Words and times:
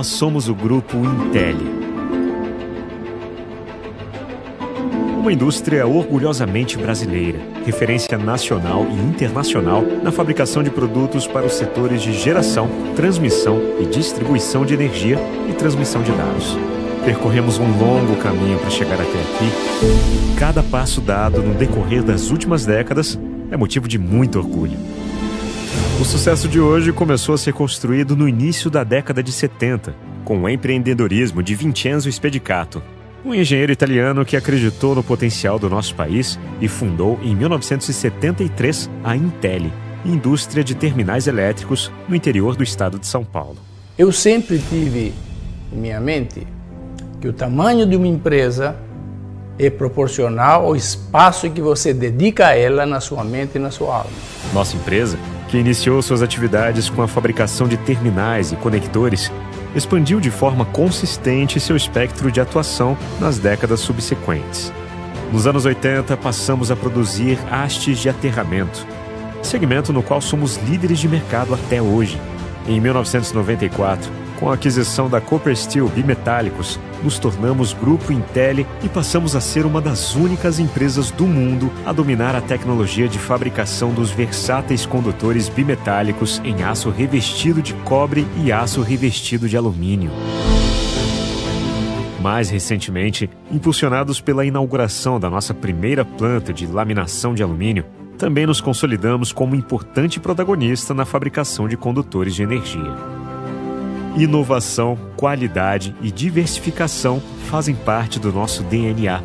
Nós 0.00 0.06
somos 0.06 0.48
o 0.48 0.54
grupo 0.54 0.96
Intel. 0.96 1.58
Uma 5.18 5.30
indústria 5.30 5.86
orgulhosamente 5.86 6.78
brasileira, 6.78 7.38
referência 7.66 8.16
nacional 8.16 8.86
e 8.90 8.94
internacional 8.94 9.82
na 10.02 10.10
fabricação 10.10 10.62
de 10.62 10.70
produtos 10.70 11.26
para 11.26 11.44
os 11.44 11.52
setores 11.52 12.00
de 12.00 12.14
geração, 12.14 12.66
transmissão 12.96 13.60
e 13.78 13.84
distribuição 13.84 14.64
de 14.64 14.72
energia 14.72 15.18
e 15.50 15.52
transmissão 15.52 16.02
de 16.02 16.12
dados. 16.12 16.56
Percorremos 17.04 17.58
um 17.58 17.68
longo 17.78 18.16
caminho 18.22 18.58
para 18.58 18.70
chegar 18.70 18.94
até 18.94 19.02
aqui. 19.02 20.38
Cada 20.38 20.62
passo 20.62 21.02
dado 21.02 21.42
no 21.42 21.52
decorrer 21.52 22.02
das 22.02 22.30
últimas 22.30 22.64
décadas 22.64 23.20
é 23.50 23.56
motivo 23.58 23.86
de 23.86 23.98
muito 23.98 24.38
orgulho. 24.38 24.78
O 26.00 26.04
sucesso 26.04 26.48
de 26.48 26.58
hoje 26.58 26.94
começou 26.94 27.34
a 27.34 27.38
ser 27.38 27.52
construído 27.52 28.16
no 28.16 28.26
início 28.26 28.70
da 28.70 28.82
década 28.82 29.22
de 29.22 29.30
70, 29.30 29.94
com 30.24 30.38
o 30.40 30.48
empreendedorismo 30.48 31.42
de 31.42 31.54
Vincenzo 31.54 32.10
Spedicato, 32.10 32.82
um 33.22 33.34
engenheiro 33.34 33.70
italiano 33.70 34.24
que 34.24 34.34
acreditou 34.34 34.94
no 34.94 35.02
potencial 35.04 35.58
do 35.58 35.68
nosso 35.68 35.94
país 35.94 36.38
e 36.58 36.68
fundou 36.68 37.20
em 37.22 37.36
1973 37.36 38.88
a 39.04 39.14
Intel, 39.14 39.70
indústria 40.02 40.64
de 40.64 40.74
terminais 40.74 41.26
elétricos 41.26 41.92
no 42.08 42.16
interior 42.16 42.56
do 42.56 42.64
estado 42.64 42.98
de 42.98 43.06
São 43.06 43.22
Paulo. 43.22 43.58
Eu 43.98 44.10
sempre 44.10 44.58
tive 44.58 45.12
em 45.70 45.76
minha 45.76 46.00
mente 46.00 46.46
que 47.20 47.28
o 47.28 47.32
tamanho 47.34 47.84
de 47.84 47.94
uma 47.94 48.08
empresa 48.08 48.74
é 49.58 49.68
proporcional 49.68 50.64
ao 50.64 50.74
espaço 50.74 51.50
que 51.50 51.60
você 51.60 51.92
dedica 51.92 52.46
a 52.46 52.56
ela 52.56 52.86
na 52.86 53.00
sua 53.00 53.22
mente 53.22 53.56
e 53.56 53.58
na 53.58 53.70
sua 53.70 53.96
alma. 53.96 54.10
Nossa 54.54 54.74
empresa, 54.74 55.18
que 55.50 55.58
iniciou 55.58 56.00
suas 56.00 56.22
atividades 56.22 56.88
com 56.88 57.02
a 57.02 57.08
fabricação 57.08 57.66
de 57.66 57.76
terminais 57.76 58.52
e 58.52 58.56
conectores, 58.56 59.32
expandiu 59.74 60.20
de 60.20 60.30
forma 60.30 60.64
consistente 60.64 61.58
seu 61.58 61.76
espectro 61.76 62.30
de 62.30 62.40
atuação 62.40 62.96
nas 63.18 63.38
décadas 63.38 63.80
subsequentes. 63.80 64.72
Nos 65.32 65.48
anos 65.48 65.64
80, 65.64 66.16
passamos 66.16 66.70
a 66.70 66.76
produzir 66.76 67.36
hastes 67.50 67.98
de 67.98 68.08
aterramento, 68.08 68.86
segmento 69.42 69.92
no 69.92 70.02
qual 70.02 70.20
somos 70.20 70.56
líderes 70.56 71.00
de 71.00 71.08
mercado 71.08 71.52
até 71.52 71.82
hoje. 71.82 72.20
Em 72.68 72.80
1994, 72.80 74.19
com 74.40 74.50
a 74.50 74.54
aquisição 74.54 75.08
da 75.08 75.20
Copper 75.20 75.54
Steel 75.54 75.86
Bimetálicos, 75.88 76.80
nos 77.04 77.18
tornamos 77.18 77.74
Grupo 77.74 78.10
Intel 78.10 78.66
e 78.82 78.88
passamos 78.88 79.36
a 79.36 79.40
ser 79.40 79.66
uma 79.66 79.82
das 79.82 80.16
únicas 80.16 80.58
empresas 80.58 81.10
do 81.10 81.26
mundo 81.26 81.70
a 81.84 81.92
dominar 81.92 82.34
a 82.34 82.40
tecnologia 82.40 83.06
de 83.06 83.18
fabricação 83.18 83.92
dos 83.92 84.10
versáteis 84.10 84.86
condutores 84.86 85.48
bimetálicos 85.48 86.40
em 86.42 86.62
aço 86.62 86.88
revestido 86.88 87.60
de 87.60 87.74
cobre 87.74 88.26
e 88.42 88.50
aço 88.50 88.80
revestido 88.80 89.46
de 89.46 89.58
alumínio. 89.58 90.10
Mais 92.20 92.50
recentemente, 92.50 93.30
impulsionados 93.50 94.20
pela 94.20 94.44
inauguração 94.44 95.20
da 95.20 95.28
nossa 95.28 95.52
primeira 95.52 96.04
planta 96.04 96.52
de 96.52 96.66
laminação 96.66 97.34
de 97.34 97.42
alumínio, 97.42 97.84
também 98.18 98.46
nos 98.46 98.60
consolidamos 98.60 99.32
como 99.32 99.54
importante 99.54 100.20
protagonista 100.20 100.92
na 100.92 101.06
fabricação 101.06 101.66
de 101.66 101.76
condutores 101.76 102.34
de 102.34 102.42
energia. 102.42 103.09
Inovação, 104.16 104.98
qualidade 105.16 105.94
e 106.02 106.10
diversificação 106.10 107.22
fazem 107.48 107.74
parte 107.74 108.18
do 108.18 108.32
nosso 108.32 108.62
DNA. 108.64 109.22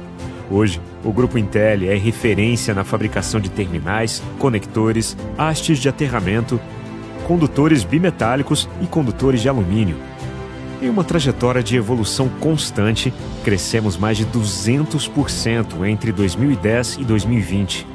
Hoje, 0.50 0.80
o 1.04 1.12
Grupo 1.12 1.40
Intel 1.40 1.90
é 1.90 1.96
referência 1.96 2.74
na 2.74 2.84
fabricação 2.84 3.40
de 3.40 3.50
terminais, 3.50 4.22
conectores, 4.38 5.18
hastes 5.38 5.80
de 5.80 5.90
aterramento, 5.90 6.62
condutores 7.28 7.84
bimetálicos 7.84 8.70
e 8.80 8.86
condutores 8.86 9.42
de 9.42 9.50
alumínio. 9.50 9.98
Em 10.80 10.90
uma 10.90 11.04
trajetória 11.04 11.64
de 11.64 11.76
evolução 11.76 12.30
constante, 12.40 13.12
crescemos 13.44 13.98
mais 13.98 14.18
de 14.18 14.26
200% 14.28 15.84
entre 15.88 16.12
2010 16.12 16.98
e 16.98 17.04
2020. 17.04 17.88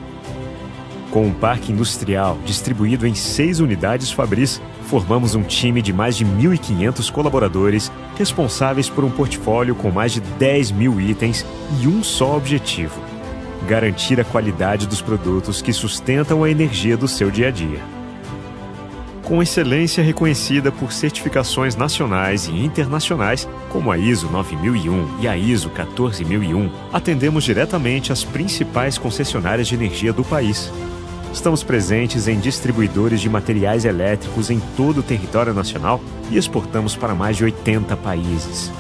Com 1.12 1.27
um 1.27 1.33
parque 1.33 1.71
industrial 1.71 2.37
distribuído 2.45 3.06
em 3.06 3.15
seis 3.15 3.61
unidades 3.61 4.11
Fabris, 4.11 4.61
formamos 4.91 5.37
um 5.37 5.43
time 5.45 5.81
de 5.81 5.93
mais 5.93 6.17
de 6.17 6.27
1.500 6.27 7.12
colaboradores 7.12 7.93
responsáveis 8.19 8.91
por 8.91 9.05
um 9.05 9.11
portfólio 9.11 9.73
com 9.77 9.89
mais 9.89 10.11
de 10.11 10.21
10 10.21 10.73
mil 10.73 11.01
itens 11.01 11.47
e 11.81 11.87
um 11.87 12.03
só 12.03 12.37
objetivo: 12.37 13.00
garantir 13.69 14.21
a 14.21 14.25
qualidade 14.25 14.89
dos 14.89 15.00
produtos 15.00 15.62
que 15.62 15.73
sustentam 15.73 16.43
a 16.43 16.50
energia 16.50 16.97
do 16.97 17.06
seu 17.06 17.31
dia 17.31 17.49
a 17.49 17.50
dia. 17.53 17.79
Com 19.23 19.41
excelência 19.41 20.03
reconhecida 20.03 20.73
por 20.73 20.93
certificações 20.93 21.77
nacionais 21.77 22.49
e 22.49 22.50
internacionais, 22.50 23.49
como 23.69 23.93
a 23.93 23.97
ISO 23.97 24.29
9001 24.29 25.21
e 25.21 25.29
a 25.29 25.37
ISO 25.37 25.71
14001, 25.71 26.69
atendemos 26.93 27.45
diretamente 27.45 28.11
as 28.11 28.25
principais 28.25 28.99
concessionárias 28.99 29.69
de 29.69 29.77
energia 29.77 30.12
do 30.12 30.25
país 30.25 30.69
Estamos 31.33 31.63
presentes 31.63 32.27
em 32.27 32.38
distribuidores 32.38 33.21
de 33.21 33.29
materiais 33.29 33.85
elétricos 33.85 34.50
em 34.50 34.61
todo 34.77 34.99
o 34.99 35.03
território 35.03 35.55
nacional 35.55 36.00
e 36.31 36.37
exportamos 36.37 36.97
para 36.97 37.15
mais 37.15 37.37
de 37.37 37.44
80 37.44 37.97
países. 37.97 38.71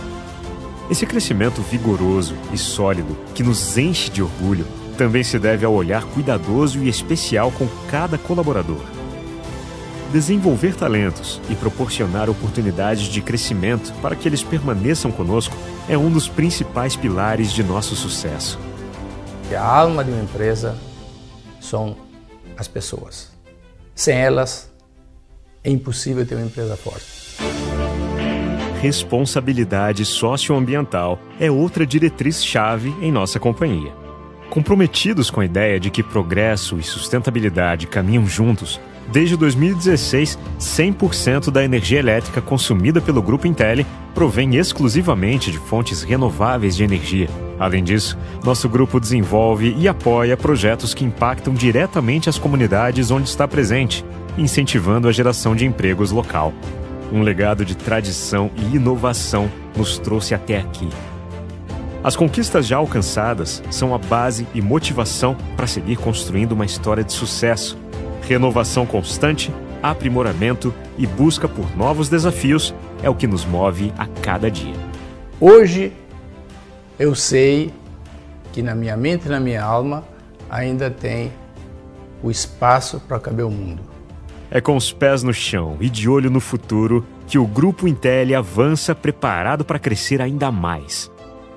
Esse 0.90 1.06
crescimento 1.06 1.62
vigoroso 1.62 2.34
e 2.52 2.58
sólido, 2.58 3.16
que 3.34 3.44
nos 3.44 3.78
enche 3.78 4.10
de 4.10 4.20
orgulho, 4.20 4.66
também 4.98 5.22
se 5.22 5.38
deve 5.38 5.64
ao 5.64 5.72
olhar 5.72 6.04
cuidadoso 6.04 6.80
e 6.80 6.88
especial 6.88 7.52
com 7.52 7.68
cada 7.88 8.18
colaborador. 8.18 8.80
Desenvolver 10.12 10.74
talentos 10.74 11.40
e 11.48 11.54
proporcionar 11.54 12.28
oportunidades 12.28 13.04
de 13.04 13.22
crescimento 13.22 13.92
para 14.02 14.16
que 14.16 14.28
eles 14.28 14.42
permaneçam 14.42 15.12
conosco 15.12 15.56
é 15.88 15.96
um 15.96 16.10
dos 16.10 16.28
principais 16.28 16.96
pilares 16.96 17.52
de 17.52 17.62
nosso 17.62 17.94
sucesso. 17.94 18.58
A 19.56 19.64
alma 19.64 20.02
de 20.02 20.10
uma 20.10 20.22
empresa 20.22 20.76
são 21.60 21.96
as 22.60 22.68
pessoas. 22.68 23.32
Sem 23.94 24.18
elas, 24.18 24.70
é 25.64 25.70
impossível 25.70 26.26
ter 26.26 26.34
uma 26.34 26.44
empresa 26.44 26.76
forte. 26.76 27.06
Responsabilidade 28.82 30.04
socioambiental 30.04 31.18
é 31.38 31.50
outra 31.50 31.86
diretriz-chave 31.86 32.94
em 33.00 33.10
nossa 33.10 33.40
companhia. 33.40 33.92
Comprometidos 34.50 35.30
com 35.30 35.40
a 35.40 35.44
ideia 35.44 35.80
de 35.80 35.90
que 35.90 36.02
progresso 36.02 36.78
e 36.78 36.82
sustentabilidade 36.82 37.86
caminham 37.86 38.26
juntos, 38.26 38.78
desde 39.12 39.36
2016, 39.36 40.38
100% 40.58 41.50
da 41.50 41.64
energia 41.64 41.98
elétrica 41.98 42.40
consumida 42.40 43.00
pelo 43.00 43.22
Grupo 43.22 43.46
Intel 43.46 43.84
provém 44.14 44.56
exclusivamente 44.56 45.50
de 45.50 45.58
fontes 45.58 46.02
renováveis 46.02 46.76
de 46.76 46.84
energia. 46.84 47.28
Além 47.58 47.84
disso, 47.84 48.16
nosso 48.44 48.68
grupo 48.68 48.98
desenvolve 48.98 49.74
e 49.76 49.86
apoia 49.86 50.36
projetos 50.36 50.94
que 50.94 51.04
impactam 51.04 51.52
diretamente 51.52 52.28
as 52.28 52.38
comunidades 52.38 53.10
onde 53.10 53.28
está 53.28 53.46
presente, 53.46 54.04
incentivando 54.38 55.08
a 55.08 55.12
geração 55.12 55.54
de 55.54 55.66
empregos 55.66 56.10
local. 56.10 56.52
Um 57.12 57.22
legado 57.22 57.64
de 57.64 57.76
tradição 57.76 58.50
e 58.56 58.76
inovação 58.76 59.50
nos 59.76 59.98
trouxe 59.98 60.34
até 60.34 60.58
aqui. 60.58 60.88
As 62.02 62.16
conquistas 62.16 62.66
já 62.66 62.78
alcançadas 62.78 63.62
são 63.70 63.94
a 63.94 63.98
base 63.98 64.46
e 64.54 64.62
motivação 64.62 65.36
para 65.56 65.66
seguir 65.66 65.96
construindo 65.96 66.52
uma 66.52 66.64
história 66.64 67.04
de 67.04 67.12
sucesso. 67.12 67.76
Renovação 68.22 68.86
constante, 68.86 69.52
aprimoramento 69.82 70.72
e 70.96 71.06
busca 71.06 71.48
por 71.48 71.76
novos 71.76 72.08
desafios 72.08 72.74
é 73.02 73.10
o 73.10 73.14
que 73.14 73.26
nos 73.26 73.44
move 73.44 73.92
a 73.98 74.06
cada 74.06 74.50
dia. 74.50 74.74
Hoje 75.40 75.92
eu 76.98 77.14
sei 77.14 77.72
que 78.52 78.62
na 78.62 78.74
minha 78.74 78.96
mente 78.96 79.26
e 79.26 79.30
na 79.30 79.40
minha 79.40 79.62
alma 79.62 80.04
ainda 80.48 80.90
tem 80.90 81.32
o 82.22 82.30
espaço 82.30 83.00
para 83.00 83.18
caber 83.18 83.44
o 83.44 83.50
mundo. 83.50 83.82
É 84.50 84.60
com 84.60 84.76
os 84.76 84.92
pés 84.92 85.22
no 85.22 85.32
chão 85.32 85.76
e 85.80 85.88
de 85.88 86.08
olho 86.08 86.28
no 86.28 86.40
futuro 86.40 87.06
que 87.26 87.38
o 87.38 87.46
Grupo 87.46 87.86
Intel 87.86 88.36
avança 88.36 88.94
preparado 88.94 89.64
para 89.64 89.78
crescer 89.78 90.20
ainda 90.20 90.50
mais 90.50 91.10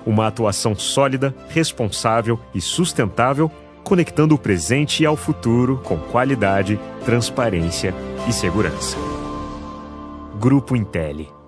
uma 0.05 0.27
atuação 0.27 0.75
sólida, 0.75 1.33
responsável 1.49 2.39
e 2.53 2.61
sustentável, 2.61 3.51
conectando 3.83 4.35
o 4.35 4.37
presente 4.37 5.05
ao 5.05 5.15
futuro 5.15 5.81
com 5.83 5.97
qualidade, 5.97 6.79
transparência 7.05 7.93
e 8.27 8.33
segurança. 8.33 8.97
Grupo 10.39 10.75
Intelli 10.75 11.42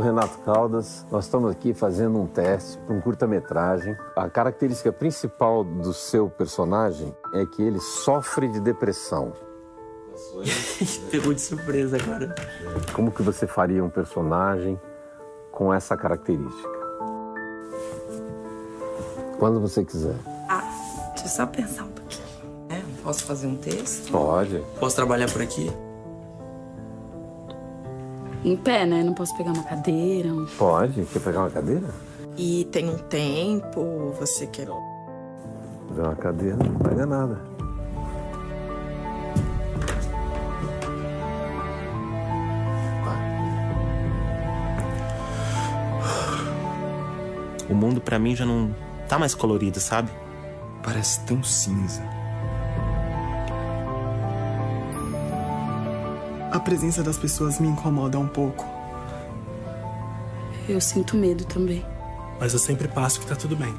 sou 0.00 0.04
Renato 0.04 0.38
Caldas, 0.38 1.06
nós 1.10 1.26
estamos 1.26 1.50
aqui 1.50 1.74
fazendo 1.74 2.18
um 2.18 2.26
teste 2.26 2.78
para 2.78 2.94
um 2.94 3.00
curta-metragem. 3.02 3.94
A 4.16 4.30
característica 4.30 4.90
principal 4.90 5.62
do 5.62 5.92
seu 5.92 6.30
personagem 6.30 7.14
é 7.34 7.44
que 7.44 7.62
ele 7.62 7.78
sofre 7.78 8.48
de 8.48 8.60
depressão. 8.60 9.34
Pegou 11.10 11.34
de 11.34 11.40
surpresa 11.40 11.98
agora. 11.98 12.34
Como 12.94 13.12
que 13.12 13.22
você 13.22 13.46
faria 13.46 13.84
um 13.84 13.90
personagem 13.90 14.80
com 15.52 15.72
essa 15.72 15.96
característica? 15.96 16.80
Quando 19.38 19.60
você 19.60 19.84
quiser. 19.84 20.16
Ah, 20.48 20.62
deixa 21.10 21.26
eu 21.26 21.28
só 21.28 21.46
pensar 21.46 21.84
um 21.84 21.92
pouquinho. 21.92 22.24
É, 22.70 22.82
posso 23.02 23.24
fazer 23.24 23.46
um 23.46 23.56
texto? 23.56 24.10
Pode. 24.10 24.64
Posso 24.78 24.96
trabalhar 24.96 25.30
por 25.30 25.42
aqui? 25.42 25.70
Em 28.44 28.56
pé, 28.56 28.86
né? 28.86 29.02
Não 29.02 29.12
posso 29.12 29.36
pegar 29.36 29.52
uma 29.52 29.62
cadeira. 29.62 30.28
Um... 30.28 30.46
Pode. 30.58 31.04
Quer 31.04 31.20
pegar 31.20 31.40
uma 31.40 31.50
cadeira? 31.50 31.88
E 32.36 32.66
tem 32.72 32.88
um 32.88 32.96
tempo, 32.96 34.14
você 34.18 34.46
quer. 34.46 34.66
Pegar 35.88 36.04
uma 36.04 36.16
cadeira, 36.16 36.56
não 36.56 36.74
pega 36.76 37.04
nada. 37.04 37.50
O 47.68 47.74
mundo 47.74 48.00
para 48.00 48.18
mim 48.18 48.34
já 48.34 48.44
não 48.44 48.74
tá 49.08 49.18
mais 49.18 49.34
colorido, 49.34 49.78
sabe? 49.78 50.10
Parece 50.82 51.24
tão 51.24 51.42
cinza. 51.42 52.02
A 56.60 56.62
presença 56.62 57.02
das 57.02 57.16
pessoas 57.16 57.58
me 57.58 57.66
incomoda 57.66 58.18
um 58.18 58.28
pouco. 58.28 58.66
Eu 60.68 60.78
sinto 60.78 61.16
medo 61.16 61.42
também. 61.46 61.82
Mas 62.38 62.52
eu 62.52 62.58
sempre 62.58 62.86
passo 62.86 63.18
que 63.18 63.24
tá 63.24 63.34
tudo 63.34 63.56
bem. 63.56 63.74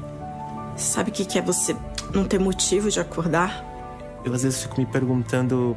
Sabe 0.76 1.10
o 1.10 1.12
que, 1.12 1.24
que 1.24 1.38
é 1.38 1.42
você 1.42 1.76
não 2.12 2.24
ter 2.24 2.40
motivo 2.40 2.90
de 2.90 2.98
acordar? 2.98 3.64
Eu 4.24 4.34
às 4.34 4.42
vezes 4.42 4.62
fico 4.62 4.80
me 4.80 4.86
perguntando 4.86 5.76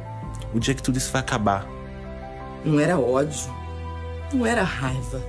o 0.52 0.58
dia 0.58 0.74
que 0.74 0.82
tudo 0.82 0.98
isso 0.98 1.12
vai 1.12 1.20
acabar. 1.20 1.64
Não 2.64 2.80
era 2.80 2.98
ódio. 2.98 3.54
Não 4.32 4.44
era 4.44 4.64
raiva. 4.64 5.22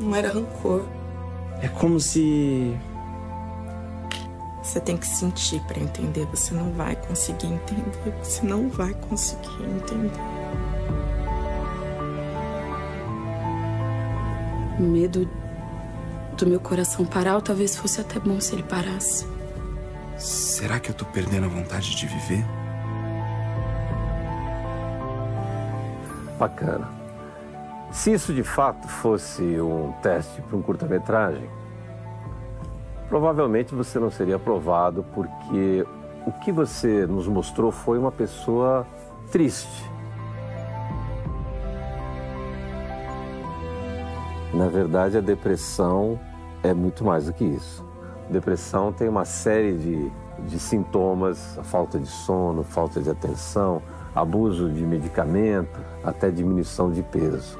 Não 0.00 0.16
era 0.16 0.32
rancor. 0.32 0.82
É 1.60 1.68
como 1.68 2.00
se. 2.00 2.76
Você 4.72 4.80
tem 4.80 4.96
que 4.96 5.06
sentir 5.06 5.60
para 5.64 5.78
entender. 5.78 6.24
Você 6.28 6.54
não 6.54 6.72
vai 6.72 6.96
conseguir 6.96 7.46
entender. 7.46 8.14
Você 8.22 8.40
não 8.42 8.70
vai 8.70 8.94
conseguir 8.94 9.64
entender. 9.64 10.18
O 14.78 14.82
medo 14.82 15.28
do 16.38 16.46
meu 16.46 16.58
coração 16.58 17.04
parar, 17.04 17.34
ou 17.34 17.42
talvez 17.42 17.76
fosse 17.76 18.00
até 18.00 18.18
bom 18.18 18.40
se 18.40 18.54
ele 18.54 18.62
parasse. 18.62 19.26
Será 20.16 20.80
que 20.80 20.88
eu 20.88 20.94
tô 20.94 21.04
perdendo 21.04 21.44
a 21.44 21.48
vontade 21.50 21.94
de 21.94 22.06
viver? 22.06 22.42
Bacana. 26.38 26.88
Se 27.92 28.10
isso 28.10 28.32
de 28.32 28.42
fato 28.42 28.88
fosse 28.88 29.42
um 29.60 29.92
teste 30.02 30.40
para 30.40 30.56
um 30.56 30.62
curta-metragem, 30.62 31.50
provavelmente 33.12 33.74
você 33.74 33.98
não 33.98 34.10
seria 34.10 34.36
aprovado 34.36 35.04
porque 35.12 35.86
o 36.26 36.32
que 36.32 36.50
você 36.50 37.06
nos 37.06 37.28
mostrou 37.28 37.70
foi 37.70 37.98
uma 37.98 38.10
pessoa 38.10 38.86
triste. 39.30 39.84
Na 44.54 44.66
verdade, 44.66 45.18
a 45.18 45.20
depressão 45.20 46.18
é 46.62 46.72
muito 46.72 47.04
mais 47.04 47.26
do 47.26 47.34
que 47.34 47.44
isso. 47.44 47.84
Depressão 48.30 48.90
tem 48.90 49.10
uma 49.10 49.26
série 49.26 49.76
de, 49.76 50.10
de 50.48 50.58
sintomas, 50.58 51.58
a 51.58 51.62
falta 51.62 51.98
de 51.98 52.08
sono, 52.08 52.62
falta 52.62 52.98
de 52.98 53.10
atenção, 53.10 53.82
abuso 54.14 54.70
de 54.70 54.86
medicamento, 54.86 55.78
até 56.02 56.30
diminuição 56.30 56.90
de 56.90 57.02
peso. 57.02 57.58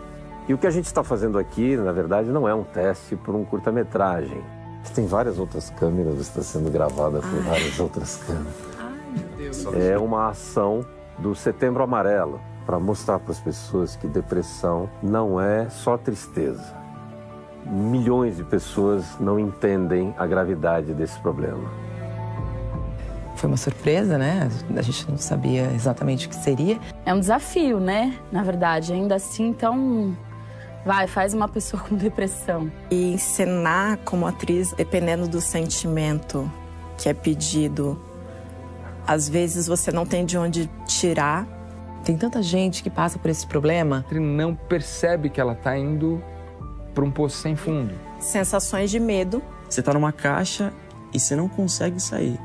E 0.48 0.54
o 0.54 0.56
que 0.56 0.66
a 0.66 0.70
gente 0.70 0.86
está 0.86 1.04
fazendo 1.04 1.38
aqui, 1.38 1.76
na 1.76 1.92
verdade, 1.92 2.30
não 2.30 2.48
é 2.48 2.54
um 2.54 2.64
teste 2.64 3.16
por 3.16 3.34
um 3.34 3.44
curta-metragem. 3.44 4.61
Tem 4.94 5.06
várias 5.06 5.38
outras 5.38 5.70
câmeras, 5.70 6.18
está 6.18 6.42
sendo 6.42 6.70
gravada 6.70 7.20
por 7.20 7.38
Ai. 7.38 7.42
várias 7.42 7.80
outras 7.80 8.16
câmeras. 8.16 8.54
Ai, 8.78 8.92
meu 9.16 9.28
Deus. 9.38 9.66
É 9.74 9.96
uma 9.96 10.28
ação 10.28 10.84
do 11.18 11.34
Setembro 11.34 11.82
Amarelo 11.82 12.40
para 12.66 12.78
mostrar 12.78 13.18
para 13.18 13.32
as 13.32 13.40
pessoas 13.40 13.96
que 13.96 14.06
depressão 14.06 14.88
não 15.02 15.40
é 15.40 15.68
só 15.70 15.96
tristeza. 15.96 16.74
Milhões 17.64 18.36
de 18.36 18.44
pessoas 18.44 19.18
não 19.18 19.38
entendem 19.38 20.14
a 20.18 20.26
gravidade 20.26 20.92
desse 20.92 21.18
problema. 21.20 21.70
Foi 23.36 23.48
uma 23.48 23.56
surpresa, 23.56 24.18
né? 24.18 24.48
A 24.76 24.82
gente 24.82 25.10
não 25.10 25.16
sabia 25.16 25.72
exatamente 25.72 26.26
o 26.26 26.28
que 26.28 26.36
seria. 26.36 26.78
É 27.04 27.14
um 27.14 27.20
desafio, 27.20 27.80
né? 27.80 28.16
Na 28.30 28.42
verdade, 28.42 28.92
ainda 28.92 29.14
assim, 29.14 29.48
então 29.48 30.16
Vai, 30.84 31.06
faz 31.06 31.32
uma 31.32 31.48
pessoa 31.48 31.82
com 31.82 31.94
depressão. 31.94 32.70
E 32.90 33.14
encenar 33.14 33.98
como 33.98 34.26
atriz, 34.26 34.72
dependendo 34.72 35.28
do 35.28 35.40
sentimento 35.40 36.50
que 36.98 37.08
é 37.08 37.14
pedido, 37.14 38.00
às 39.06 39.28
vezes 39.28 39.66
você 39.66 39.92
não 39.92 40.04
tem 40.04 40.24
de 40.24 40.36
onde 40.36 40.68
tirar. 40.86 41.46
Tem 42.04 42.16
tanta 42.16 42.42
gente 42.42 42.82
que 42.82 42.90
passa 42.90 43.18
por 43.18 43.30
esse 43.30 43.46
problema. 43.46 44.04
Ele 44.10 44.20
não 44.20 44.54
percebe 44.54 45.30
que 45.30 45.40
ela 45.40 45.52
está 45.52 45.76
indo 45.78 46.22
para 46.92 47.04
um 47.04 47.10
poço 47.10 47.36
sem 47.36 47.54
fundo. 47.54 47.94
Sensações 48.18 48.90
de 48.90 48.98
medo. 48.98 49.42
Você 49.68 49.80
está 49.80 49.94
numa 49.94 50.12
caixa 50.12 50.72
e 51.14 51.20
você 51.20 51.36
não 51.36 51.48
consegue 51.48 52.00
sair. 52.00 52.38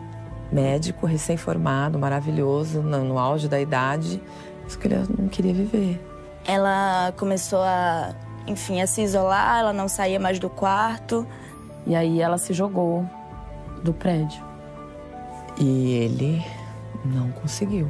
Médico, 0.52 1.06
recém-formado, 1.06 1.98
maravilhoso, 1.98 2.82
no, 2.82 3.04
no 3.04 3.20
auge 3.20 3.50
da 3.50 3.60
idade, 3.60 4.22
só 4.68 4.80
que 4.80 4.88
ele 4.88 4.96
não 5.18 5.28
queria 5.28 5.54
viver. 5.54 6.00
Ela 6.46 7.12
começou 7.18 7.60
a 7.60 8.16
enfim, 8.48 8.82
a 8.82 8.88
se 8.88 9.02
isolar, 9.02 9.60
ela 9.60 9.74
não 9.74 9.88
saía 9.88 10.20
mais 10.20 10.40
do 10.40 10.50
quarto. 10.50 11.28
E 11.86 11.96
aí 11.96 12.22
ela 12.22 12.38
se 12.38 12.54
jogou 12.54 13.08
do 13.84 13.94
prédio. 13.94 14.44
E 15.58 15.94
ele 15.94 16.44
não 17.06 17.32
conseguiu. 17.32 17.88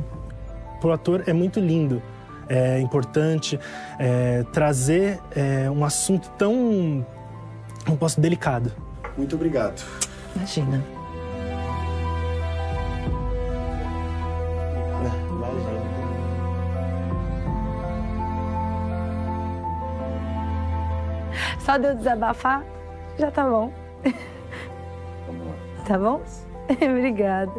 O 0.84 0.92
ator 0.92 1.24
é 1.28 1.34
muito 1.34 1.60
lindo, 1.60 2.02
é 2.48 2.80
importante 2.80 3.60
é, 4.00 4.44
trazer 4.54 5.20
é, 5.36 5.70
um 5.70 5.84
assunto 5.84 6.30
tão, 6.38 7.06
não 7.86 7.98
posso, 7.98 8.22
delicado. 8.22 8.72
Muito 9.18 9.36
obrigado. 9.36 9.84
Imagina. 10.36 10.97
Só 21.68 21.76
de 21.76 21.88
eu 21.88 21.96
desabafar, 21.96 22.64
já 23.20 23.30
tá 23.30 23.44
bom. 23.44 23.74
Tá 25.86 25.98
bom? 25.98 26.24
Obrigada. 26.72 27.52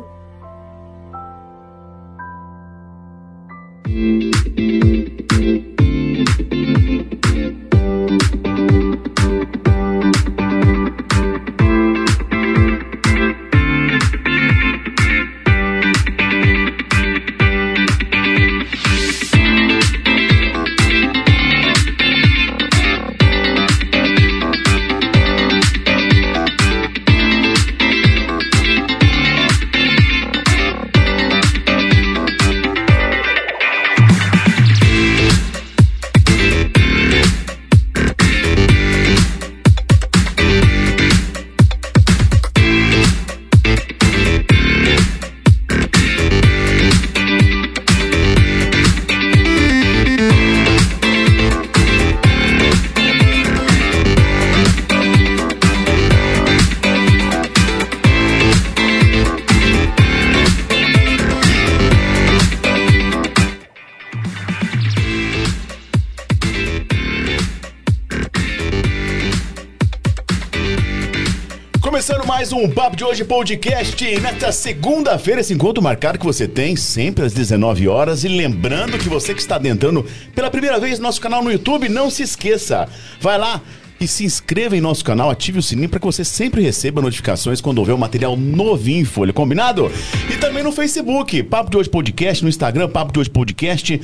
Um 72.59 72.69
Papo 72.69 72.97
de 72.97 73.05
Hoje 73.05 73.25
podcast. 73.25 74.05
Nesta 74.21 74.51
segunda-feira, 74.51 75.41
esse 75.41 75.55
encontro 75.55 75.81
marcado 75.81 76.19
que 76.19 76.27
você 76.27 76.49
tem 76.49 76.75
sempre 76.75 77.25
às 77.25 77.33
19 77.33 77.87
horas. 77.87 78.25
E 78.25 78.29
lembrando 78.29 78.99
que 78.99 79.09
você 79.09 79.33
que 79.33 79.41
está 79.41 79.55
adentrando 79.55 80.05
pela 80.35 80.51
primeira 80.51 80.81
vez 80.81 80.99
no 80.99 81.05
nosso 81.05 81.21
canal 81.21 81.41
no 81.41 81.53
YouTube, 81.53 81.89
não 81.89 82.11
se 82.11 82.25
esqueça. 82.25 82.89
Vai 83.21 83.39
lá, 83.39 83.63
e 84.01 84.07
se 84.07 84.25
inscreva 84.25 84.77
em 84.77 84.81
nosso 84.81 85.05
canal, 85.05 85.31
ative 85.31 85.59
o 85.59 85.63
sininho 85.63 85.89
para 85.89 85.99
que 85.99 86.07
você 86.07 86.25
sempre 86.25 86.63
receba 86.63 87.03
notificações 87.03 87.61
quando 87.61 87.79
houver 87.79 87.95
um 87.95 87.99
material 87.99 88.37
novinho 88.37 89.01
em 89.01 89.05
folha, 89.05 89.33
combinado? 89.33 89.91
E 90.33 90.37
também 90.37 90.63
no 90.63 90.73
Facebook, 90.73 91.43
Papo 91.45 91.71
de 91.71 91.77
Hoje 91.77 91.91
Podcast, 91.91 92.43
no 92.43 92.49
Instagram, 92.49 92.89
Papo 92.89 93.13
de 93.13 93.21
Hoje 93.21 93.31
Podcast. 93.31 94.01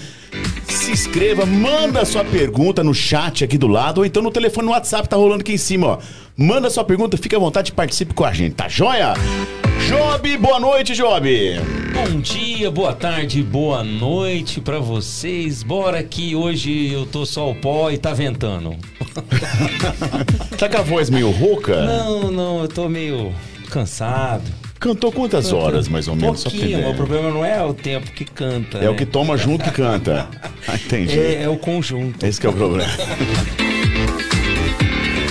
Se 0.84 0.92
inscreva, 0.92 1.46
manda 1.46 2.04
sua 2.04 2.22
pergunta 2.22 2.84
no 2.84 2.92
chat 2.92 3.42
aqui 3.42 3.56
do 3.56 3.66
lado, 3.66 4.00
ou 4.00 4.04
então 4.04 4.22
no 4.22 4.30
telefone 4.30 4.66
no 4.66 4.72
WhatsApp, 4.72 5.08
tá 5.08 5.16
rolando 5.16 5.40
aqui 5.40 5.54
em 5.54 5.56
cima, 5.56 5.86
ó. 5.86 5.98
Manda 6.36 6.68
sua 6.68 6.84
pergunta, 6.84 7.16
fique 7.16 7.34
à 7.34 7.38
vontade 7.38 7.70
e 7.70 7.74
participe 7.74 8.12
com 8.12 8.22
a 8.22 8.34
gente, 8.34 8.54
tá 8.54 8.68
joia? 8.68 9.14
Job, 9.88 10.36
boa 10.36 10.60
noite, 10.60 10.92
Job. 10.92 11.26
Bom 11.94 12.20
dia, 12.20 12.70
boa 12.70 12.92
tarde, 12.92 13.42
boa 13.42 13.82
noite 13.82 14.60
para 14.60 14.78
vocês. 14.78 15.62
Bora 15.62 16.02
que 16.02 16.36
hoje 16.36 16.92
eu 16.92 17.06
tô 17.06 17.24
só 17.24 17.50
o 17.50 17.54
pó 17.54 17.90
e 17.90 17.96
tá 17.96 18.12
ventando. 18.12 18.76
tá 20.58 20.68
com 20.68 20.76
a 20.76 20.82
voz 20.82 21.08
meio 21.08 21.30
rouca? 21.30 21.82
Não, 21.82 22.30
não, 22.30 22.60
eu 22.60 22.68
tô 22.68 22.90
meio 22.90 23.32
cansado. 23.70 24.63
Cantou 24.84 25.10
quantas 25.10 25.50
horas, 25.50 25.88
mais 25.88 26.08
ou 26.08 26.14
menos? 26.14 26.42
Pouquinho, 26.42 26.90
o 26.90 26.94
problema 26.94 27.30
não 27.30 27.42
é 27.42 27.64
o 27.64 27.72
tempo 27.72 28.12
que 28.12 28.22
canta. 28.22 28.76
É 28.76 28.82
né? 28.82 28.90
o 28.90 28.94
que 28.94 29.06
toma 29.06 29.34
junto 29.34 29.64
que 29.64 29.70
canta. 29.70 30.28
Ah, 30.66 30.76
entendi. 30.76 31.18
É, 31.18 31.42
é 31.42 31.48
o 31.48 31.58
conjunto. 31.58 32.24
Esse 32.24 32.46
é 32.46 32.48
o 32.48 32.52
problema. 32.54 32.88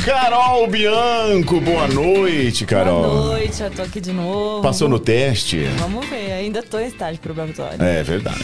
Carol 0.03 0.67
Bianco, 0.67 1.61
boa 1.61 1.87
noite, 1.87 2.65
Carol. 2.65 3.03
Boa 3.03 3.25
noite, 3.25 3.63
eu 3.63 3.71
tô 3.71 3.81
aqui 3.83 4.01
de 4.01 4.11
novo. 4.11 4.61
Passou 4.61 4.89
no 4.89 4.99
teste? 4.99 5.63
Vamos 5.77 6.05
ver, 6.09 6.33
ainda 6.33 6.61
tô 6.61 6.77
em 6.77 6.87
estágio 6.87 7.21
probatório. 7.21 7.81
É 7.81 8.03
verdade. 8.03 8.43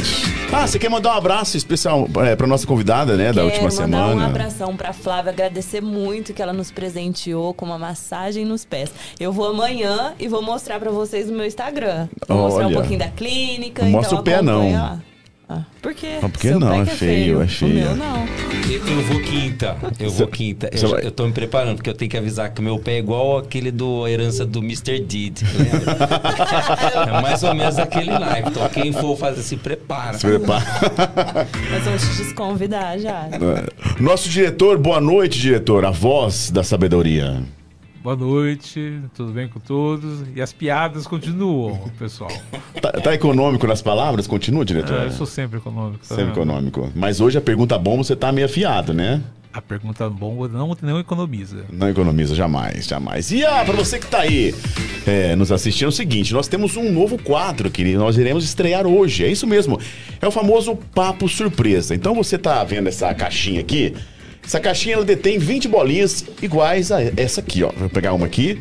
Ah, 0.53 0.65
você 0.65 0.79
quer 0.79 0.89
mandar 0.89 1.13
um 1.13 1.17
abraço 1.17 1.57
especial 1.57 2.07
é, 2.25 2.33
pra 2.33 2.47
nossa 2.47 2.65
convidada, 2.65 3.17
né, 3.17 3.33
da 3.33 3.41
Quero 3.41 3.45
última 3.47 3.69
mandar 3.69 3.97
semana? 4.07 4.15
um 4.15 4.25
abração 4.25 4.77
pra 4.77 4.93
Flávia, 4.93 5.33
agradecer 5.33 5.81
muito 5.81 6.33
que 6.33 6.41
ela 6.41 6.53
nos 6.53 6.71
presenteou 6.71 7.53
com 7.53 7.65
uma 7.65 7.77
massagem 7.77 8.45
nos 8.45 8.63
pés. 8.63 8.89
Eu 9.19 9.33
vou 9.33 9.49
amanhã 9.49 10.13
e 10.17 10.29
vou 10.29 10.41
mostrar 10.41 10.79
pra 10.79 10.91
vocês 10.91 11.27
no 11.29 11.35
meu 11.35 11.45
Instagram. 11.45 12.07
Vou 12.25 12.37
mostrar 12.37 12.63
um 12.63 12.67
Olha. 12.67 12.77
pouquinho 12.77 12.99
da 12.99 13.09
clínica. 13.09 13.83
Mostra 13.83 14.17
então 14.17 14.19
o 14.19 14.23
pé, 14.23 14.41
não. 14.41 14.71
lá. 14.71 14.99
Ah, 15.51 15.63
por 15.81 15.95
quê? 15.95 16.19
Não, 16.21 16.29
porque 16.29 16.47
Seu 16.47 16.59
não, 16.59 16.73
é 16.75 16.85
feio, 16.85 17.41
é 17.41 17.45
O 17.45 17.47
feio. 17.47 17.73
meu 17.73 17.95
não. 17.95 18.27
Eu, 18.69 18.87
eu 18.87 19.01
vou 19.01 19.19
quinta, 19.19 19.75
eu 19.99 20.11
vou 20.11 20.27
quinta. 20.27 20.69
Eu, 20.71 20.99
eu 20.99 21.11
tô 21.11 21.25
me 21.25 21.33
preparando, 21.33 21.77
porque 21.77 21.89
eu 21.89 21.93
tenho 21.95 22.11
que 22.11 22.17
avisar 22.17 22.51
que 22.53 22.61
o 22.61 22.63
meu 22.63 22.77
pé 22.77 22.93
é 22.93 22.99
igual 22.99 23.39
aquele 23.39 23.71
do 23.71 24.05
a 24.05 24.11
herança 24.11 24.45
do 24.45 24.59
Mr. 24.59 24.99
Deed. 24.99 25.39
lembra? 25.57 25.97
é 27.07 27.21
mais 27.21 27.41
ou 27.41 27.55
menos 27.55 27.79
aquele 27.79 28.11
naipe. 28.11 28.49
Então 28.49 28.69
quem 28.69 28.93
for 28.93 29.17
fazer, 29.17 29.41
se 29.41 29.57
prepara. 29.57 30.19
Se 30.19 30.27
prepara. 30.27 30.63
Nós 31.71 31.83
vamos 31.83 32.01
te 32.03 32.17
desconvidar 32.17 32.99
já. 32.99 33.27
Nosso 33.99 34.29
diretor, 34.29 34.77
boa 34.77 35.01
noite, 35.01 35.39
diretor. 35.39 35.83
A 35.83 35.89
voz 35.89 36.51
da 36.51 36.63
sabedoria. 36.63 37.41
Boa 38.01 38.15
noite, 38.15 39.01
tudo 39.13 39.33
bem 39.33 39.47
com 39.49 39.59
todos? 39.59 40.23
E 40.33 40.41
as 40.41 40.53
piadas 40.53 41.05
continuam, 41.05 41.77
pessoal. 41.97 42.31
Tá, 42.81 42.91
tá 42.93 43.13
econômico 43.13 43.67
nas 43.67 43.81
palavras? 43.81 44.25
Continua, 44.25 44.63
diretor? 44.63 45.01
É, 45.01 45.05
eu 45.07 45.11
sou 45.11 45.25
sempre 45.25 45.57
econômico. 45.57 45.99
tá 46.07 46.15
Sempre 46.15 46.25
vendo? 46.27 46.37
econômico. 46.37 46.89
Mas 46.95 47.19
hoje 47.19 47.37
a 47.37 47.41
pergunta 47.41 47.77
bomba 47.77 48.05
você 48.05 48.15
tá 48.15 48.31
meio 48.31 48.45
afiado, 48.45 48.93
né? 48.93 49.21
A 49.51 49.61
pergunta 49.61 50.09
bomba 50.09 50.47
não, 50.47 50.77
não 50.81 50.97
economiza. 50.97 51.65
Não 51.69 51.89
economiza 51.89 52.33
jamais, 52.35 52.85
jamais. 52.87 53.31
E 53.31 53.43
ah, 53.43 53.65
pra 53.65 53.75
você 53.75 53.99
que 53.99 54.07
tá 54.07 54.19
aí 54.19 54.55
é, 55.05 55.35
nos 55.35 55.51
assistindo, 55.51 55.87
é 55.87 55.89
o 55.89 55.91
seguinte: 55.91 56.33
nós 56.33 56.47
temos 56.47 56.77
um 56.77 56.89
novo 56.89 57.17
quadro 57.21 57.69
que 57.69 57.83
nós 57.95 58.17
iremos 58.17 58.45
estrear 58.45 58.87
hoje. 58.87 59.25
É 59.25 59.27
isso 59.27 59.45
mesmo. 59.45 59.77
É 60.21 60.27
o 60.27 60.31
famoso 60.31 60.77
Papo 60.95 61.27
Surpresa. 61.27 61.93
Então 61.93 62.15
você 62.15 62.37
tá 62.37 62.63
vendo 62.63 62.87
essa 62.87 63.13
caixinha 63.13 63.59
aqui? 63.59 63.93
Essa 64.49 64.59
caixinha 64.59 64.95
ela 64.95 65.05
detém 65.05 65.37
20 65.37 65.67
bolinhas 65.67 66.25
iguais 66.41 66.91
a 66.91 67.03
essa 67.15 67.39
aqui, 67.39 67.61
ó. 67.61 67.69
Vou 67.77 67.87
pegar 67.87 68.13
uma 68.13 68.25
aqui, 68.25 68.59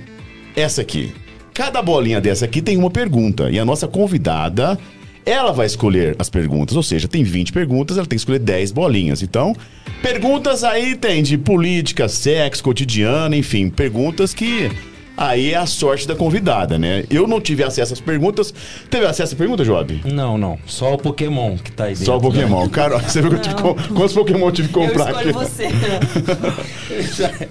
essa 0.54 0.82
aqui. 0.82 1.14
Cada 1.54 1.80
bolinha 1.80 2.20
dessa 2.20 2.44
aqui 2.44 2.60
tem 2.60 2.76
uma 2.76 2.90
pergunta. 2.90 3.50
E 3.50 3.58
a 3.58 3.64
nossa 3.64 3.88
convidada, 3.88 4.78
ela 5.24 5.50
vai 5.50 5.64
escolher 5.64 6.14
as 6.18 6.28
perguntas. 6.28 6.76
Ou 6.76 6.82
seja, 6.82 7.08
tem 7.08 7.24
20 7.24 7.54
perguntas, 7.54 7.96
ela 7.96 8.04
tem 8.04 8.18
que 8.18 8.20
escolher 8.20 8.38
10 8.38 8.70
bolinhas. 8.70 9.22
Então, 9.22 9.56
perguntas 10.02 10.62
aí 10.62 10.94
tem 10.94 11.22
de 11.22 11.38
política, 11.38 12.06
sexo, 12.06 12.62
cotidiano, 12.62 13.34
enfim, 13.34 13.70
perguntas 13.70 14.34
que. 14.34 14.70
Aí 15.18 15.52
é 15.52 15.56
a 15.56 15.66
sorte 15.66 16.06
da 16.06 16.14
convidada, 16.14 16.78
né? 16.78 17.04
Eu 17.10 17.26
não 17.26 17.40
tive 17.40 17.64
acesso 17.64 17.92
às 17.92 18.00
perguntas. 18.00 18.54
Teve 18.88 19.04
acesso 19.04 19.34
à 19.34 19.36
pergunta, 19.36 19.64
Job? 19.64 20.00
Não, 20.04 20.38
não. 20.38 20.56
Só 20.64 20.94
o 20.94 20.98
Pokémon 20.98 21.56
que 21.58 21.72
tá 21.72 21.84
aí 21.84 21.90
dentro. 21.90 22.04
Só 22.06 22.16
o 22.18 22.20
Pokémon. 22.20 22.68
Cara, 22.68 22.98
você 22.98 23.20
viu 23.20 23.30
que 23.30 23.36
eu 23.36 23.40
tive 23.40 23.54
quantos 23.94 24.14
Pokémon 24.14 24.46
eu 24.46 24.52
tive 24.52 24.68
que 24.68 24.74
comprar 24.74 25.10
Eu 25.10 25.30
escolho 25.30 25.38
aqui? 25.40 25.50
você. 25.50 25.68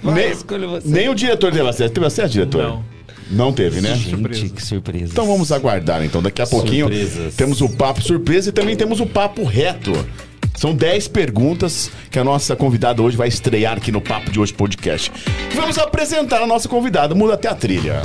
Nem, 0.02 0.30
escolho 0.30 0.68
você. 0.70 0.88
nem 0.88 1.08
o 1.10 1.14
diretor 1.14 1.52
teve 1.52 1.68
acesso. 1.68 1.92
Teve 1.92 2.06
acesso, 2.06 2.32
diretor? 2.32 2.62
Não. 2.62 2.84
Não 3.30 3.52
teve, 3.52 3.82
né? 3.82 3.94
Gente, 3.94 4.48
que 4.48 4.62
surpresa. 4.64 5.12
Então 5.12 5.26
vamos 5.26 5.52
aguardar. 5.52 6.02
Então 6.02 6.22
daqui 6.22 6.40
a 6.40 6.46
pouquinho 6.46 6.86
Surpresas. 6.86 7.34
temos 7.36 7.60
o 7.60 7.68
papo 7.68 8.00
surpresa 8.00 8.48
e 8.48 8.52
também 8.52 8.74
temos 8.74 9.00
o 9.00 9.06
papo 9.06 9.44
reto. 9.44 9.92
São 10.58 10.74
10 10.74 11.06
perguntas 11.06 11.88
que 12.10 12.18
a 12.18 12.24
nossa 12.24 12.56
convidada 12.56 13.00
hoje 13.00 13.16
vai 13.16 13.28
estrear 13.28 13.76
aqui 13.76 13.92
no 13.92 14.00
Papo 14.00 14.28
de 14.28 14.40
Hoje 14.40 14.52
Podcast. 14.52 15.12
Vamos 15.54 15.78
apresentar 15.78 16.42
a 16.42 16.48
nossa 16.48 16.68
convidada. 16.68 17.14
Muda 17.14 17.34
até 17.34 17.46
a 17.46 17.54
trilha. 17.54 18.02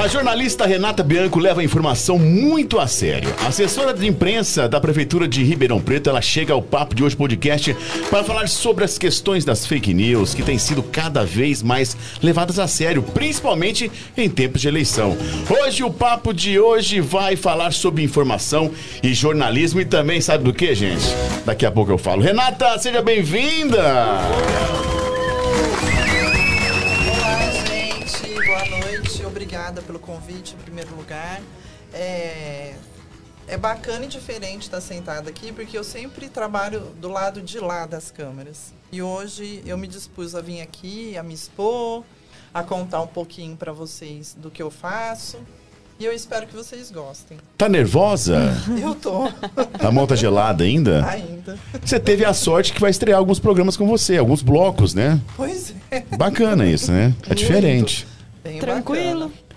A 0.00 0.08
jornalista 0.08 0.64
Renata 0.64 1.02
Bianco 1.02 1.38
leva 1.38 1.60
a 1.60 1.64
informação 1.64 2.18
muito 2.18 2.80
a 2.80 2.86
sério. 2.86 3.34
A 3.44 3.48
assessora 3.48 3.92
de 3.92 4.06
imprensa 4.06 4.66
da 4.66 4.80
Prefeitura 4.80 5.28
de 5.28 5.44
Ribeirão 5.44 5.78
Preto, 5.78 6.08
ela 6.08 6.22
chega 6.22 6.54
ao 6.54 6.62
Papo 6.62 6.94
de 6.94 7.04
Hoje 7.04 7.14
Podcast 7.14 7.76
para 8.08 8.24
falar 8.24 8.48
sobre 8.48 8.82
as 8.82 8.96
questões 8.96 9.44
das 9.44 9.66
fake 9.66 9.92
news 9.92 10.32
que 10.32 10.42
têm 10.42 10.56
sido 10.56 10.82
cada 10.82 11.22
vez 11.22 11.62
mais 11.62 11.94
levadas 12.22 12.58
a 12.58 12.66
sério, 12.66 13.02
principalmente 13.02 13.92
em 14.16 14.26
tempos 14.30 14.62
de 14.62 14.68
eleição. 14.68 15.14
Hoje 15.50 15.84
o 15.84 15.90
Papo 15.90 16.32
de 16.32 16.58
Hoje 16.58 16.98
vai 16.98 17.36
falar 17.36 17.70
sobre 17.70 18.02
informação 18.02 18.70
e 19.02 19.12
jornalismo 19.12 19.82
e 19.82 19.84
também 19.84 20.22
sabe 20.22 20.44
do 20.44 20.54
que, 20.54 20.74
gente? 20.74 21.04
Daqui 21.44 21.66
a 21.66 21.70
pouco 21.70 21.92
eu 21.92 21.98
falo. 21.98 22.22
Renata, 22.22 22.78
seja 22.78 23.02
bem-vinda! 23.02 23.82
Pelo 29.90 29.98
convite, 29.98 30.54
em 30.54 30.62
primeiro 30.62 30.94
lugar. 30.94 31.42
É, 31.92 32.74
é 33.48 33.56
bacana 33.56 34.04
e 34.04 34.08
diferente 34.08 34.62
estar 34.62 34.80
sentada 34.80 35.28
aqui, 35.28 35.50
porque 35.50 35.76
eu 35.76 35.82
sempre 35.82 36.28
trabalho 36.28 36.80
do 37.00 37.08
lado 37.08 37.42
de 37.42 37.58
lá 37.58 37.86
das 37.86 38.10
câmeras. 38.10 38.72
E 38.92 39.02
hoje 39.02 39.62
eu 39.66 39.76
me 39.76 39.88
dispus 39.88 40.36
a 40.36 40.40
vir 40.40 40.60
aqui, 40.60 41.18
a 41.18 41.22
me 41.24 41.34
expor, 41.34 42.04
a 42.54 42.62
contar 42.62 43.02
um 43.02 43.06
pouquinho 43.08 43.56
para 43.56 43.72
vocês 43.72 44.36
do 44.38 44.48
que 44.48 44.62
eu 44.62 44.70
faço. 44.70 45.38
E 45.98 46.04
eu 46.04 46.12
espero 46.14 46.46
que 46.46 46.54
vocês 46.54 46.90
gostem. 46.90 47.36
Tá 47.58 47.68
nervosa? 47.68 48.56
Eu 48.80 48.94
tô. 48.94 49.28
Tá 50.06 50.16
gelada 50.16 50.64
ainda? 50.64 51.06
Ainda. 51.06 51.58
Você 51.84 52.00
teve 52.00 52.24
a 52.24 52.32
sorte 52.32 52.72
que 52.72 52.80
vai 52.80 52.90
estrear 52.90 53.18
alguns 53.18 53.38
programas 53.38 53.76
com 53.76 53.86
você, 53.86 54.16
alguns 54.16 54.40
blocos, 54.40 54.94
né? 54.94 55.20
Pois 55.36 55.74
é. 55.90 56.00
Bacana 56.16 56.66
isso, 56.66 56.90
né? 56.90 57.14
É 57.28 57.34
diferente. 57.34 58.06
Bem 58.42 58.58
Tranquilo. 58.58 59.28
bacana. 59.28 59.49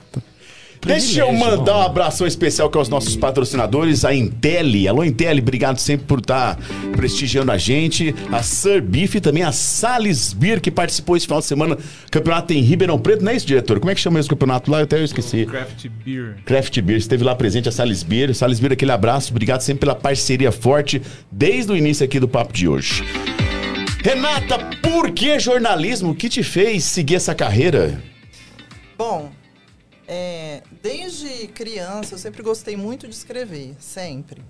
Deixa 0.86 1.22
eu 1.22 1.32
mandar 1.32 1.78
um 1.78 1.82
abração 1.82 2.28
especial 2.28 2.68
aqui 2.68 2.78
aos 2.78 2.90
nossos 2.90 3.16
patrocinadores, 3.16 4.04
a 4.04 4.14
Intelli. 4.14 4.86
Alô, 4.88 5.04
Intelli, 5.04 5.40
obrigado 5.40 5.78
sempre 5.78 6.06
por 6.06 6.20
estar 6.20 6.58
prestigiando 6.96 7.52
a 7.52 7.58
gente. 7.58 8.14
A 8.32 8.44
Sir 8.44 8.82
Beef 8.82 9.16
e 9.16 9.22
também 9.22 9.44
a 9.44 9.52
Sales 9.54 10.34
Beer, 10.34 10.60
que 10.60 10.70
participou 10.70 11.16
esse 11.16 11.26
final 11.26 11.40
de 11.40 11.46
semana. 11.46 11.78
Campeonato 12.12 12.52
em 12.54 12.60
Ribeirão 12.60 13.00
Preto, 13.00 13.24
não 13.24 13.32
é 13.32 13.36
isso, 13.36 13.48
diretor? 13.48 13.80
Como 13.80 13.92
é 13.92 13.96
que 13.96 14.02
chama 14.02 14.20
esse 14.20 14.28
campeonato 14.28 14.70
lá? 14.70 14.80
Eu 14.80 14.84
até 14.84 15.00
eu 15.00 15.06
esqueci. 15.06 15.46
Craft 15.46 15.88
Beer. 16.04 16.36
Craft 16.46 16.82
Beer, 16.82 17.00
esteve 17.00 17.24
lá 17.24 17.34
presente 17.34 17.70
a 17.70 17.72
Sales 17.72 18.04
Beer. 18.04 18.36
Sales 18.36 18.60
Beer, 18.60 18.74
aquele 18.74 18.92
abraço, 18.92 19.32
obrigado 19.32 19.62
sempre 19.62 19.82
pela 19.82 19.96
parceria 19.96 20.52
forte 20.52 21.02
desde 21.32 21.72
o 21.72 21.78
início 21.78 22.04
aqui 22.04 22.20
do 22.20 22.28
papo 22.28 22.52
de 22.52 22.68
hoje. 22.68 23.04
Renata, 24.04 24.60
por 24.82 25.12
que 25.12 25.40
jornalismo? 25.40 26.12
O 26.12 26.16
que 26.16 26.28
te 26.28 26.44
fez 26.44 26.84
seguir 26.84 27.16
essa 27.16 27.34
carreira? 27.34 28.02
Bom, 28.98 29.32
é, 30.08 30.64
desde 30.82 31.48
criança 31.50 32.16
eu 32.16 32.18
sempre 32.20 32.42
gostei 32.44 32.76
muito 32.76 33.08
de 33.08 33.16
escrever, 33.16 33.76
sempre. 33.80 34.42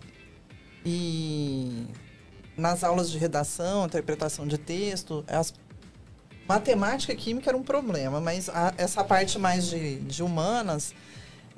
E 0.85 1.85
nas 2.57 2.83
aulas 2.83 3.09
de 3.09 3.17
redação, 3.17 3.85
interpretação 3.85 4.45
de 4.47 4.57
texto, 4.57 5.23
as, 5.27 5.53
matemática 6.47 7.13
e 7.13 7.15
química 7.15 7.49
era 7.49 7.57
um 7.57 7.63
problema, 7.63 8.19
mas 8.19 8.49
a- 8.49 8.73
essa 8.77 9.03
parte 9.03 9.39
mais 9.39 9.67
de, 9.67 9.99
de 10.01 10.21
humanas 10.21 10.93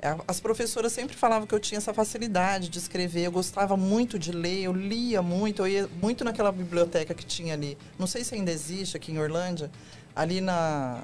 a- 0.02 0.18
as 0.28 0.38
professoras 0.40 0.92
sempre 0.92 1.16
falavam 1.16 1.46
que 1.46 1.54
eu 1.54 1.58
tinha 1.58 1.78
essa 1.78 1.92
facilidade 1.92 2.68
de 2.68 2.78
escrever, 2.78 3.22
eu 3.26 3.32
gostava 3.32 3.76
muito 3.76 4.18
de 4.18 4.30
ler, 4.30 4.62
eu 4.62 4.72
lia 4.72 5.22
muito, 5.22 5.62
eu 5.62 5.68
ia 5.68 5.88
muito 6.00 6.22
naquela 6.22 6.52
biblioteca 6.52 7.14
que 7.14 7.24
tinha 7.24 7.54
ali. 7.54 7.76
Não 7.98 8.06
sei 8.06 8.22
se 8.22 8.34
ainda 8.34 8.52
existe 8.52 8.96
aqui 8.96 9.10
em 9.10 9.18
Orlândia, 9.18 9.70
ali 10.14 10.40
na 10.40 11.02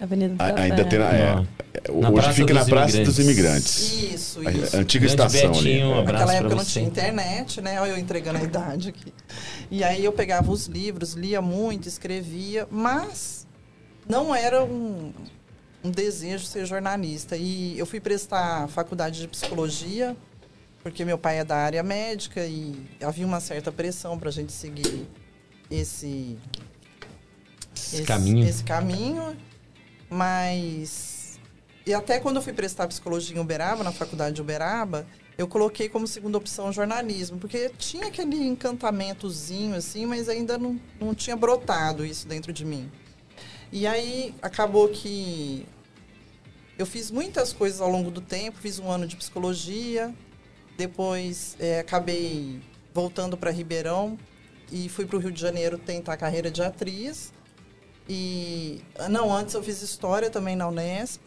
Avenida 0.00 0.34
do 0.34 0.42
A- 0.42 0.48
Café. 0.50 0.62
Ainda 0.62 0.84
tem 0.84 0.98
na, 0.98 1.12
é, 1.12 1.34
Não. 1.34 1.46
Na 2.00 2.08
hoje 2.08 2.14
Praça 2.22 2.32
fica 2.32 2.54
na 2.54 2.64
Praça 2.64 2.96
Imigrantes. 2.96 3.16
dos 3.16 3.24
Imigrantes. 3.24 3.92
Isso, 4.02 4.40
A- 4.48 4.50
isso. 4.52 4.76
A 4.76 4.80
antiga 4.80 5.06
Grande 5.06 5.22
estação 5.26 5.52
Betinho, 5.52 5.74
ali. 5.74 5.84
um 5.84 5.98
abraço 5.98 6.12
Naquela 6.26 6.34
época 6.34 6.54
não 6.56 6.64
tinha 6.64 6.84
internet, 6.86 7.60
né? 7.60 7.80
Olha 7.80 7.90
eu 7.90 7.98
entregando 7.98 8.38
a 8.38 8.42
idade 8.42 8.88
aqui. 8.88 9.12
E 9.70 9.84
aí 9.84 10.04
eu 10.04 10.12
pegava 10.12 10.50
os 10.50 10.66
livros, 10.66 11.12
lia 11.12 11.42
muito, 11.42 11.86
escrevia, 11.86 12.66
mas 12.70 13.46
não 14.08 14.34
era 14.34 14.64
um, 14.64 15.12
um 15.84 15.90
desejo 15.90 16.46
ser 16.46 16.64
jornalista. 16.66 17.36
E 17.36 17.78
eu 17.78 17.84
fui 17.84 18.00
prestar 18.00 18.66
faculdade 18.68 19.20
de 19.20 19.28
psicologia, 19.28 20.16
porque 20.82 21.04
meu 21.04 21.18
pai 21.18 21.40
é 21.40 21.44
da 21.44 21.56
área 21.56 21.82
médica 21.82 22.44
e 22.46 22.74
havia 23.02 23.26
uma 23.26 23.38
certa 23.38 23.70
pressão 23.70 24.18
para 24.18 24.30
a 24.30 24.32
gente 24.32 24.50
seguir 24.52 25.06
esse, 25.70 26.38
Esse 27.76 28.02
caminho. 28.02 28.46
esse 28.48 28.64
caminho. 28.64 29.36
Mas. 30.10 31.38
E 31.86 31.94
até 31.94 32.20
quando 32.20 32.36
eu 32.36 32.42
fui 32.42 32.52
prestar 32.52 32.86
psicologia 32.88 33.36
em 33.36 33.40
Uberaba, 33.40 33.82
na 33.82 33.92
faculdade 33.92 34.34
de 34.34 34.42
Uberaba, 34.42 35.06
eu 35.38 35.48
coloquei 35.48 35.88
como 35.88 36.06
segunda 36.06 36.36
opção 36.36 36.70
jornalismo, 36.70 37.38
porque 37.38 37.70
tinha 37.78 38.08
aquele 38.08 38.36
encantamentozinho, 38.36 39.74
assim, 39.74 40.04
mas 40.04 40.28
ainda 40.28 40.58
não, 40.58 40.78
não 41.00 41.14
tinha 41.14 41.34
brotado 41.34 42.04
isso 42.04 42.28
dentro 42.28 42.52
de 42.52 42.64
mim. 42.64 42.90
E 43.72 43.86
aí 43.86 44.34
acabou 44.42 44.88
que 44.88 45.66
eu 46.76 46.84
fiz 46.84 47.10
muitas 47.10 47.52
coisas 47.52 47.80
ao 47.80 47.90
longo 47.90 48.10
do 48.10 48.20
tempo, 48.20 48.58
fiz 48.58 48.78
um 48.78 48.90
ano 48.90 49.06
de 49.06 49.16
psicologia, 49.16 50.14
depois 50.76 51.56
eh, 51.60 51.80
acabei 51.80 52.60
voltando 52.92 53.36
para 53.36 53.50
Ribeirão 53.50 54.18
e 54.72 54.88
fui 54.88 55.06
para 55.06 55.16
o 55.16 55.20
Rio 55.20 55.30
de 55.30 55.40
Janeiro 55.40 55.78
tentar 55.78 56.14
a 56.14 56.16
carreira 56.16 56.50
de 56.50 56.62
atriz. 56.62 57.32
E 58.12 58.82
não, 59.08 59.32
antes 59.32 59.54
eu 59.54 59.62
fiz 59.62 59.80
história 59.82 60.28
também 60.28 60.56
na 60.56 60.66
Unesp. 60.66 61.20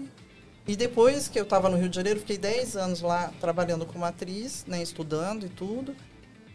E 0.67 0.76
depois 0.76 1.30
que 1.30 1.39
eu 1.39 1.43
estava 1.43 1.69
no 1.69 1.78
Rio 1.78 1.88
de 1.88 1.96
Janeiro, 1.96 2.19
fiquei 2.19 2.38
10 2.38 2.76
anos 2.76 3.00
lá 3.02 3.32
trabalhando 3.39 3.86
como 3.86 4.04
atriz, 4.04 4.65
né, 4.67 4.84
estudando 4.84 5.46
e 5.46 5.50
tudo. 5.50 5.96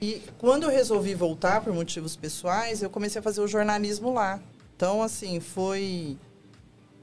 E 0.02 0.22
quando 0.36 0.64
eu 0.64 0.68
resolvi 0.70 1.14
voltar 1.14 1.62
por 1.62 1.72
motivos 1.72 2.14
pessoais, 2.14 2.82
eu 2.82 2.90
comecei 2.90 3.20
a 3.20 3.22
fazer 3.22 3.40
o 3.40 3.48
jornalismo 3.48 4.12
lá. 4.12 4.38
Então, 4.76 5.02
assim, 5.02 5.40
foi 5.40 6.18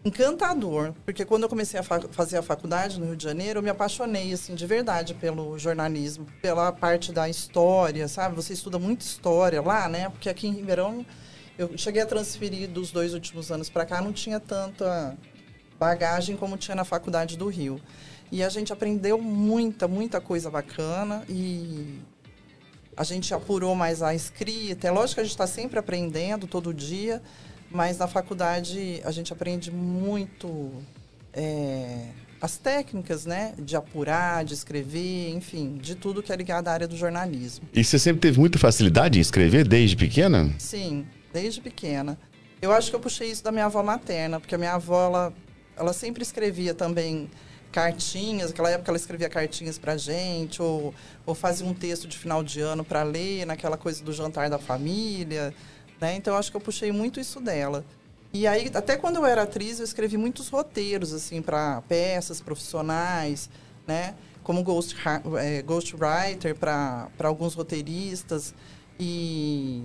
encantador, 0.04 0.94
porque 1.04 1.26
quando 1.26 1.44
eu 1.44 1.50
comecei 1.50 1.80
a 1.80 1.84
fa- 1.84 2.02
fazer 2.12 2.38
a 2.38 2.44
faculdade 2.44 3.00
no 3.00 3.08
Rio 3.08 3.16
de 3.16 3.24
Janeiro, 3.24 3.58
eu 3.60 3.64
me 3.64 3.70
apaixonei 3.70 4.32
assim 4.34 4.54
de 4.54 4.68
verdade 4.68 5.16
pelo 5.16 5.58
jornalismo, 5.58 6.28
pela 6.44 6.72
parte 6.72 7.12
da 7.12 7.28
história, 7.28 8.08
sabe? 8.08 8.36
Você 8.36 8.54
estuda 8.54 8.78
muito 8.78 9.02
história 9.02 9.60
lá, 9.64 9.90
né? 9.90 10.10
Porque 10.10 10.30
aqui 10.30 10.48
em 10.48 10.52
Ribeirão 10.54 11.04
eu 11.58 11.78
cheguei 11.78 12.02
a 12.02 12.06
transferir 12.06 12.70
dos 12.70 12.92
dois 12.92 13.14
últimos 13.14 13.52
anos 13.52 13.70
para 13.70 13.86
cá, 13.86 14.02
não 14.02 14.12
tinha 14.12 14.40
tanta 14.40 15.18
bagagem 15.80 16.36
como 16.36 16.58
tinha 16.58 16.76
na 16.76 16.84
faculdade 16.84 17.38
do 17.38 17.48
Rio. 17.48 17.80
E 18.32 18.44
a 18.44 18.50
gente 18.50 18.74
aprendeu 18.74 19.22
muita, 19.22 19.88
muita 19.88 20.20
coisa 20.20 20.50
bacana 20.50 21.24
e 21.30 22.00
a 22.98 23.04
gente 23.04 23.34
apurou 23.34 23.76
mais 23.76 24.02
a 24.02 24.16
escrita. 24.16 24.88
É 24.88 24.92
lógico 24.92 25.16
que 25.16 25.22
a 25.22 25.24
gente 25.24 25.32
está 25.32 25.48
sempre 25.48 25.78
aprendendo 25.78 26.48
todo 26.48 26.74
dia, 26.74 27.22
mas 27.70 27.98
na 27.98 28.08
faculdade 28.08 29.02
a 29.04 29.12
gente 29.12 29.32
aprende 29.32 29.72
muito 29.72 30.72
é, 31.34 32.08
as 32.42 32.58
técnicas, 32.58 33.26
né? 33.26 33.54
De 33.58 33.76
apurar, 33.76 34.44
de 34.44 34.54
escrever, 34.54 35.30
enfim, 35.30 35.78
de 35.82 35.96
tudo 35.96 36.24
que 36.24 36.32
é 36.32 36.36
ligado 36.36 36.68
à 36.68 36.74
área 36.74 36.88
do 36.88 36.98
jornalismo. 36.98 37.68
E 37.74 37.84
você 37.84 38.00
sempre 38.00 38.22
teve 38.22 38.40
muita 38.40 38.58
facilidade 38.58 39.18
em 39.18 39.22
escrever 39.22 39.68
desde 39.68 39.96
pequena? 39.96 40.54
Sim, 40.58 41.06
desde 41.36 41.60
pequena. 41.60 42.18
Eu 42.62 42.72
acho 42.72 42.90
que 42.90 42.96
eu 42.96 43.00
puxei 43.00 43.30
isso 43.30 43.44
da 43.44 43.52
minha 43.52 43.66
avó 43.66 43.84
materna, 43.84 44.40
porque 44.40 44.56
a 44.56 44.58
minha 44.58 44.74
avó, 44.74 45.08
ela, 45.08 45.34
ela 45.76 45.92
sempre 45.92 46.24
escrevia 46.24 46.74
também 46.74 47.30
cartinhas, 47.74 48.52
naquela 48.52 48.72
época 48.72 48.90
ela 48.90 48.98
escrevia 48.98 49.28
cartinhas 49.28 49.78
pra 49.78 49.98
gente, 49.98 50.62
ou, 50.62 50.94
ou 51.26 51.36
fazia 51.36 51.68
um 51.68 51.74
texto 51.74 52.08
de 52.08 52.18
final 52.18 52.42
de 52.42 52.62
ano 52.62 52.86
para 52.86 53.04
ler, 53.04 53.46
naquela 53.46 53.76
coisa 53.76 54.02
do 54.02 54.14
jantar 54.14 54.50
da 54.50 54.58
família, 54.58 55.54
né? 56.00 56.16
Então 56.16 56.34
eu 56.34 56.40
acho 56.40 56.50
que 56.50 56.56
eu 56.56 56.62
puxei 56.62 56.90
muito 56.94 57.20
isso 57.20 57.42
dela. 57.42 57.84
E 58.32 58.48
aí, 58.48 58.72
até 58.74 58.96
quando 58.96 59.18
eu 59.18 59.26
era 59.26 59.44
atriz, 59.44 59.80
eu 59.80 59.86
escrevi 59.86 60.16
muitos 60.16 60.48
roteiros, 60.48 61.12
assim, 61.12 61.42
para 61.42 61.82
peças 61.82 62.40
profissionais, 62.40 63.50
né? 63.86 64.16
Como 64.42 64.64
ghost, 64.64 64.96
é, 65.38 65.62
ghostwriter 65.62 66.56
para 66.56 67.10
alguns 67.24 67.54
roteiristas. 67.56 68.54
E 68.98 69.84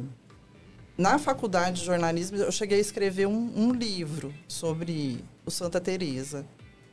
na 1.01 1.19
faculdade 1.19 1.81
de 1.81 1.87
jornalismo, 1.87 2.37
eu 2.37 2.53
cheguei 2.53 2.79
a 2.79 2.81
escrever 2.81 3.27
um, 3.27 3.51
um 3.57 3.73
livro 3.73 4.33
sobre 4.47 5.25
o 5.47 5.51
Santa 5.51 5.81
Teresa. 5.81 6.45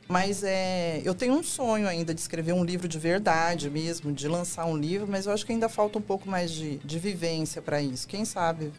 Mas 0.08 0.42
é, 0.42 1.02
eu 1.04 1.14
tenho 1.14 1.34
um 1.34 1.42
sonho 1.42 1.86
ainda 1.86 2.14
de 2.14 2.20
escrever 2.20 2.54
um 2.54 2.64
livro 2.64 2.88
de 2.88 2.98
verdade 2.98 3.68
mesmo, 3.68 4.10
de 4.10 4.26
lançar 4.26 4.64
um 4.64 4.74
livro, 4.74 5.06
mas 5.06 5.26
eu 5.26 5.32
acho 5.32 5.44
que 5.44 5.52
ainda 5.52 5.68
falta 5.68 5.98
um 5.98 6.02
pouco 6.02 6.26
mais 6.28 6.50
de, 6.50 6.78
de 6.78 6.98
vivência 6.98 7.60
para 7.60 7.82
isso. 7.82 8.08
Quem 8.08 8.24
sabe 8.24 8.72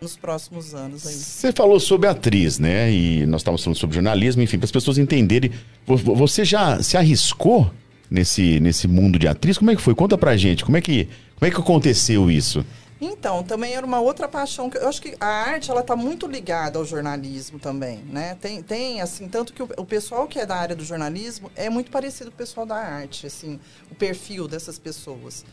nos 0.00 0.16
próximos 0.16 0.72
anos 0.72 1.04
aí. 1.04 1.12
Você 1.14 1.50
falou 1.50 1.80
sobre 1.80 2.06
atriz, 2.08 2.60
né? 2.60 2.88
E 2.92 3.26
nós 3.26 3.40
estávamos 3.40 3.64
falando 3.64 3.76
sobre 3.78 3.94
jornalismo, 3.94 4.40
enfim, 4.42 4.56
para 4.58 4.66
as 4.66 4.70
pessoas 4.70 4.96
entenderem. 4.96 5.50
Vo- 5.84 6.14
Você 6.14 6.44
já 6.44 6.80
se 6.80 6.96
arriscou 6.96 7.68
nesse, 8.08 8.60
nesse 8.60 8.86
mundo 8.86 9.18
de 9.18 9.26
atriz? 9.26 9.58
Como 9.58 9.72
é 9.72 9.74
que 9.74 9.82
foi? 9.82 9.92
Conta 9.96 10.16
pra 10.16 10.36
gente. 10.36 10.64
Como 10.64 10.76
é 10.76 10.80
que, 10.80 11.08
como 11.34 11.48
é 11.48 11.50
que 11.50 11.60
aconteceu 11.60 12.30
isso? 12.30 12.64
Então, 13.00 13.42
também 13.42 13.74
era 13.74 13.84
uma 13.84 14.00
outra 14.00 14.28
paixão 14.28 14.70
que 14.70 14.78
eu 14.78 14.88
acho 14.88 15.02
que 15.02 15.16
a 15.20 15.26
arte 15.26 15.70
ela 15.70 15.80
está 15.80 15.96
muito 15.96 16.26
ligada 16.26 16.78
ao 16.78 16.84
jornalismo 16.84 17.58
também, 17.58 17.98
né? 17.98 18.36
Tem, 18.40 18.62
tem 18.62 19.00
assim 19.00 19.28
tanto 19.28 19.52
que 19.52 19.62
o, 19.62 19.68
o 19.76 19.84
pessoal 19.84 20.28
que 20.28 20.38
é 20.38 20.46
da 20.46 20.56
área 20.56 20.76
do 20.76 20.84
jornalismo 20.84 21.50
é 21.56 21.68
muito 21.68 21.90
parecido 21.90 22.30
com 22.30 22.36
o 22.36 22.38
pessoal 22.38 22.64
da 22.64 22.76
arte, 22.76 23.26
assim, 23.26 23.58
o 23.90 23.94
perfil 23.94 24.46
dessas 24.46 24.78
pessoas. 24.78 25.44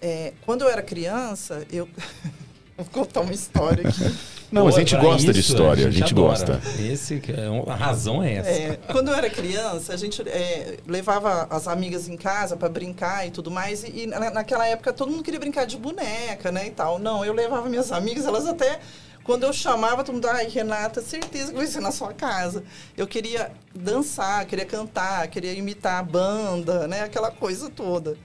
É, 0.00 0.34
quando 0.44 0.62
eu 0.62 0.68
era 0.68 0.82
criança, 0.82 1.66
eu 1.70 1.88
vou 2.76 2.86
contar 2.86 3.20
uma 3.20 3.32
história 3.32 3.88
aqui. 3.88 4.16
Não, 4.52 4.64
mas 4.66 4.76
a 4.76 4.78
gente 4.78 4.96
gosta 4.96 5.32
de 5.32 5.40
isso, 5.40 5.52
história, 5.52 5.88
a 5.88 5.90
gente 5.90 6.12
adora. 6.12 6.28
gosta. 6.28 6.60
Esse, 6.80 7.18
que 7.18 7.32
é 7.32 7.46
a 7.66 7.74
razão 7.74 8.22
é 8.22 8.34
essa. 8.34 8.48
É, 8.48 8.78
quando 8.92 9.08
eu 9.08 9.14
era 9.14 9.28
criança, 9.28 9.92
a 9.92 9.96
gente 9.96 10.22
é, 10.28 10.76
levava 10.86 11.48
as 11.50 11.66
amigas 11.66 12.08
em 12.08 12.16
casa 12.16 12.56
para 12.56 12.68
brincar 12.68 13.26
e 13.26 13.32
tudo 13.32 13.50
mais. 13.50 13.82
E, 13.82 14.02
e 14.02 14.06
na- 14.06 14.30
naquela 14.30 14.64
época 14.66 14.92
todo 14.92 15.10
mundo 15.10 15.24
queria 15.24 15.40
brincar 15.40 15.64
de 15.66 15.76
boneca, 15.76 16.52
né, 16.52 16.68
e 16.68 16.70
tal. 16.70 17.00
Não, 17.00 17.24
eu 17.24 17.32
levava 17.32 17.68
minhas 17.68 17.90
amigas, 17.90 18.24
elas 18.24 18.46
até 18.46 18.78
quando 19.24 19.42
eu 19.42 19.52
chamava, 19.52 20.04
todo 20.04 20.14
mundo, 20.14 20.28
ai, 20.28 20.46
Renata, 20.48 21.02
certeza 21.02 21.50
que 21.50 21.56
vai 21.58 21.66
ser 21.66 21.80
na 21.80 21.90
sua 21.90 22.12
casa. 22.14 22.62
Eu 22.96 23.08
queria 23.08 23.50
dançar, 23.74 24.46
queria 24.46 24.64
cantar, 24.64 25.26
queria 25.26 25.52
imitar 25.54 25.98
a 25.98 26.02
banda, 26.04 26.86
né, 26.86 27.00
aquela 27.02 27.32
coisa 27.32 27.68
toda. 27.68 28.16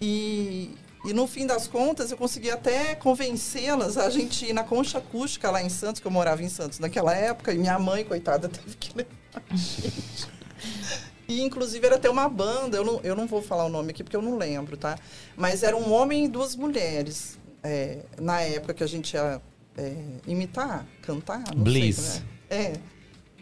E, 0.00 0.70
e 1.04 1.12
no 1.12 1.26
fim 1.26 1.46
das 1.46 1.66
contas, 1.66 2.10
eu 2.10 2.16
consegui 2.16 2.50
até 2.50 2.94
convencê-las 2.94 3.98
a 3.98 4.08
gente 4.08 4.46
ir 4.46 4.52
na 4.52 4.64
concha 4.64 4.98
acústica 4.98 5.50
lá 5.50 5.62
em 5.62 5.68
Santos, 5.68 6.00
que 6.00 6.06
eu 6.06 6.10
morava 6.10 6.42
em 6.42 6.48
Santos 6.48 6.78
naquela 6.78 7.14
época, 7.14 7.52
e 7.52 7.58
minha 7.58 7.78
mãe, 7.78 8.04
coitada, 8.04 8.48
teve 8.50 8.76
que 8.76 8.96
levar 8.96 9.10
a 9.34 9.56
gente. 9.56 10.34
E, 11.28 11.42
inclusive, 11.42 11.86
era 11.86 11.96
até 11.96 12.08
uma 12.08 12.28
banda, 12.28 12.76
eu 12.76 12.84
não, 12.84 13.00
eu 13.02 13.14
não 13.14 13.26
vou 13.26 13.42
falar 13.42 13.64
o 13.64 13.68
nome 13.68 13.90
aqui 13.90 14.02
porque 14.02 14.16
eu 14.16 14.22
não 14.22 14.36
lembro, 14.36 14.76
tá? 14.76 14.98
Mas 15.36 15.62
era 15.62 15.76
um 15.76 15.92
homem 15.92 16.24
e 16.24 16.28
duas 16.28 16.54
mulheres, 16.54 17.38
é, 17.62 18.00
na 18.20 18.40
época 18.40 18.74
que 18.74 18.84
a 18.84 18.86
gente 18.86 19.14
ia 19.14 19.40
é, 19.76 19.94
imitar, 20.26 20.86
cantar, 21.02 21.42
Bliss. 21.54 21.96
sei. 21.96 22.20
Né? 22.20 22.26
É. 22.50 22.93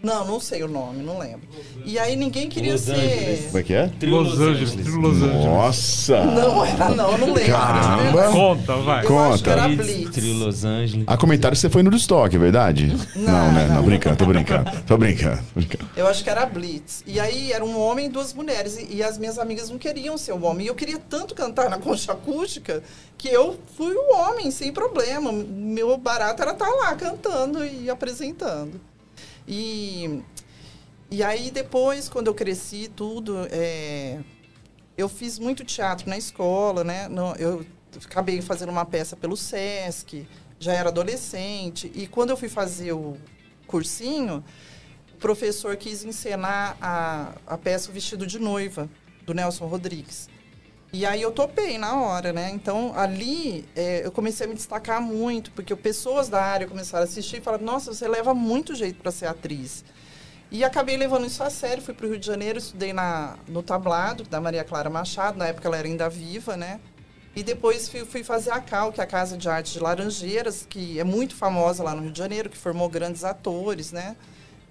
Não, 0.03 0.27
não 0.27 0.41
sei 0.41 0.65
o 0.65 0.69
nome, 0.69 1.01
não 1.03 1.17
lembro. 1.17 1.43
E 1.85 1.97
aí 1.97 2.17
ninguém 2.17 2.49
queria 2.49 2.73
Los 2.73 2.81
ser... 2.81 2.95
Angeles. 2.95 3.45
Como 3.47 3.59
é 3.59 3.63
que 3.63 3.75
é? 3.75 3.87
Trio 4.01 4.21
Los 4.21 4.41
Angeles. 4.41 4.73
Trio 4.73 4.97
Los 4.99 5.23
Angeles. 5.23 5.45
Nossa! 5.45 6.25
Não 6.25 6.65
era 6.65 6.89
não, 6.89 7.19
não 7.19 7.33
lembro. 7.33 7.53
Caramba! 7.53 8.23
Conta, 8.33 8.77
vai. 8.79 9.07
Eu 9.07 9.19
acho 9.19 9.45
que 9.45 9.51
Conta. 9.51 9.51
era 9.51 9.69
Blitz, 9.69 9.87
Blitz. 9.87 10.11
Trio 10.11 10.35
Los 10.35 10.65
Angeles. 10.65 11.05
A 11.07 11.17
comentário 11.17 11.55
que 11.55 11.61
você 11.61 11.71
foi 11.71 11.85
no 11.85 11.91
Woodstock, 11.91 12.35
é 12.35 12.39
verdade? 12.39 12.89
Não, 13.15 13.53
né? 13.53 13.69
Não, 13.69 13.83
brincando, 13.83 14.17
tô 14.17 14.27
brincando. 14.27 14.71
Tô 14.87 14.99
brincando. 14.99 15.39
tô 15.55 15.61
brincando. 15.61 15.89
Eu 15.97 16.09
acho 16.09 16.25
que 16.25 16.31
era 16.31 16.45
Blitz. 16.47 17.05
E 17.07 17.21
aí 17.21 17.53
era 17.53 17.65
um 17.65 17.81
homem 17.81 18.07
e 18.07 18.09
duas 18.09 18.35
mulheres. 18.35 18.77
E, 18.77 18.97
e 18.97 19.03
as 19.05 19.19
minhas 19.19 19.39
amigas 19.39 19.71
não 19.71 19.79
queriam 19.79 20.19
ser 20.19 20.33
o 20.33 20.43
homem. 20.43 20.67
E 20.67 20.69
eu 20.69 20.75
queria 20.75 20.99
tanto 20.99 21.33
cantar 21.33 21.71
na 21.71 21.79
concha 21.79 22.11
acústica 22.11 22.83
que 23.17 23.29
eu 23.29 23.57
fui 23.77 23.95
o 23.95 24.17
homem, 24.17 24.51
sem 24.51 24.73
problema. 24.73 25.31
Meu 25.31 25.97
barato 25.97 26.43
era 26.43 26.51
estar 26.51 26.69
lá 26.69 26.93
cantando 26.97 27.65
e 27.65 27.89
apresentando. 27.89 28.81
E, 29.47 30.23
e 31.11 31.23
aí 31.23 31.51
depois, 31.51 32.09
quando 32.09 32.29
eu 32.29 32.35
cresci 32.35 32.91
tudo, 32.95 33.47
é, 33.51 34.21
eu 34.97 35.09
fiz 35.09 35.39
muito 35.39 35.65
teatro 35.65 36.09
na 36.09 36.17
escola, 36.17 36.85
né? 36.85 37.09
No- 37.09 37.35
eu 37.37 37.65
acabei 38.05 38.41
fazendo 38.41 38.71
uma 38.71 38.85
peça 38.85 39.17
pelo 39.17 39.37
Sesc, 39.37 40.27
já 40.59 40.73
era 40.73 40.89
adolescente. 40.89 41.91
E 41.95 42.07
quando 42.07 42.31
eu 42.31 42.37
fui 42.37 42.49
fazer 42.49 42.93
o 42.93 43.17
cursinho, 43.67 44.45
professor 45.19 45.77
quis 45.77 46.05
encenar 46.05 46.77
a, 46.81 47.33
a 47.47 47.57
peça 47.57 47.91
O 47.91 47.93
Vestido 47.95 48.27
de 48.27 48.39
Noiva, 48.41 48.91
do 49.25 49.33
Nelson 49.33 49.67
Rodrigues. 49.67 50.29
E 50.93 51.07
aí 51.07 51.23
eu 51.23 51.33
topei 51.33 51.79
na 51.79 52.01
hora, 52.03 52.35
né? 52.35 52.51
Então 52.51 52.93
ali 52.95 53.65
é, 53.75 54.05
eu 54.05 54.13
comecei 54.13 54.45
a 54.47 54.49
me 54.49 54.55
destacar 54.55 55.01
muito, 55.01 55.51
porque 55.53 55.75
pessoas 55.75 56.29
da 56.29 56.43
área 56.43 56.67
começaram 56.69 57.05
a 57.05 57.09
assistir 57.09 57.39
e 57.39 57.41
falaram: 57.41 57.65
Nossa, 57.65 57.95
você 57.95 58.07
leva 58.07 58.35
muito 58.35 58.75
jeito 58.75 59.01
para 59.01 59.11
ser 59.11 59.27
atriz. 59.27 59.85
E 60.51 60.63
acabei 60.63 60.99
levando 60.99 61.27
isso 61.27 61.43
a 61.43 61.49
sério, 61.49 61.83
fui 61.83 61.95
para 61.95 62.05
o 62.05 62.11
Rio 62.11 62.19
de 62.19 62.27
Janeiro, 62.27 62.59
estudei 62.59 62.93
na, 62.93 63.39
no 63.49 63.63
tablado 63.63 64.25
da 64.25 64.39
Maria 64.39 64.63
Clara 64.63 64.91
Machado, 64.91 65.39
na 65.39 65.47
época 65.47 65.67
ela 65.67 65.79
era 65.79 65.89
ainda 65.89 66.11
viva, 66.11 66.59
né? 66.59 66.79
E 67.35 67.43
depois 67.43 67.89
fui, 67.89 68.05
fui 68.05 68.23
fazer 68.23 68.51
a 68.51 68.61
CAL, 68.61 68.93
que 68.93 69.01
é 69.01 69.05
a 69.05 69.07
Casa 69.07 69.39
de 69.39 69.49
Arte 69.49 69.73
de 69.73 69.81
Laranjeiras, 69.81 70.67
que 70.69 71.01
é 71.01 71.05
muito 71.05 71.35
famosa 71.35 71.83
lá 71.83 71.95
no 71.95 72.03
Rio 72.03 72.13
de 72.13 72.19
Janeiro, 72.19 72.51
que 72.51 72.59
formou 72.59 72.87
grandes 72.91 73.25
atores, 73.25 73.93
né? 73.93 74.15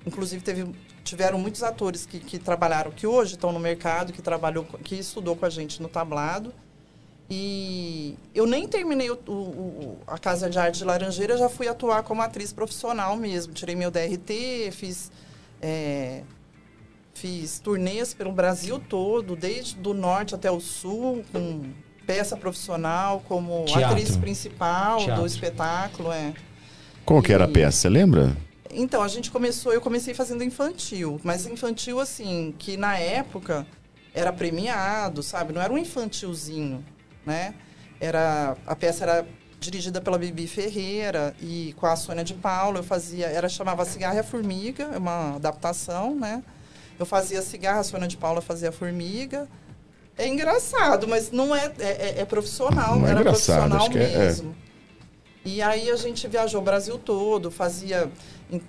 Inclusive 0.06 0.44
teve, 0.44 0.72
tiveram 1.04 1.40
muitos 1.40 1.64
atores 1.64 2.06
que, 2.06 2.20
que 2.20 2.38
trabalharam, 2.38 2.92
que 2.92 3.08
hoje 3.08 3.34
estão 3.34 3.52
no 3.52 3.60
mercado, 3.60 4.14
que 4.14 4.22
trabalhou, 4.22 4.64
que 4.84 4.96
estudou 4.96 5.36
com 5.36 5.46
a 5.46 5.50
gente 5.50 5.82
no 5.82 5.90
tablado. 5.90 6.54
E 7.34 8.18
eu 8.36 8.46
nem 8.46 8.68
terminei 8.68 9.10
o, 9.10 9.16
o, 9.28 9.98
a 10.06 10.18
Casa 10.18 10.50
de 10.50 10.60
Arte 10.60 10.80
de 10.80 10.84
Laranjeira, 10.84 11.38
já 11.38 11.48
fui 11.48 11.68
atuar 11.68 12.04
como 12.04 12.22
atriz 12.22 12.52
profissional 12.52 13.16
mesmo. 13.16 13.54
Tirei 13.54 13.74
meu 13.74 13.90
DRT, 13.90 14.72
fiz, 14.72 15.10
é, 15.62 16.24
fiz 17.14 17.60
turnês 17.60 18.14
pelo 18.14 18.34
Brasil 18.34 18.80
todo, 18.80 19.36
desde 19.38 19.78
do 19.78 19.94
norte 19.94 20.36
até 20.36 20.52
o 20.52 20.60
sul, 20.60 21.24
com 21.32 21.72
peça 22.06 22.36
profissional, 22.36 23.24
como 23.26 23.64
Teatro. 23.64 23.92
atriz 23.92 24.18
principal 24.18 24.98
Teatro. 24.98 25.22
do 25.22 25.26
espetáculo. 25.26 26.12
É. 26.12 26.34
Qual 27.06 27.22
que 27.22 27.32
era 27.32 27.46
a 27.46 27.48
peça, 27.48 27.78
você 27.78 27.90
lembra? 27.90 28.36
Então, 28.74 29.02
a 29.02 29.08
gente 29.08 29.30
começou, 29.32 29.74
eu 29.74 29.82
comecei 29.82 30.14
fazendo 30.14 30.44
infantil, 30.44 31.20
mas 31.24 31.46
infantil 31.46 32.00
assim, 32.00 32.54
que 32.58 32.78
na 32.78 32.98
época 32.98 33.66
era 34.14 34.32
premiado, 34.34 35.22
sabe? 35.24 35.54
Não 35.54 35.62
era 35.62 35.72
um 35.72 35.78
infantilzinho, 35.78 36.84
né? 37.26 37.54
Era 38.00 38.56
a 38.66 38.76
peça 38.76 39.04
era 39.04 39.28
dirigida 39.60 40.02
pela 40.02 40.18
Bibi 40.18 40.48
Ferreira 40.48 41.36
e 41.40 41.74
com 41.78 41.86
a 41.86 41.96
Sônia 41.96 42.24
de 42.24 42.34
Paula, 42.34 42.80
eu 42.80 42.84
fazia, 42.84 43.28
era 43.28 43.48
chamava 43.48 43.86
Cigarra 43.86 44.16
e 44.16 44.20
a 44.20 44.24
Formiga, 44.24 44.90
é 44.94 44.98
uma 44.98 45.36
adaptação, 45.36 46.16
né? 46.16 46.44
Eu 46.98 47.06
fazia 47.06 47.42
cigarra, 47.42 47.80
a 47.80 47.84
Sônia 47.84 48.08
de 48.08 48.18
Paula 48.18 48.42
fazia 48.42 48.70
a 48.70 48.72
formiga. 48.72 49.48
É 50.18 50.28
engraçado, 50.28 51.08
mas 51.08 51.32
não 51.32 51.56
é, 51.56 51.72
é, 51.80 51.88
é- 51.90 52.20
é 52.22 52.26
profissional, 52.26 53.00
Não 53.00 53.08
é 53.08 53.12
era 53.12 53.22
profissional 53.22 53.88
é- 53.94 54.04
é. 54.14 54.18
mesmo. 54.20 54.56
E 55.44 55.62
aí 55.64 55.90
a 55.90 55.96
gente 55.96 56.28
viajou 56.28 56.62
o 56.62 56.64
Brasil 56.64 57.00
todo, 57.00 57.50
fazia, 57.50 58.08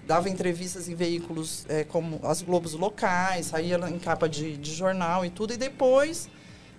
dava 0.06 0.28
entrevistas 0.28 0.88
em 0.88 0.94
veículos 0.94 1.64
é, 1.68 1.84
como 1.84 2.20
as 2.22 2.42
Globos 2.42 2.74
locais, 2.74 3.46
saía 3.46 3.76
em 3.88 3.98
capa 3.98 4.28
de, 4.28 4.56
de 4.56 4.74
jornal 4.74 5.24
e 5.24 5.30
tudo. 5.30 5.52
E 5.52 5.56
depois 5.56 6.28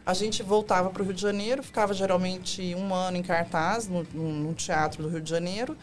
a 0.05 0.13
gente 0.13 0.43
voltava 0.43 0.89
para 0.89 1.01
o 1.01 1.05
Rio 1.05 1.13
de 1.13 1.21
Janeiro, 1.21 1.63
ficava 1.63 1.93
geralmente 1.93 2.75
um 2.75 2.93
ano 2.93 3.17
em 3.17 3.23
cartaz 3.23 3.87
no, 3.87 4.03
no, 4.13 4.53
teatro 4.53 5.03
do 5.03 5.09
Rio 5.09 5.21
de 5.21 5.29
Janeiro. 5.29 5.77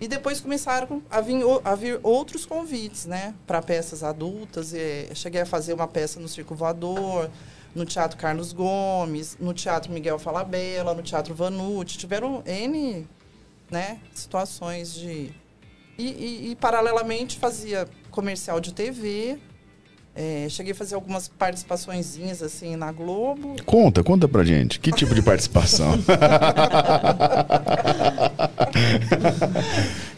E 0.00 0.08
depois 0.08 0.40
começaram 0.40 1.02
a 1.10 1.20
vir, 1.20 1.42
a 1.62 1.74
vir 1.74 2.00
outros 2.02 2.46
convites, 2.46 3.04
né? 3.06 3.34
Para 3.46 3.60
peças 3.60 4.02
adultas. 4.02 4.72
E, 4.72 5.08
cheguei 5.14 5.42
a 5.42 5.46
fazer 5.46 5.74
uma 5.74 5.86
peça 5.86 6.18
no 6.18 6.26
Circo 6.26 6.54
Voador, 6.54 7.30
no 7.74 7.84
Teatro 7.84 8.16
Carlos 8.16 8.52
Gomes, 8.52 9.36
no 9.38 9.52
Teatro 9.52 9.92
Miguel 9.92 10.18
Falabella, 10.18 10.94
no 10.94 11.02
Teatro 11.02 11.34
Vanucci. 11.34 11.98
Tiveram 11.98 12.42
N 12.46 13.06
né, 13.70 14.00
situações 14.14 14.94
de... 14.94 15.30
E, 16.00 16.48
e- 16.48 16.50
e, 16.52 16.56
paralelamente, 16.56 17.38
fazia 17.38 17.86
comercial 18.10 18.58
de 18.60 18.72
TV. 18.72 19.36
É, 20.14 20.46
cheguei 20.50 20.72
a 20.72 20.74
fazer 20.74 20.96
algumas 20.96 21.28
participaçõezinhas, 21.28 22.42
assim, 22.42 22.74
na 22.74 22.90
Globo. 22.90 23.54
Conta, 23.64 24.02
conta 24.02 24.26
pra 24.26 24.42
gente. 24.44 24.80
Que 24.80 24.90
tipo 24.90 25.14
de 25.14 25.22
participação? 25.22 25.92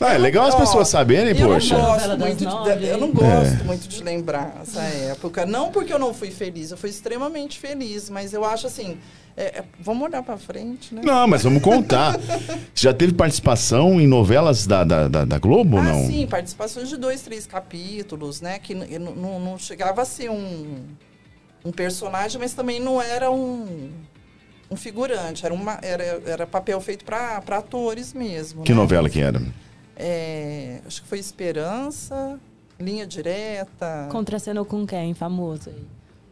Não, 0.01 0.09
é 0.09 0.19
legal 0.19 0.47
as 0.47 0.55
pessoas 0.55 0.89
saberem, 0.89 1.39
eu 1.39 1.47
poxa. 1.49 1.77
Não 1.77 1.85
gosto 1.85 2.19
muito 2.19 2.39
de, 2.79 2.87
eu 2.87 2.99
não 2.99 3.13
gosto 3.13 3.61
É. 3.61 3.65
muito 3.65 3.89
de 3.89 4.03
lembrar 4.03 4.61
essa 4.63 4.81
época. 4.81 5.47
Não 5.47 5.71
porque 5.71 5.93
eu 5.93 5.99
não 5.99 6.13
fui 6.13 6.31
feliz, 6.31 6.71
eu 6.71 6.77
fui 6.77 6.91
extremamente 6.91 7.59
feliz, 7.59 8.11
mas 8.11 8.33
eu 8.33 8.45
acho 8.45 8.67
assim. 8.67 8.99
é, 9.37 9.45
é, 9.61 9.65
vamos 9.81 10.03
olhar 10.09 10.23
pra 10.23 10.37
frente, 10.37 10.95
né? 10.95 11.01
Não, 11.05 11.27
mas 11.27 11.43
vamos 11.43 11.63
contar. 11.63 12.19
Você 12.75 12.85
já 12.89 12.93
teve 12.93 13.13
participação 13.15 14.01
em 14.01 14.07
novelas 14.07 14.67
da, 14.67 14.85
da, 14.85 15.09
da, 15.09 15.25
da 15.25 15.39
Globo 15.39 15.77
ou 15.77 15.83
Ah, 15.83 15.87
não? 15.87 16.07
sim, 16.07 16.27
participações 16.27 16.89
de 16.89 16.97
dois, 16.97 17.23
três 17.23 17.47
capítulos, 17.47 18.41
né? 18.41 18.59
Que 18.59 18.75
não, 18.75 19.39
não 19.41 19.59
chegava 19.59 20.03
a 20.03 20.05
ser 20.05 20.31
um, 20.31 20.77
um 21.65 21.71
personagem, 21.73 22.39
mas 22.41 22.53
também 22.53 22.79
não 22.81 23.01
era 23.01 23.31
um, 23.31 23.89
um 24.73 24.77
figurante. 24.77 25.45
Era, 25.45 25.55
uma, 25.55 25.79
era, 25.83 26.03
era 26.27 26.47
papel 26.47 26.81
feito 26.81 27.05
para 27.05 27.37
atores 27.37 28.13
mesmo. 28.15 28.63
Que 28.65 28.73
né? 28.73 28.77
novela 28.79 29.09
que 29.09 29.21
era? 29.21 29.41
É, 29.97 30.81
acho 30.87 31.03
que 31.03 31.09
foi 31.09 31.19
Esperança, 31.19 32.41
Linha 32.81 33.07
Direta. 33.07 34.09
Contracenou 34.11 34.65
com 34.65 34.87
quem, 34.87 35.13
famoso 35.15 35.69
aí? 35.71 35.85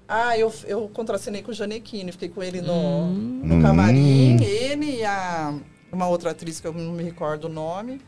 Ah, 0.09 0.37
eu, 0.37 0.53
eu 0.67 0.89
contracenei 0.93 1.41
com 1.43 1.53
o 1.53 1.55
Janequine, 1.55 2.11
fiquei 2.11 2.29
com 2.29 2.43
ele 2.43 2.61
no, 2.61 3.07
no 3.13 3.55
Hum. 3.57 3.63
camarim, 3.63 4.43
ele 4.43 4.97
e 4.97 5.05
a, 5.05 5.55
uma 5.93 6.09
outra 6.09 6.33
atriz 6.33 6.59
que 6.59 6.67
eu 6.67 6.73
não 6.73 6.93
me 6.93 7.05
recordo 7.05 7.45
o 7.45 7.49
nome. 7.49 8.01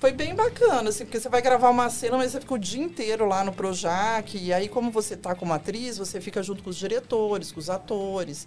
Foi 0.00 0.12
bem 0.12 0.34
bacana, 0.34 0.88
assim, 0.90 1.04
porque 1.04 1.20
você 1.20 1.28
vai 1.28 1.40
gravar 1.40 1.70
uma 1.70 1.88
cena, 1.90 2.16
mas 2.18 2.32
você 2.32 2.40
fica 2.40 2.54
o 2.54 2.58
dia 2.58 2.82
inteiro 2.82 3.26
lá 3.26 3.44
no 3.44 3.52
Projac, 3.52 4.36
e 4.36 4.52
aí 4.52 4.68
como 4.68 4.90
você 4.90 5.16
tá 5.16 5.34
como 5.34 5.52
atriz, 5.52 5.96
você 5.98 6.20
fica 6.20 6.42
junto 6.42 6.62
com 6.62 6.70
os 6.70 6.76
diretores, 6.76 7.52
com 7.52 7.60
os 7.60 7.70
atores. 7.70 8.46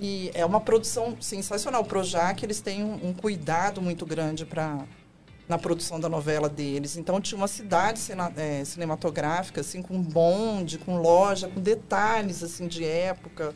E 0.00 0.30
é 0.34 0.44
uma 0.46 0.60
produção 0.60 1.16
sensacional. 1.20 1.82
O 1.82 1.84
Projac, 1.84 2.42
eles 2.44 2.60
têm 2.60 2.84
um, 2.84 3.08
um 3.08 3.12
cuidado 3.12 3.80
muito 3.82 4.06
grande 4.06 4.44
para 4.46 4.78
na 5.48 5.56
produção 5.56 5.98
da 5.98 6.10
novela 6.10 6.46
deles. 6.48 6.96
Então 6.98 7.20
tinha 7.22 7.38
uma 7.38 7.48
cidade 7.48 7.98
cena- 7.98 8.30
eh, 8.36 8.62
cinematográfica, 8.66 9.62
assim, 9.62 9.80
com 9.80 9.98
bonde, 10.00 10.76
com 10.76 10.98
loja, 10.98 11.48
com 11.48 11.58
detalhes 11.58 12.42
assim 12.42 12.66
de 12.68 12.84
época. 12.84 13.54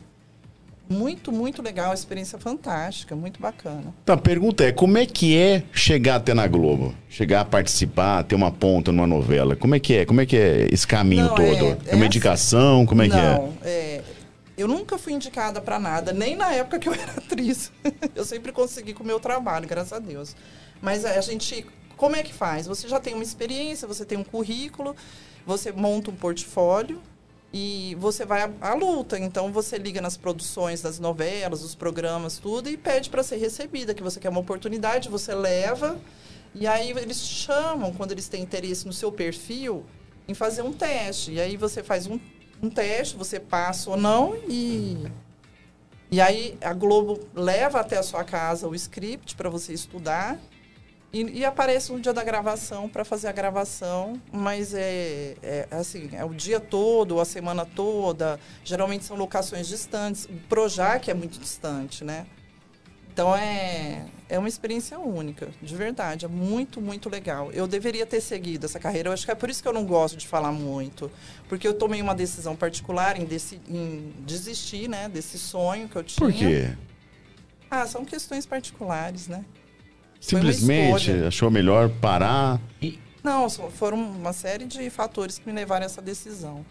Muito, 0.89 1.31
muito 1.31 1.61
legal, 1.61 1.93
experiência 1.93 2.37
fantástica, 2.37 3.15
muito 3.15 3.39
bacana. 3.39 3.93
Então, 4.03 4.15
a 4.15 4.17
pergunta 4.17 4.65
é, 4.65 4.71
como 4.71 4.97
é 4.97 5.05
que 5.05 5.37
é 5.37 5.63
chegar 5.71 6.15
até 6.15 6.33
na 6.33 6.45
Globo? 6.45 6.93
Chegar 7.07 7.41
a 7.41 7.45
participar, 7.45 8.23
ter 8.23 8.35
uma 8.35 8.51
ponta 8.51 8.91
numa 8.91 9.07
novela. 9.07 9.55
Como 9.55 9.73
é 9.75 9.79
que 9.79 9.93
é? 9.93 10.05
Como 10.05 10.19
é 10.19 10.25
que 10.25 10.35
é 10.35 10.67
esse 10.71 10.85
caminho 10.85 11.27
Não, 11.27 11.35
todo? 11.35 11.45
é- 11.45 11.77
É, 11.87 11.95
uma 11.95 12.03
é 12.03 12.07
indicação? 12.07 12.85
Como 12.85 13.01
é 13.01 13.07
que 13.07 13.15
é? 13.15 13.17
Não, 13.37 13.53
é, 13.63 13.92
eu 14.57 14.67
nunca 14.67 14.97
fui 14.97 15.13
indicada 15.13 15.59
para 15.61 15.79
nada, 15.79 16.13
nem 16.13 16.35
na 16.35 16.53
época 16.53 16.79
que 16.79 16.87
eu 16.87 16.93
era 16.93 17.13
atriz. 17.13 17.71
eu 18.15 18.23
sempre 18.23 18.51
consegui 18.51 18.93
com 18.93 19.03
o 19.03 19.07
meu 19.07 19.19
trabalho, 19.19 19.67
graças 19.67 19.93
a 19.93 19.99
Deus. 19.99 20.35
Mas 20.81 21.05
a 21.05 21.21
gente, 21.21 21.65
como 21.97 22.15
é 22.15 22.23
que 22.23 22.33
faz? 22.33 22.67
Você 22.67 22.87
já 22.87 22.99
tem 22.99 23.13
uma 23.13 23.23
experiência, 23.23 23.87
você 23.87 24.05
tem 24.05 24.17
um 24.17 24.23
currículo, 24.23 24.95
você 25.45 25.71
monta 25.71 26.11
um 26.11 26.15
portfólio 26.15 27.01
e 27.51 27.95
você 27.99 28.25
vai 28.25 28.41
à, 28.41 28.51
à 28.61 28.73
luta. 28.73 29.17
Então 29.17 29.51
você 29.51 29.77
liga 29.77 30.01
nas 30.01 30.17
produções 30.17 30.81
das 30.81 30.99
novelas, 30.99 31.61
dos 31.61 31.75
programas, 31.75 32.37
tudo 32.37 32.69
e 32.69 32.77
pede 32.77 33.09
para 33.09 33.23
ser 33.23 33.37
recebida, 33.37 33.93
que 33.93 34.03
você 34.03 34.19
quer 34.19 34.29
uma 34.29 34.39
oportunidade, 34.39 35.09
você 35.09 35.33
leva 35.33 35.99
e 36.55 36.67
aí 36.67 36.91
eles 36.91 37.17
chamam 37.17 37.91
quando 37.93 38.11
eles 38.11 38.27
têm 38.27 38.43
interesse 38.43 38.85
no 38.85 38.93
seu 38.93 39.11
perfil 39.11 39.83
em 40.27 40.33
fazer 40.33 40.61
um 40.61 40.71
teste. 40.71 41.31
E 41.31 41.41
aí 41.41 41.57
você 41.57 41.81
faz 41.81 42.05
um, 42.05 42.19
um 42.63 42.69
teste, 42.69 43.17
você 43.17 43.39
passa 43.39 43.89
ou 43.89 43.97
não 43.97 44.35
e 44.47 45.05
e 46.09 46.21
aí 46.21 46.55
a 46.61 46.73
Globo 46.73 47.19
leva 47.33 47.79
até 47.79 47.97
a 47.97 48.03
sua 48.03 48.23
casa 48.23 48.67
o 48.67 48.75
script 48.75 49.35
para 49.35 49.49
você 49.49 49.73
estudar 49.73 50.39
e, 51.11 51.39
e 51.39 51.45
aparece 51.45 51.91
no 51.91 51.99
dia 51.99 52.13
da 52.13 52.23
gravação 52.23 52.87
para 52.87 53.03
fazer 53.03 53.27
a 53.27 53.31
gravação, 53.31 54.21
mas 54.31 54.73
é, 54.73 55.35
é 55.41 55.67
assim, 55.71 56.09
é 56.13 56.23
o 56.23 56.33
dia 56.33 56.59
todo, 56.59 57.19
a 57.19 57.25
semana 57.25 57.65
toda. 57.65 58.39
Geralmente 58.63 59.05
são 59.05 59.17
locações 59.17 59.67
distantes. 59.67 60.25
O 60.25 60.33
Projac 60.49 61.09
é 61.09 61.13
muito 61.13 61.39
distante, 61.39 62.03
né? 62.03 62.25
Então 63.11 63.35
é, 63.35 64.05
é 64.33 64.39
uma 64.39 64.47
experiência 64.47 64.99
única, 64.99 65.49
de 65.61 65.75
verdade. 65.75 66.25
É 66.25 66.27
muito, 66.27 66.81
muito 66.81 67.07
legal. 67.09 67.51
Eu 67.51 67.67
deveria 67.67 68.03
ter 68.05 68.19
seguido 68.19 68.65
essa 68.65 68.79
carreira. 68.79 69.09
Eu 69.09 69.13
acho 69.13 69.25
que 69.25 69.31
é 69.31 69.35
por 69.35 69.47
isso 69.49 69.61
que 69.61 69.67
eu 69.67 69.73
não 69.73 69.85
gosto 69.85 70.17
de 70.17 70.27
falar 70.27 70.51
muito. 70.51 71.11
Porque 71.47 71.67
eu 71.67 71.73
tomei 71.75 72.01
uma 72.01 72.15
decisão 72.15 72.55
particular 72.55 73.19
em, 73.19 73.25
deci- 73.25 73.61
em 73.69 74.11
desistir 74.19 74.87
né, 74.89 75.07
desse 75.07 75.37
sonho 75.37 75.87
que 75.87 75.95
eu 75.95 76.03
tinha. 76.03 76.17
Por 76.27 76.33
quê? 76.33 76.71
Ah, 77.69 77.85
são 77.85 78.03
questões 78.03 78.45
particulares, 78.45 79.27
né? 79.27 79.45
Simplesmente 80.19 81.11
achou 81.27 81.51
melhor 81.51 81.89
parar? 81.89 82.59
Não, 83.23 83.49
foram 83.49 83.97
uma 83.97 84.33
série 84.33 84.65
de 84.65 84.89
fatores 84.89 85.37
que 85.37 85.45
me 85.47 85.53
levaram 85.53 85.83
a 85.83 85.85
essa 85.85 86.01
decisão. 86.01 86.65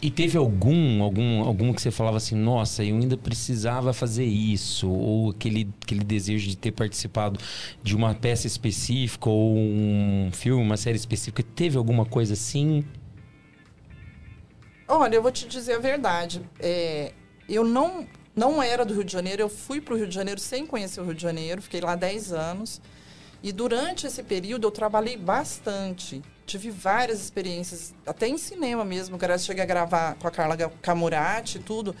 E 0.00 0.10
teve 0.10 0.36
algum, 0.36 1.02
algum, 1.02 1.42
algum 1.42 1.72
que 1.72 1.80
você 1.80 1.90
falava 1.90 2.16
assim, 2.16 2.34
nossa, 2.34 2.84
eu 2.84 2.96
ainda 2.96 3.16
precisava 3.16 3.92
fazer 3.92 4.24
isso, 4.24 4.88
ou 4.88 5.30
aquele, 5.30 5.68
aquele 5.82 6.04
desejo 6.04 6.48
de 6.48 6.56
ter 6.56 6.72
participado 6.72 7.40
de 7.82 7.96
uma 7.96 8.14
peça 8.14 8.46
específica, 8.46 9.28
ou 9.28 9.56
um 9.56 10.30
filme, 10.32 10.62
uma 10.62 10.76
série 10.76 10.96
específica, 10.96 11.42
teve 11.54 11.76
alguma 11.78 12.04
coisa 12.04 12.34
assim? 12.34 12.84
Olha, 14.88 15.16
eu 15.16 15.22
vou 15.22 15.32
te 15.32 15.48
dizer 15.48 15.74
a 15.74 15.78
verdade. 15.78 16.40
É, 16.60 17.12
eu 17.48 17.64
não, 17.64 18.06
não 18.34 18.62
era 18.62 18.84
do 18.84 18.94
Rio 18.94 19.04
de 19.04 19.12
Janeiro, 19.12 19.42
eu 19.42 19.48
fui 19.48 19.80
para 19.80 19.94
o 19.94 19.96
Rio 19.96 20.06
de 20.06 20.14
Janeiro 20.14 20.40
sem 20.40 20.66
conhecer 20.66 21.00
o 21.00 21.04
Rio 21.04 21.14
de 21.14 21.22
Janeiro, 21.22 21.62
fiquei 21.62 21.80
lá 21.80 21.96
10 21.96 22.32
anos. 22.32 22.80
E 23.42 23.52
durante 23.52 24.06
esse 24.06 24.22
período 24.22 24.66
eu 24.66 24.70
trabalhei 24.70 25.16
bastante. 25.16 26.22
Tive 26.46 26.70
várias 26.70 27.20
experiências, 27.20 27.92
até 28.06 28.28
em 28.28 28.38
cinema 28.38 28.84
mesmo. 28.84 29.18
Eu 29.20 29.38
cheguei 29.38 29.64
a 29.64 29.66
gravar 29.66 30.14
com 30.14 30.28
a 30.28 30.30
Carla 30.30 30.56
Camurati 30.80 31.58
e 31.58 31.60
tudo. 31.60 31.94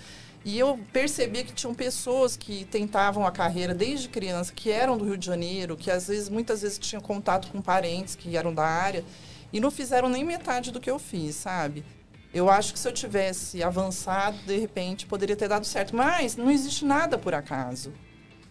E 0.44 0.56
eu 0.56 0.78
percebi 0.92 1.42
que 1.42 1.52
tinham 1.52 1.74
pessoas 1.74 2.36
que 2.36 2.64
tentavam 2.66 3.26
a 3.26 3.32
carreira 3.32 3.74
desde 3.74 4.08
criança, 4.08 4.52
que 4.54 4.70
eram 4.70 4.96
do 4.96 5.04
Rio 5.04 5.18
de 5.18 5.26
Janeiro, 5.26 5.76
que 5.76 5.90
às 5.90 6.06
vezes, 6.06 6.28
muitas 6.28 6.62
vezes 6.62 6.78
tinham 6.78 7.02
contato 7.02 7.50
com 7.50 7.60
parentes 7.60 8.14
que 8.14 8.36
eram 8.36 8.54
da 8.54 8.64
área 8.64 9.04
e 9.52 9.58
não 9.58 9.72
fizeram 9.72 10.08
nem 10.08 10.24
metade 10.24 10.70
do 10.70 10.78
que 10.80 10.88
eu 10.88 11.00
fiz, 11.00 11.34
sabe? 11.34 11.84
Eu 12.32 12.48
acho 12.48 12.72
que 12.72 12.78
se 12.78 12.86
eu 12.86 12.92
tivesse 12.92 13.60
avançado, 13.64 14.38
de 14.46 14.56
repente, 14.56 15.06
poderia 15.06 15.34
ter 15.34 15.48
dado 15.48 15.66
certo. 15.66 15.96
Mas 15.96 16.36
não 16.36 16.48
existe 16.48 16.84
nada 16.84 17.18
por 17.18 17.34
acaso, 17.34 17.92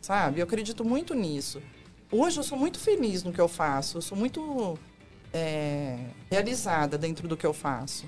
sabe? 0.02 0.42
Eu 0.42 0.44
acredito 0.44 0.84
muito 0.84 1.14
nisso. 1.14 1.62
Hoje 2.12 2.38
eu 2.38 2.44
sou 2.44 2.58
muito 2.58 2.78
feliz 2.78 3.24
no 3.24 3.32
que 3.32 3.40
eu 3.40 3.48
faço. 3.48 4.00
Eu 4.00 4.02
sou 4.02 4.18
muito 4.18 4.78
é, 5.36 5.98
realizada 6.32 6.98
dentro 6.98 7.28
do 7.28 7.36
que 7.36 7.46
eu 7.46 7.54
faço. 7.54 8.06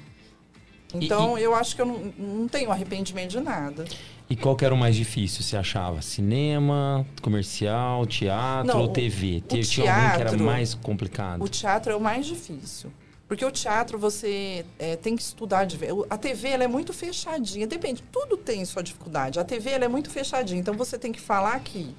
Então, 0.94 1.38
e, 1.38 1.42
e... 1.42 1.44
eu 1.44 1.54
acho 1.54 1.76
que 1.76 1.82
eu 1.82 1.86
não, 1.86 2.14
não, 2.18 2.48
tenho 2.48 2.72
arrependimento 2.72 3.32
de 3.32 3.42
nada. 3.42 3.84
E 4.30 4.36
qual 4.36 4.56
que 4.56 4.64
era 4.64 4.74
o 4.74 4.78
mais 4.78 4.96
difícil, 4.96 5.44
você 5.44 5.58
achava? 5.58 6.02
Cinema, 6.02 7.06
comercial, 7.22 8.06
teatro 8.06 8.74
não, 8.74 8.82
ou 8.82 8.88
TV? 8.88 9.44
O, 9.46 9.48
Tinha 9.50 9.64
teatro, 9.64 9.94
algum 9.94 10.16
que 10.16 10.22
era 10.22 10.38
mais 10.44 10.74
complicado? 10.74 11.44
O 11.44 11.50
teatro 11.50 11.92
é 11.92 11.96
o 11.96 12.00
mais 12.00 12.26
difícil. 12.26 12.92
Porque 13.28 13.44
o 13.44 13.52
teatro 13.52 14.00
você 14.00 14.66
é, 14.80 14.96
tem 14.96 15.14
que 15.14 15.22
estudar 15.22 15.66
de 15.66 15.76
ver. 15.76 15.90
A 16.10 16.18
TV 16.18 16.48
ela 16.48 16.64
é 16.64 16.68
muito 16.68 16.94
fechadinha. 16.94 17.68
Depende, 17.68 18.02
tudo 18.10 18.38
tem 18.38 18.64
sua 18.64 18.82
dificuldade. 18.82 19.38
A 19.38 19.44
TV 19.44 19.72
ela 19.72 19.84
é 19.84 19.90
muito 19.90 20.10
fechadinha. 20.10 20.62
Então 20.62 20.74
você 20.74 20.98
tem 20.98 21.12
que 21.12 21.20
falar 21.20 21.54
aqui, 21.54 21.94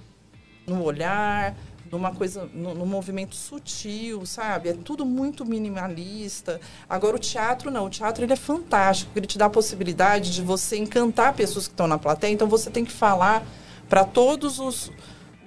no 0.67 0.83
olhar, 0.83 1.55
numa 1.91 2.15
coisa, 2.15 2.49
num, 2.55 2.87
movimento 2.87 3.35
sutil, 3.35 4.25
sabe? 4.27 4.71
É 4.71 4.73
tudo 4.73 5.05
muito 5.05 5.45
minimalista. 5.45 6.61
Agora 6.89 7.17
o 7.17 7.19
teatro 7.19 7.71
não, 7.71 7.87
o 7.87 7.91
teatro 7.91 8.25
ele 8.25 8.33
é 8.33 8.37
fantástico, 8.37 9.11
ele 9.17 9.27
te 9.27 9.39
dá 9.39 9.47
a 9.47 9.51
possibilidade 9.51 10.33
de 10.33 10.43
você 10.43 10.77
encantar 10.77 11.35
pessoas 11.35 11.67
que 11.67 11.75
estão 11.75 11.87
na 11.87 11.99
plateia, 11.99 12.33
então 12.33 12.49
você 12.49 12.71
tem 12.71 12.85
que 12.85 12.93
falar 12.93 13.47
para 13.89 14.05
todos 14.05 14.59
os, 14.59 14.93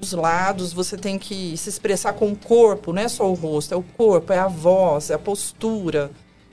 os 0.02 0.14
lados, 0.14 0.74
você 0.74 0.98
tem 0.98 1.20
que 1.20 1.56
se 1.58 1.70
expressar 1.70 2.14
com 2.14 2.32
o 2.32 2.36
corpo, 2.36 2.92
não 2.92 3.02
é 3.02 3.08
só 3.08 3.30
o 3.30 3.34
rosto, 3.34 3.74
é 3.74 3.78
o 3.78 3.84
corpo, 3.84 4.34
é 4.34 4.40
a 4.40 4.48
voz, 4.48 5.10
é 5.10 5.14
a 5.14 5.20
postura 5.20 6.12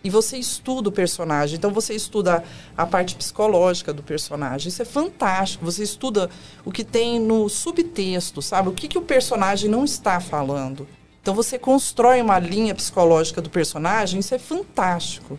e 0.08 0.10
você 0.10 0.38
estuda 0.38 0.88
o 0.88 0.92
personagem. 0.92 1.58
Então 1.58 1.70
você 1.70 1.92
estuda 1.92 2.42
a 2.74 2.86
parte 2.86 3.14
psicológica 3.14 3.92
do 3.92 4.02
personagem. 4.02 4.68
Isso 4.68 4.80
é 4.80 4.84
fantástico. 4.86 5.66
Você 5.66 5.82
estuda 5.82 6.30
o 6.64 6.72
que 6.72 6.82
tem 6.82 7.20
no 7.20 7.46
subtexto, 7.50 8.40
sabe? 8.40 8.70
O 8.70 8.72
que, 8.72 8.88
que 8.88 8.96
o 8.96 9.02
personagem 9.02 9.68
não 9.68 9.84
está 9.84 10.18
falando. 10.18 10.88
Então 11.20 11.34
você 11.34 11.58
constrói 11.58 12.22
uma 12.22 12.38
linha 12.38 12.74
psicológica 12.74 13.42
do 13.42 13.50
personagem. 13.50 14.20
Isso 14.20 14.34
é 14.34 14.38
fantástico. 14.38 15.38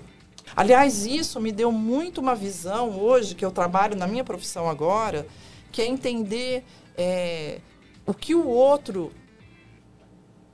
Aliás, 0.55 1.03
isso 1.03 1.41
me 1.41 1.51
deu 1.51 1.71
muito 1.71 2.21
uma 2.21 2.35
visão 2.35 2.91
hoje 2.91 3.33
que 3.33 3.43
eu 3.43 3.49
trabalho 3.49 3.95
na 3.95 4.05
minha 4.05 4.23
profissão 4.23 4.69
agora, 4.69 5.25
que 5.71 5.81
é 5.81 5.87
entender 5.87 6.63
é, 6.95 7.59
o 8.05 8.13
que 8.13 8.35
o 8.35 8.47
outro 8.47 9.11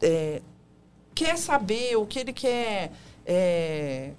é, 0.02 0.42
quer 1.14 1.38
saber, 1.38 1.98
o 1.98 2.06
que 2.06 2.20
ele 2.20 2.32
quer 2.32 2.94
é, 3.26 4.12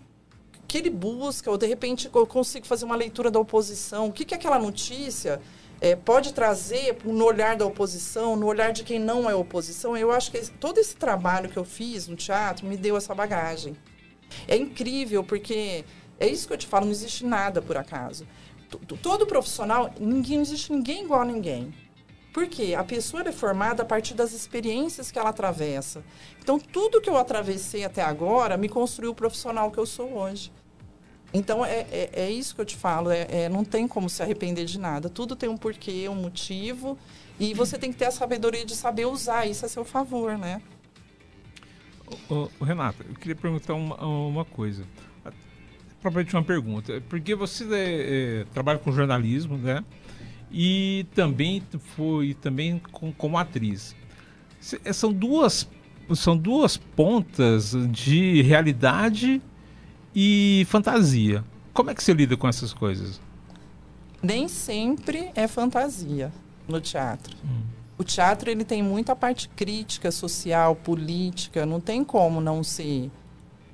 que 0.66 0.78
ele 0.78 0.90
busca, 0.90 1.50
ou 1.50 1.56
de 1.56 1.66
repente 1.66 2.10
eu 2.12 2.26
consigo 2.26 2.66
fazer 2.66 2.84
uma 2.84 2.96
leitura 2.96 3.30
da 3.30 3.38
oposição. 3.38 4.06
O 4.08 4.12
que, 4.12 4.24
que 4.24 4.34
aquela 4.34 4.58
notícia 4.58 5.40
é, 5.80 5.94
pode 5.94 6.32
trazer 6.32 6.96
no 7.04 7.24
olhar 7.24 7.56
da 7.56 7.64
oposição, 7.64 8.36
no 8.36 8.46
olhar 8.46 8.72
de 8.72 8.82
quem 8.82 8.98
não 8.98 9.30
é 9.30 9.34
oposição? 9.34 9.96
Eu 9.96 10.10
acho 10.10 10.30
que 10.30 10.50
todo 10.52 10.78
esse 10.78 10.96
trabalho 10.96 11.48
que 11.48 11.56
eu 11.56 11.64
fiz 11.64 12.08
no 12.08 12.16
teatro 12.16 12.66
me 12.66 12.76
deu 12.76 12.96
essa 12.96 13.14
bagagem. 13.14 13.76
É 14.48 14.56
incrível, 14.56 15.22
porque 15.22 15.84
é 16.18 16.26
isso 16.26 16.48
que 16.48 16.52
eu 16.52 16.58
te 16.58 16.66
falo, 16.66 16.86
não 16.86 16.92
existe 16.92 17.24
nada 17.24 17.62
por 17.62 17.76
acaso. 17.76 18.26
Todo 19.00 19.26
profissional, 19.26 19.92
ninguém, 20.00 20.36
não 20.36 20.42
existe 20.42 20.72
ninguém 20.72 21.04
igual 21.04 21.20
a 21.20 21.24
ninguém. 21.24 21.72
Porque 22.36 22.74
a 22.74 22.84
pessoa 22.84 23.26
é 23.26 23.32
formada 23.32 23.82
a 23.82 23.86
partir 23.86 24.12
das 24.12 24.34
experiências 24.34 25.10
que 25.10 25.18
ela 25.18 25.30
atravessa. 25.30 26.04
Então, 26.38 26.58
tudo 26.58 27.00
que 27.00 27.08
eu 27.08 27.16
atravessei 27.16 27.82
até 27.82 28.02
agora 28.02 28.58
me 28.58 28.68
construiu 28.68 29.12
o 29.12 29.14
profissional 29.14 29.70
que 29.70 29.78
eu 29.78 29.86
sou 29.86 30.18
hoje. 30.18 30.52
Então, 31.32 31.64
é, 31.64 31.86
é, 31.90 32.10
é 32.12 32.30
isso 32.30 32.54
que 32.54 32.60
eu 32.60 32.66
te 32.66 32.76
falo. 32.76 33.10
É, 33.10 33.26
é, 33.30 33.48
não 33.48 33.64
tem 33.64 33.88
como 33.88 34.10
se 34.10 34.22
arrepender 34.22 34.66
de 34.66 34.78
nada. 34.78 35.08
Tudo 35.08 35.34
tem 35.34 35.48
um 35.48 35.56
porquê, 35.56 36.10
um 36.10 36.14
motivo. 36.14 36.98
E 37.40 37.54
você 37.54 37.78
tem 37.78 37.90
que 37.90 37.96
ter 37.96 38.04
a 38.04 38.10
sabedoria 38.10 38.66
de 38.66 38.76
saber 38.76 39.06
usar 39.06 39.46
isso 39.46 39.64
a 39.64 39.68
seu 39.70 39.82
favor, 39.82 40.36
né? 40.36 40.60
Ô, 42.28 42.50
ô, 42.60 42.64
Renata, 42.66 43.02
eu 43.08 43.14
queria 43.14 43.34
perguntar 43.34 43.72
uma, 43.72 43.96
uma 44.04 44.44
coisa. 44.44 44.84
Propriamente 46.02 46.36
uma 46.36 46.44
pergunta. 46.44 47.02
Porque 47.08 47.34
você 47.34 47.64
é, 47.64 48.40
é, 48.42 48.44
trabalha 48.52 48.78
com 48.78 48.92
jornalismo, 48.92 49.56
né? 49.56 49.82
E 50.50 51.06
também 51.14 51.62
foi 51.96 52.34
também 52.34 52.80
com, 52.92 53.12
como 53.12 53.38
atriz. 53.38 53.94
Eh, 54.84 54.92
são 54.92 55.12
duas 55.12 55.68
são 56.14 56.36
duas 56.36 56.76
pontas 56.76 57.74
de 57.90 58.40
realidade 58.42 59.42
e 60.14 60.64
fantasia. 60.68 61.44
Como 61.72 61.90
é 61.90 61.94
que 61.94 62.02
você 62.02 62.12
lida 62.12 62.36
com 62.36 62.46
essas 62.46 62.72
coisas? 62.72 63.20
Nem 64.22 64.46
sempre 64.46 65.30
é 65.34 65.48
fantasia 65.48 66.32
no 66.68 66.80
teatro. 66.80 67.36
Hum. 67.44 67.62
O 67.98 68.04
teatro 68.04 68.50
ele 68.50 68.64
tem 68.64 68.82
muita 68.82 69.16
parte 69.16 69.48
crítica, 69.48 70.10
social, 70.10 70.76
política. 70.76 71.66
Não 71.66 71.80
tem 71.80 72.04
como 72.04 72.40
não 72.40 72.62
ser 72.62 73.10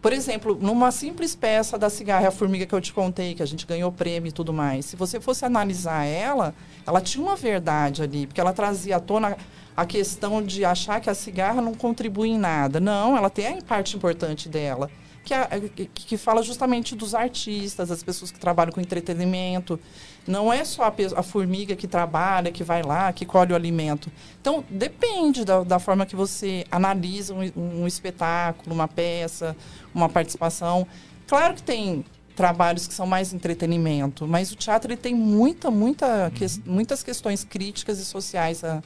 por 0.02 0.12
exemplo, 0.12 0.58
numa 0.60 0.90
simples 0.90 1.36
peça 1.36 1.78
da 1.78 1.88
cigarra 1.88 2.32
formiga 2.32 2.66
que 2.66 2.74
eu 2.74 2.80
te 2.80 2.92
contei, 2.92 3.36
que 3.36 3.42
a 3.42 3.46
gente 3.46 3.64
ganhou 3.64 3.92
prêmio 3.92 4.28
e 4.28 4.32
tudo 4.32 4.52
mais, 4.52 4.86
se 4.86 4.96
você 4.96 5.20
fosse 5.20 5.44
analisar 5.44 6.04
ela, 6.04 6.52
ela 6.84 7.00
tinha 7.00 7.24
uma 7.24 7.36
verdade 7.36 8.02
ali, 8.02 8.26
porque 8.26 8.40
ela 8.40 8.52
trazia 8.52 8.96
à 8.96 9.00
tona 9.00 9.36
a 9.76 9.86
questão 9.86 10.42
de 10.42 10.64
achar 10.64 11.00
que 11.00 11.08
a 11.08 11.14
cigarra 11.14 11.62
não 11.62 11.72
contribui 11.72 12.30
em 12.30 12.38
nada. 12.38 12.80
Não, 12.80 13.16
ela 13.16 13.30
tem 13.30 13.46
a 13.46 13.62
parte 13.62 13.96
importante 13.96 14.48
dela 14.48 14.90
que, 15.24 15.68
que, 15.68 15.86
que, 15.86 16.16
fala 16.16 16.42
justamente 16.42 16.96
dos 16.96 17.14
artistas, 17.14 17.88
das 17.88 18.02
pessoas 18.02 18.30
que 18.30 18.38
trabalham 18.38 18.72
com 18.72 18.80
entretenimento. 18.80 19.78
Não 20.26 20.52
é 20.52 20.64
só 20.64 20.84
a, 20.84 20.94
a, 21.16 21.22
formiga 21.22 21.76
que 21.76 21.86
trabalha, 21.86 22.50
que 22.50 22.64
vai 22.64 22.82
lá, 22.82 23.12
que 23.12 23.24
colhe 23.24 23.52
o 23.52 23.56
alimento. 23.56 24.10
Então, 24.40 24.64
depende 24.68 25.44
da, 25.44 25.62
da 25.62 25.78
forma 25.78 26.04
que 26.04 26.16
você 26.16 26.64
analisa 26.70 27.34
um, 27.34 27.82
um, 27.82 27.86
espetáculo, 27.86 28.74
uma 28.74 28.88
peça, 28.88 29.56
uma 29.94 30.08
participação. 30.08 30.86
Claro 31.26 31.54
que 31.54 31.62
tem 31.62 32.04
trabalhos 32.34 32.86
que 32.86 32.94
são 32.94 33.06
mais 33.06 33.32
entretenimento, 33.32 34.26
mas 34.26 34.50
o 34.52 34.56
teatro 34.56 34.90
ele 34.90 35.00
tem 35.00 35.14
muita, 35.14 35.70
muita, 35.70 36.30
que, 36.34 36.44
muitas 36.64 37.02
questões 37.02 37.44
críticas 37.44 37.98
e 37.98 38.04
sociais 38.04 38.64
a, 38.64 38.82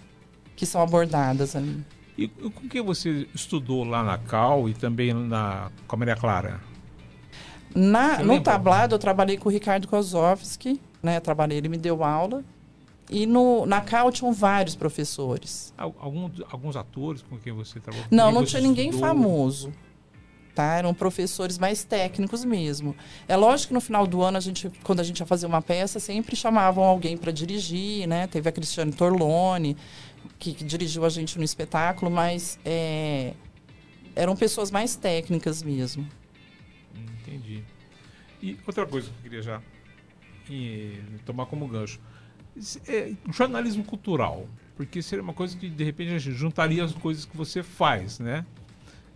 que 0.55 0.67
são 0.67 0.83
abordadas 0.83 1.55
ali. 1.57 1.85
E 2.17 2.29
com 2.29 2.69
que 2.69 2.81
você 2.81 3.29
estudou 3.35 3.85
lá 3.85 4.03
na 4.03 4.17
Cal 4.17 4.69
e 4.69 4.75
também 4.75 5.13
na, 5.13 5.71
com 5.87 5.97
a 5.97 5.99
Maria 5.99 6.17
Clara? 6.17 6.61
Na, 7.75 8.23
no 8.23 8.41
tablado 8.41 8.95
eu 8.95 8.99
trabalhei 8.99 9.37
com 9.37 9.51
o 9.51 9.53
Ricardo 9.53 9.87
Kozovski, 9.87 10.81
né? 11.03 11.21
Trabalhei, 11.21 11.59
ele 11.59 11.69
me 11.69 11.77
deu 11.77 12.03
aula. 12.03 12.43
E 13.11 13.27
no, 13.27 13.67
na 13.67 13.81
Cal 13.81 14.11
tinham 14.11 14.33
vários 14.33 14.75
professores. 14.75 15.73
Algum, 15.77 16.31
alguns 16.51 16.75
atores 16.75 17.23
com 17.23 17.39
quem 17.39 17.53
você 17.53 17.79
trabalhou? 17.79 18.07
Não, 18.11 18.33
não 18.33 18.45
tinha 18.45 18.61
ninguém 18.61 18.89
estudou? 18.89 19.09
famoso. 19.09 19.73
Tá? 20.55 20.79
Eram 20.79 20.95
professores 20.95 21.59
mais 21.59 21.85
técnicos 21.85 22.43
mesmo. 22.43 22.97
É 23.29 23.37
lógico 23.37 23.69
que 23.69 23.75
no 23.75 23.81
final 23.81 24.07
do 24.07 24.23
ano, 24.23 24.39
a 24.39 24.41
gente, 24.41 24.73
quando 24.83 25.01
a 25.01 25.03
gente 25.03 25.21
ia 25.21 25.27
fazer 25.27 25.45
uma 25.45 25.61
peça, 25.61 26.01
sempre 26.01 26.35
chamavam 26.35 26.83
alguém 26.83 27.15
para 27.15 27.31
dirigir, 27.31 28.09
né? 28.09 28.27
Teve 28.27 28.49
a 28.49 28.53
Cristiane 28.53 28.91
Torlone, 28.91 29.77
que, 30.39 30.53
que 30.55 30.65
dirigiu 30.65 31.05
a 31.05 31.09
gente 31.09 31.39
no 31.39 31.45
espetáculo, 31.45 32.11
mas 32.11 32.59
é, 32.65 33.35
eram 34.15 34.37
pessoas 34.37 34.71
mais 34.71 34.97
técnicas 34.97 35.63
mesmo. 35.63 36.07
Entendi. 36.95 37.63
E 38.43 38.59
outra 38.67 38.87
coisa 38.87 39.09
que 39.09 39.15
eu 39.19 39.23
queria 39.23 39.43
já 39.43 39.63
e, 40.51 40.99
tomar 41.25 41.47
como 41.47 41.67
gancho. 41.67 42.01
É, 42.89 43.13
jornalismo 43.31 43.85
cultural, 43.85 44.49
porque 44.77 45.03
seria 45.03 45.23
uma 45.23 45.35
coisa 45.35 45.57
que 45.57 45.69
de 45.69 45.85
repente 45.85 46.15
a 46.15 46.19
gente 46.19 46.35
juntaria 46.35 46.83
as 46.83 46.93
coisas 46.93 47.25
que 47.25 47.37
você 47.37 47.63
faz, 47.63 48.19
né? 48.19 48.47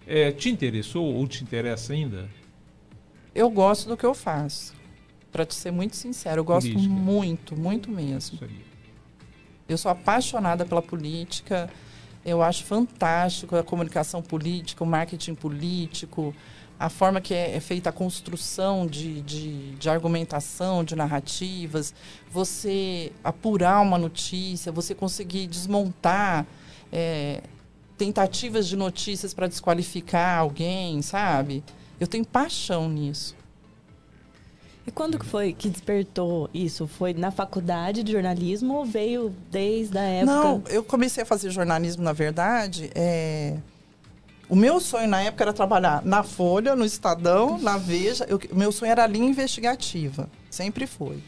É, 0.07 0.31
te 0.33 0.51
interessou 0.51 1.15
ou 1.15 1.27
te 1.27 1.43
interessa 1.43 1.93
ainda? 1.93 2.29
Eu 3.35 3.49
gosto 3.49 3.89
do 3.89 3.97
que 3.97 4.05
eu 4.05 4.15
faço. 4.15 4.75
Para 5.31 5.47
te 5.47 5.55
ser 5.55 5.71
muito 5.71 5.95
sincero, 5.95 6.41
eu 6.41 6.45
gosto 6.45 6.73
Política. 6.73 6.93
muito, 6.93 7.57
muito 7.57 7.91
mesmo. 7.91 8.35
Isso 8.35 8.45
aí. 8.45 8.70
Eu 9.71 9.79
sou 9.79 9.91
apaixonada 9.91 10.67
pela 10.67 10.83
política. 10.83 11.71
Eu 12.25 12.43
acho 12.43 12.65
fantástico 12.65 13.57
a 13.57 13.63
comunicação 13.63 14.21
política, 14.21 14.83
o 14.83 14.87
marketing 14.87 15.35
político, 15.35 16.35
a 16.79 16.89
forma 16.89 17.21
que 17.21 17.33
é, 17.33 17.57
é 17.57 17.61
feita 17.61 17.91
a 17.91 17.93
construção 17.93 18.87
de, 18.87 19.21
de, 19.23 19.71
de, 19.77 19.89
argumentação, 19.89 20.83
de 20.83 20.97
narrativas, 20.97 21.95
você 22.31 23.13
apurar 23.23 23.81
uma 23.81 23.97
notícia, 23.97 24.73
você 24.73 24.95
conseguir 24.95 25.47
desmontar 25.47 26.47
é, 26.93 27.43
tentativas 27.97 28.67
de 28.67 28.77
notícias 28.77 29.33
para 29.33 29.47
desqualificar 29.47 30.41
alguém, 30.41 31.01
sabe? 31.01 31.63
Eu 32.01 32.07
tenho 32.07 32.25
paixão 32.25 32.89
nisso. 32.89 33.37
E 34.87 34.91
quando 34.91 35.19
que 35.19 35.27
foi 35.27 35.53
que 35.53 35.69
despertou 35.69 36.49
isso? 36.53 36.87
Foi 36.87 37.13
na 37.13 37.31
faculdade 37.31 38.03
de 38.03 38.13
jornalismo 38.13 38.75
ou 38.75 38.85
veio 38.85 39.35
desde 39.51 39.99
a 39.99 40.03
época? 40.03 40.33
Não, 40.33 40.63
eu 40.69 40.83
comecei 40.83 41.23
a 41.23 41.27
fazer 41.27 41.51
jornalismo, 41.51 42.03
na 42.03 42.13
verdade, 42.13 42.91
é... 42.95 43.57
O 44.49 44.57
meu 44.57 44.81
sonho 44.81 45.07
na 45.07 45.23
época 45.23 45.45
era 45.45 45.53
trabalhar 45.53 46.05
na 46.05 46.25
Folha, 46.25 46.75
no 46.75 46.85
Estadão, 46.85 47.57
na 47.59 47.77
Veja. 47.77 48.27
O 48.53 48.57
meu 48.57 48.73
sonho 48.73 48.91
era 48.91 49.05
a 49.05 49.07
linha 49.07 49.29
investigativa. 49.29 50.29
Sempre 50.51 50.89
foi. 50.89 51.23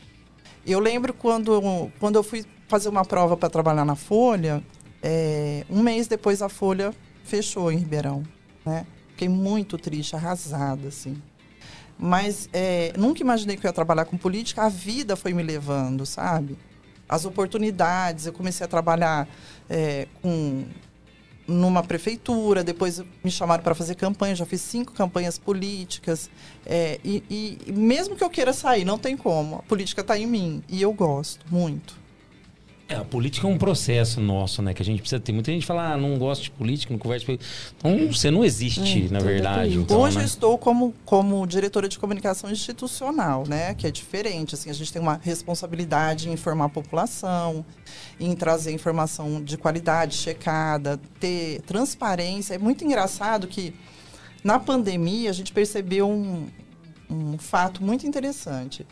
Eu 0.67 0.81
lembro 0.81 1.15
quando, 1.15 1.89
quando 2.01 2.17
eu 2.17 2.25
fui 2.25 2.45
fazer 2.67 2.89
uma 2.89 3.05
prova 3.05 3.37
para 3.37 3.49
trabalhar 3.49 3.85
na 3.85 3.95
Folha, 3.95 4.61
é, 5.01 5.65
um 5.71 5.83
mês 5.85 6.09
depois 6.09 6.43
a 6.43 6.49
Folha 6.49 6.93
fechou 7.23 7.71
em 7.71 7.77
Ribeirão. 7.77 8.25
Né? 8.67 8.85
Fiquei 9.11 9.29
muito 9.29 9.79
triste, 9.79 10.17
arrasada, 10.17 10.89
assim. 10.89 11.17
Mas 12.05 12.49
é, 12.53 12.93
nunca 12.99 13.23
imaginei 13.23 13.57
que 13.57 13.65
eu 13.65 13.69
ia 13.69 13.73
trabalhar 13.73 14.05
com 14.07 14.19
política. 14.19 14.63
A 14.63 14.69
vida 14.69 15.15
foi 15.15 15.33
me 15.33 15.41
levando, 15.41 16.05
sabe? 16.05 16.59
As 17.09 17.25
oportunidades. 17.25 18.27
Eu 18.27 18.33
comecei 18.33 18.65
a 18.65 18.69
trabalhar 18.69 19.29
é, 19.71 20.09
com 20.21 20.65
numa 21.47 21.83
prefeitura, 21.83 22.65
depois 22.65 23.03
me 23.23 23.31
chamaram 23.31 23.63
para 23.63 23.75
fazer 23.75 23.95
campanha, 23.95 24.35
já 24.35 24.47
fiz 24.47 24.61
cinco 24.61 24.93
campanhas 24.93 25.39
políticas. 25.39 26.29
É, 26.67 26.99
e, 27.05 27.59
e, 27.69 27.73
mesmo 27.73 28.17
que 28.17 28.25
eu 28.25 28.31
queira 28.31 28.53
sair, 28.53 28.85
não 28.85 28.99
tem 28.99 29.17
como. 29.17 29.57
A 29.57 29.63
política 29.63 30.01
está 30.01 30.19
em 30.19 30.27
mim 30.27 30.63
e 30.69 30.83
eu 30.83 30.93
gosto 30.93 31.47
muito. 31.51 32.02
É, 32.93 32.97
a 32.97 33.05
política 33.05 33.47
é 33.47 33.51
um 33.51 33.57
processo 33.57 34.21
nosso, 34.21 34.61
né? 34.61 34.75
Que 34.75 34.83
a 34.83 34.85
gente 34.85 35.01
precisa 35.01 35.19
ter. 35.19 35.33
Muita 35.33 35.51
gente 35.51 35.65
fala, 35.65 35.95
ah, 35.95 35.97
não 35.97 36.19
gosto 36.19 36.43
de 36.43 36.51
política, 36.51 36.93
não 36.93 36.99
converso 36.99 37.25
de 37.25 37.27
política. 37.27 37.75
Então, 37.79 38.13
você 38.13 38.31
não 38.31 38.45
existe, 38.45 39.09
na 39.11 39.19
verdade. 39.19 39.79
Então, 39.79 40.01
Hoje 40.01 40.19
né? 40.19 40.23
eu 40.23 40.27
estou 40.27 40.59
como, 40.59 40.93
como 41.05 41.47
diretora 41.47 41.89
de 41.89 41.99
comunicação 41.99 42.51
institucional, 42.51 43.45
né? 43.49 43.73
Que 43.75 43.87
é 43.87 43.91
diferente. 43.91 44.55
Assim, 44.55 44.69
a 44.69 44.75
gente 44.75 44.93
tem 44.93 45.01
uma 45.01 45.19
responsabilidade 45.23 46.29
em 46.29 46.33
informar 46.33 46.67
a 46.67 46.69
população, 46.69 47.65
em 48.21 48.35
trazer 48.37 48.73
informação 48.73 49.43
de 49.43 49.57
qualidade, 49.57 50.15
checada, 50.15 51.01
ter 51.19 51.63
transparência. 51.63 52.55
É 52.55 52.59
muito 52.59 52.85
engraçado 52.85 53.47
que 53.47 53.75
na 54.45 54.59
pandemia 54.59 55.31
a 55.31 55.33
gente 55.33 55.51
percebeu 55.51 56.11
um, 56.11 56.47
um 57.09 57.39
fato 57.39 57.83
muito 57.83 58.07
interessante 58.07 58.87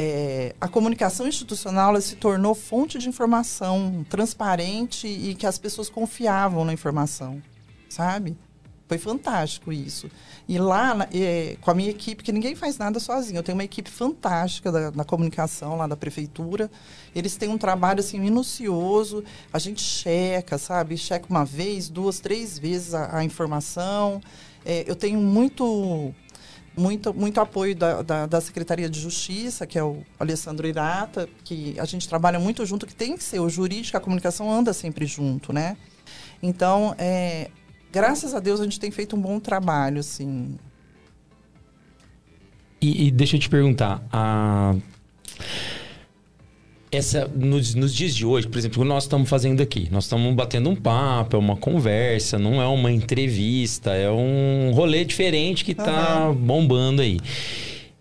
é, 0.00 0.54
a 0.60 0.68
comunicação 0.68 1.26
institucional 1.26 2.00
se 2.00 2.14
tornou 2.14 2.54
fonte 2.54 2.98
de 2.98 3.08
informação 3.08 4.06
transparente 4.08 5.08
e 5.08 5.34
que 5.34 5.44
as 5.44 5.58
pessoas 5.58 5.90
confiavam 5.90 6.64
na 6.64 6.72
informação, 6.72 7.42
sabe? 7.88 8.36
Foi 8.86 8.96
fantástico 8.96 9.72
isso. 9.72 10.08
E 10.48 10.56
lá, 10.56 11.08
é, 11.12 11.56
com 11.60 11.72
a 11.72 11.74
minha 11.74 11.90
equipe, 11.90 12.22
que 12.22 12.30
ninguém 12.30 12.54
faz 12.54 12.78
nada 12.78 13.00
sozinho, 13.00 13.38
eu 13.38 13.42
tenho 13.42 13.58
uma 13.58 13.64
equipe 13.64 13.90
fantástica 13.90 14.70
da, 14.70 14.90
da, 14.90 15.04
comunicação 15.04 15.76
lá 15.76 15.88
da 15.88 15.96
prefeitura. 15.96 16.70
Eles 17.12 17.36
têm 17.36 17.48
um 17.48 17.58
trabalho 17.58 17.98
assim 17.98 18.20
minucioso. 18.20 19.24
A 19.52 19.58
gente 19.58 19.82
checa, 19.82 20.58
sabe? 20.58 20.96
Checa 20.96 21.26
uma 21.28 21.44
vez, 21.44 21.88
duas, 21.88 22.20
três 22.20 22.56
vezes 22.56 22.94
a, 22.94 23.18
a 23.18 23.24
informação. 23.24 24.22
É, 24.64 24.84
eu 24.86 24.94
tenho 24.94 25.20
muito 25.20 26.14
muito, 26.78 27.12
muito 27.12 27.40
apoio 27.40 27.74
da, 27.74 28.02
da, 28.02 28.26
da, 28.26 28.40
Secretaria 28.40 28.88
de 28.88 29.00
Justiça, 29.00 29.66
que 29.66 29.78
é 29.78 29.82
o 29.82 30.02
Alessandro 30.18 30.66
Irata, 30.66 31.28
que 31.44 31.78
a 31.78 31.84
gente 31.84 32.08
trabalha 32.08 32.38
muito 32.38 32.64
junto, 32.64 32.86
que 32.86 32.94
tem 32.94 33.16
que 33.16 33.24
ser, 33.24 33.40
o 33.40 33.48
jurídico, 33.48 33.96
a 33.96 34.00
comunicação 34.00 34.50
anda 34.50 34.72
sempre 34.72 35.04
junto, 35.04 35.52
né? 35.52 35.76
Então, 36.42 36.94
é, 36.96 37.50
graças 37.92 38.34
a 38.34 38.40
Deus, 38.40 38.60
a 38.60 38.64
gente 38.64 38.78
tem 38.78 38.90
feito 38.90 39.16
um 39.16 39.20
bom 39.20 39.40
trabalho, 39.40 40.00
assim. 40.00 40.56
E, 42.80 43.08
e 43.08 43.10
deixa 43.10 43.36
eu 43.36 43.40
te 43.40 43.48
perguntar, 43.48 44.02
a 44.12 44.76
essa 46.90 47.30
nos, 47.34 47.74
nos, 47.74 47.94
dias 47.94 48.14
de 48.14 48.24
hoje, 48.24 48.46
por 48.48 48.58
exemplo, 48.58 48.80
o 48.80 48.84
que 48.84 48.88
nós 48.88 49.04
estamos 49.04 49.28
fazendo 49.28 49.62
aqui, 49.62 49.88
nós 49.90 50.04
estamos 50.04 50.34
batendo 50.34 50.70
um 50.70 50.76
papo, 50.76 51.36
é 51.36 51.38
uma 51.38 51.56
conversa, 51.56 52.38
não 52.38 52.60
é 52.62 52.66
uma 52.66 52.90
entrevista, 52.90 53.92
é 53.92 54.10
um 54.10 54.72
rolê 54.72 55.04
diferente 55.04 55.64
que 55.64 55.72
está 55.72 56.28
uhum. 56.28 56.34
bombando 56.34 57.02
aí. 57.02 57.18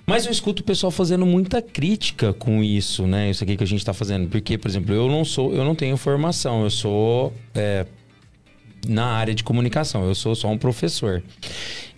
Mas 0.06 0.26
eu 0.26 0.32
escuto 0.32 0.62
o 0.62 0.66
pessoal 0.66 0.90
fazendo 0.90 1.26
muita 1.26 1.62
crítica 1.62 2.32
com 2.32 2.64
isso, 2.64 3.06
né? 3.06 3.30
Isso 3.30 3.44
aqui 3.44 3.58
que 3.58 3.64
a 3.64 3.68
gente 3.68 3.80
está 3.80 3.94
fazendo, 3.94 4.30
porque, 4.30 4.58
por 4.58 4.70
exemplo, 4.70 4.96
eu 4.96 5.10
não 5.10 5.26
sou, 5.26 5.54
eu 5.54 5.66
não 5.66 5.76
tenho 5.76 5.98
formação, 5.98 6.64
eu 6.64 6.70
sou 6.70 7.34
é, 7.54 7.86
na 8.88 9.06
área 9.06 9.36
de 9.36 9.44
comunicação, 9.44 10.06
eu 10.06 10.16
sou 10.16 10.34
só 10.34 10.48
um 10.48 10.58
professor. 10.58 11.22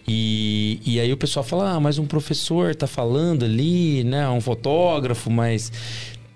E, 0.07 0.81
e 0.83 0.99
aí 0.99 1.13
o 1.13 1.17
pessoal 1.17 1.43
fala, 1.43 1.73
ah, 1.73 1.79
mas 1.79 1.99
um 1.99 2.05
professor 2.07 2.71
está 2.71 2.87
falando 2.87 3.45
ali, 3.45 4.03
né? 4.03 4.27
Um 4.27 4.41
fotógrafo, 4.41 5.29
mas 5.29 5.71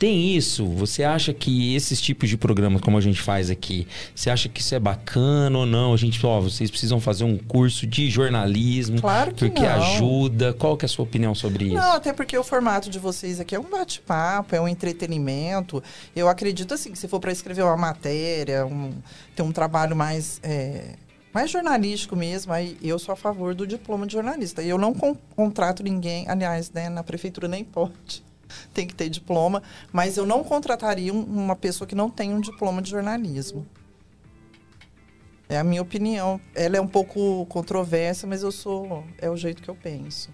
tem 0.04 0.36
isso? 0.36 0.66
Você 0.66 1.01
acha 1.01 1.34
que 1.34 1.74
esses 1.74 2.01
tipos 2.01 2.28
de 2.28 2.36
programas, 2.36 2.82
como 2.82 2.97
a 2.97 3.01
gente 3.01 3.22
faz 3.22 3.49
aqui, 3.49 3.88
você 4.14 4.30
acha 4.30 4.49
que 4.49 4.60
isso 4.60 4.76
é 4.76 4.80
bacana 4.80 5.60
ou 5.60 5.66
não? 5.66 5.93
A 5.93 5.97
gente, 5.97 6.24
ó, 6.26 6.41
vocês 6.41 6.70
precisam 6.70 6.99
fazer 6.99 7.24
um 7.24 7.38
curso 7.38 7.88
de 7.88 8.10
jornalismo. 8.10 8.99
Claro 8.99 9.34
que 9.34 9.47
Porque 9.47 9.62
não. 9.62 9.70
ajuda. 9.70 10.51
Qual 10.51 10.76
que 10.76 10.84
é 10.84 10.88
a 10.88 10.89
sua 10.89 11.04
opinião 11.04 11.34
sobre 11.34 11.68
isso? 11.68 11.76
Não, 11.76 11.93
até 11.93 12.12
porque 12.12 12.38
o 12.38 12.43
formato 12.43 12.89
de 12.89 12.99
vocês 12.99 13.39
aqui 13.39 13.56
é 13.56 13.60
um 13.60 13.70
bate-papo, 13.70 14.54
é 14.54 14.60
um 14.60 14.68
entretenimento. 14.68 15.82
Eu 16.14 16.28
acredito 16.28 16.74
assim, 16.74 16.91
que 16.91 16.99
se 16.99 17.08
for 17.08 17.22
para 17.22 17.32
escrever 17.32 17.64
uma 17.64 17.78
matéria, 17.78 18.66
um, 18.66 18.91
ter 19.34 19.41
um 19.41 19.54
trabalho 19.54 19.95
mais... 19.95 20.41
É 20.43 20.95
mais 21.34 21.49
jornalístico 21.49 22.16
mesmo, 22.16 22.54
aí 22.54 22.78
eu 22.80 22.99
sou 22.99 23.12
a 23.12 23.16
favor 23.16 23.56
do 23.56 23.66
diploma 23.66 24.06
de 24.06 24.14
jornalista. 24.14 24.62
E 24.62 24.70
eu 24.70 24.78
não 24.78 24.93
con 24.93 25.18
contrato 25.36 25.82
ninguém, 25.82 26.30
aliás, 26.30 26.70
né, 26.72 26.89
na 26.89 27.01
prefeitura 27.01 27.47
nem 27.47 27.64
pode 27.64 28.24
tem 28.74 28.88
que 28.88 28.95
ter 28.95 29.10
diploma, 29.10 29.62
mas 29.91 30.18
eu 30.18 30.26
não 30.26 30.43
contrataria 30.43 31.14
uma 31.14 31.56
pessoa 31.56 31.88
que 31.88 31.95
não 31.95 32.10
tem 32.10 32.34
um 32.34 32.39
diploma 32.39 32.82
de 32.82 32.89
jornalismo. 32.89 33.66
É 35.49 35.58
a 35.58 35.64
minha 35.64 35.82
opinião. 35.82 36.39
Ela 36.56 36.78
é 36.78 36.82
um 36.82 36.88
pouco 36.88 37.45
controversa, 37.47 38.26
mas 38.26 38.41
eu 38.43 38.51
sou. 38.51 39.04
É 39.20 39.30
o 39.30 39.38
jeito 39.38 39.62
que 39.62 39.70
eu 39.70 39.76
penso. 39.76 40.30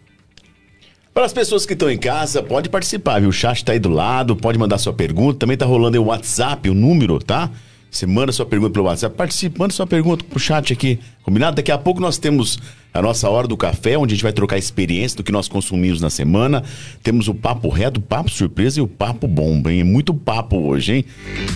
Para 1.13 1.25
as 1.25 1.33
pessoas 1.33 1.65
que 1.65 1.73
estão 1.73 1.89
em 1.89 1.97
casa, 1.97 2.41
pode 2.41 2.69
participar, 2.69 3.19
viu? 3.19 3.29
O 3.29 3.33
chat 3.33 3.57
está 3.57 3.73
aí 3.73 3.79
do 3.79 3.89
lado, 3.89 4.35
pode 4.35 4.57
mandar 4.57 4.77
sua 4.77 4.93
pergunta. 4.93 5.39
Também 5.39 5.55
está 5.55 5.65
rolando 5.65 5.97
aí 5.97 5.99
o 5.99 6.05
WhatsApp, 6.05 6.69
o 6.69 6.73
número, 6.73 7.19
tá? 7.19 7.51
Você 7.91 8.05
manda 8.05 8.31
sua 8.31 8.45
pergunta 8.45 8.71
pelo 8.71 8.85
WhatsApp, 8.85 9.15
participe, 9.15 9.59
manda 9.59 9.73
sua 9.73 9.87
pergunta 9.87 10.23
pro 10.23 10.39
chat 10.39 10.71
aqui, 10.71 10.99
combinado? 11.23 11.55
Daqui 11.55 11.71
a 11.71 11.77
pouco 11.77 11.99
nós 11.99 12.17
temos 12.17 12.59
a 12.93 13.01
nossa 13.01 13.29
hora 13.29 13.47
do 13.47 13.57
café, 13.57 13.97
onde 13.97 14.13
a 14.13 14.15
gente 14.15 14.23
vai 14.23 14.33
trocar 14.33 14.57
experiência 14.57 15.17
do 15.17 15.23
que 15.23 15.31
nós 15.31 15.47
consumimos 15.47 15.99
na 15.99 16.09
semana. 16.09 16.63
Temos 17.01 17.27
o 17.27 17.33
papo 17.33 17.69
reto, 17.69 17.99
o 17.99 18.03
papo 18.03 18.29
surpresa 18.29 18.79
e 18.79 18.81
o 18.81 18.87
papo 18.87 19.27
bomba, 19.27 19.71
hein? 19.71 19.83
Muito 19.83 20.13
papo 20.13 20.57
hoje, 20.57 20.93
hein? 20.93 21.05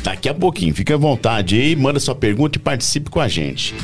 Daqui 0.04 0.28
a 0.28 0.34
pouquinho, 0.34 0.74
fica 0.74 0.96
à 0.96 0.98
vontade 0.98 1.56
aí, 1.56 1.76
manda 1.76 2.00
sua 2.00 2.16
pergunta 2.16 2.58
e 2.58 2.62
participe 2.62 3.10
com 3.10 3.20
a 3.20 3.28
gente. 3.28 3.76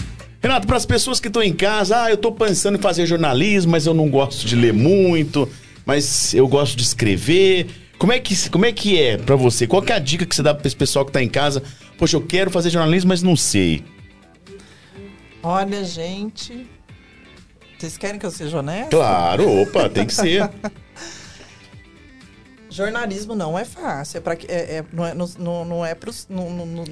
Renato, 0.42 0.66
para 0.66 0.78
as 0.78 0.86
pessoas 0.86 1.20
que 1.20 1.28
estão 1.28 1.44
em 1.44 1.54
casa, 1.54 2.04
ah, 2.04 2.10
eu 2.10 2.16
estou 2.16 2.32
pensando 2.32 2.78
em 2.78 2.82
fazer 2.82 3.06
jornalismo, 3.06 3.72
mas 3.72 3.86
eu 3.86 3.94
não 3.94 4.10
gosto 4.10 4.48
de 4.48 4.56
ler 4.56 4.74
muito, 4.74 5.50
mas 5.86 6.34
eu 6.34 6.48
gosto 6.48 6.78
de 6.78 6.84
escrever. 6.84 7.68
Como 8.00 8.14
é 8.14 8.20
que, 8.20 8.50
como 8.50 8.66
é, 8.66 8.72
que 8.72 8.98
é 8.98 9.18
para 9.18 9.36
você? 9.36 9.68
Qual 9.68 9.84
é 9.86 9.92
a 9.92 10.00
dica 10.00 10.26
que 10.26 10.34
você 10.34 10.42
dá 10.42 10.56
para 10.56 10.66
esse 10.66 10.76
pessoal 10.76 11.04
que 11.04 11.10
está 11.10 11.22
em 11.22 11.28
casa? 11.28 11.62
Poxa, 11.98 12.16
eu 12.16 12.22
quero 12.22 12.50
fazer 12.50 12.70
jornalismo, 12.70 13.10
mas 13.10 13.22
não 13.22 13.36
sei. 13.36 13.84
Olha, 15.44 15.84
gente. 15.84 16.66
Vocês 17.78 17.98
querem 17.98 18.18
que 18.18 18.26
eu 18.26 18.32
seja 18.32 18.60
honesto? 18.60 18.92
Claro, 18.92 19.62
opa, 19.62 19.90
tem 19.90 20.06
que 20.06 20.14
ser. 20.14 20.50
jornalismo 22.70 23.36
não 23.36 23.60
é 23.60 23.66
fácil. 23.66 24.20
É 24.20 24.22
pra, 24.22 24.34
é, 24.34 24.38
é, 24.48 24.86
não, 24.94 25.06
é, 25.06 25.14
não, 25.14 25.66
não 25.66 25.86
é 25.86 25.94
pros. 25.94 26.26
Não, 26.30 26.50
não, 26.50 26.66
não, 26.66 26.84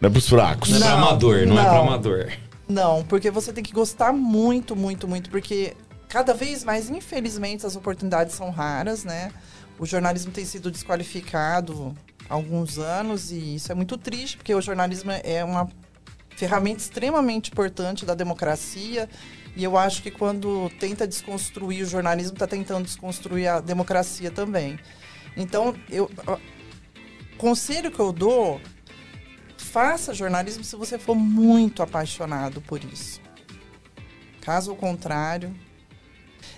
não 0.00 0.08
é 0.08 0.10
pros 0.10 0.26
fracos. 0.26 0.70
Não, 0.70 0.78
é 0.78 0.80
pra 0.80 0.92
amador, 0.92 1.46
não, 1.46 1.54
não 1.54 1.62
é 1.62 1.64
pra 1.64 1.78
amador. 1.80 2.32
Não, 2.66 3.04
porque 3.04 3.30
você 3.30 3.52
tem 3.52 3.62
que 3.62 3.72
gostar 3.74 4.10
muito, 4.10 4.74
muito, 4.74 5.06
muito, 5.06 5.28
porque 5.28 5.76
cada 6.08 6.32
vez 6.32 6.64
mais, 6.64 6.88
infelizmente, 6.88 7.66
as 7.66 7.76
oportunidades 7.76 8.34
são 8.34 8.50
raras, 8.50 9.04
né? 9.04 9.30
O 9.78 9.86
jornalismo 9.86 10.32
tem 10.32 10.44
sido 10.44 10.70
desqualificado 10.70 11.94
alguns 12.28 12.78
anos 12.78 13.30
e 13.30 13.56
isso 13.56 13.70
é 13.70 13.74
muito 13.74 13.96
triste, 13.96 14.36
porque 14.36 14.54
o 14.54 14.60
jornalismo 14.60 15.10
é 15.12 15.44
uma 15.44 15.68
ferramenta 16.36 16.80
extremamente 16.80 17.50
importante 17.50 18.04
da 18.04 18.14
democracia 18.14 19.08
e 19.54 19.64
eu 19.64 19.76
acho 19.76 20.02
que 20.02 20.10
quando 20.10 20.70
tenta 20.78 21.06
desconstruir 21.06 21.82
o 21.82 21.86
jornalismo, 21.86 22.34
está 22.34 22.46
tentando 22.46 22.84
desconstruir 22.84 23.48
a 23.48 23.60
democracia 23.60 24.30
também. 24.30 24.78
Então, 25.36 25.74
eu, 25.88 26.10
conselho 27.38 27.90
que 27.90 28.00
eu 28.00 28.12
dou, 28.12 28.60
faça 29.56 30.12
jornalismo 30.12 30.64
se 30.64 30.76
você 30.76 30.98
for 30.98 31.14
muito 31.14 31.82
apaixonado 31.82 32.60
por 32.60 32.82
isso. 32.84 33.20
Caso 34.42 34.74
contrário, 34.74 35.54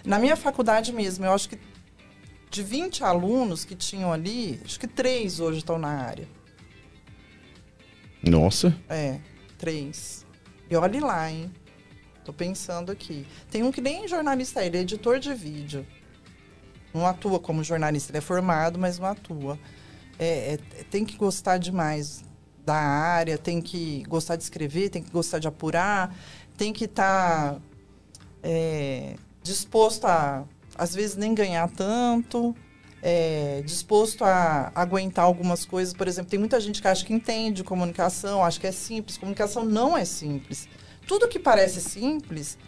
Na 0.04 0.18
minha 0.18 0.36
faculdade 0.36 0.92
mesmo, 0.92 1.24
eu 1.24 1.32
acho 1.32 1.48
que 1.48 1.58
de 2.50 2.62
20 2.62 3.04
alunos 3.04 3.64
que 3.64 3.74
tinham 3.74 4.12
ali, 4.12 4.60
acho 4.64 4.78
que 4.78 4.86
três 4.86 5.40
hoje 5.40 5.58
estão 5.58 5.78
na 5.78 5.88
área. 5.88 6.28
Nossa. 8.22 8.76
É, 8.88 9.18
três. 9.58 10.26
E 10.70 10.76
olhe 10.76 11.00
lá, 11.00 11.30
hein? 11.30 11.50
Tô 12.24 12.32
pensando 12.32 12.92
aqui. 12.92 13.26
Tem 13.50 13.62
um 13.62 13.72
que 13.72 13.80
nem 13.80 14.06
jornalista 14.08 14.60
é, 14.60 14.66
ele 14.66 14.78
é 14.78 14.80
editor 14.80 15.18
de 15.18 15.32
vídeo. 15.34 15.86
Não 16.92 17.06
atua 17.06 17.38
como 17.38 17.62
jornalista, 17.62 18.10
ele 18.10 18.18
é 18.18 18.22
formado, 18.22 18.78
mas 18.78 18.98
não 18.98 19.06
atua. 19.06 19.58
É, 20.18 20.54
é, 20.54 20.56
tem 20.90 21.04
que 21.04 21.16
gostar 21.16 21.58
demais 21.58 22.24
da 22.64 22.74
área, 22.74 23.38
tem 23.38 23.62
que 23.62 24.02
gostar 24.08 24.36
de 24.36 24.42
escrever, 24.42 24.90
tem 24.90 25.02
que 25.02 25.10
gostar 25.10 25.38
de 25.38 25.48
apurar, 25.48 26.14
tem 26.56 26.72
que 26.72 26.84
estar 26.84 27.54
tá, 27.54 27.60
é, 28.42 29.14
disposto 29.42 30.06
a, 30.06 30.44
às 30.78 30.94
vezes, 30.94 31.16
nem 31.16 31.34
ganhar 31.34 31.68
tanto, 31.70 32.54
é, 33.02 33.62
disposto 33.64 34.24
a 34.24 34.72
aguentar 34.74 35.24
algumas 35.24 35.64
coisas. 35.64 35.92
Por 35.92 36.08
exemplo, 36.08 36.30
tem 36.30 36.38
muita 36.38 36.60
gente 36.60 36.80
que 36.80 36.88
acha 36.88 37.04
que 37.04 37.12
entende 37.12 37.62
comunicação, 37.62 38.44
acha 38.44 38.58
que 38.58 38.66
é 38.66 38.72
simples. 38.72 39.18
Comunicação 39.18 39.64
não 39.64 39.96
é 39.96 40.04
simples. 40.04 40.68
Tudo 41.06 41.28
que 41.28 41.38
parece 41.38 41.80
simples, 41.80 42.58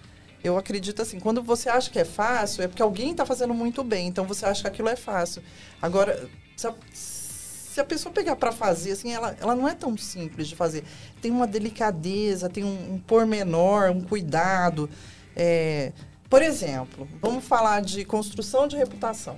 eu 0.43 0.57
acredito 0.57 1.03
assim, 1.03 1.21
quando 1.21 1.43
você 1.43 1.69
acha 1.69 1.91
que 1.91 1.99
é 1.99 2.05
fácil, 2.05 2.63
é 2.63 2.69
porque 2.69 2.83
alguém 2.83 3.11
está 3.11 3.27
fazendo 3.27 3.53
muito 3.53 3.85
bem, 3.85 4.09
então 4.09 4.25
você 4.25 4.47
acha 4.47 4.63
que 4.63 4.69
aquilo 4.69 4.89
é 4.89 4.97
fácil. 4.97 5.43
Agora, 5.83 6.29
se 6.57 6.67
a, 6.67 6.75
se 6.93 7.81
a 7.81 7.85
pessoa 7.85 8.13
pegar 8.13 8.37
para 8.37 8.51
fazer, 8.51 8.93
assim, 8.93 9.13
ela, 9.13 9.37
ela 9.41 9.55
não 9.55 9.69
é 9.69 9.75
tão 9.75 9.97
simples 9.97 10.49
de 10.49 10.57
fazer. 10.57 10.85
Tem 11.21 11.31
uma 11.31 11.47
delicadeza, 11.47 12.49
tem 12.49 12.65
um, 12.65 12.95
um 12.95 12.99
pormenor, 12.99 13.91
um 13.91 14.01
cuidado. 14.01 14.89
É, 15.37 15.93
por 16.31 16.41
exemplo, 16.41 17.09
vamos 17.21 17.45
falar 17.45 17.81
de 17.81 18.05
construção 18.05 18.69
de 18.69 18.77
reputação. 18.77 19.37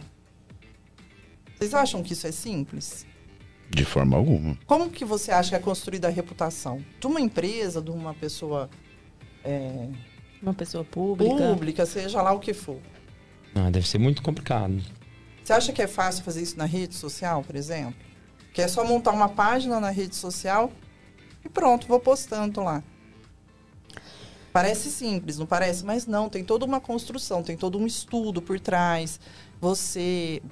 Vocês 1.57 1.73
acham 1.73 2.03
que 2.03 2.13
isso 2.13 2.27
é 2.27 2.33
simples? 2.33 3.07
De 3.71 3.85
forma 3.85 4.17
alguma. 4.17 4.59
Como 4.67 4.91
que 4.91 5.05
você 5.05 5.33
acha 5.33 5.51
que 5.51 5.57
é 5.57 5.59
construída 5.59 6.09
a 6.09 6.11
reputação? 6.11 6.85
De 7.01 7.07
uma 7.07 7.21
empresa, 7.21 7.81
de 7.81 7.91
uma 7.91 8.13
pessoa... 8.13 8.69
É, 9.43 9.89
uma 10.43 10.53
pessoa 10.53 10.85
pública. 10.85 11.35
Pública, 11.37 11.87
seja 11.87 12.21
lá 12.21 12.33
o 12.33 12.41
que 12.41 12.53
for. 12.53 12.79
Ah, 13.55 13.71
deve 13.71 13.89
ser 13.89 13.99
muito 13.99 14.23
complicado. 14.23 14.83
Você 15.43 15.53
acha 15.53 15.73
que 15.73 15.81
é 15.81 15.87
fácil 15.87 16.23
fazer 16.23 16.43
isso 16.43 16.59
na 16.59 16.65
rede 16.65 16.95
social, 16.95 17.43
por 17.43 17.57
exemplo? 17.57 17.95
Que 18.53 18.61
é 18.61 18.69
só 18.69 18.85
montar 18.85 19.13
uma 19.13 19.29
página 19.29 19.81
na 19.81 19.91
rede 19.91 20.15
social 20.15 20.71
e 21.45 21.49
pronto, 21.49 21.87
vou 21.87 21.99
postando 21.99 22.61
lá. 22.61 22.83
Parece 24.53 24.91
simples, 24.91 25.39
não 25.39 25.47
parece? 25.47 25.85
Mas 25.85 26.07
não, 26.07 26.29
tem 26.29 26.45
toda 26.45 26.65
uma 26.65 26.81
construção, 26.81 27.43
tem 27.43 27.57
todo 27.57 27.79
um 27.79 27.87
estudo 27.87 28.43
por 28.43 28.61
trás. 28.61 29.19
Você 29.61 30.43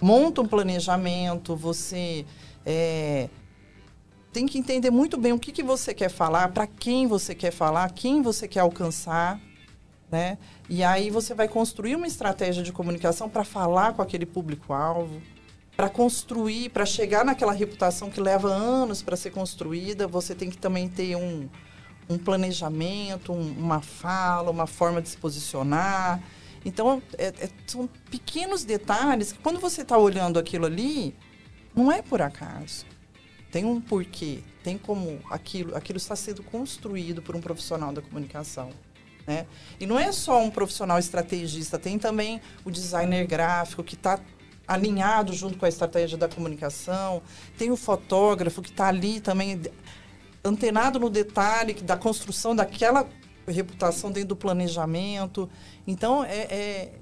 monta 0.00 0.40
um 0.40 0.46
planejamento, 0.46 1.54
você 1.54 2.26
é, 2.66 3.28
tem 4.32 4.46
que 4.46 4.58
entender 4.58 4.90
muito 4.90 5.16
bem 5.16 5.32
o 5.32 5.38
que, 5.38 5.52
que 5.52 5.62
você 5.62 5.94
quer 5.94 6.10
falar, 6.10 6.48
para 6.48 6.66
quem 6.66 7.06
você 7.06 7.34
quer 7.34 7.52
falar, 7.52 7.88
quem 7.92 8.20
você 8.20 8.48
quer 8.48 8.60
alcançar, 8.60 9.40
né? 10.10 10.36
E 10.68 10.82
aí 10.82 11.08
você 11.08 11.32
vai 11.34 11.46
construir 11.46 11.94
uma 11.94 12.06
estratégia 12.06 12.62
de 12.62 12.72
comunicação 12.72 13.28
para 13.28 13.44
falar 13.44 13.94
com 13.94 14.02
aquele 14.02 14.26
público-alvo, 14.26 15.22
para 15.76 15.88
construir, 15.88 16.70
para 16.70 16.84
chegar 16.84 17.24
naquela 17.24 17.52
reputação 17.52 18.10
que 18.10 18.20
leva 18.20 18.48
anos 18.48 19.02
para 19.02 19.16
ser 19.16 19.30
construída, 19.30 20.08
você 20.08 20.34
tem 20.34 20.50
que 20.50 20.58
também 20.58 20.88
ter 20.88 21.16
um, 21.16 21.48
um 22.08 22.18
planejamento, 22.18 23.32
um, 23.32 23.52
uma 23.52 23.80
fala, 23.80 24.50
uma 24.50 24.66
forma 24.66 25.00
de 25.00 25.08
se 25.08 25.16
posicionar. 25.16 26.22
Então, 26.64 27.02
é, 27.18 27.26
é, 27.26 27.50
são 27.66 27.88
pequenos 28.10 28.64
detalhes 28.64 29.32
que 29.32 29.38
quando 29.38 29.60
você 29.60 29.82
está 29.82 29.98
olhando 29.98 30.38
aquilo 30.38 30.66
ali, 30.66 31.14
não 31.74 31.90
é 31.90 32.02
por 32.02 32.22
acaso. 32.22 32.86
Tem 33.50 33.64
um 33.64 33.80
porquê, 33.80 34.40
tem 34.62 34.76
como 34.76 35.20
aquilo, 35.30 35.76
aquilo 35.76 35.96
está 35.96 36.16
sendo 36.16 36.42
construído 36.42 37.22
por 37.22 37.36
um 37.36 37.40
profissional 37.40 37.92
da 37.92 38.02
comunicação. 38.02 38.70
Né? 39.26 39.46
E 39.78 39.86
não 39.86 39.98
é 39.98 40.10
só 40.12 40.42
um 40.42 40.50
profissional 40.50 40.98
estrategista, 40.98 41.78
tem 41.78 41.98
também 41.98 42.40
o 42.64 42.70
designer 42.70 43.26
gráfico 43.26 43.82
que 43.82 43.94
está 43.94 44.18
alinhado 44.66 45.32
junto 45.32 45.58
com 45.58 45.66
a 45.66 45.68
estratégia 45.68 46.16
da 46.16 46.28
comunicação, 46.28 47.22
tem 47.56 47.70
o 47.70 47.76
fotógrafo 47.76 48.62
que 48.62 48.70
está 48.70 48.88
ali 48.88 49.20
também 49.20 49.60
antenado 50.44 50.98
no 50.98 51.08
detalhe 51.08 51.74
da 51.74 51.96
construção 51.96 52.54
daquela 52.54 53.08
reputação 53.46 54.10
dentro 54.10 54.30
do 54.30 54.36
planejamento. 54.36 55.48
Então, 55.86 56.24
é, 56.24 56.36
é 56.50 56.92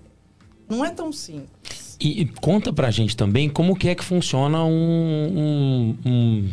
não 0.68 0.84
é 0.84 0.90
tão 0.90 1.12
simples. 1.12 1.96
E, 2.00 2.22
e, 2.22 2.26
conta 2.26 2.72
pra 2.72 2.90
gente 2.90 3.16
também 3.16 3.48
como 3.48 3.76
que 3.76 3.88
é 3.88 3.94
que 3.94 4.04
funciona 4.04 4.64
um, 4.64 4.74
um, 4.74 5.98
um 6.04 6.50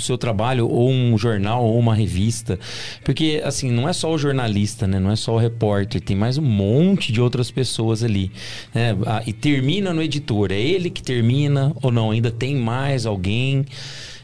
seu 0.00 0.16
trabalho, 0.16 0.68
ou 0.68 0.90
um 0.90 1.16
jornal, 1.16 1.64
ou 1.64 1.78
uma 1.78 1.94
revista. 1.94 2.58
Porque, 3.04 3.40
assim, 3.44 3.70
não 3.70 3.88
é 3.88 3.92
só 3.92 4.12
o 4.12 4.18
jornalista, 4.18 4.86
né? 4.86 4.98
Não 4.98 5.10
é 5.10 5.16
só 5.16 5.34
o 5.34 5.38
repórter, 5.38 6.00
tem 6.00 6.16
mais 6.16 6.38
um 6.38 6.42
monte 6.42 7.12
de 7.12 7.20
outras 7.20 7.50
pessoas 7.50 8.02
ali. 8.02 8.32
Né? 8.74 8.96
Ah, 9.06 9.22
e 9.26 9.32
termina 9.32 9.92
no 9.92 10.02
editor. 10.02 10.50
É 10.50 10.58
ele 10.58 10.90
que 10.90 11.02
termina 11.02 11.72
ou 11.82 11.92
não? 11.92 12.10
Ainda 12.10 12.30
tem 12.30 12.56
mais 12.56 13.06
alguém? 13.06 13.66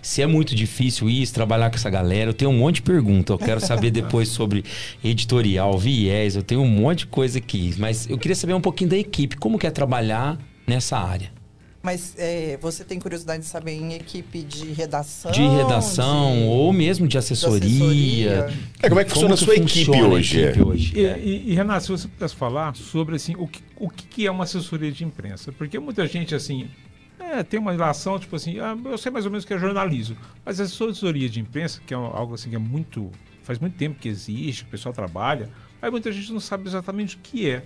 Se 0.07 0.23
é 0.23 0.27
muito 0.27 0.55
difícil 0.55 1.11
isso, 1.11 1.35
trabalhar 1.35 1.69
com 1.69 1.75
essa 1.75 1.91
galera, 1.91 2.31
eu 2.31 2.35
tenho 2.35 2.53
um 2.53 2.59
monte 2.59 2.77
de 2.77 2.83
pergunta. 2.83 3.33
Eu 3.33 3.39
quero 3.39 3.61
saber 3.61 3.91
depois 3.93 4.29
sobre 4.29 4.65
editorial, 5.03 5.77
viés, 5.77 6.37
eu 6.37 6.45
tenho 6.45 6.61
um 6.61 6.69
monte 6.69 7.01
de 7.01 7.07
coisa 7.09 7.39
aqui. 7.39 7.75
Mas 7.77 8.09
eu 8.09 8.17
queria 8.17 8.37
saber 8.37 8.55
um 8.55 8.61
pouquinho 8.61 8.91
da 8.91 8.97
equipe, 8.97 9.37
como 9.37 9.59
que 9.59 9.67
é 9.67 9.71
trabalhar 9.71 10.39
nessa 10.65 10.97
área. 10.97 11.33
Mas 11.83 12.15
é, 12.17 12.57
você 12.63 12.85
tem 12.85 13.01
curiosidade 13.01 13.43
de 13.43 13.49
saber 13.49 13.73
em 13.73 13.95
equipe 13.95 14.43
de 14.43 14.73
redação? 14.73 15.33
De 15.33 15.43
redação 15.43 16.37
de... 16.37 16.45
ou 16.45 16.73
mesmo 16.73 17.09
de 17.09 17.19
assessoria. 17.19 17.69
De 17.69 17.75
assessoria. 17.75 18.55
É, 18.81 18.89
como 18.89 19.01
é 19.01 19.05
que 19.05 19.11
funciona 19.11 19.35
a 19.35 19.37
sua 19.37 19.57
equipe 19.57 19.91
hoje? 19.91 20.41
Equipe 20.41 20.63
hoje? 20.63 20.93
E, 20.97 21.01
e, 21.01 21.51
e, 21.51 21.55
Renato, 21.57 21.83
se 21.83 21.89
você 21.91 22.07
pudesse 22.07 22.37
falar 22.37 22.77
sobre 22.77 23.17
assim, 23.17 23.35
o, 23.37 23.49
que, 23.49 23.61
o 23.77 23.91
que 23.91 24.25
é 24.25 24.31
uma 24.31 24.45
assessoria 24.45 24.93
de 24.93 25.05
imprensa? 25.05 25.51
Porque 25.51 25.81
muita 25.81 26.07
gente 26.07 26.33
assim, 26.33 26.69
é, 27.27 27.43
tem 27.43 27.59
uma 27.59 27.73
relação, 27.73 28.19
tipo 28.19 28.37
assim, 28.37 28.59
ah, 28.61 28.77
eu 28.85 28.97
sei 28.97 29.11
mais 29.11 29.25
ou 29.25 29.31
menos 29.31 29.45
o 29.45 29.47
que 29.47 29.55
é 29.55 29.59
jornalismo. 29.59 30.17
Mas 30.45 30.61
a 30.61 30.65
assessoria 30.65 31.29
de 31.29 31.41
imprensa, 31.41 31.81
que 31.85 31.93
é 31.93 31.97
algo 31.97 32.35
assim 32.35 32.51
que 32.51 32.57
é 32.57 32.59
muito. 32.59 33.11
faz 33.43 33.59
muito 33.59 33.77
tempo 33.77 33.99
que 33.99 34.09
existe, 34.09 34.63
o 34.63 34.67
pessoal 34.67 34.93
trabalha, 34.93 35.51
aí 35.83 35.91
muita 35.91 36.13
gente 36.13 36.33
não 36.33 36.41
sabe 36.41 36.69
exatamente 36.69 37.17
o 37.17 37.19
que 37.19 37.51
é. 37.51 37.65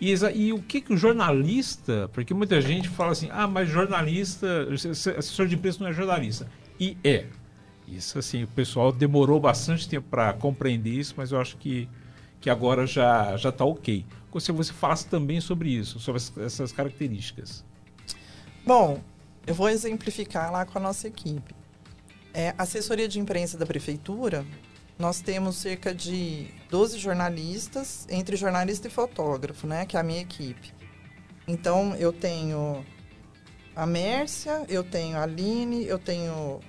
E, 0.00 0.14
e, 0.34 0.52
o 0.52 0.62
que, 0.62 0.80
que 0.80 0.92
o 0.92 0.96
jornalista, 0.96 2.08
porque 2.12 2.32
muita 2.32 2.60
gente 2.60 2.88
fala 2.88 3.12
assim, 3.12 3.28
ah, 3.32 3.48
mas 3.48 3.68
jornalista, 3.68 4.68
assessor 4.72 5.46
de 5.46 5.56
imprensa 5.56 5.82
não 5.82 5.90
é 5.90 5.92
jornalista. 5.92 6.48
E 6.78 6.96
é. 7.02 7.26
Isso 7.86 8.18
assim, 8.18 8.44
o 8.44 8.48
pessoal 8.48 8.92
demorou 8.92 9.40
bastante 9.40 9.88
tempo 9.88 10.06
para 10.08 10.32
compreender 10.34 10.90
isso, 10.90 11.14
mas 11.16 11.32
eu 11.32 11.40
acho 11.40 11.56
que, 11.56 11.88
que 12.40 12.48
agora 12.48 12.86
já 12.86 13.34
está 13.34 13.64
ok. 13.64 14.04
Se 14.38 14.52
você 14.52 14.72
falasse 14.72 15.08
também 15.08 15.40
sobre 15.40 15.70
isso, 15.70 15.98
sobre 15.98 16.22
essas 16.44 16.70
características. 16.70 17.64
Bom, 18.68 19.00
eu 19.46 19.54
vou 19.54 19.70
exemplificar 19.70 20.52
lá 20.52 20.66
com 20.66 20.76
a 20.76 20.82
nossa 20.82 21.08
equipe. 21.08 21.54
É, 22.34 22.54
assessoria 22.58 23.08
de 23.08 23.18
imprensa 23.18 23.56
da 23.56 23.64
prefeitura, 23.64 24.44
nós 24.98 25.22
temos 25.22 25.56
cerca 25.56 25.94
de 25.94 26.48
12 26.68 26.98
jornalistas, 26.98 28.06
entre 28.10 28.36
jornalista 28.36 28.86
e 28.86 28.90
fotógrafo, 28.90 29.66
né, 29.66 29.86
que 29.86 29.96
é 29.96 30.00
a 30.00 30.02
minha 30.02 30.20
equipe. 30.20 30.70
Então, 31.46 31.96
eu 31.96 32.12
tenho 32.12 32.84
a 33.74 33.86
Mércia, 33.86 34.66
eu 34.68 34.84
tenho 34.84 35.16
a 35.16 35.22
Aline, 35.22 35.86
eu 35.86 35.98
tenho 35.98 36.60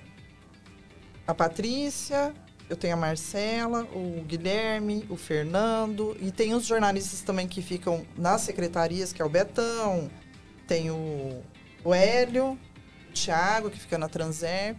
a 1.26 1.34
Patrícia, 1.34 2.32
eu 2.70 2.78
tenho 2.78 2.94
a 2.94 2.96
Marcela, 2.96 3.82
o 3.92 4.24
Guilherme, 4.24 5.04
o 5.10 5.18
Fernando, 5.18 6.16
e 6.18 6.32
tem 6.32 6.54
os 6.54 6.64
jornalistas 6.64 7.20
também 7.20 7.46
que 7.46 7.60
ficam 7.60 8.06
nas 8.16 8.40
secretarias, 8.40 9.12
que 9.12 9.20
é 9.20 9.24
o 9.26 9.28
Betão, 9.28 10.10
tem 10.66 10.90
o 10.90 11.42
o 11.84 11.94
Hélio, 11.94 12.58
o 13.08 13.12
Thiago, 13.12 13.70
que 13.70 13.78
fica 13.78 13.98
na 13.98 14.08
Transerp. 14.08 14.78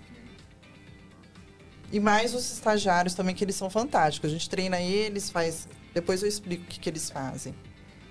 E 1.92 2.00
mais 2.00 2.34
os 2.34 2.52
estagiários 2.52 3.14
também, 3.14 3.36
que 3.36 3.44
eles 3.44 3.56
são 3.56 3.70
fantásticos. 3.70 4.30
A 4.30 4.34
gente 4.34 4.50
treina 4.50 4.80
eles, 4.80 5.30
faz. 5.30 5.68
Depois 5.94 6.24
eu 6.24 6.30
explico 6.30 6.64
o 6.64 6.68
que, 6.68 6.80
que 6.80 6.90
eles 6.90 7.10
fazem. 7.10 7.54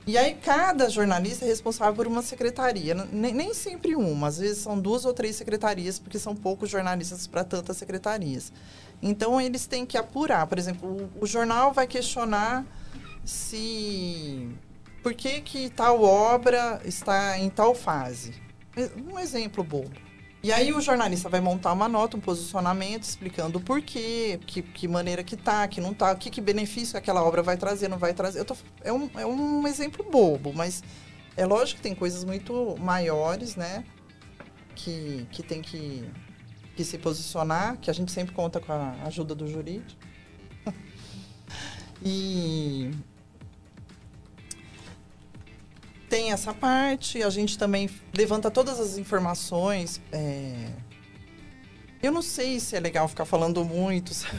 E 0.06 0.18
aí, 0.18 0.34
cada 0.34 0.88
jornalista 0.88 1.44
é 1.44 1.48
responsável 1.48 1.94
por 1.94 2.06
uma 2.06 2.22
secretaria. 2.22 2.94
Nem, 2.94 3.32
nem 3.32 3.54
sempre 3.54 3.94
uma, 3.94 4.28
às 4.28 4.38
vezes 4.38 4.58
são 4.58 4.78
duas 4.78 5.04
ou 5.04 5.12
três 5.12 5.36
secretarias, 5.36 5.98
porque 5.98 6.18
são 6.18 6.34
poucos 6.34 6.68
jornalistas 6.68 7.26
para 7.26 7.44
tantas 7.44 7.76
secretarias. 7.76 8.52
Então, 9.00 9.40
eles 9.40 9.66
têm 9.66 9.86
que 9.86 9.96
apurar. 9.96 10.46
Por 10.46 10.58
exemplo, 10.58 11.08
o, 11.18 11.24
o 11.24 11.26
jornal 11.26 11.72
vai 11.72 11.86
questionar 11.86 12.66
se. 13.24 14.48
Por 15.02 15.14
que, 15.14 15.40
que 15.40 15.70
tal 15.70 16.02
obra 16.02 16.80
está 16.84 17.38
em 17.38 17.48
tal 17.48 17.74
fase? 17.74 18.34
Um 19.10 19.18
exemplo 19.18 19.64
bobo. 19.64 19.90
E 20.42 20.50
aí 20.52 20.72
o 20.72 20.80
jornalista 20.80 21.28
vai 21.28 21.40
montar 21.40 21.72
uma 21.72 21.86
nota, 21.86 22.16
um 22.16 22.20
posicionamento, 22.20 23.02
explicando 23.02 23.58
o 23.58 23.60
porquê, 23.60 24.40
que, 24.46 24.62
que 24.62 24.88
maneira 24.88 25.22
que 25.22 25.36
tá, 25.36 25.68
que 25.68 25.82
não 25.82 25.92
tá, 25.92 26.12
o 26.12 26.16
que, 26.16 26.30
que 26.30 26.40
benefício 26.40 26.96
aquela 26.96 27.22
obra 27.22 27.42
vai 27.42 27.58
trazer, 27.58 27.88
não 27.88 27.98
vai 27.98 28.14
trazer. 28.14 28.42
Tô, 28.44 28.56
é, 28.82 28.90
um, 28.90 29.10
é 29.16 29.26
um 29.26 29.66
exemplo 29.68 30.02
bobo, 30.10 30.54
mas 30.54 30.82
é 31.36 31.44
lógico 31.44 31.76
que 31.76 31.82
tem 31.82 31.94
coisas 31.94 32.24
muito 32.24 32.74
maiores, 32.78 33.54
né? 33.54 33.84
Que, 34.74 35.26
que 35.30 35.42
tem 35.42 35.60
que, 35.60 36.08
que 36.74 36.84
se 36.84 36.96
posicionar, 36.96 37.76
que 37.76 37.90
a 37.90 37.94
gente 37.94 38.10
sempre 38.10 38.34
conta 38.34 38.60
com 38.60 38.72
a 38.72 38.92
ajuda 39.04 39.34
do 39.34 39.46
jurídico. 39.46 40.00
e 42.02 42.92
tem 46.10 46.32
essa 46.32 46.52
parte, 46.52 47.22
a 47.22 47.30
gente 47.30 47.56
também 47.56 47.88
levanta 48.12 48.50
todas 48.50 48.78
as 48.80 48.98
informações. 48.98 50.00
é, 50.12 50.68
Eu 52.02 52.10
não 52.10 52.20
sei 52.20 52.58
se 52.58 52.74
é 52.76 52.80
legal 52.80 53.06
ficar 53.08 53.24
falando 53.24 53.64
muito, 53.64 54.12
sabe? 54.12 54.36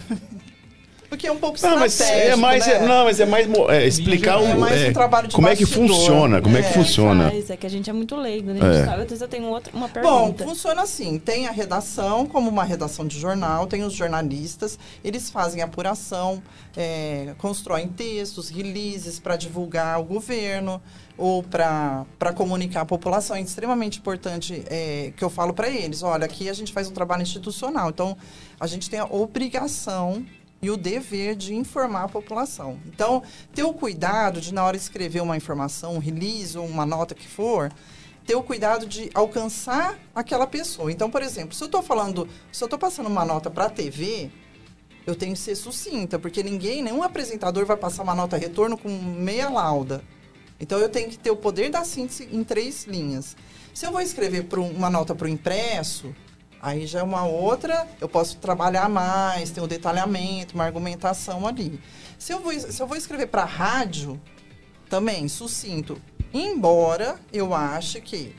Porque 1.12 1.28
é 1.28 1.32
um 1.32 1.38
pouco 1.38 1.62
Não, 1.62 1.78
mas 1.78 1.99
é 1.99 2.38
mais, 2.38 2.66
né? 2.66 2.74
é- 2.76 2.88
não, 2.88 3.03
mas 3.03 3.20
é 3.20 3.26
mais 3.26 3.45
é, 3.68 3.86
explicar 3.86 4.36
É 4.41 4.55
o, 4.55 4.57
mais 4.57 4.82
um 4.82 4.86
é, 4.86 4.91
trabalho 4.93 5.28
de 5.28 5.36
como 5.36 5.45
é 5.45 5.57
que 5.57 5.66
funciona, 5.66 6.41
como 6.41 6.55
é, 6.55 6.62
que 6.62 6.70
É. 6.70 6.72
funciona. 6.72 7.30
Mas 7.34 7.49
é 7.49 7.57
que 7.57 7.66
a 7.68 7.70
gente 7.70 7.89
é 7.89 7.93
muito 7.93 8.16
leigo, 8.16 8.53
né? 8.53 8.59
É. 8.62 8.64
A 8.64 8.74
gente 8.74 8.86
sabe. 8.86 9.01
Às 9.01 9.09
vezes 9.09 9.22
eu 9.22 9.28
tenho 9.28 9.43
outra, 9.47 9.74
uma 9.76 9.89
Bom, 9.89 9.93
pergunta. 10.32 10.45
funciona 10.45 10.84
assim. 10.84 11.20
Tem 11.20 11.47
a 11.49 11.51
redação, 11.51 12.26
como 12.26 12.49
uma 12.49 12.64
redação 12.64 13.05
de 13.05 13.20
jornal, 13.20 13.68
tem 13.68 13.84
os 13.84 13.91
jornalistas, 13.91 14.80
eles 15.03 15.30
fazem 15.30 15.62
apuração, 15.62 16.41
é, 16.78 17.34
constroem 17.38 17.89
textos, 17.89 18.47
releases 18.49 19.20
para 19.20 19.36
divulgar 19.36 19.99
o 19.99 20.05
governo 20.05 20.82
ou 21.18 21.43
para 21.43 22.05
comunicar 22.34 22.82
a 22.82 22.86
população. 22.86 23.36
É 23.36 23.41
extremamente 23.41 23.99
importante 23.99 24.64
é, 24.70 25.12
que 25.18 25.22
eu 25.26 25.30
falo 25.30 25.53
para 25.53 25.70
eles, 25.70 26.03
olha, 26.03 26.24
aqui 26.24 26.47
a 26.47 26.53
gente 26.53 26.72
faz 26.72 26.88
um 26.88 26.93
trabalho 26.93 27.22
institucional, 27.22 27.89
então 27.89 28.16
a 28.57 28.66
gente 28.66 28.89
tem 28.89 28.97
a 29.01 29.05
obrigação 29.05 30.26
e 30.62 30.70
o 30.70 30.78
dever 30.78 31.36
de 31.36 31.55
informar 31.55 32.03
a 32.03 32.07
população. 32.07 32.80
Então, 32.86 33.24
ter 33.53 33.64
o 33.64 33.74
cuidado 33.74 34.39
de, 34.39 34.53
na 34.53 34.64
hora 34.64 34.78
de 34.78 34.84
escrever 34.84 35.22
uma 35.22 35.36
informação, 35.36 35.95
um 35.95 35.99
release 35.99 36.57
ou 36.57 36.66
uma 36.66 36.86
nota 36.86 37.16
que 37.16 37.28
for, 37.28 37.72
ter 38.26 38.36
o 38.36 38.43
cuidado 38.43 38.86
de 38.86 39.09
alcançar 39.14 39.97
aquela 40.14 40.45
pessoa. 40.45 40.91
Então, 40.91 41.09
por 41.09 41.22
exemplo, 41.24 41.55
se 41.55 41.64
eu 41.64 41.66
estou 41.66 41.82
falando, 41.82 42.28
se 42.51 42.64
eu 42.64 42.68
estou 42.68 42.78
passando 42.78 43.07
uma 43.07 43.26
nota 43.26 43.49
para 43.49 43.66
a 43.66 43.70
TV, 43.70 44.30
eu 45.07 45.16
tenho 45.16 45.34
que 45.34 45.39
ser 45.39 45.55
sucinta, 45.55 46.20
porque 46.20 46.43
ninguém, 46.43 46.84
nenhum 46.84 47.01
apresentador 47.01 47.66
vai 47.66 47.76
passar 47.78 48.03
uma 48.03 48.14
nota 48.14 48.38
retorno 48.38 48.78
com 48.78 48.89
meia 48.89 49.49
lauda. 49.49 50.03
Então, 50.59 50.78
eu 50.78 50.89
tenho 50.89 51.09
que 51.09 51.18
ter 51.18 51.32
o 51.32 51.36
poder 51.36 51.72
da 51.72 51.84
síntese 51.84 52.30
em 52.32 52.43
três 52.43 52.86
linhas. 52.86 53.36
Se 53.74 53.88
eu 53.88 53.91
vou 53.91 53.99
escrever 54.01 54.45
um- 54.59 54.70
uma 54.70 54.91
nota 54.91 55.16
para 55.16 55.26
o 55.26 55.30
impresso, 55.30 56.14
aí 56.62 56.86
já 56.86 56.99
é 56.99 57.03
uma 57.03 57.26
outra, 57.26 57.88
eu 57.99 58.07
posso 58.07 58.38
trabalhar 58.38 58.88
mais, 58.88 59.51
tem 59.51 59.64
um 59.64 59.68
detalhamento, 59.68 60.53
uma 60.55 60.64
argumentação 60.66 61.47
ali. 61.47 61.80
Se 62.20 62.32
eu 62.32 62.39
vou, 62.39 62.53
se 62.53 62.82
eu 62.82 62.88
vou 62.88 62.97
escrever 62.97 63.28
para 63.28 63.43
rádio, 63.45 64.20
também, 64.89 65.28
sucinto. 65.28 66.01
Embora 66.34 67.20
eu 67.32 67.53
ache 67.53 67.99
que 68.01 68.36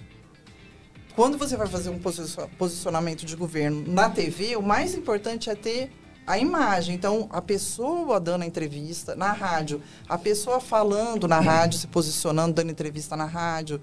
quando 1.17 1.37
você 1.37 1.57
vai 1.57 1.67
fazer 1.67 1.91
um 1.91 1.99
posicio- 1.99 2.49
posicionamento 2.57 3.27
de 3.27 3.37
governo 3.37 3.85
na 3.87 4.09
TV, 4.09 4.57
o 4.57 4.63
mais 4.63 4.95
importante 4.95 5.51
é 5.51 5.55
ter 5.55 5.91
a 6.27 6.39
imagem. 6.39 6.95
Então, 6.95 7.29
a 7.31 7.43
pessoa 7.43 8.21
dando 8.21 8.43
a 8.43 8.47
entrevista 8.47 9.15
na 9.15 9.33
rádio, 9.33 9.83
a 10.09 10.17
pessoa 10.17 10.61
falando 10.61 11.27
na 11.27 11.41
rádio, 11.41 11.79
se 11.79 11.87
posicionando, 11.87 12.55
dando 12.55 12.71
entrevista 12.71 13.17
na 13.17 13.25
rádio. 13.27 13.81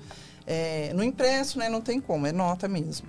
É, 0.47 0.91
no 0.95 1.03
impresso, 1.03 1.59
né, 1.59 1.69
não 1.69 1.81
tem 1.81 1.99
como, 1.99 2.25
é 2.25 2.31
nota 2.31 2.67
mesmo. 2.67 3.07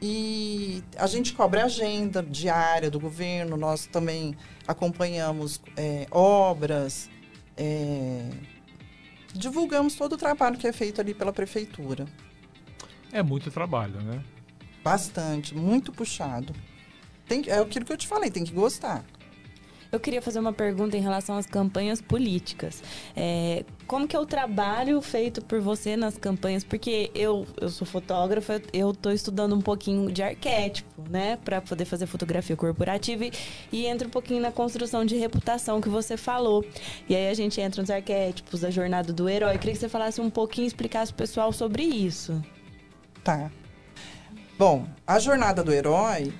E 0.00 0.82
a 0.96 1.06
gente 1.06 1.32
cobre 1.32 1.60
a 1.60 1.64
agenda 1.64 2.22
diária 2.22 2.90
do 2.90 3.00
governo, 3.00 3.56
nós 3.56 3.86
também 3.86 4.36
acompanhamos 4.66 5.60
é, 5.76 6.06
obras, 6.10 7.10
é, 7.56 8.30
divulgamos 9.34 9.96
todo 9.96 10.12
o 10.12 10.16
trabalho 10.16 10.56
que 10.56 10.68
é 10.68 10.72
feito 10.72 11.00
ali 11.00 11.14
pela 11.14 11.32
prefeitura. 11.32 12.06
É 13.12 13.22
muito 13.22 13.50
trabalho, 13.50 14.00
né? 14.00 14.22
Bastante, 14.84 15.54
muito 15.54 15.92
puxado. 15.92 16.54
Tem, 17.26 17.42
é 17.48 17.58
aquilo 17.58 17.84
que 17.84 17.92
eu 17.92 17.96
te 17.96 18.06
falei, 18.06 18.30
tem 18.30 18.44
que 18.44 18.52
gostar. 18.52 19.04
Eu 19.90 19.98
queria 19.98 20.20
fazer 20.20 20.38
uma 20.38 20.52
pergunta 20.52 20.98
em 20.98 21.00
relação 21.00 21.38
às 21.38 21.46
campanhas 21.46 22.00
políticas. 22.02 22.82
É, 23.16 23.64
como 23.86 24.06
que 24.06 24.14
é 24.14 24.20
o 24.20 24.26
trabalho 24.26 25.00
feito 25.00 25.42
por 25.42 25.60
você 25.60 25.96
nas 25.96 26.18
campanhas? 26.18 26.62
Porque 26.62 27.10
eu, 27.14 27.46
eu 27.58 27.70
sou 27.70 27.86
fotógrafa, 27.86 28.60
eu 28.70 28.90
estou 28.90 29.12
estudando 29.12 29.54
um 29.54 29.62
pouquinho 29.62 30.12
de 30.12 30.22
arquétipo, 30.22 31.02
né? 31.08 31.38
Para 31.42 31.62
poder 31.62 31.86
fazer 31.86 32.04
fotografia 32.04 32.54
corporativa 32.54 33.24
e, 33.24 33.32
e 33.72 33.86
entra 33.86 34.06
um 34.06 34.10
pouquinho 34.10 34.42
na 34.42 34.52
construção 34.52 35.06
de 35.06 35.16
reputação 35.16 35.80
que 35.80 35.88
você 35.88 36.18
falou. 36.18 36.62
E 37.08 37.16
aí 37.16 37.28
a 37.28 37.34
gente 37.34 37.58
entra 37.58 37.80
nos 37.80 37.90
arquétipos, 37.90 38.64
a 38.64 38.70
jornada 38.70 39.10
do 39.10 39.26
herói. 39.26 39.54
Eu 39.54 39.58
queria 39.58 39.72
que 39.72 39.80
você 39.80 39.88
falasse 39.88 40.20
um 40.20 40.28
pouquinho, 40.28 40.66
explicasse 40.66 41.14
pro 41.14 41.24
pessoal 41.24 41.50
sobre 41.50 41.82
isso. 41.82 42.44
Tá. 43.24 43.50
Bom, 44.58 44.86
a 45.06 45.18
jornada 45.18 45.64
do 45.64 45.72
herói 45.72 46.30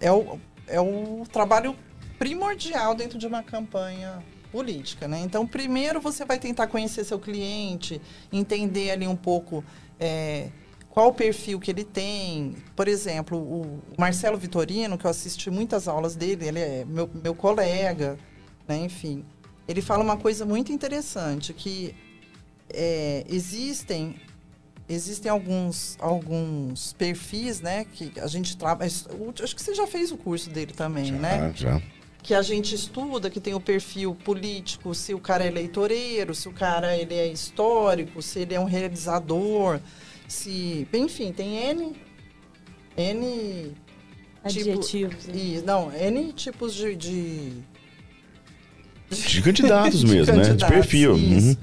é 0.00 0.12
o, 0.12 0.38
é 0.68 0.80
o 0.80 1.24
trabalho 1.32 1.74
primordial 2.18 2.94
dentro 2.94 3.18
de 3.18 3.26
uma 3.26 3.42
campanha 3.42 4.22
política, 4.50 5.08
né? 5.08 5.20
Então, 5.20 5.46
primeiro 5.46 6.00
você 6.00 6.24
vai 6.24 6.38
tentar 6.38 6.68
conhecer 6.68 7.04
seu 7.04 7.18
cliente, 7.18 8.00
entender 8.32 8.90
ali 8.92 9.06
um 9.06 9.16
pouco 9.16 9.64
é, 9.98 10.48
qual 10.90 11.08
o 11.08 11.12
perfil 11.12 11.58
que 11.58 11.72
ele 11.72 11.84
tem. 11.84 12.54
Por 12.76 12.86
exemplo, 12.86 13.36
o 13.36 13.82
Marcelo 13.98 14.38
Vitorino, 14.38 14.96
que 14.96 15.04
eu 15.04 15.10
assisti 15.10 15.50
muitas 15.50 15.88
aulas 15.88 16.14
dele, 16.14 16.46
ele 16.46 16.60
é 16.60 16.84
meu, 16.86 17.10
meu 17.12 17.34
colega, 17.34 18.16
né? 18.68 18.78
Enfim, 18.78 19.24
ele 19.66 19.82
fala 19.82 20.04
uma 20.04 20.16
coisa 20.16 20.46
muito 20.46 20.70
interessante, 20.70 21.52
que 21.52 21.94
é, 22.72 23.24
existem 23.28 24.16
existem 24.88 25.30
alguns 25.30 25.96
alguns 25.98 26.92
perfis, 26.92 27.60
né, 27.60 27.86
que 27.86 28.12
a 28.20 28.26
gente 28.26 28.56
trabalha. 28.56 28.86
Acho 28.86 29.56
que 29.56 29.62
você 29.62 29.74
já 29.74 29.86
fez 29.86 30.12
o 30.12 30.16
curso 30.16 30.50
dele 30.50 30.72
também, 30.72 31.10
né? 31.10 31.52
já. 31.56 31.82
Que 32.24 32.34
a 32.34 32.42
gente 32.42 32.74
estuda, 32.74 33.28
que 33.28 33.38
tem 33.38 33.54
o 33.54 33.60
perfil 33.60 34.14
político, 34.14 34.94
se 34.94 35.14
o 35.14 35.20
cara 35.20 35.44
é 35.44 35.46
eleitoreiro, 35.46 36.34
se 36.34 36.48
o 36.48 36.52
cara 36.52 36.96
ele 36.96 37.14
é 37.14 37.28
histórico, 37.28 38.20
se 38.22 38.40
ele 38.40 38.54
é 38.54 38.58
um 38.58 38.64
realizador, 38.64 39.78
se, 40.26 40.88
enfim, 40.92 41.32
tem 41.32 41.56
N 41.58 41.92
N 42.96 43.72
Adjetivos, 44.42 45.24
Tipo, 45.24 45.36
e, 45.36 45.62
não, 45.62 45.92
N 45.92 46.32
tipos 46.32 46.74
de, 46.74 46.96
de 46.96 47.52
De 49.10 49.42
candidatos 49.42 50.02
mesmo, 50.04 50.34
né? 50.34 50.42
De 50.42 50.48
candidatos, 50.48 50.76
perfil. 50.76 51.12
Uhum. 51.12 51.56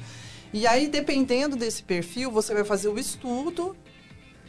E 0.54 0.68
aí, 0.68 0.88
dependendo 0.88 1.56
desse 1.56 1.82
perfil, 1.82 2.30
você 2.30 2.54
vai 2.54 2.64
fazer 2.64 2.88
o 2.90 3.00
estudo 3.00 3.76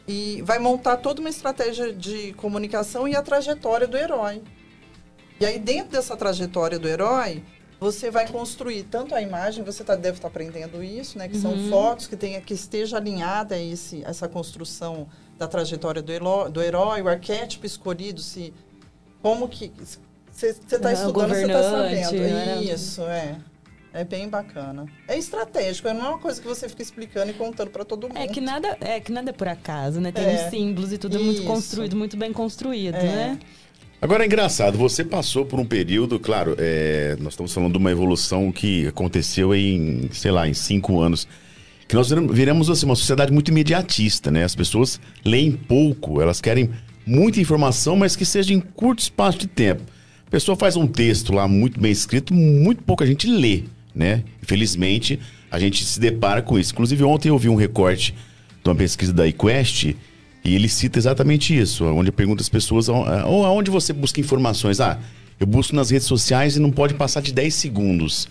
e 0.07 0.41
vai 0.43 0.59
montar 0.59 0.97
toda 0.97 1.21
uma 1.21 1.29
estratégia 1.29 1.93
de 1.93 2.33
comunicação 2.33 3.07
e 3.07 3.15
a 3.15 3.21
trajetória 3.21 3.87
do 3.87 3.97
herói. 3.97 4.41
E 5.43 5.45
aí, 5.45 5.59
dentro 5.59 5.91
dessa 5.91 6.15
trajetória 6.15 6.79
do 6.79 6.87
herói, 6.87 7.43
você 7.77 8.09
vai 8.09 8.25
construir 8.25 8.83
tanto 8.83 9.13
a 9.13 9.21
imagem, 9.21 9.61
você 9.61 9.83
tá, 9.83 9.93
deve 9.93 10.17
estar 10.17 10.29
aprendendo 10.29 10.81
isso, 10.81 11.17
né? 11.17 11.27
Que 11.27 11.37
são 11.37 11.51
Uhum. 11.51 11.69
fotos 11.69 12.07
que, 12.07 12.15
tenha, 12.15 12.39
que 12.39 12.53
esteja 12.53 12.95
alinhada 12.95 13.55
a 13.55 13.59
esse, 13.61 14.01
essa 14.05 14.25
construção 14.29 15.05
da 15.37 15.45
trajetória 15.45 16.01
do, 16.01 16.13
elo- 16.13 16.47
do 16.47 16.61
herói, 16.61 17.01
o 17.01 17.09
arquétipo 17.09 17.65
escolhido, 17.65 18.21
se 18.21 18.53
como 19.21 19.49
que 19.49 19.69
você 20.31 20.47
está 20.51 20.87
Ah, 20.87 20.93
estudando, 20.93 21.27
você 21.33 21.41
está 21.41 21.61
sabendo. 21.63 22.11
né? 22.21 22.63
Isso, 22.63 23.01
é. 23.01 23.35
É 23.95 24.05
bem 24.05 24.29
bacana. 24.29 24.85
É 25.09 25.17
estratégico, 25.17 25.89
não 25.89 26.05
é 26.05 26.09
uma 26.11 26.19
coisa 26.19 26.41
que 26.41 26.47
você 26.47 26.69
fica 26.69 26.81
explicando 26.81 27.31
e 27.31 27.33
contando 27.33 27.69
para 27.69 27.83
todo 27.83 28.07
mundo. 28.07 28.17
É 28.17 28.27
que 28.27 28.39
nada 28.39 28.77
é 28.79 28.99
que 29.01 29.11
nada 29.11 29.29
é 29.29 29.33
por 29.33 29.47
acaso, 29.49 29.99
né? 29.99 30.09
Tem 30.11 30.23
É. 30.23 30.45
os 30.45 30.49
símbolos 30.49 30.93
e 30.93 30.97
tudo 30.97 31.17
é 31.17 31.19
muito 31.19 31.43
construído, 31.43 31.97
muito 31.97 32.15
bem 32.15 32.31
construído, 32.31 32.95
É. 32.95 33.03
né? 33.03 33.39
Agora 34.03 34.23
é 34.23 34.25
engraçado, 34.25 34.77
você 34.77 35.01
passou 35.01 35.45
por 35.45 35.61
um 35.61 35.65
período, 35.65 36.19
claro, 36.19 36.57
é, 36.59 37.15
nós 37.21 37.31
estamos 37.31 37.53
falando 37.53 37.71
de 37.71 37.77
uma 37.77 37.89
evolução 37.89 38.51
que 38.51 38.85
aconteceu 38.85 39.55
em, 39.55 40.09
sei 40.11 40.29
lá, 40.29 40.45
em 40.45 40.53
cinco 40.53 40.99
anos. 40.99 41.25
Que 41.87 41.95
nós 41.95 42.09
viramos- 42.09 42.69
assim, 42.69 42.85
uma 42.85 42.97
sociedade 42.97 43.31
muito 43.31 43.47
imediatista, 43.47 44.29
né? 44.29 44.43
As 44.43 44.53
pessoas 44.55 44.99
leem 45.23 45.53
pouco, 45.53 46.21
elas 46.21 46.41
querem 46.41 46.69
muita 47.05 47.39
informação, 47.39 47.95
mas 47.95 48.13
que 48.13 48.25
seja 48.25 48.53
em 48.53 48.59
curto 48.59 48.99
espaço 48.99 49.37
de 49.37 49.47
tempo. 49.47 49.83
A 50.27 50.29
pessoa 50.29 50.57
faz 50.57 50.75
um 50.75 50.85
texto 50.85 51.31
lá 51.31 51.47
muito 51.47 51.79
bem 51.79 51.93
escrito, 51.93 52.33
muito 52.33 52.83
pouca 52.83 53.07
gente 53.07 53.25
lê, 53.25 53.63
né? 53.95 54.25
Infelizmente, 54.41 55.17
a 55.49 55.57
gente 55.57 55.85
se 55.85 55.97
depara 55.97 56.41
com 56.41 56.59
isso. 56.59 56.73
Inclusive, 56.73 57.05
ontem 57.05 57.29
eu 57.29 57.37
vi 57.37 57.47
um 57.47 57.55
recorte 57.55 58.13
de 58.61 58.69
uma 58.69 58.75
pesquisa 58.75 59.13
da 59.13 59.25
iQuest 59.25 59.95
e 60.43 60.55
ele 60.55 60.67
cita 60.67 60.99
exatamente 60.99 61.57
isso, 61.57 61.85
onde 61.85 62.11
pergunta 62.11 62.41
às 62.41 62.49
pessoas 62.49 62.89
"Aon- 62.89 63.05
"Aon- 63.05 63.45
aonde 63.45 63.71
você 63.71 63.93
busca 63.93 64.19
informações. 64.19 64.79
Ah, 64.79 64.99
eu 65.39 65.47
busco 65.47 65.75
nas 65.75 65.89
redes 65.89 66.07
sociais 66.07 66.55
e 66.55 66.59
não 66.59 66.71
pode 66.71 66.93
passar 66.93 67.21
de 67.21 67.33
10 67.33 67.53
segundos. 67.55 68.27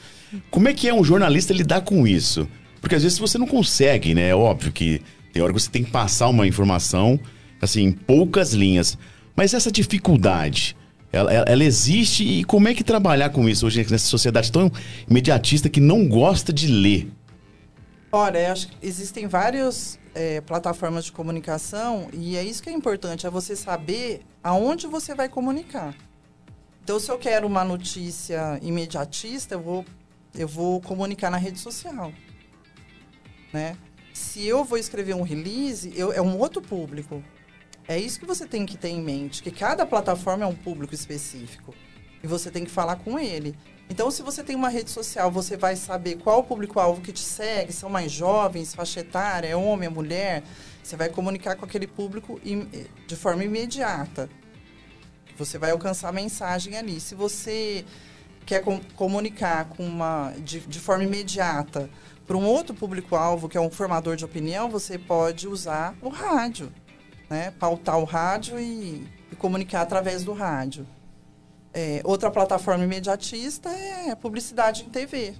Como 0.50 0.68
é 0.68 0.74
que 0.74 0.88
é 0.88 0.94
um 0.94 1.02
jornalista 1.04 1.52
lidar 1.52 1.80
com 1.82 2.06
isso? 2.06 2.48
Porque 2.80 2.94
às 2.94 3.02
vezes 3.02 3.18
você 3.18 3.38
não 3.38 3.46
consegue, 3.46 4.14
né? 4.14 4.28
É 4.28 4.34
óbvio 4.34 4.72
que 4.72 5.00
tem 5.32 5.42
hora 5.42 5.52
que 5.52 5.60
você 5.60 5.70
tem 5.70 5.84
que 5.84 5.90
passar 5.90 6.28
uma 6.28 6.46
informação 6.46 7.18
assim, 7.60 7.82
em 7.84 7.92
poucas 7.92 8.52
linhas. 8.52 8.98
Mas 9.36 9.54
essa 9.54 9.70
dificuldade, 9.70 10.76
ela- 11.12 11.32
ela 11.32 11.64
existe 11.64 12.24
e 12.24 12.44
como 12.44 12.66
é 12.68 12.74
que 12.74 12.82
trabalhar 12.82 13.28
com 13.30 13.48
isso 13.48 13.66
hoje 13.66 13.78
nessa 13.90 14.06
sociedade 14.08 14.50
tão 14.50 14.70
imediatista 15.08 15.68
que 15.68 15.80
não 15.80 16.06
gosta 16.08 16.52
de 16.52 16.66
ler? 16.66 17.08
Olha, 18.14 18.52
acho 18.52 18.68
que 18.68 18.86
existem 18.86 19.26
várias 19.26 19.98
é, 20.14 20.42
plataformas 20.42 21.06
de 21.06 21.12
comunicação 21.12 22.10
e 22.12 22.36
é 22.36 22.44
isso 22.44 22.62
que 22.62 22.68
é 22.68 22.72
importante, 22.72 23.26
é 23.26 23.30
você 23.30 23.56
saber 23.56 24.20
aonde 24.44 24.86
você 24.86 25.14
vai 25.14 25.30
comunicar. 25.30 25.94
Então, 26.84 27.00
se 27.00 27.10
eu 27.10 27.18
quero 27.18 27.46
uma 27.46 27.64
notícia 27.64 28.58
imediatista, 28.60 29.54
eu 29.54 29.62
vou, 29.62 29.84
eu 30.34 30.46
vou 30.46 30.78
comunicar 30.82 31.30
na 31.30 31.38
rede 31.38 31.58
social. 31.58 32.12
Né? 33.50 33.78
Se 34.12 34.46
eu 34.46 34.62
vou 34.62 34.76
escrever 34.76 35.14
um 35.14 35.22
release, 35.22 35.90
eu, 35.96 36.12
é 36.12 36.20
um 36.20 36.38
outro 36.38 36.60
público. 36.60 37.24
É 37.88 37.98
isso 37.98 38.20
que 38.20 38.26
você 38.26 38.46
tem 38.46 38.66
que 38.66 38.76
ter 38.76 38.90
em 38.90 39.00
mente, 39.00 39.42
que 39.42 39.50
cada 39.50 39.86
plataforma 39.86 40.44
é 40.44 40.46
um 40.46 40.54
público 40.54 40.94
específico. 40.94 41.74
E 42.22 42.26
você 42.26 42.50
tem 42.50 42.62
que 42.62 42.70
falar 42.70 42.96
com 42.96 43.18
ele. 43.18 43.56
Então, 43.90 44.10
se 44.10 44.22
você 44.22 44.42
tem 44.42 44.56
uma 44.56 44.68
rede 44.70 44.90
social, 44.90 45.30
você 45.30 45.56
vai 45.56 45.76
saber 45.76 46.16
qual 46.16 46.40
o 46.40 46.44
público-alvo 46.44 47.02
que 47.02 47.12
te 47.12 47.20
segue, 47.20 47.72
são 47.72 47.90
mais 47.90 48.10
jovens, 48.10 48.74
faixa 48.74 49.00
etária, 49.00 49.48
é 49.48 49.56
homem, 49.56 49.86
é 49.86 49.90
mulher. 49.90 50.42
Você 50.82 50.96
vai 50.96 51.08
comunicar 51.10 51.56
com 51.56 51.64
aquele 51.64 51.86
público 51.86 52.40
im- 52.44 52.68
de 53.06 53.16
forma 53.16 53.44
imediata. 53.44 54.30
Você 55.36 55.58
vai 55.58 55.70
alcançar 55.72 56.08
a 56.08 56.12
mensagem 56.12 56.76
ali. 56.76 57.00
Se 57.00 57.14
você 57.14 57.84
quer 58.46 58.60
com- 58.62 58.80
comunicar 58.96 59.66
com 59.66 59.84
uma, 59.84 60.32
de, 60.38 60.60
de 60.60 60.80
forma 60.80 61.04
imediata 61.04 61.90
para 62.26 62.36
um 62.36 62.44
outro 62.46 62.74
público-alvo, 62.74 63.48
que 63.48 63.58
é 63.58 63.60
um 63.60 63.70
formador 63.70 64.16
de 64.16 64.24
opinião, 64.24 64.70
você 64.70 64.98
pode 64.98 65.46
usar 65.46 65.94
o 66.00 66.08
rádio. 66.08 66.72
Né? 67.28 67.50
Pautar 67.58 67.98
o 67.98 68.04
rádio 68.04 68.58
e, 68.58 69.06
e 69.30 69.36
comunicar 69.36 69.82
através 69.82 70.24
do 70.24 70.32
rádio. 70.32 70.86
É, 71.74 72.02
outra 72.04 72.30
plataforma 72.30 72.84
imediatista 72.84 73.70
é 73.70 74.14
publicidade 74.14 74.84
em 74.84 74.90
TV. 74.90 75.34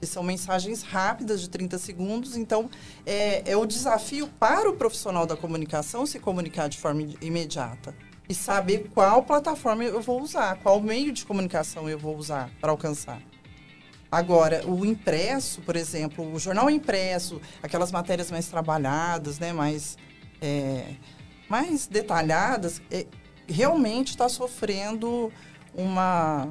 Que 0.00 0.06
são 0.06 0.22
mensagens 0.22 0.82
rápidas 0.82 1.40
de 1.40 1.48
30 1.48 1.78
segundos. 1.78 2.36
Então, 2.36 2.68
é, 3.04 3.50
é 3.50 3.56
o 3.56 3.64
desafio 3.64 4.28
para 4.38 4.68
o 4.68 4.74
profissional 4.74 5.24
da 5.24 5.36
comunicação 5.36 6.04
se 6.04 6.18
comunicar 6.18 6.68
de 6.68 6.78
forma 6.78 7.02
imediata. 7.20 7.94
E 8.28 8.34
saber 8.34 8.90
qual 8.92 9.22
plataforma 9.22 9.84
eu 9.84 10.02
vou 10.02 10.20
usar, 10.20 10.56
qual 10.56 10.80
meio 10.80 11.12
de 11.12 11.24
comunicação 11.24 11.88
eu 11.88 11.98
vou 11.98 12.16
usar 12.16 12.50
para 12.60 12.72
alcançar. 12.72 13.22
Agora, 14.10 14.66
o 14.66 14.84
impresso, 14.84 15.60
por 15.62 15.76
exemplo, 15.76 16.32
o 16.32 16.38
jornal 16.38 16.68
impresso, 16.70 17.40
aquelas 17.62 17.92
matérias 17.92 18.30
mais 18.30 18.48
trabalhadas, 18.48 19.38
né, 19.38 19.52
mais, 19.52 19.96
é, 20.40 20.94
mais 21.48 21.86
detalhadas, 21.86 22.80
é, 22.90 23.06
realmente 23.48 24.10
está 24.10 24.28
sofrendo 24.28 25.32
uma, 25.74 26.48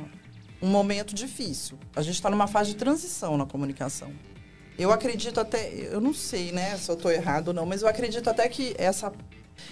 um 0.62 0.68
momento 0.68 1.14
difícil. 1.14 1.78
A 1.96 2.02
gente 2.02 2.16
está 2.16 2.30
numa 2.30 2.48
fase 2.48 2.72
de 2.72 2.78
transição 2.78 3.38
na 3.38 3.46
comunicação. 3.46 4.12
Eu 4.78 4.92
acredito 4.92 5.40
até, 5.40 5.70
eu 5.74 6.02
não 6.02 6.14
sei, 6.14 6.52
né, 6.52 6.76
se 6.78 6.90
eu 6.90 6.96
estou 6.96 7.12
errado 7.12 7.50
ou 7.50 7.54
não, 7.54 7.66
mas 7.66 7.82
eu 7.82 7.88
acredito 7.88 8.30
até 8.30 8.48
que 8.50 8.76
essa, 8.78 9.12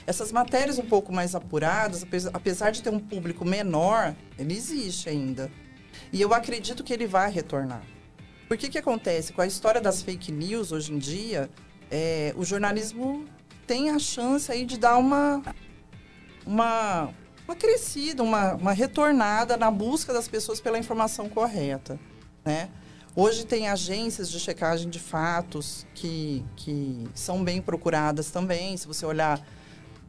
essas 0.08 0.32
matérias 0.32 0.80
um 0.80 0.86
pouco 0.86 1.12
mais 1.12 1.36
apuradas, 1.36 2.04
apes- 2.04 2.28
apesar 2.28 2.72
de 2.72 2.82
ter 2.82 2.90
um 2.90 3.00
público 3.00 3.44
menor, 3.44 4.16
ele 4.40 4.54
existe 4.54 5.10
ainda. 5.10 5.52
E 6.12 6.22
eu 6.22 6.34
acredito 6.34 6.84
que 6.84 6.94
ele 6.94 7.06
vai 7.06 7.30
retornar. 7.30 7.84
Por 8.48 8.58
que 8.58 8.70
que 8.70 8.78
acontece? 8.78 9.34
Com 9.34 9.42
a 9.42 9.48
história 9.48 9.82
das 9.82 10.02
fake 10.02 10.32
news 10.32 10.72
hoje 10.72 10.94
em 10.94 10.98
dia, 10.98 11.50
é, 11.92 12.34
o 12.38 12.46
jornalismo 12.46 13.26
tem 13.68 13.90
a 13.90 14.00
chance 14.00 14.52
aí 14.52 14.66
de 14.66 14.78
dar 14.78 14.98
uma, 14.98 15.42
uma, 16.46 17.10
uma 17.48 17.56
crescida, 17.56 18.24
uma, 18.24 18.54
uma 18.56 18.74
retornada 18.74 19.58
na 19.58 19.70
busca 19.70 20.14
das 20.14 20.28
pessoas 20.28 20.60
pela 20.60 20.78
informação 20.78 21.30
correta, 21.30 22.00
né? 22.44 22.70
Hoje 23.16 23.46
tem 23.46 23.70
agências 23.70 24.30
de 24.30 24.40
checagem 24.40 24.90
de 24.90 24.98
fatos 25.00 25.86
que, 25.94 26.44
que 26.56 27.08
são 27.14 27.44
bem 27.44 27.62
procuradas 27.62 28.32
também. 28.32 28.76
Se 28.76 28.88
você 28.88 29.06
olhar 29.06 29.40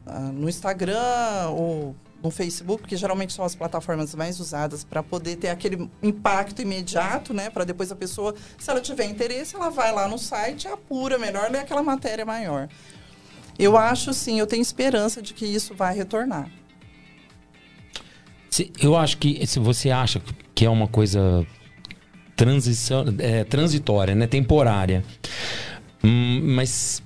ah, 0.07 0.19
no 0.19 0.49
Instagram 0.49 1.49
ou 1.51 1.95
no 2.23 2.31
Facebook, 2.31 2.87
que 2.87 2.97
geralmente 2.97 3.31
são 3.31 3.45
as 3.45 3.53
plataformas 3.53 4.15
mais 4.15 4.39
usadas 4.39 4.83
para 4.83 5.03
poder 5.03 5.35
ter 5.35 5.49
aquele 5.49 5.87
impacto 6.01 6.63
imediato, 6.63 7.31
né? 7.31 7.51
Para 7.51 7.63
depois 7.63 7.91
a 7.91 7.95
pessoa, 7.95 8.33
se 8.57 8.71
ela 8.71 8.81
tiver 8.81 9.05
interesse, 9.05 9.55
ela 9.55 9.69
vai 9.69 9.91
lá 9.91 10.07
no 10.07 10.17
site, 10.17 10.67
apura 10.67 11.19
melhor, 11.19 11.51
lê 11.51 11.59
aquela 11.59 11.83
matéria 11.83 12.25
maior. 12.25 12.67
Eu 13.57 13.77
acho 13.77 14.13
sim, 14.13 14.39
eu 14.39 14.47
tenho 14.47 14.61
esperança 14.61 15.21
de 15.21 15.33
que 15.33 15.45
isso 15.45 15.73
vai 15.73 15.95
retornar. 15.95 16.49
Se- 18.49 18.71
eu 18.81 18.95
acho 18.95 19.17
que 19.17 19.45
se 19.45 19.59
você 19.59 19.89
acha 19.91 20.21
que 20.53 20.65
é 20.65 20.69
uma 20.69 20.87
coisa 20.87 21.45
transição, 22.35 23.05
é, 23.19 23.43
transitória, 23.43 24.13
né? 24.15 24.27
Temporária. 24.27 25.03
Hum, 26.03 26.41
mas 26.55 27.01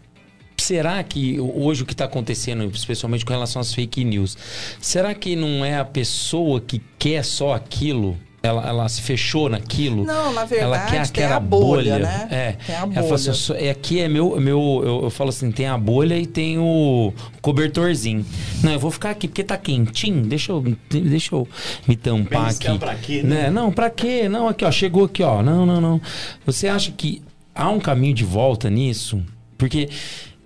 será 0.57 1.03
que 1.03 1.39
hoje 1.39 1.83
o 1.83 1.85
que 1.85 1.93
está 1.93 2.05
acontecendo, 2.05 2.65
especialmente 2.65 3.23
com 3.25 3.31
relação 3.33 3.59
às 3.61 3.73
fake 3.73 4.03
news, 4.03 4.37
será 4.81 5.13
que 5.15 5.35
não 5.35 5.63
é 5.63 5.77
a 5.77 5.85
pessoa 5.85 6.59
que 6.59 6.81
quer 6.97 7.23
só 7.23 7.53
aquilo? 7.53 8.17
Ela, 8.41 8.65
ela 8.69 8.87
se 8.87 9.01
fechou 9.01 9.49
naquilo? 9.49 10.05
Não, 10.05 10.31
na 10.31 10.41
ela 10.41 10.45
verdade, 10.45 10.91
quer 10.91 11.07
tem 11.09 11.23
aquela 11.25 11.35
a 11.35 11.39
bolha, 11.41 11.99
né? 11.99 12.27
É. 12.31 12.51
Tem 12.65 12.73
a 12.75 12.79
Ela 12.79 12.93
fala 12.93 13.15
assim, 13.15 13.25
bolha. 13.25 13.33
"Só- 13.33 13.53
é, 13.55 13.69
aqui 13.69 13.99
é 13.99 14.07
meu, 14.07 14.39
meu 14.39 14.81
eu, 14.85 15.03
eu 15.03 15.09
falo 15.09 15.29
assim, 15.29 15.51
tem 15.51 15.67
a 15.67 15.77
bolha 15.77 16.17
e 16.17 16.25
tem 16.25 16.57
o 16.57 17.13
cobertorzinho. 17.41 18.25
Não, 18.63 18.71
eu 18.71 18.79
vou 18.79 18.91
ficar 18.91 19.09
aqui 19.09 19.27
porque 19.27 19.43
tá 19.43 19.57
quentinho, 19.57 20.21
deixa 20.25 20.53
eu, 20.53 20.63
deixa 20.89 21.35
eu 21.35 21.47
me 21.87 21.95
tampar 21.97 22.47
Bem, 22.47 22.69
aqui. 22.69 22.79
pra 22.79 22.95
quê, 22.95 23.23
né? 23.23 23.43
né? 23.43 23.49
Não, 23.49 23.71
pra 23.71 23.89
quê? 23.89 24.29
Não, 24.29 24.47
aqui 24.47 24.63
ó, 24.63 24.71
chegou 24.71 25.03
aqui 25.05 25.21
ó. 25.21 25.41
Não, 25.43 25.65
não, 25.65 25.81
não. 25.81 26.01
Você 26.45 26.67
acha 26.69 26.91
que 26.91 27.21
há 27.53 27.69
um 27.69 27.79
caminho 27.79 28.13
de 28.13 28.23
volta 28.23 28.69
nisso? 28.69 29.21
Porque 29.57 29.89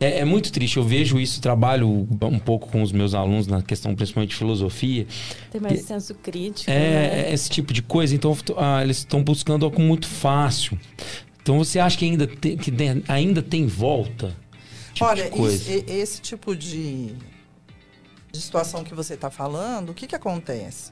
é, 0.04 0.20
é 0.20 0.26
muito 0.26 0.52
triste, 0.52 0.78
eu 0.78 0.84
vejo 0.84 1.20
isso, 1.20 1.42
trabalho 1.42 1.88
um 2.22 2.40
pouco 2.40 2.70
com 2.70 2.82
os 2.82 2.92
meus 2.92 3.14
alunos 3.14 3.48
na 3.48 3.62
questão 3.62 3.96
principalmente 3.96 4.32
de 4.32 4.36
filosofia. 4.36 5.06
Tem 5.52 5.60
mais 5.62 5.80
Que- 5.82 5.88
senso 5.88 6.14
crítico. 6.16 6.70
né? 6.70 6.78
é, 6.78 7.30
é 7.30 7.34
esse 7.34 7.50
tipo 7.50 7.74
de 7.74 7.82
coisa. 7.82 8.14
Então, 8.16 8.36
ah, 8.58 8.82
eles 8.84 8.98
estão 8.98 9.24
buscando 9.24 9.66
algo 9.66 9.82
muito 9.82 10.08
fácil. 10.08 10.78
Então, 11.42 11.58
você 11.58 11.78
acha 11.80 11.98
que 11.98 12.06
ainda 12.06 12.26
tem, 12.28 12.56
que 12.58 12.72
tem- 12.72 13.04
ainda 13.08 13.42
tem 13.42 13.68
volta? 13.68 14.36
Tipo 14.94 15.06
Olha, 15.06 15.24
de 15.26 15.30
coisa. 15.32 15.56
isso- 15.56 15.86
e- 15.88 15.92
esse 16.00 16.22
tipo 16.22 16.56
de, 16.56 17.14
de 18.32 18.40
situação 18.40 18.84
que 18.84 18.94
você 18.94 19.16
está 19.16 19.30
falando, 19.30 19.90
o 19.90 19.94
que, 19.94 20.08
que 20.08 20.16
acontece? 20.16 20.92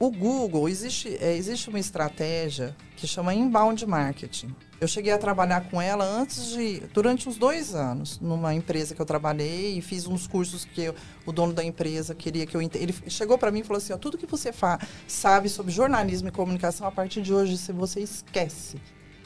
O 0.00 0.10
Google, 0.12 0.68
existe, 0.68 1.08
é, 1.20 1.36
existe 1.36 1.68
uma 1.68 1.78
estratégia 1.80 2.74
que 2.96 3.06
chama 3.06 3.34
inbound 3.34 3.84
marketing. 3.84 4.54
Eu 4.80 4.86
cheguei 4.86 5.12
a 5.12 5.18
trabalhar 5.18 5.62
com 5.68 5.82
ela 5.82 6.04
antes 6.04 6.50
de. 6.50 6.80
durante 6.94 7.28
uns 7.28 7.36
dois 7.36 7.74
anos, 7.74 8.20
numa 8.20 8.54
empresa 8.54 8.94
que 8.94 9.00
eu 9.02 9.06
trabalhei 9.06 9.76
e 9.76 9.82
fiz 9.82 10.06
uns 10.06 10.28
cursos 10.28 10.64
que 10.64 10.82
eu- 10.84 10.94
o 11.26 11.32
dono 11.32 11.52
da 11.52 11.64
empresa 11.64 12.14
queria 12.14 12.46
que 12.46 12.56
eu. 12.56 12.62
Ele 12.62 12.94
chegou 13.08 13.36
para 13.36 13.50
mim 13.50 13.60
e 13.60 13.64
falou 13.64 13.78
assim: 13.78 13.92
ó, 13.92 13.96
tudo 13.96 14.16
que 14.16 14.26
você 14.26 14.52
fa 14.52 14.78
sabe 15.08 15.48
sobre 15.48 15.72
jornalismo 15.72 16.28
e 16.28 16.30
comunicação, 16.30 16.86
a 16.86 16.92
partir 16.92 17.22
de 17.22 17.34
hoje 17.34 17.58
se 17.58 17.72
você 17.72 18.00
esquece. 18.00 18.80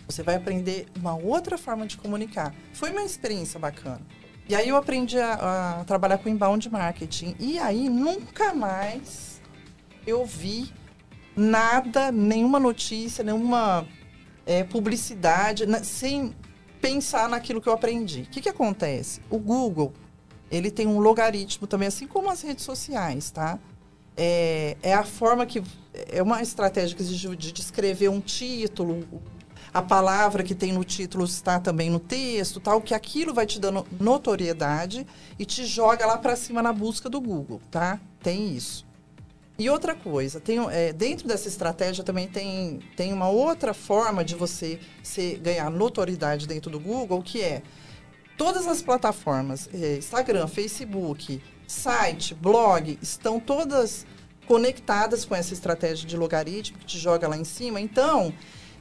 Você 0.06 0.22
vai 0.22 0.36
aprender 0.36 0.86
uma 0.98 1.14
outra 1.16 1.58
forma 1.58 1.86
de 1.86 1.98
comunicar. 1.98 2.54
Foi 2.72 2.90
uma 2.90 3.02
experiência 3.02 3.60
bacana. 3.60 4.00
E 4.48 4.54
aí 4.54 4.68
eu 4.68 4.76
aprendi 4.76 5.18
a, 5.18 5.80
a 5.80 5.84
trabalhar 5.84 6.16
com 6.18 6.28
inbound 6.30 6.68
marketing. 6.70 7.36
E 7.38 7.58
aí 7.58 7.88
nunca 7.90 8.54
mais 8.54 9.40
eu 10.06 10.24
vi 10.24 10.72
nada, 11.36 12.10
nenhuma 12.10 12.58
notícia, 12.58 13.22
nenhuma 13.22 13.86
é, 14.46 14.64
publicidade, 14.64 15.66
na- 15.66 15.82
sem 15.82 16.34
pensar 16.80 17.28
naquilo 17.28 17.60
que 17.60 17.68
eu 17.68 17.72
aprendi. 17.72 18.22
O 18.22 18.26
que, 18.26 18.40
que 18.40 18.48
acontece? 18.48 19.20
O 19.30 19.38
Google, 19.38 19.92
ele 20.50 20.70
tem 20.70 20.86
um 20.86 20.98
logaritmo 20.98 21.66
também, 21.66 21.88
assim 21.88 22.06
como 22.06 22.30
as 22.30 22.42
redes 22.42 22.64
sociais, 22.64 23.30
tá? 23.30 23.58
É, 24.16 24.76
é 24.82 24.94
a 24.94 25.04
forma 25.04 25.46
que... 25.46 25.62
É 26.10 26.22
uma 26.22 26.40
estratégia 26.42 26.96
que 26.96 27.02
exige 27.02 27.36
de 27.36 27.52
descrever 27.52 28.08
um 28.08 28.20
título, 28.20 29.06
a 29.74 29.80
palavra 29.80 30.42
que 30.42 30.54
tem 30.54 30.72
no 30.72 30.84
título 30.84 31.24
está 31.24 31.58
também 31.58 31.88
no 31.88 31.98
texto, 31.98 32.60
tal, 32.60 32.80
que 32.80 32.94
aquilo 32.94 33.32
vai 33.32 33.46
te 33.46 33.58
dando 33.58 33.86
notoriedade 33.98 35.06
e 35.38 35.44
te 35.46 35.64
joga 35.64 36.04
lá 36.04 36.18
para 36.18 36.36
cima 36.36 36.62
na 36.62 36.72
busca 36.72 37.08
do 37.08 37.20
Google, 37.20 37.60
tá? 37.70 37.98
Tem 38.22 38.54
isso. 38.54 38.86
E 39.62 39.70
outra 39.70 39.94
coisa, 39.94 40.40
tem, 40.40 40.58
é, 40.72 40.92
dentro 40.92 41.28
dessa 41.28 41.46
estratégia 41.46 42.02
também 42.02 42.26
tem, 42.26 42.80
tem 42.96 43.12
uma 43.12 43.28
outra 43.28 43.72
forma 43.72 44.24
de 44.24 44.34
você 44.34 44.80
se, 45.04 45.36
ganhar 45.36 45.70
notoriedade 45.70 46.48
dentro 46.48 46.68
do 46.68 46.80
Google, 46.80 47.22
que 47.22 47.40
é 47.40 47.62
todas 48.36 48.66
as 48.66 48.82
plataformas, 48.82 49.68
eh, 49.72 49.98
Instagram, 49.98 50.48
Facebook, 50.48 51.40
site, 51.64 52.34
blog, 52.34 52.98
estão 53.00 53.38
todas 53.38 54.04
conectadas 54.48 55.24
com 55.24 55.36
essa 55.36 55.54
estratégia 55.54 56.08
de 56.08 56.16
logaritmo 56.16 56.78
que 56.78 56.86
te 56.86 56.98
joga 56.98 57.28
lá 57.28 57.36
em 57.36 57.44
cima. 57.44 57.80
Então, 57.80 58.34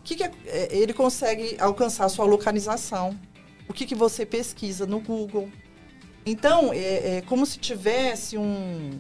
que, 0.03 0.15
que 0.15 0.23
é- 0.23 0.32
eh, 0.47 0.67
ele 0.71 0.93
consegue 0.93 1.57
alcançar 1.59 2.05
a 2.05 2.09
sua 2.09 2.25
localização? 2.25 3.15
O 3.69 3.73
que, 3.73 3.86
que 3.86 3.93
você 3.93 4.25
pesquisa 4.25 4.88
no 4.88 4.99
Google? 4.99 5.47
Então, 6.25 6.73
é, 6.73 7.17
é 7.17 7.21
como 7.21 7.45
se 7.45 7.59
tivesse 7.59 8.36
um. 8.36 8.99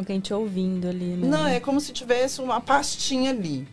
Alguém 0.00 0.18
te 0.18 0.32
ouvindo 0.32 0.88
ali, 0.88 1.16
né? 1.16 1.28
Não, 1.28 1.46
é 1.46 1.60
como 1.60 1.80
se 1.80 1.92
tivesse 1.92 2.40
uma 2.40 2.60
pastinha 2.60 3.30
ali. 3.30 3.68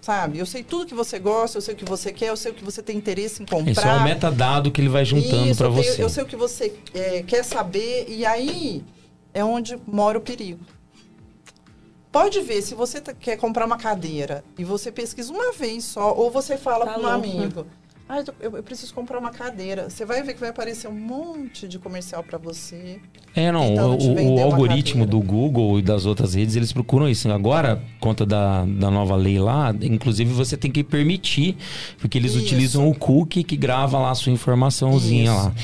Sabe? 0.00 0.38
Eu 0.38 0.46
sei 0.46 0.62
tudo 0.62 0.86
que 0.86 0.94
você 0.94 1.18
gosta, 1.18 1.58
eu 1.58 1.62
sei 1.62 1.74
o 1.74 1.76
que 1.76 1.84
você 1.84 2.12
quer, 2.12 2.28
eu 2.28 2.36
sei 2.36 2.52
o 2.52 2.54
que 2.54 2.64
você 2.64 2.82
tem 2.82 2.96
interesse 2.96 3.42
em 3.42 3.46
comprar. 3.46 3.70
Esse 3.70 3.86
é 3.86 3.92
o 3.92 4.02
metadado 4.04 4.70
que 4.70 4.80
ele 4.80 4.88
vai 4.88 5.04
juntando 5.04 5.48
Isso, 5.48 5.58
para 5.58 5.68
você. 5.68 6.02
Eu 6.02 6.08
sei 6.08 6.22
o 6.22 6.26
que 6.26 6.36
você 6.36 6.72
é, 6.94 7.22
quer 7.24 7.44
saber, 7.44 8.06
e 8.08 8.24
aí 8.24 8.84
é 9.34 9.44
onde 9.44 9.78
mora 9.86 10.16
o 10.16 10.20
perigo. 10.20 10.60
Pode 12.10 12.40
ver, 12.40 12.62
se 12.62 12.74
você 12.74 13.00
tá- 13.00 13.12
quer 13.12 13.36
comprar 13.36 13.66
uma 13.66 13.76
cadeira 13.76 14.42
e 14.56 14.64
você 14.64 14.90
pesquisa 14.90 15.30
uma 15.32 15.52
vez 15.52 15.84
só, 15.84 16.14
ou 16.14 16.30
você 16.30 16.56
fala 16.56 16.86
Tá 16.86 16.94
para 16.94 17.02
um 17.02 17.06
amigo, 17.06 17.66
ah, 18.08 18.24
eu, 18.40 18.56
eu 18.56 18.62
preciso 18.62 18.94
comprar 18.94 19.18
uma 19.18 19.30
cadeira. 19.30 19.90
Você 19.90 20.06
vai 20.06 20.22
ver 20.22 20.32
que 20.32 20.40
vai 20.40 20.48
aparecer 20.48 20.88
um 20.88 20.98
monte 20.98 21.68
de 21.68 21.78
comercial 21.78 22.22
para 22.22 22.38
você. 22.38 22.98
É, 23.34 23.52
não, 23.52 23.68
tentando 23.68 24.22
o, 24.22 24.36
o 24.36 24.42
algoritmo 24.42 25.04
do 25.04 25.20
Google 25.20 25.78
e 25.78 25.82
das 25.82 26.06
outras 26.06 26.32
redes, 26.32 26.56
eles 26.56 26.72
procuram 26.72 27.06
isso. 27.06 27.30
Agora, 27.30 27.82
conta 28.00 28.24
da, 28.24 28.64
da 28.64 28.90
nova 28.90 29.14
lei 29.14 29.38
lá, 29.38 29.74
inclusive 29.82 30.32
você 30.32 30.56
tem 30.56 30.70
que 30.70 30.82
permitir, 30.82 31.54
porque 31.98 32.16
eles 32.16 32.32
Isso. 32.32 32.44
utilizam 32.44 32.88
o 32.88 32.94
cookie 32.94 33.44
que 33.44 33.56
grava 33.56 33.98
lá 33.98 34.10
a 34.10 34.14
sua 34.14 34.32
informaçãozinha 34.32 35.24
Isso. 35.24 35.34
lá. 35.34 35.54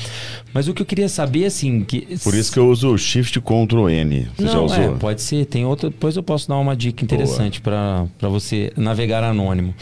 Mas 0.53 0.67
o 0.67 0.73
que 0.73 0.83
eu 0.83 0.85
queria 0.85 1.09
saber, 1.09 1.45
assim, 1.45 1.83
que... 1.83 2.17
Por 2.23 2.35
isso 2.35 2.51
que 2.53 2.59
eu 2.59 2.69
uso 2.69 2.93
o 2.93 2.97
Shift 2.97 3.41
Ctrl 3.41 3.89
N. 3.89 4.29
Você 4.37 4.47
já 4.47 4.53
Não, 4.53 4.65
usou? 4.65 4.77
é, 4.77 4.89
pode 4.89 5.21
ser. 5.21 5.45
Tem 5.45 5.65
outra. 5.65 5.89
Depois 5.89 6.15
eu 6.15 6.23
posso 6.23 6.47
dar 6.47 6.57
uma 6.57 6.75
dica 6.75 7.03
interessante 7.03 7.59
para 7.59 8.07
você 8.21 8.71
navegar 8.77 9.23
anônimo. 9.23 9.73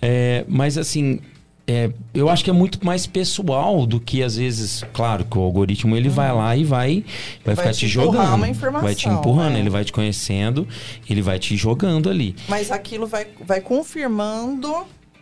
É, 0.00 0.44
mas 0.46 0.76
assim, 0.78 1.20
é, 1.66 1.90
eu 2.14 2.28
acho 2.28 2.44
que 2.44 2.50
é 2.50 2.52
muito 2.52 2.84
mais 2.86 3.06
pessoal 3.06 3.84
do 3.86 3.98
que 3.98 4.22
às 4.22 4.36
vezes, 4.36 4.84
claro, 4.92 5.24
que 5.24 5.36
o 5.36 5.40
algoritmo 5.40 5.96
ele 5.96 6.08
vai 6.08 6.32
lá 6.32 6.56
e 6.56 6.62
vai, 6.62 7.04
vai, 7.44 7.54
Vai 7.54 7.56
ficar 7.56 7.72
te 7.72 7.80
te, 7.80 7.88
jogando, 7.88 8.34
uma 8.34 8.48
informação, 8.48 8.86
vai 8.86 8.94
te 8.94 9.08
empurrando, 9.08 9.56
é. 9.56 9.58
ele 9.58 9.70
vai 9.70 9.84
te 9.84 9.92
conhecendo, 9.92 10.66
ele 11.10 11.20
vai 11.20 11.40
te 11.40 11.56
jogando 11.56 12.08
ali. 12.08 12.36
Mas 12.48 12.70
aquilo 12.70 13.06
vai, 13.06 13.26
vai 13.44 13.60
confirmando 13.60 14.72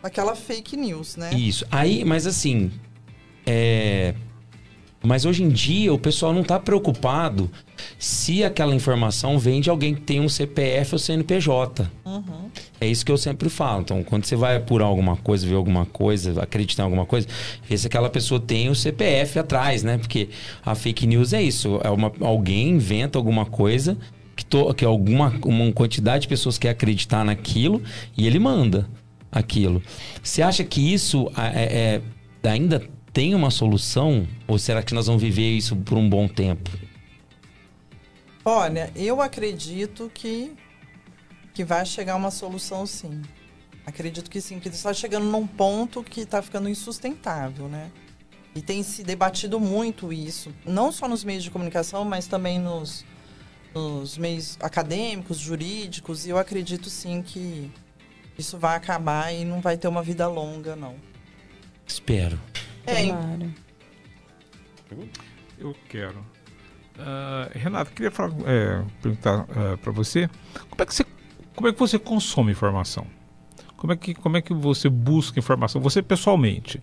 aquela 0.03 0.35
fake 0.35 0.77
news, 0.77 1.15
né? 1.15 1.33
Isso. 1.33 1.65
Aí, 1.71 2.05
mas 2.05 2.27
assim, 2.27 2.71
é... 3.45 4.13
Mas 5.01 5.23
hoje 5.23 5.43
em 5.43 5.49
dia 5.49 5.93
o 5.93 5.99
pessoal 5.99 6.33
não 6.33 6.41
está 6.41 6.59
preocupado 6.59 7.49
se 7.99 8.43
aquela 8.43 8.73
informação 8.73 9.37
vem 9.37 9.61
de 9.61 9.69
alguém 9.69 9.93
que 9.93 10.01
tem 10.01 10.19
um 10.19 10.27
CPF 10.27 10.95
ou 10.95 10.99
CNPJ. 10.99 11.89
Uhum. 12.03 12.49
É 12.85 12.89
isso 12.89 13.05
que 13.05 13.11
eu 13.11 13.17
sempre 13.17 13.49
falo. 13.49 13.81
Então, 13.81 14.03
quando 14.03 14.25
você 14.25 14.35
vai 14.35 14.55
apurar 14.57 14.85
alguma 14.85 15.17
coisa, 15.17 15.47
ver 15.47 15.55
alguma 15.55 15.85
coisa, 15.85 16.41
acreditar 16.41 16.83
em 16.83 16.85
alguma 16.85 17.05
coisa, 17.05 17.27
vê 17.67 17.77
se 17.77 17.87
aquela 17.87 18.09
pessoa 18.09 18.39
tem 18.39 18.69
o 18.69 18.75
CPF 18.75 19.39
atrás, 19.39 19.81
né? 19.83 19.97
Porque 19.97 20.29
a 20.63 20.75
fake 20.75 21.07
news 21.07 21.33
é 21.33 21.41
isso. 21.41 21.79
É 21.83 21.89
uma, 21.89 22.11
alguém 22.21 22.69
inventa 22.69 23.17
alguma 23.17 23.45
coisa 23.45 23.97
que, 24.35 24.45
to, 24.45 24.73
que 24.73 24.85
alguma 24.85 25.33
uma 25.43 25.71
quantidade 25.71 26.23
de 26.23 26.27
pessoas 26.27 26.57
quer 26.57 26.69
acreditar 26.69 27.23
naquilo 27.25 27.81
e 28.15 28.27
ele 28.27 28.37
manda 28.37 28.87
aquilo. 29.31 29.81
Você 30.21 30.41
acha 30.41 30.63
que 30.63 30.93
isso 30.93 31.31
é- 31.37 32.01
é- 32.43 32.49
ainda 32.49 32.81
tem 33.11 33.33
uma 33.33 33.49
solução? 33.49 34.27
Ou 34.47 34.59
será 34.59 34.83
que 34.83 34.93
nós 34.93 35.07
vamos 35.07 35.21
viver 35.21 35.49
isso 35.57 35.75
por 35.75 35.97
um 35.97 36.07
bom 36.07 36.27
tempo? 36.27 36.69
Olha, 38.43 38.91
eu 38.95 39.21
acredito 39.21 40.11
que, 40.13 40.51
que 41.55 41.63
vai 41.63 41.85
chegar 41.85 42.17
uma 42.17 42.29
solução 42.29 42.85
sim. 42.85 43.21
Acredito 43.85 44.29
que 44.29 44.41
sim, 44.41 44.59
que 44.59 44.67
está 44.67 44.93
chegando 44.93 45.25
num 45.25 45.47
ponto 45.47 46.03
que 46.03 46.21
está 46.21 46.41
ficando 46.41 46.67
insustentável, 46.67 47.69
né? 47.69 47.89
E 48.53 48.61
tem 48.61 48.83
se 48.83 49.03
debatido 49.03 49.59
muito 49.59 50.11
isso, 50.11 50.53
não 50.65 50.91
só 50.91 51.07
nos 51.07 51.23
meios 51.23 51.43
de 51.43 51.51
comunicação, 51.51 52.03
mas 52.03 52.27
também 52.27 52.59
nos, 52.59 53.05
nos 53.73 54.17
meios 54.17 54.57
acadêmicos, 54.61 55.37
jurídicos, 55.37 56.25
e 56.25 56.29
eu 56.29 56.37
acredito 56.37 56.89
sim 56.89 57.21
que 57.21 57.71
isso 58.37 58.57
vai 58.57 58.75
acabar 58.75 59.33
e 59.33 59.45
não 59.45 59.61
vai 59.61 59.77
ter 59.77 59.87
uma 59.87 60.03
vida 60.03 60.27
longa, 60.27 60.75
não. 60.75 60.95
Espero. 61.87 62.39
É, 62.85 63.05
Eu 65.57 65.75
quero. 65.87 66.25
Ah, 66.97 67.49
Renato, 67.53 67.91
queria 67.91 68.11
falar, 68.11 68.33
é, 68.45 68.83
perguntar 69.01 69.45
para 69.81 69.91
você 69.91 70.29
como 70.69 70.81
é 70.81 70.85
que 70.85 70.93
você 70.93 71.03
como 71.55 71.67
é 71.67 71.73
que 71.73 71.79
você 71.79 71.97
consome 71.97 72.51
informação? 72.51 73.07
Como 73.77 73.93
é 73.93 73.95
que 73.95 74.13
como 74.13 74.37
é 74.37 74.41
que 74.41 74.53
você 74.53 74.89
busca 74.89 75.39
informação? 75.39 75.81
Você 75.81 76.01
pessoalmente? 76.01 76.81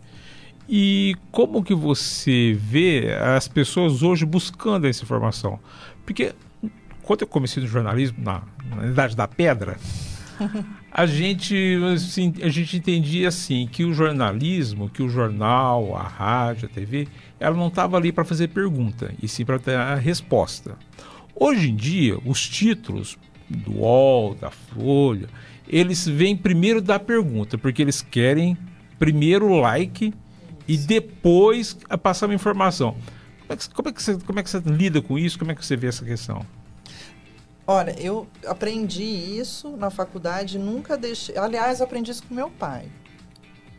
E 0.69 1.17
como 1.31 1.63
que 1.63 1.75
você 1.75 2.57
vê 2.59 3.15
as 3.37 3.49
pessoas 3.49 4.03
hoje 4.03 4.25
buscando 4.25 4.87
essa 4.87 5.03
informação? 5.03 5.59
Porque 6.07 6.33
quando 7.03 7.23
eu 7.23 7.27
comecei 7.27 7.63
no 7.63 7.69
jornalismo 7.69 8.19
na, 8.23 8.43
na 8.77 8.87
idade 8.87 9.17
da 9.17 9.27
pedra, 9.27 9.77
a 10.91 11.05
gente, 11.05 11.79
assim, 11.93 12.33
a 12.43 12.49
gente 12.49 12.77
entendia 12.77 13.29
assim 13.29 13.67
que 13.71 13.85
o 13.85 13.93
jornalismo, 13.93 14.89
que 14.89 15.03
o 15.03 15.09
jornal, 15.09 15.97
a 15.97 16.03
rádio, 16.03 16.69
a 16.71 16.75
TV, 16.75 17.09
ela 17.41 17.57
não 17.57 17.69
estava 17.69 17.97
ali 17.97 18.13
para 18.13 18.25
fazer 18.25 18.49
pergunta, 18.49 19.13
e 19.21 19.29
sim 19.29 19.45
para 19.45 19.59
ter 19.59 19.75
a 19.75 19.95
resposta. 19.95 20.77
Hoje 21.35 21.71
em 21.71 21.75
dia, 21.75 22.19
os 22.25 22.49
títulos 22.49 23.19
do 23.53 23.79
UOL, 23.79 24.35
da 24.35 24.51
Folha, 24.51 25.29
eles 25.69 26.07
vêm 26.07 26.37
primeiro 26.37 26.81
da 26.81 26.99
pergunta, 26.99 27.57
porque 27.57 27.83
eles 27.83 28.03
querem 28.03 28.57
primeiro 28.99 29.47
o 29.47 29.61
like 29.61 30.13
e 30.67 30.77
depois 30.77 31.77
passar 32.03 32.27
uma 32.27 32.35
informação. 32.35 32.97
Como 33.41 33.53
é, 33.53 33.57
que, 33.57 33.71
como, 33.71 33.89
é 33.89 33.93
que 33.93 34.03
você, 34.03 34.19
como 34.19 34.39
é 34.39 34.43
que 34.43 34.51
você 34.51 34.63
lida 34.65 35.03
com 35.03 35.19
isso? 35.19 35.39
Como 35.39 35.51
é 35.51 35.55
que 35.55 35.65
você 35.65 35.77
vê 35.77 35.89
essa 35.89 36.05
questão? 36.05 36.47
Olha, 37.67 37.95
eu 37.99 38.27
aprendi 38.47 39.05
isso 39.05 39.77
na 39.77 39.89
faculdade, 39.89 40.59
nunca 40.59 40.97
deixei. 40.97 41.37
Aliás, 41.37 41.81
aprendi 41.81 42.11
isso 42.11 42.23
com 42.25 42.35
meu 42.35 42.51
pai. 42.51 42.91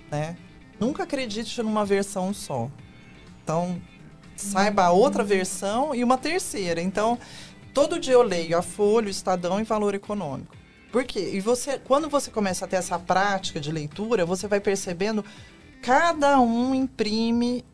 Né? 0.09 0.37
Nunca 0.79 1.03
acredite 1.03 1.61
numa 1.61 1.85
versão 1.85 2.33
só. 2.33 2.69
Então, 3.43 3.81
saiba 4.35 4.83
a 4.83 4.91
outra 4.91 5.23
versão 5.23 5.93
e 5.93 6.03
uma 6.03 6.17
terceira. 6.17 6.81
Então, 6.81 7.19
todo 7.73 7.99
dia 7.99 8.13
eu 8.13 8.21
leio 8.21 8.57
a 8.57 8.61
Folha, 8.61 9.07
o 9.07 9.09
Estadão 9.09 9.59
e 9.59 9.63
Valor 9.63 9.95
Econômico. 9.95 10.55
Por 10.91 11.03
quê? 11.05 11.31
E 11.33 11.39
você, 11.39 11.79
quando 11.79 12.07
você 12.07 12.29
começa 12.29 12.65
a 12.65 12.67
ter 12.67 12.75
essa 12.75 12.99
prática 12.99 13.59
de 13.59 13.71
leitura, 13.71 14.25
você 14.25 14.47
vai 14.47 14.59
percebendo 14.59 15.25
cada 15.81 16.39
um 16.39 16.75
imprime 16.75 17.65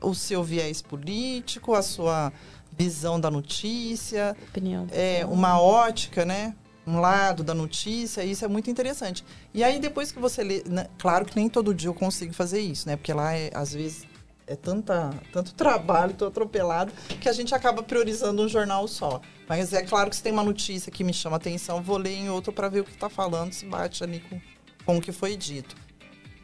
o 0.00 0.14
seu 0.14 0.44
viés 0.44 0.80
político, 0.80 1.74
a 1.74 1.82
sua 1.82 2.32
visão 2.70 3.18
da 3.18 3.30
notícia, 3.30 4.36
Opinião. 4.50 4.86
é, 4.92 5.26
uma 5.26 5.60
ótica, 5.60 6.24
né? 6.24 6.54
Um 6.86 7.00
lado 7.00 7.42
da 7.42 7.52
notícia, 7.52 8.24
isso 8.24 8.44
é 8.44 8.48
muito 8.48 8.70
interessante. 8.70 9.24
E 9.52 9.62
aí, 9.64 9.78
depois 9.80 10.12
que 10.12 10.20
você 10.20 10.42
lê. 10.42 10.62
né, 10.64 10.86
Claro 10.96 11.24
que 11.24 11.36
nem 11.36 11.48
todo 11.48 11.74
dia 11.74 11.88
eu 11.90 11.94
consigo 11.94 12.32
fazer 12.32 12.60
isso, 12.60 12.88
né? 12.88 12.96
Porque 12.96 13.12
lá, 13.12 13.34
é, 13.34 13.50
às 13.52 13.74
vezes, 13.74 14.06
é 14.46 14.54
tanta, 14.54 15.12
tanto 15.32 15.52
trabalho, 15.56 16.14
tô 16.14 16.26
atropelado, 16.26 16.92
que 17.20 17.28
a 17.28 17.32
gente 17.32 17.54
acaba 17.54 17.82
priorizando 17.82 18.42
um 18.42 18.48
jornal 18.48 18.86
só. 18.86 19.20
Mas 19.48 19.72
é 19.72 19.82
claro 19.82 20.10
que 20.10 20.16
se 20.16 20.22
tem 20.22 20.32
uma 20.32 20.42
notícia 20.44 20.92
que 20.92 21.02
me 21.02 21.12
chama 21.14 21.36
atenção, 21.36 21.82
vou 21.82 21.96
ler 21.96 22.14
em 22.14 22.28
outro 22.28 22.52
para 22.52 22.68
ver 22.68 22.80
o 22.80 22.84
que 22.84 22.90
está 22.90 23.08
falando, 23.08 23.52
se 23.52 23.64
bate 23.64 24.04
ali 24.04 24.20
com, 24.20 24.40
com 24.84 24.98
o 24.98 25.00
que 25.00 25.10
foi 25.10 25.36
dito. 25.36 25.74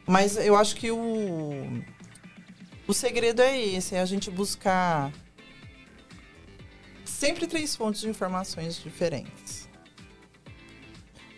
Mas 0.07 0.37
eu 0.37 0.55
acho 0.55 0.75
que 0.75 0.89
o, 0.91 1.81
o 2.87 2.93
segredo 2.93 3.41
é 3.41 3.59
esse, 3.59 3.95
é 3.95 4.01
a 4.01 4.05
gente 4.05 4.31
buscar 4.31 5.11
sempre 7.03 7.47
três 7.47 7.75
fontes 7.75 8.01
de 8.01 8.09
informações 8.09 8.81
diferentes. 8.83 9.69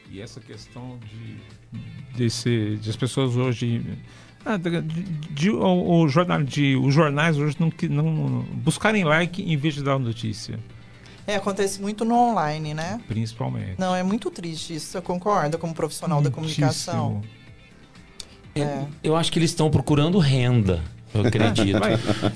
E 0.09 0.21
essa 0.21 0.39
questão 0.39 0.97
de, 0.99 1.37
desse, 2.17 2.77
de 2.77 2.89
as 2.89 2.95
pessoas 2.95 3.35
hoje. 3.35 3.83
ah, 4.45 4.55
de, 4.57 4.81
de- 4.81 5.03
de- 5.33 5.51
o, 5.51 6.01
o 6.01 6.07
jornal, 6.07 6.41
de, 6.43 6.77
os 6.77 6.93
jornais 6.93 7.37
hoje 7.37 7.57
não, 7.59 7.69
não 7.89 8.41
buscarem 8.55 9.03
like 9.03 9.41
em 9.41 9.57
vez 9.57 9.75
de 9.75 9.83
dar 9.83 9.99
notícia, 9.99 10.57
É, 11.27 11.35
acontece 11.35 11.81
muito 11.81 12.05
no 12.05 12.15
online, 12.15 12.73
né? 12.73 13.01
principalmente. 13.05 13.75
Não, 13.77 13.93
é 13.93 14.01
muito 14.01 14.31
triste 14.31 14.75
isso. 14.75 14.87
Você 14.87 15.01
concorda 15.01 15.57
como 15.57 15.73
profissional 15.73 16.21
da 16.21 16.31
comunicação? 16.31 17.21
É, 18.55 18.85
Eu 19.03 19.15
acho 19.15 19.31
que 19.31 19.37
eles 19.37 19.51
estão 19.51 19.69
procurando 19.69 20.17
renda. 20.19 20.81
Eu 21.13 21.21
acredito. 21.21 21.79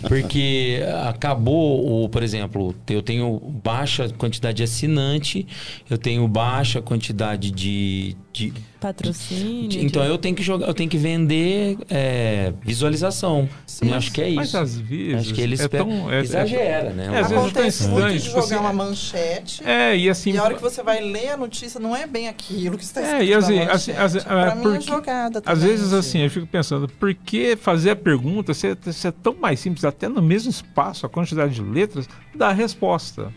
Porque 0.07 0.81
acabou 1.07 2.03
o, 2.03 2.09
por 2.09 2.23
exemplo, 2.23 2.75
eu 2.89 3.01
tenho 3.01 3.39
baixa 3.63 4.09
quantidade 4.17 4.57
de 4.57 4.63
assinante, 4.63 5.47
eu 5.89 5.97
tenho 5.97 6.27
baixa 6.27 6.81
quantidade 6.81 7.51
de. 7.51 8.15
de 8.31 8.53
Patrocínio. 8.81 9.79
Então 9.83 10.03
eu 10.03 10.17
tenho 10.17 10.35
que 10.35 10.41
jogar, 10.41 10.67
eu 10.67 10.73
tenho 10.73 10.89
que 10.89 10.97
vender 10.97 11.77
é, 11.89 12.51
visualização. 12.63 13.47
Eu 13.81 13.93
acho 13.93 14.11
que 14.11 14.19
é 14.21 14.27
isso. 14.27 14.35
Mas 14.37 14.55
às 14.55 14.75
vezes. 14.75 15.15
Acho 15.21 15.33
que 15.35 15.41
eles 15.41 15.59
é 15.59 15.67
tão, 15.67 16.11
é, 16.11 16.19
exagera, 16.21 16.89
né? 16.89 17.05
É, 17.05 17.19
às 17.19 17.29
vezes 17.29 17.31
é 17.31 17.33
tão 17.35 17.43
Acontece 17.43 17.83
muito 17.83 17.95
estranho. 17.99 18.17
de 18.17 18.23
tipo 18.23 18.33
jogar 18.41 18.43
assim, 18.45 18.55
uma 18.55 18.73
manchete. 18.73 19.63
É, 19.63 19.95
e 19.95 20.09
assim. 20.09 20.31
E 20.31 20.37
a 20.37 20.43
hora 20.43 20.55
que 20.55 20.61
você 20.61 20.81
vai 20.81 20.99
ler 20.99 21.29
a 21.29 21.37
notícia, 21.37 21.79
não 21.79 21.95
é 21.95 22.07
bem 22.07 22.27
aquilo 22.27 22.75
que 22.77 22.83
está 22.83 23.01
É, 23.01 23.03
escrito 23.23 23.29
e 23.29 23.33
assim, 23.35 23.59
na 23.65 23.71
assim, 23.71 23.91
assim, 23.91 24.19
pra 24.21 24.41
é, 24.51 24.55
mim 24.55 24.59
é 24.61 24.63
porque- 24.63 24.81
jogada 24.81 25.37
Às 25.39 25.43
também, 25.59 25.67
vezes, 25.69 25.93
assim, 25.93 26.19
eu 26.19 26.29
fico 26.31 26.47
pensando, 26.47 26.87
por 26.89 27.13
que 27.13 27.55
fazer 27.55 27.91
a 27.91 27.95
pergunta 27.95 28.53
se 28.53 28.67
é, 28.67 28.91
se 28.91 29.07
é 29.07 29.11
tão 29.11 29.35
mais 29.35 29.59
simples, 29.59 29.85
até 29.85 30.09
no 30.09 30.21
mesmo 30.23 30.49
espaço, 30.49 31.05
a 31.05 31.09
quantidade 31.09 31.53
de 31.53 31.61
letras, 31.61 32.09
dá 32.33 32.47
a 32.49 32.53
resposta? 32.53 33.31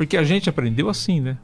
Porque 0.00 0.16
a 0.16 0.24
gente 0.24 0.48
aprendeu 0.48 0.88
assim, 0.88 1.20
né? 1.20 1.36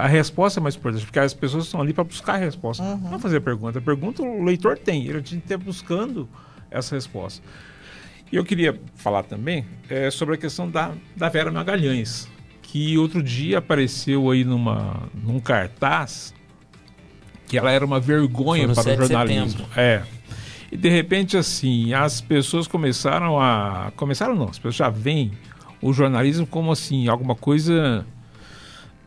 A 0.00 0.06
resposta 0.06 0.58
é 0.58 0.62
mais 0.62 0.74
importante, 0.74 1.04
porque 1.04 1.18
as 1.18 1.34
pessoas 1.34 1.66
estão 1.66 1.82
ali 1.82 1.92
para 1.92 2.02
buscar 2.02 2.36
a 2.36 2.38
resposta. 2.38 2.82
Não 2.82 3.18
fazer 3.18 3.36
a 3.36 3.40
pergunta. 3.42 3.78
A 3.78 3.82
pergunta 3.82 4.22
o 4.22 4.42
leitor 4.42 4.78
tem, 4.78 5.02
ele 5.06 5.20
tem 5.20 5.38
que 5.38 5.44
estar 5.44 5.58
buscando 5.58 6.26
essa 6.70 6.94
resposta. 6.94 7.44
E 8.32 8.36
eu 8.36 8.42
queria 8.42 8.80
falar 8.94 9.22
também 9.22 9.66
é, 9.90 10.10
sobre 10.10 10.36
a 10.36 10.38
questão 10.38 10.70
da, 10.70 10.92
da 11.14 11.28
Vera 11.28 11.52
Magalhães, 11.52 12.26
que 12.62 12.96
outro 12.96 13.22
dia 13.22 13.58
apareceu 13.58 14.30
aí 14.30 14.42
numa, 14.42 15.02
num 15.22 15.38
cartaz 15.38 16.32
que 17.46 17.58
ela 17.58 17.70
era 17.70 17.84
uma 17.84 18.00
vergonha 18.00 18.64
para 18.64 18.82
7 18.82 18.98
o 18.98 19.06
jornalismo. 19.08 19.66
É. 19.76 20.02
E 20.72 20.76
de 20.78 20.88
repente, 20.88 21.36
assim, 21.36 21.92
as 21.92 22.18
pessoas 22.18 22.66
começaram 22.66 23.38
a. 23.38 23.92
Começaram 23.94 24.34
não, 24.34 24.48
as 24.48 24.56
pessoas 24.56 24.74
já 24.74 24.88
veem 24.88 25.32
o 25.80 25.92
jornalismo 25.92 26.46
como 26.46 26.72
assim, 26.72 27.08
alguma 27.08 27.34
coisa. 27.34 28.06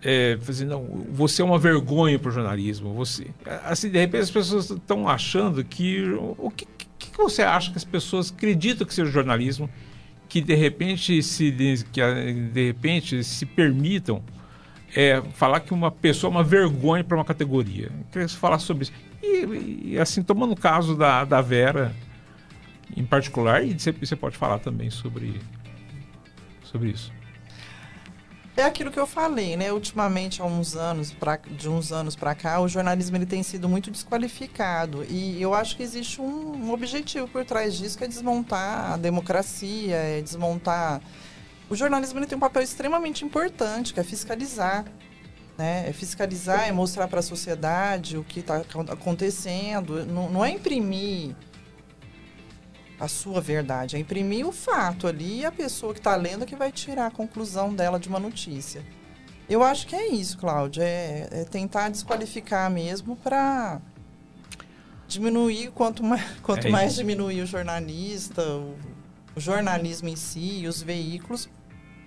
É, 0.02 0.38
não, 0.66 1.06
você 1.12 1.42
é 1.42 1.46
uma 1.46 1.60
vergonha 1.60 2.18
para 2.18 2.30
o 2.30 2.32
jornalismo. 2.32 2.94
Você, 2.94 3.28
assim, 3.66 3.90
de 3.90 4.00
repente 4.00 4.22
as 4.22 4.32
pessoas 4.32 4.70
estão 4.70 5.08
achando 5.08 5.64
que. 5.64 6.02
O 6.38 6.50
que, 6.50 6.68
que, 6.98 7.18
você 7.18 7.42
acha 7.42 7.72
que 7.72 7.78
as 7.78 7.84
pessoas 7.84 8.32
acreditam 8.32 8.88
que 8.88 8.94
seja 8.94 9.12
jornalismo? 9.12 9.70
Que 10.30 10.42
de 10.42 10.56
repente 10.56 11.22
se, 11.22 11.52
que, 11.92 12.02
de 12.54 12.68
repente 12.68 13.24
se 13.24 13.46
permitam 13.46 14.24
é, 14.96 15.22
falar 15.34 15.60
que 15.60 15.74
uma 15.74 15.92
pessoa 15.92 16.32
é 16.32 16.36
uma 16.36 16.44
vergonha 16.44 17.04
para 17.04 17.18
uma 17.18 17.26
categoria. 17.26 17.88
Eu 17.88 18.06
queria 18.12 18.30
falar 18.30 18.60
sobre 18.60 18.84
isso. 18.84 18.94
E, 19.22 19.92
e, 19.92 20.00
assim, 20.00 20.24
tomando 20.24 20.54
o 20.54 20.56
caso 20.56 20.96
da, 20.96 21.26
da 21.26 21.42
Vera 21.42 21.94
em 22.96 23.06
particular, 23.06 23.64
e 23.64 23.78
você, 23.78 23.92
você 23.92 24.16
pode 24.16 24.38
falar 24.38 24.60
também 24.60 24.90
sobre, 24.90 25.40
sobre 26.70 26.90
isso. 26.90 27.12
É 28.58 28.64
aquilo 28.64 28.92
que 28.92 29.00
eu 29.00 29.08
falei, 29.08 29.56
né? 29.56 29.72
Ultimamente, 29.72 30.42
há 30.42 30.46
uns 30.46 30.76
anos, 30.76 31.14
pra, 31.14 31.38
de 31.38 31.70
uns 31.70 31.94
anos 31.94 32.16
para 32.16 32.36
cá, 32.36 32.60
o 32.60 32.68
jornalismo 32.68 33.16
ele 33.16 33.26
tem 33.26 33.42
sido 33.42 33.70
muito 33.70 33.90
desqualificado. 33.90 35.06
E 35.08 35.42
eu 35.42 35.54
acho 35.54 35.78
que 35.78 35.84
existe 35.84 36.20
um, 36.20 36.66
um 36.66 36.74
objetivo 36.74 37.26
por 37.30 37.46
trás 37.46 37.78
disso, 37.78 37.98
que 37.98 38.04
é 38.04 38.08
desmontar 38.08 38.94
a 38.94 38.98
democracia, 38.98 39.96
é 39.96 40.22
desmontar... 40.22 41.02
O 41.70 41.76
jornalismo 41.76 42.20
ele 42.20 42.26
tem 42.26 42.36
um 42.36 42.42
papel 42.42 42.62
extremamente 42.62 43.24
importante, 43.24 43.94
que 43.94 44.00
é 44.00 44.04
fiscalizar. 44.04 44.84
Né? 45.58 45.88
É 45.88 45.94
fiscalizar, 45.94 46.68
é 46.68 46.72
mostrar 46.74 47.08
para 47.08 47.20
a 47.20 47.24
sociedade 47.24 48.18
o 48.18 48.26
que 48.26 48.42
está 48.42 48.58
acontecendo. 48.90 50.06
Não, 50.06 50.30
não 50.30 50.44
é 50.44 50.50
imprimir 50.52 51.34
a 53.00 53.08
sua 53.08 53.40
verdade, 53.40 53.96
é 53.96 54.00
imprimir 54.00 54.46
o 54.46 54.52
fato 54.52 55.08
ali 55.08 55.40
e 55.40 55.46
a 55.46 55.52
pessoa 55.52 55.94
que 55.94 56.00
está 56.00 56.16
lendo 56.16 56.46
que 56.46 56.56
vai 56.56 56.72
tirar 56.72 57.08
a 57.08 57.12
conclusão 57.12 57.74
dela 57.74 58.00
de 58.00 58.10
uma 58.10 58.20
notícia. 58.20 58.82
Eu 59.50 59.64
acho 59.64 59.88
que 59.88 59.96
é 59.96 60.10
isso, 60.10 60.38
Cláudia, 60.38 60.84
é, 60.84 61.28
é 61.32 61.44
tentar 61.46 61.90
desqualificar 61.90 62.70
mesmo 62.70 63.16
para 63.16 63.80
diminuir 65.08 65.72
quanto 65.72 66.04
mais, 66.04 66.22
quanto 66.44 66.68
É 66.68 66.70
mais 66.70 66.96
diminuir 66.96 67.42
o 67.42 67.46
jornalista, 67.46 68.42
o, 68.44 68.76
o 69.36 69.40
jornalismo 69.40 70.08
em 70.10 70.16
si, 70.16 70.66
os 70.68 70.82
veículos. 70.82 71.50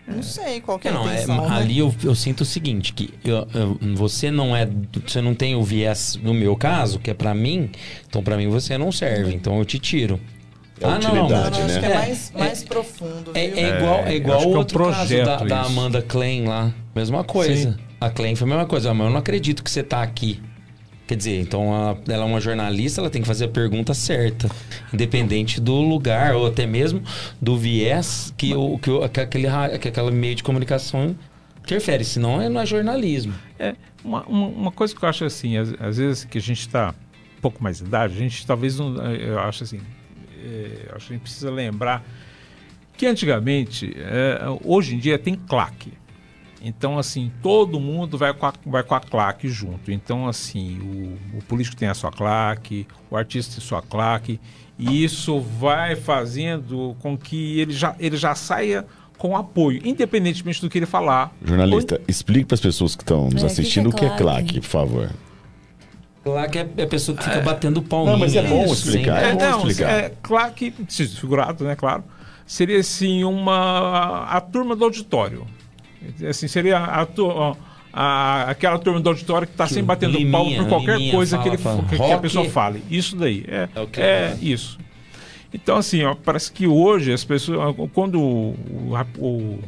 Não 0.07 0.23
sei 0.23 0.61
qual 0.61 0.81
que 0.81 0.89
é 0.89 0.91
a 0.91 0.95
Não, 0.95 1.09
é, 1.09 1.15
intenção. 1.15 1.49
né? 1.49 1.57
ali 1.57 1.79
eu, 1.79 1.95
eu 2.03 2.15
sinto 2.15 2.41
o 2.41 2.45
seguinte, 2.45 2.93
que 2.93 3.15
eu- 3.25 3.47
eu- 3.55 3.79
você 3.95 4.33
não 4.33 4.55
é, 4.55 4.69
você 5.07 5.21
não 5.23 5.33
tem 5.33 5.55
o 5.55 5.63
viés 5.63 6.17
no 6.21 6.35
meu 6.35 6.57
caso, 6.57 6.99
que 6.99 7.09
é 7.09 7.15
pra 7.15 7.33
mim, 7.33 7.71
então 8.09 8.21
pra 8.23 8.37
mim 8.37 8.49
você 8.49 8.77
não 8.77 8.91
serve, 8.91 9.33
então 9.33 9.59
eu 9.59 9.65
te 9.65 9.79
tiro. 9.79 10.21
É 10.83 10.87
a 10.87 10.97
utilidade, 10.97 11.31
Não, 11.59 11.67
acho 11.67 11.75
né? 11.75 11.81
que 11.81 11.87
é 11.87 11.95
mais, 11.95 12.33
mais 12.37 12.65
profundo. 12.65 13.31
É, 13.35 13.45
é 13.47 13.79
igual, 13.79 13.99
é 14.07 14.15
igual 14.17 14.43
é 14.43 14.47
um 14.47 14.57
outro 14.57 14.79
caso 14.85 14.97
projeto 14.99 15.25
da, 15.27 15.37
da 15.37 15.45
isso. 15.63 15.67
Amanda 15.73 16.03
Klein 16.03 16.45
lá. 16.47 16.73
Mesma 16.95 17.25
coisa. 17.25 17.73
Sim. 17.73 17.77
A 18.01 18.11
Klein 18.11 18.35
foi 18.35 18.47
a 18.47 18.51
mesma 18.51 18.67
coisa. 18.67 18.93
Mas 18.93 19.07
eu 19.07 19.13
não 19.13 19.19
acredito 19.19 19.63
que 19.63 19.71
você 19.71 19.83
tá 19.83 20.03
aqui. 20.03 20.41
Quer 21.07 21.17
dizer, 21.17 21.41
então 21.41 21.75
a- 21.75 21.97
ela 22.09 22.23
é 22.23 22.27
uma 22.27 22.41
jornalista, 22.41 23.01
ela 23.01 23.11
tem 23.11 23.21
que 23.23 23.29
fazer 23.29 23.45
a 23.47 23.49
pergunta 23.49 23.93
certa. 23.95 24.49
Independente 24.93 25.61
do 25.61 25.75
lugar, 25.81 26.35
ou 26.35 26.47
até 26.47 26.67
mesmo 26.67 27.03
do 27.41 27.57
viés 27.57 28.33
que, 28.37 28.55
o, 28.55 28.79
que, 28.79 28.91
o, 28.91 29.09
que, 29.09 29.21
aquele, 29.21 29.49
que 29.81 29.89
aquele 29.89 30.11
meio 30.11 30.35
de 30.35 30.43
comunicação 30.43 31.15
interfere. 31.63 32.05
Senão 32.05 32.41
é- 32.41 32.49
não 32.49 32.61
é 32.61 32.67
jornalismo. 32.67 33.35
É, 33.59 33.75
uma, 34.05 34.23
uma, 34.25 34.47
uma 34.47 34.73
coisa 34.73 34.95
que 34.95 35.05
eu 35.05 35.09
acho 35.09 35.25
assim, 35.25 35.57
às, 35.57 35.73
às 35.81 35.97
vezes 35.97 36.25
que 36.25 36.39
a 36.39 36.41
gente 36.41 36.61
está 36.61 36.95
um 37.39 37.41
pouco 37.41 37.63
mais 37.63 37.79
de 37.79 37.85
idade, 37.85 38.15
a 38.15 38.19
gente 38.19 38.47
talvez 38.47 38.79
não. 38.79 38.95
Eu 39.15 39.39
acho 39.41 39.65
assim. 39.65 39.81
É, 40.45 40.87
eu 40.89 40.97
acho 40.97 41.07
que 41.07 41.13
a 41.13 41.17
gente 41.17 41.23
precisa 41.23 41.51
lembrar 41.51 42.05
que 42.97 43.07
antigamente, 43.07 43.93
é, 43.97 44.41
hoje 44.65 44.95
em 44.95 44.99
dia 44.99 45.19
tem 45.19 45.35
claque. 45.35 45.93
Então, 46.65 46.97
assim, 46.97 47.33
todo 47.43 47.81
mundo 47.81 48.17
vai 48.17 48.33
com 48.33 48.47
a, 48.47 48.53
vai 48.65 48.85
com 48.85 48.95
a 48.95 49.01
claque 49.01 49.49
junto. 49.49 49.91
Então, 49.91 50.29
assim, 50.29 50.79
o, 51.33 51.39
o 51.39 51.43
político 51.43 51.77
tem 51.77 51.89
a 51.89 51.95
sua 51.95 52.13
claque, 52.13 52.87
o 53.11 53.17
artista 53.17 53.57
tem 53.57 53.65
a 53.65 53.67
sua 53.67 53.83
claque, 53.83 54.39
e 54.79 55.03
isso 55.03 55.41
vai 55.41 55.97
fazendo 55.97 56.95
com 57.01 57.19
que 57.19 57.59
ele 57.59 57.73
já, 57.73 57.97
ele 57.99 58.17
já 58.17 58.35
saia 58.35 58.87
com 59.19 59.37
apoio, 59.37 59.81
independentemente 59.85 60.61
do 60.61 60.71
que 60.71 60.79
ele 60.79 60.87
falar. 60.87 61.33
Jornalista, 61.45 62.01
explique 62.07 62.47
para 62.47 62.55
as 62.55 62.61
pessoas 62.61 62.95
que 62.95 63.03
estão 63.03 63.29
nos 63.29 63.43
É, 63.43 63.47
assistindo 63.47 63.91
o 63.91 63.93
que 63.93 64.05
é 64.05 64.09
é 64.09 64.17
claque, 64.17 64.61
por 64.61 64.69
favor. 64.69 65.11
Claque 66.25 66.59
é 66.59 66.69
é 66.77 66.83
a 66.85 66.87
pessoa 66.87 67.17
que 67.17 67.25
fica 67.25 67.41
batendo 67.41 67.83
palminha. 67.83 68.13
Não, 68.13 68.19
mas 68.21 68.37
é 68.37 68.43
bom 68.43 68.65
Isso, 68.65 68.89
explicar, 68.89 69.21
sem- 69.21 69.29
é 69.31 69.33
bom 69.35 69.41
não, 69.41 69.59
explicar. 69.59 69.91
É, 69.91 70.13
claque, 70.23 70.75
figurado, 71.19 71.65
né, 71.65 71.75
claro. 71.75 72.05
Seria, 72.47 72.79
assim, 72.79 73.25
uma... 73.25 74.25
A, 74.25 74.41
turma 74.41 74.77
do 74.77 74.85
auditório. 74.85 75.47
Assim, 76.29 76.47
seria 76.47 76.79
a, 76.79 77.07
a- 77.93 78.51
aquela 78.51 78.79
turma 78.79 79.01
do 79.01 79.09
auditório 79.09 79.47
que 79.47 79.55
está 79.55 79.65
Que 79.67 79.71
sempre 79.75 79.87
batendo 79.87 80.17
Liminha, 80.19 80.33
palmo 80.33 80.57
por 80.57 80.69
qualquer 80.69 80.97
Liminha 80.97 81.13
coisa 81.13 81.39
que, 81.39 81.49
ele, 81.49 81.57
fala, 81.59 81.83
que, 81.85 81.97
que 81.97 82.13
a 82.13 82.19
pessoa 82.19 82.49
fale. 82.51 82.83
Isso 82.91 83.17
daí. 83.17 83.45
É, 83.49 83.69
É 83.75 83.81
o 83.81 83.87
que 83.87 84.01
é 84.01 84.05
é. 84.05 84.39
isso. 84.45 84.79
Então, 85.53 85.77
assim, 85.77 86.03
ó, 86.05 86.15
parece 86.15 86.51
que 86.53 86.67
hoje 86.67 87.13
as 87.13 87.25
pessoas... 87.25 87.75
Quando 87.93 88.21
o, 88.21 88.57
o, 89.19 89.59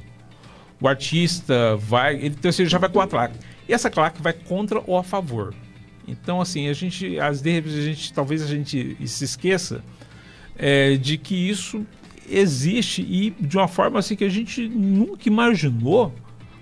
o 0.80 0.88
artista 0.88 1.76
vai... 1.76 2.14
Ele, 2.14 2.28
então, 2.28 2.48
assim, 2.48 2.62
ele 2.62 2.70
já 2.70 2.78
vai 2.78 2.88
com 2.88 3.00
a 3.00 3.06
claque. 3.06 3.34
E 3.68 3.72
essa 3.72 3.90
claque 3.90 4.22
vai 4.22 4.32
contra 4.32 4.80
ou 4.86 4.96
a 4.98 5.02
favor. 5.02 5.54
Então, 6.06 6.40
assim, 6.40 6.68
a 6.68 6.72
gente, 6.72 7.18
às 7.18 7.40
vezes, 7.40 7.78
a 7.78 7.82
gente, 7.82 8.12
talvez 8.12 8.42
a 8.42 8.46
gente 8.46 8.96
se 9.06 9.24
esqueça 9.24 9.82
é, 10.56 10.96
de 10.96 11.16
que 11.18 11.34
isso 11.34 11.86
existe 12.28 13.02
e 13.02 13.30
de 13.30 13.56
uma 13.56 13.68
forma 13.68 13.98
assim 13.98 14.16
que 14.16 14.24
a 14.24 14.28
gente 14.28 14.66
nunca 14.68 15.28
imaginou 15.28 16.14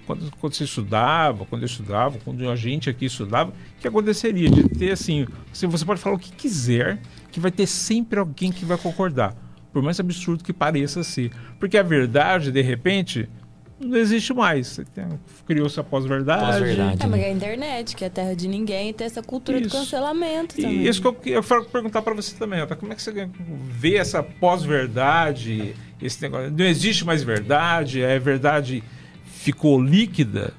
quando, 0.07 0.31
quando 0.41 0.55
você 0.55 0.65
estudava, 0.65 1.47
quando 1.47 1.63
eu 1.63 1.67
estudava, 1.67 2.19
quando 2.25 2.49
a 2.51 2.57
gente 2.57 2.91
aqui 2.91 3.07
estudava, 3.07 3.53
que 3.81 3.87
aconteceria 3.87 4.51
de 4.51 4.69
ter 4.69 4.93
assim, 4.93 5.27
assim, 5.53 5.67
você 5.69 5.85
pode 5.85 6.01
falar 6.01 6.17
o 6.17 6.19
que 6.19 6.33
quiser, 6.33 7.01
que 7.31 7.39
vai 7.39 7.51
ter 7.51 7.67
sempre 7.67 8.19
alguém 8.19 8.51
que 8.51 8.65
vai 8.65 8.77
concordar, 8.77 9.35
por 9.73 9.83
mais 9.83 10.01
absurdo 10.01 10.43
que 10.43 10.53
pareça 10.53 11.05
ser, 11.05 11.31
porque 11.59 11.79
a 11.79 11.83
verdade, 11.83 12.51
de 12.51 12.61
repente, 12.61 13.29
não 13.83 13.97
existe 13.97 14.33
mais. 14.33 14.81
Criou-se 15.47 15.79
a 15.79 15.85
pós-verdade. 15.85 16.45
Pós-verdade. 16.45 17.03
É, 17.03 17.07
mas 17.07 17.21
é 17.21 17.27
a 17.27 17.31
internet, 17.31 17.97
que 17.97 18.05
é 18.05 18.07
a 18.07 18.11
terra 18.11 18.35
de 18.35 18.49
ninguém, 18.49 18.91
e 18.91 18.93
tem 18.93 19.07
essa 19.07 19.23
cultura 19.23 19.61
do 19.61 19.67
Isso. 19.67 19.77
cancelamento 19.77 20.57
também. 20.57 20.79
E 20.79 20.89
isso 20.89 21.01
que 21.01 21.07
eu, 21.07 21.17
eu 21.27 21.43
quero 21.43 21.65
perguntar 21.67 22.03
para 22.03 22.15
você 22.15 22.35
também, 22.37 22.67
como 22.79 22.93
é 22.93 22.97
que 22.97 23.03
você 23.03 23.29
vê 23.69 23.97
essa 23.97 24.23
pós-verdade, 24.23 25.75
esse 26.01 26.23
negócio? 26.23 26.51
Não 26.51 26.65
existe 26.65 27.05
mais 27.05 27.23
verdade, 27.23 28.01
é 28.01 28.19
verdade 28.19 28.83
ficou 29.25 29.83
líquida? 29.83 30.55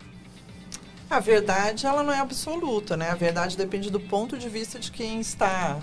A 1.10 1.20
verdade, 1.20 1.86
ela 1.86 2.04
não 2.04 2.12
é 2.12 2.20
absoluta, 2.20 2.98
né? 2.98 3.10
A 3.10 3.16
verdade 3.16 3.56
depende 3.56 3.90
do 3.90 4.00
ponto 4.00 4.38
de 4.38 4.50
vista 4.50 4.80
de 4.80 4.92
quem 4.92 5.22
está 5.22 5.80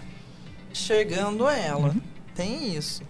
enxergando 0.71 1.49
ela. 1.49 1.89
Uhum. 1.91 2.01
Tem 2.35 2.75
isso. 2.75 3.03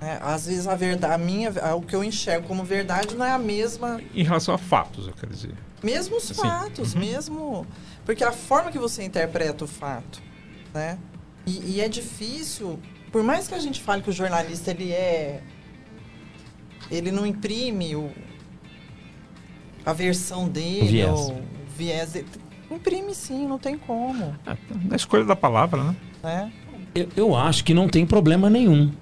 Né? 0.00 0.18
às 0.22 0.46
vezes 0.46 0.66
a 0.66 0.74
verdade, 0.74 1.14
a 1.14 1.18
minha, 1.18 1.50
o 1.76 1.82
que 1.82 1.94
eu 1.94 2.02
enxergo 2.04 2.46
como 2.48 2.64
verdade 2.64 3.14
não 3.14 3.24
é 3.24 3.30
a 3.32 3.38
mesma, 3.38 4.00
Em 4.14 4.22
relação 4.22 4.54
a 4.54 4.58
fatos, 4.58 5.06
eu 5.06 5.12
quero 5.14 5.32
dizer. 5.32 5.54
mesmo 5.82 6.16
os 6.16 6.30
Assim, 6.30 6.40
fatos, 6.42 6.94
mesmo, 6.94 7.66
porque 8.04 8.22
a 8.24 8.32
forma 8.32 8.70
que 8.70 8.78
você 8.78 9.02
interpreta 9.04 9.64
o 9.64 9.68
fato, 9.68 10.20
né? 10.74 10.98
E, 11.46 11.76
e 11.76 11.80
é 11.80 11.88
difícil, 11.88 12.78
por 13.12 13.22
mais 13.22 13.46
que 13.48 13.54
a 13.54 13.58
gente 13.58 13.80
fale 13.80 14.02
que 14.02 14.10
o 14.10 14.12
jornalista 14.12 14.70
ele 14.72 14.90
é, 14.92 15.40
ele 16.90 17.10
não 17.12 17.24
imprime 17.26 17.94
o, 17.96 18.10
a 19.84 19.92
versão 19.92 20.48
dele, 20.48 20.82
O 20.82 20.86
viés. 20.88 21.10
ou 21.10 21.32
o 21.34 21.42
viés, 21.76 22.12
dele, 22.12 22.26
Imprime 22.68 23.14
sim, 23.14 23.46
não 23.46 23.60
tem 23.60 23.78
como. 23.78 24.34
Na 24.88 24.96
escolha 24.96 25.24
da 25.24 25.36
palavra, 25.36 25.84
né? 25.84 25.96
Né? 26.20 26.52
Eu, 26.96 27.08
eu 27.16 27.36
acho 27.36 27.62
que 27.62 27.72
não 27.72 27.86
tem 27.88 28.04
problema 28.04 28.50
nenhum. 28.50 28.92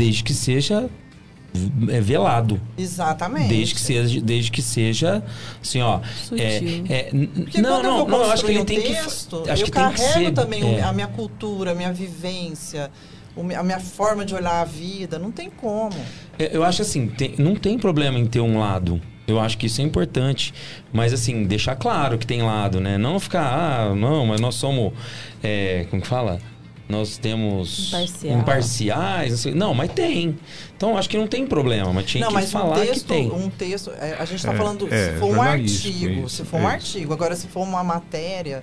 Desde 0.00 0.24
que 0.24 0.32
seja 0.32 0.88
é, 1.88 2.00
velado. 2.00 2.60
Exatamente. 2.78 3.48
Desde 3.48 3.74
que 3.74 3.80
seja, 3.80 4.20
desde 4.20 4.50
que 4.50 4.62
seja 4.62 5.22
assim, 5.60 5.80
ó. 5.80 6.00
Sutil. 6.22 6.44
É, 6.88 6.92
é, 6.92 7.10
Porque 7.10 7.60
não, 7.60 7.82
não, 7.82 8.06
não, 8.06 8.22
eu 8.22 8.30
acho 8.30 8.44
que 8.44 8.52
ele 8.52 8.60
um 8.60 8.64
tem 8.64 8.80
texto, 8.80 9.42
que. 9.42 9.50
Acho 9.50 9.62
eu 9.62 9.66
que 9.66 9.72
tem 9.72 9.88
que 9.90 9.96
carrego 9.96 10.26
ser. 10.26 10.32
também 10.32 10.76
é. 10.76 10.82
a 10.82 10.92
minha 10.92 11.08
cultura, 11.08 11.72
a 11.72 11.74
minha 11.74 11.92
vivência, 11.92 12.90
a 13.36 13.62
minha 13.62 13.80
forma 13.80 14.24
de 14.24 14.34
olhar 14.34 14.60
a 14.60 14.64
vida. 14.64 15.18
Não 15.18 15.30
tem 15.30 15.50
como. 15.50 15.96
É, 16.38 16.56
Eu 16.56 16.62
acho 16.62 16.82
assim, 16.82 17.08
tem- 17.08 17.34
não 17.38 17.54
tem 17.56 17.78
problema 17.78 18.18
em 18.18 18.26
ter 18.26 18.40
um 18.40 18.58
lado. 18.58 19.00
Eu 19.26 19.38
acho 19.38 19.58
que 19.58 19.66
isso 19.66 19.80
é 19.80 19.84
importante. 19.84 20.54
Mas 20.92 21.12
assim, 21.12 21.44
deixar 21.44 21.76
claro 21.76 22.16
que 22.16 22.26
tem 22.26 22.42
lado, 22.42 22.80
né? 22.80 22.96
Não 22.96 23.18
ficar, 23.20 23.42
ah, 23.42 23.94
não, 23.94 24.26
mas 24.26 24.40
nós 24.40 24.54
somos. 24.54 24.92
é, 25.42 25.86
como 25.90 26.00
que 26.00 26.08
fala? 26.08 26.40
Nós 26.90 27.16
temos 27.16 27.88
Imparcial. 27.88 28.38
imparciais. 28.38 29.30
não 29.30 29.38
sei- 29.38 29.54
Não, 29.54 29.72
mas 29.74 29.92
tem. 29.92 30.36
Então 30.76 30.96
acho 30.98 31.08
que 31.08 31.16
não 31.16 31.26
tem 31.26 31.46
problema, 31.46 31.92
mas 31.92 32.06
tinha 32.06 32.22
não, 32.22 32.28
que 32.28 32.34
mas 32.34 32.50
falar 32.52 32.78
um 32.78 32.80
que 32.80 32.86
texto, 32.88 33.06
tem. 33.06 33.30
um 33.30 33.48
texto, 33.50 33.90
é, 33.92 34.16
a 34.18 34.24
gente 34.24 34.36
está 34.38 34.52
É, 34.52 34.56
falando 34.56 34.88
é, 34.92 35.12
se 35.14 35.18
for 35.18 35.26
um 35.30 35.34
jornalístico, 35.34 35.94
artigo, 35.94 36.26
isso, 36.26 36.36
se 36.36 36.44
for 36.44 36.60
um 36.60 36.68
é 36.68 36.72
artigo. 36.72 37.12
Agora, 37.12 37.36
se 37.36 37.46
for 37.46 37.62
uma 37.62 37.84
matéria, 37.84 38.62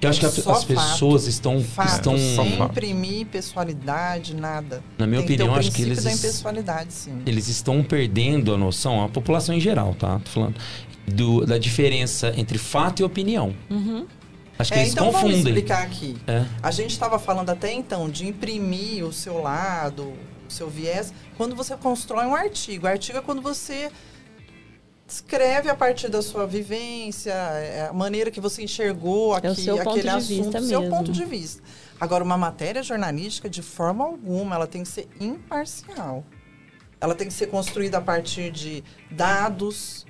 Eu 0.00 0.10
acho 0.10 0.20
que 0.20 0.26
as 0.26 0.34
pessoas 0.34 0.64
fato, 0.64 1.16
estão- 1.28 1.62
fato, 1.62 1.88
estão- 1.94 2.18
sem 2.18 2.62
imprimir 2.62 3.26
pessoalidade, 3.26 4.34
nada. 4.36 4.82
Na 4.98 5.06
minha 5.06 5.20
Tem 5.22 5.28
que 5.28 5.42
opinião, 5.42 5.54
acho 5.58 5.70
que 5.72 5.80
eles- 5.82 6.04
da 6.04 6.12
impessoalidade, 6.12 6.92
sim. 6.92 7.22
Eles 7.24 7.48
estão 7.48 7.82
perdendo 7.82 8.52
a 8.52 8.58
noção, 8.58 9.02
a 9.02 9.08
população 9.08 9.54
em 9.54 9.60
geral, 9.60 9.94
tá? 9.98 10.18
Tô 10.24 10.30
falando. 10.30 10.54
do- 11.06 11.44
da 11.44 11.58
diferença 11.58 12.32
entre 12.34 12.56
fato 12.56 13.00
e 13.00 13.04
opinião. 13.04 13.54
Uhum. 13.70 14.06
Acho 14.58 14.72
que 14.72 14.78
É, 14.78 14.82
eles 14.82 14.92
então 14.92 15.06
vamos 15.10 15.20
confundem. 15.32 15.40
explicar 15.54 15.82
aqui. 15.82 16.16
É. 16.26 16.44
A 16.62 16.70
gente 16.70 16.90
estava 16.92 17.18
falando 17.18 17.50
até 17.50 17.72
então 17.72 18.08
de 18.08 18.26
imprimir 18.26 19.04
o 19.04 19.12
seu 19.12 19.40
lado, 19.40 20.12
o 20.48 20.50
seu 20.50 20.68
viés, 20.70 21.12
quando 21.36 21.56
você 21.56 21.76
constrói 21.76 22.24
um 22.26 22.34
artigo. 22.34 22.86
artigo 22.86 23.18
é 23.18 23.20
quando 23.20 23.42
você 23.42 23.90
escreve 25.06 25.68
a 25.68 25.74
partir 25.74 26.08
da 26.08 26.22
sua 26.22 26.46
vivência, 26.46 27.32
é 27.32 27.88
a 27.90 27.92
maneira 27.92 28.30
que 28.30 28.40
você 28.40 28.62
enxergou 28.62 29.34
aqui, 29.34 29.46
É 29.46 29.50
o 29.50 29.54
seu 29.54 29.76
ponto 29.78 29.88
aquele 29.90 30.02
de 30.02 30.08
assunto, 30.08 30.44
vista 30.44 30.62
seu 30.62 30.80
mesmo. 30.80 30.96
ponto 30.96 31.12
de 31.12 31.24
vista. 31.24 31.62
Agora, 32.00 32.24
uma 32.24 32.38
matéria 32.38 32.82
jornalística, 32.82 33.48
de 33.48 33.62
forma 33.62 34.04
alguma, 34.04 34.54
ela 34.56 34.66
tem 34.66 34.82
que 34.82 34.88
ser 34.88 35.08
imparcial. 35.20 36.24
Ela 37.00 37.14
tem 37.14 37.26
que 37.28 37.34
ser 37.34 37.48
construída 37.48 37.98
a 37.98 38.00
partir 38.00 38.50
de 38.50 38.82
dados, 39.10 40.06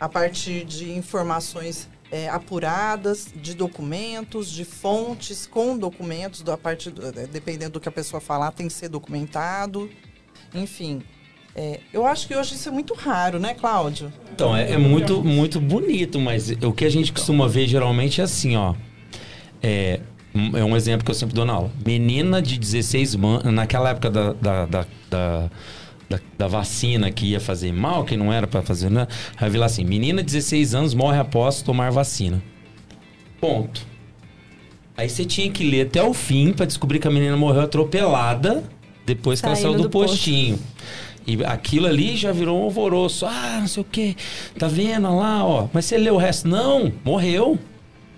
a 0.00 0.08
partir 0.08 0.64
de 0.64 0.90
informações 0.92 1.88
é, 2.14 2.28
apuradas, 2.28 3.26
de 3.34 3.54
documentos, 3.54 4.48
de 4.48 4.64
fontes 4.64 5.46
com 5.48 5.76
documentos, 5.76 6.42
do- 6.42 6.52
a 6.52 6.56
partir 6.56 6.90
do- 6.90 7.04
é, 7.06 7.26
dependendo 7.26 7.72
do 7.72 7.80
que 7.80 7.88
a 7.88 7.92
pessoa 7.92 8.20
falar, 8.20 8.52
tem 8.52 8.68
que 8.68 8.72
ser 8.72 8.88
documentado. 8.88 9.90
Enfim, 10.54 11.02
é, 11.56 11.80
eu 11.92 12.06
acho 12.06 12.28
que 12.28 12.36
hoje 12.36 12.54
isso 12.54 12.68
é 12.68 12.72
muito 12.72 12.94
raro, 12.94 13.40
né, 13.40 13.52
Cláudio? 13.54 14.12
Então, 14.32 14.56
é, 14.56 14.70
é 14.72 14.78
muito, 14.78 15.24
muito 15.24 15.60
bonito, 15.60 16.20
mas 16.20 16.50
o 16.50 16.72
que 16.72 16.84
a 16.84 16.90
gente 16.90 17.12
costuma 17.12 17.48
ver 17.48 17.66
geralmente 17.66 18.20
é 18.20 18.24
assim, 18.24 18.54
ó. 18.54 18.74
É, 19.60 19.98
um- 20.32 20.56
é 20.56 20.64
um 20.64 20.76
exemplo 20.76 21.04
que 21.04 21.10
eu 21.10 21.14
sempre 21.16 21.34
dou 21.34 21.44
na 21.44 21.54
aula. 21.54 21.72
Menina 21.84 22.40
de 22.40 22.58
16 22.58 23.14
anos, 23.16 23.42
naquela 23.52 23.90
época 23.90 24.08
da, 24.10 24.32
da, 24.34 24.66
da, 24.66 24.86
da, 25.10 25.50
da- 26.08 26.20
da 26.38 26.48
vacina 26.48 27.10
que 27.10 27.26
ia 27.26 27.40
fazer 27.40 27.72
mal, 27.72 28.04
que 28.04 28.16
não 28.16 28.32
era 28.32 28.46
pra 28.46 28.62
fazer, 28.62 28.90
né? 28.90 29.06
Aí 29.36 29.48
vi 29.50 29.58
lá 29.58 29.66
assim: 29.66 29.84
menina 29.84 30.22
de 30.22 30.26
16 30.32 30.74
anos 30.74 30.94
morre 30.94 31.18
após 31.18 31.62
tomar 31.62 31.90
vacina. 31.90 32.42
Ponto. 33.40 33.86
Aí 34.96 35.08
você 35.08 35.24
tinha 35.24 35.50
que 35.50 35.68
ler 35.68 35.86
até 35.86 36.02
o 36.02 36.14
fim 36.14 36.52
pra 36.52 36.66
descobrir 36.66 36.98
que 37.00 37.08
a 37.08 37.10
menina 37.10 37.36
morreu 37.36 37.62
atropelada 37.62 38.62
depois 39.04 39.40
que 39.40 39.46
ela 39.46 39.56
Saindo 39.56 39.68
saiu 39.72 39.76
do, 39.78 39.82
do 39.84 39.90
posto. 39.90 40.10
postinho. 40.16 40.58
E 41.26 41.42
aquilo 41.44 41.86
ali 41.86 42.16
já 42.16 42.32
virou 42.32 42.60
um 42.60 42.64
alvoroço. 42.64 43.24
Ah, 43.26 43.58
não 43.60 43.66
sei 43.66 43.80
o 43.82 43.86
quê. 43.90 44.14
Tá 44.58 44.68
vendo 44.68 45.14
lá, 45.16 45.44
ó. 45.44 45.68
Mas 45.72 45.86
você 45.86 45.96
leu 45.98 46.14
o 46.14 46.18
resto? 46.18 46.46
Não, 46.46 46.92
morreu. 47.04 47.58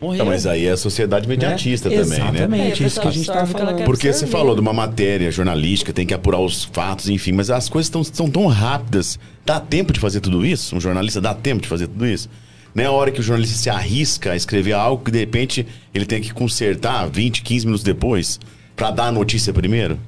Morreu. 0.01 0.18
Não, 0.18 0.26
mas 0.26 0.47
aí 0.47 0.66
é 0.66 0.72
a 0.72 0.76
sociedade 0.76 1.26
mediatista 1.26 1.88
Né? 1.88 1.97
também, 1.97 2.18
né? 2.18 2.28
Exatamente, 2.28 2.82
É, 2.82 2.86
isso 2.86 3.01
que 3.01 3.09
a 3.09 3.11
gente 3.11 3.20
pessoa 3.20 3.34
tava 3.38 3.40
absorve 3.40 3.53
o 3.53 3.55
que 3.55 3.61
ela 3.61 3.66
falando. 3.70 3.78
quer 3.78 3.84
Porque 3.86 4.12
você 4.12 4.26
falou 4.26 4.55
de 4.55 4.61
uma 4.61 4.72
matéria 4.72 5.30
jornalística, 5.30 5.92
tem 5.92 6.07
que 6.07 6.12
apurar 6.12 6.38
os 6.40 6.64
fatos, 6.64 7.09
enfim, 7.09 7.32
mas 7.32 7.51
as 7.51 7.68
coisas 7.68 7.86
estão 7.86 8.03
estão 8.03 8.28
tão 8.30 8.47
rápidas. 8.47 9.18
Dá 9.44 9.59
tempo 9.59 9.92
de 9.92 10.01
fazer 10.01 10.20
tudo 10.20 10.44
isso? 10.44 10.76
Um 10.76 10.80
jornalista 10.80 11.20
dá 11.20 11.32
tempo 11.34 11.62
de 11.62 11.68
fazer 11.68 11.86
tudo 11.86 12.07
isso? 12.07 12.28
Não 12.74 12.84
é 12.84 12.86
a 12.86 12.92
hora 12.92 13.11
que 13.11 13.20
o 13.20 13.22
jornalista 13.22 13.57
se 13.57 13.70
arrisca 13.70 14.32
a 14.32 14.36
escrever 14.36 14.74
algo 14.74 15.03
que 15.03 15.11
de 15.11 15.18
repente 15.18 15.66
ele 15.94 16.05
tem 16.05 16.20
que 16.20 16.34
consertar 16.34 17.09
20, 17.09 17.40
15 17.42 17.64
minutos 17.64 17.82
depois 17.82 18.38
pra 18.76 18.90
dar 18.90 19.07
a 19.07 19.12
notícia 19.12 19.51
primeiro? 19.53 19.99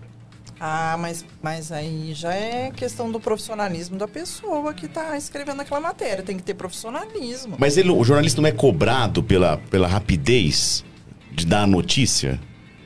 Ah, 0.61 0.97
mas, 0.99 1.25
mas 1.41 1.71
aí 1.71 2.13
já 2.15 2.33
é 2.35 2.71
questão 2.71 3.11
do 3.13 3.21
profissionalismo 3.21 3.97
da 3.97 4.09
pessoa 4.09 4.75
que 4.75 4.87
está 4.87 5.17
escrevendo 5.17 5.61
aquela 5.63 5.81
matéria. 5.81 6.23
Tem 6.25 6.37
que 6.37 6.43
ter 6.43 6.55
profissionalismo. 6.55 7.57
Mas 7.59 7.77
ele, 7.77 7.91
o 7.91 8.03
jornalista 8.03 8.41
não 8.41 8.49
é 8.49 8.53
cobrado 8.53 9.23
pela, 9.23 9.59
pela 9.71 9.87
rapidez 9.87 10.85
de 11.31 11.47
dar 11.47 11.63
a 11.63 11.67
notícia? 11.67 12.41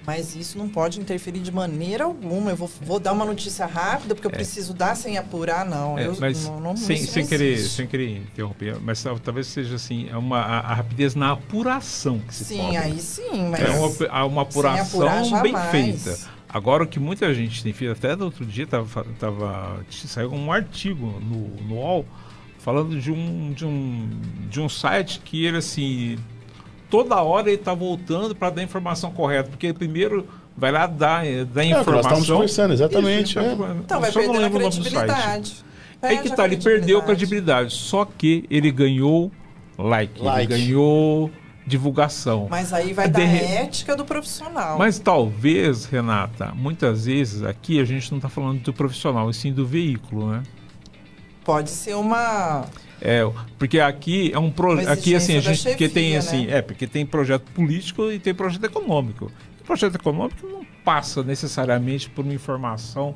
Mas 0.04 0.34
isso 0.34 0.58
não 0.58 0.68
pode 0.68 0.98
interferir 1.00 1.38
de 1.38 1.52
maneira 1.52 2.04
alguma. 2.04 2.50
Eu 2.50 2.56
vou, 2.56 2.70
vou 2.82 2.98
dar 2.98 3.12
uma 3.12 3.24
notícia 3.24 3.64
rápida 3.66 4.14
porque 4.14 4.26
eu 4.26 4.32
preciso 4.32 4.74
dar 4.74 4.96
sem 4.96 5.16
apurar, 5.16 5.64
não. 5.64 5.96
É, 5.96 6.08
eu, 6.08 6.16
mas 6.18 6.44
não, 6.44 6.60
não, 6.60 6.76
sem, 6.76 6.96
isso 6.96 7.12
sem 7.12 7.22
não 7.22 7.28
querer, 7.28 7.58
sem 7.58 7.86
querer 7.86 8.16
interromper, 8.18 8.78
mas 8.80 9.00
tal- 9.02 9.18
talvez 9.20 9.46
seja 9.46 9.76
assim, 9.76 10.08
é 10.10 10.16
uma, 10.16 10.40
a, 10.40 10.58
a 10.58 10.74
rapidez 10.74 11.14
na 11.14 11.30
apuração 11.32 12.18
que 12.18 12.34
se 12.34 12.44
Sim, 12.44 12.58
cobra. 12.58 12.80
aí 12.80 12.98
sim, 13.00 13.48
mas 13.48 13.60
É 13.60 13.70
uma, 13.70 14.08
há 14.10 14.26
uma 14.26 14.42
sem 14.42 14.50
apurar, 14.80 14.80
apuração 14.80 15.42
bem 15.42 15.54
feita. 15.70 16.18
Agora, 16.52 16.84
o 16.84 16.86
que 16.86 17.00
muita 17.00 17.32
gente 17.34 17.62
tem 17.62 17.72
feito, 17.72 17.92
até 17.92 18.14
do 18.14 18.26
outro 18.26 18.44
dia, 18.44 18.66
tava, 18.66 19.06
tava, 19.18 19.84
saiu 19.90 20.32
um 20.32 20.52
artigo 20.52 21.06
no, 21.20 21.48
no 21.66 21.74
UOL 21.76 22.04
falando 22.58 23.00
de 23.00 23.10
um, 23.10 23.52
de, 23.52 23.64
um, 23.64 24.08
de 24.48 24.60
um 24.60 24.68
site 24.68 25.20
que 25.24 25.44
ele, 25.44 25.56
assim, 25.56 26.16
toda 26.90 27.20
hora 27.22 27.48
ele 27.48 27.58
tá 27.58 27.74
voltando 27.74 28.34
para 28.34 28.50
dar 28.50 28.60
a 28.60 28.64
informação 28.64 29.10
correta, 29.10 29.48
porque 29.50 29.66
ele 29.66 29.74
primeiro 29.74 30.28
vai 30.56 30.70
lá 30.70 30.86
dar, 30.86 31.26
eh, 31.26 31.44
dar 31.44 31.64
É, 31.64 31.64
o 31.64 31.68
que 31.68 31.72
nós 31.72 31.80
informação. 31.80 32.10
estamos 32.10 32.28
conversando, 32.30 32.74
exatamente, 32.74 33.30
Isso, 33.30 33.40
é. 33.40 33.52
Então 33.84 34.00
vai 34.00 34.12
perdendo 34.12 34.44
a 34.44 34.50
credibilidade. 34.50 35.64
Aí 36.02 36.16
que 36.16 36.22
Perde 36.22 36.32
a 36.32 36.36
tá, 36.36 36.44
ele 36.46 36.56
perdeu 36.56 36.98
a 36.98 37.02
credibilidade. 37.02 37.72
Só 37.72 38.04
que 38.04 38.44
ele 38.50 38.70
ganhou 38.70 39.30
like, 39.78 40.20
Like. 40.20 40.52
ele 40.52 40.64
ganhou 40.64 41.30
divulgação. 41.66 42.48
Mas 42.50 42.72
aí 42.72 42.92
vai 42.92 43.08
da 43.08 43.22
ética 43.22 43.96
do 43.96 44.04
profissional. 44.04 44.78
Mas 44.78 44.98
talvez, 44.98 45.84
Renata, 45.84 46.52
muitas 46.54 47.06
vezes 47.06 47.42
aqui 47.42 47.80
a 47.80 47.84
gente 47.84 48.10
não 48.10 48.18
está 48.18 48.28
falando 48.28 48.60
do 48.60 48.72
profissional, 48.72 49.30
e 49.30 49.34
sim 49.34 49.52
do 49.52 49.66
veículo, 49.66 50.30
né? 50.30 50.42
Pode 51.44 51.70
ser 51.70 51.94
uma. 51.94 52.64
É, 53.00 53.22
porque 53.58 53.80
aqui 53.80 54.30
é 54.32 54.38
um 54.38 54.50
projeto. 54.50 54.88
Aqui 54.88 55.14
assim, 55.14 55.36
a 55.36 55.40
gente 55.40 55.62
porque 55.62 55.88
tem 55.88 56.12
chefia, 56.12 56.18
assim, 56.18 56.46
né? 56.46 56.58
é, 56.58 56.62
porque 56.62 56.86
tem 56.86 57.04
projeto 57.04 57.42
político 57.52 58.10
e 58.12 58.18
tem 58.18 58.32
projeto 58.32 58.64
econômico. 58.64 59.30
O 59.60 59.64
projeto 59.64 59.96
econômico 59.96 60.46
não 60.46 60.64
passa 60.84 61.22
necessariamente 61.22 62.08
por 62.10 62.24
uma 62.24 62.34
informação 62.34 63.14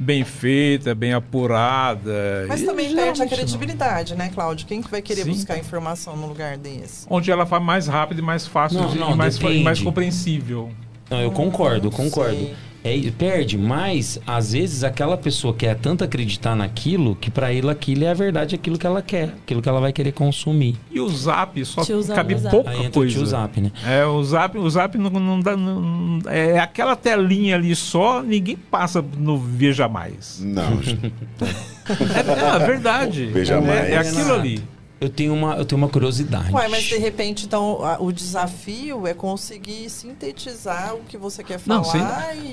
bem 0.00 0.24
feita, 0.24 0.94
bem 0.94 1.12
apurada. 1.12 2.46
Mas 2.48 2.62
e 2.62 2.64
também 2.64 2.86
perde 2.86 2.98
a 3.00 3.04
geralmente 3.04 3.20
não. 3.30 3.36
credibilidade, 3.36 4.14
né, 4.14 4.30
Cláudio? 4.34 4.66
Quem 4.66 4.80
que 4.80 4.90
vai 4.90 5.02
querer 5.02 5.24
Sim. 5.24 5.30
buscar 5.32 5.58
informação 5.58 6.16
num 6.16 6.26
lugar 6.26 6.56
desse? 6.56 7.06
Onde 7.10 7.30
ela 7.30 7.44
vai 7.44 7.60
mais 7.60 7.86
rápido 7.86 8.20
e 8.20 8.22
mais 8.22 8.46
fácil 8.46 8.80
Não, 8.80 8.88
de- 8.88 8.98
não, 8.98 9.12
e 9.12 9.14
mais, 9.14 9.38
mais 9.38 9.80
compreensível. 9.82 10.70
Não, 11.10 11.20
eu 11.20 11.30
concordo, 11.30 11.88
eu 11.88 11.92
concordo. 11.92 12.50
É, 12.82 12.98
perde, 13.10 13.58
mas 13.58 14.18
às 14.26 14.52
vezes 14.52 14.82
aquela 14.84 15.16
pessoa 15.16 15.52
quer 15.52 15.76
tanto 15.76 16.02
acreditar 16.02 16.54
naquilo 16.56 17.14
que 17.14 17.30
pra 17.30 17.52
ela 17.52 17.72
aquilo 17.72 18.04
é 18.04 18.10
a 18.10 18.14
verdade, 18.14 18.54
aquilo 18.54 18.78
que 18.78 18.86
ela 18.86 19.02
quer, 19.02 19.34
aquilo 19.42 19.60
que 19.60 19.68
ela 19.68 19.80
vai 19.80 19.92
querer 19.92 20.12
consumir. 20.12 20.76
E 20.90 20.98
o 20.98 21.08
Zap 21.08 21.62
só 21.64 21.84
Tiozão 21.84 22.16
cabe 22.16 22.36
Zap. 22.36 22.50
pouca 22.54 22.70
Aí 22.70 22.76
entra 22.78 22.88
o 22.88 22.92
coisa. 22.92 23.14
tio 23.14 23.26
Zap, 23.26 23.60
né? 23.60 23.70
É, 23.86 24.04
o 24.06 24.22
Zap, 24.24 24.56
o 24.56 24.70
Zap 24.70 24.96
não, 24.96 25.10
não 25.10 25.40
dá. 25.40 25.56
não- 25.56 26.20
é 26.26 26.58
aquela 26.58 26.96
telinha 26.96 27.56
ali 27.56 27.74
só, 27.76 28.22
ninguém 28.22 28.56
passa 28.56 29.04
no 29.18 29.36
Veja 29.36 29.86
Mais. 29.88 30.40
Não. 30.42 30.80
é, 31.40 32.40
é 32.40 32.50
a 32.50 32.58
verdade. 32.58 33.26
Veja 33.26 33.54
é, 33.56 33.60
Mais. 33.60 33.88
é 33.90 33.96
aquilo 33.98 34.32
ali. 34.34 34.62
Eu 35.00 35.08
tenho 35.08 35.32
uma, 35.32 35.56
eu 35.56 35.64
tenho 35.64 35.80
uma 35.80 35.88
curiosidade. 35.88 36.52
Ué, 36.54 36.68
mas 36.68 36.82
de 36.84 36.98
repente, 36.98 37.46
então, 37.46 37.82
a- 37.84 37.96
o 38.00 38.12
desafio 38.12 39.06
é 39.06 39.14
conseguir 39.14 39.88
sintetizar 39.88 40.94
o 40.94 41.00
que 41.00 41.16
você 41.16 41.42
quer 41.42 41.58
falar 41.58 41.78
Não, 41.78 41.84
sem- 41.84 42.02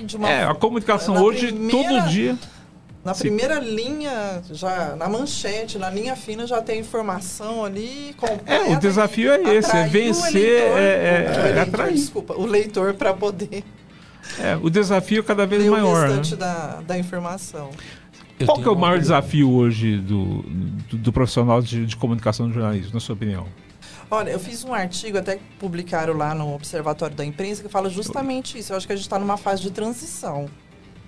e 0.02 0.06
de 0.06 0.16
uma 0.16 0.30
É, 0.30 0.46
a 0.46 0.56
comunicação 0.56 1.16
na 1.16 1.22
hoje, 1.22 1.48
primeira- 1.48 2.02
todo 2.02 2.10
dia. 2.10 2.38
Na 3.04 3.14
Sim. 3.14 3.22
primeira 3.22 3.60
linha, 3.60 4.42
já 4.52 4.96
na 4.96 5.08
manchete, 5.10 5.78
na 5.78 5.90
linha 5.90 6.16
fina, 6.16 6.46
já 6.48 6.62
tem 6.62 6.80
informação 6.80 7.64
ali 7.64 8.14
completa. 8.18 8.52
É, 8.52 8.74
o 8.76 8.80
desafio 8.80 9.32
é 9.32 9.56
esse, 9.56 9.76
é 9.76 9.86
vencer, 9.88 10.36
eleitor- 10.36 10.78
é- 10.78 10.82
é- 10.82 11.28
o 11.28 11.46
é 11.46 11.50
eleitor, 11.52 11.60
atrair. 11.62 11.94
Desculpa, 11.94 12.34
o 12.34 12.46
leitor 12.46 12.94
para 12.96 13.14
poder 13.14 13.64
É, 14.40 14.58
o 14.62 14.70
desafio 14.70 15.20
é 15.20 15.24
cada 15.24 15.46
vez 15.46 15.64
ter 15.64 15.70
o 15.70 15.72
maior. 15.74 16.02
né? 16.10 16.16
restante 16.18 16.36
da, 16.36 16.82
da 16.86 16.98
informação. 16.98 17.70
Qual 18.46 18.62
que 18.62 18.68
é 18.68 18.72
o 18.72 18.76
maior 18.76 19.00
desafio 19.00 19.52
hoje 19.52 19.98
do, 19.98 20.44
do, 20.44 20.98
do 20.98 21.14
profissional 21.14 21.62
de, 21.62 21.86
de 21.86 21.96
comunicação 21.96 22.48
do 22.48 22.54
jornalismo, 22.54 22.94
na 22.94 23.00
sua 23.00 23.14
opinião? 23.16 23.48
Olha, 24.10 24.30
eu 24.30 24.40
fiz 24.40 24.64
um 24.64 24.74
artigo, 24.74 25.18
até 25.18 25.36
que 25.38 25.44
publicaram 25.60 26.14
lá 26.16 26.34
no 26.34 26.54
Observatório 26.54 27.16
da 27.16 27.26
Imprensa, 27.26 27.62
que 27.64 27.68
fala 27.70 27.90
justamente 27.90 28.58
isso. 28.58 28.72
Eu 28.72 28.78
acho 28.78 28.86
que 28.88 28.94
a 28.94 28.96
gente 28.96 29.06
está 29.06 29.20
numa 29.20 29.38
fase 29.38 29.62
de 29.64 29.72
transição. 29.72 30.48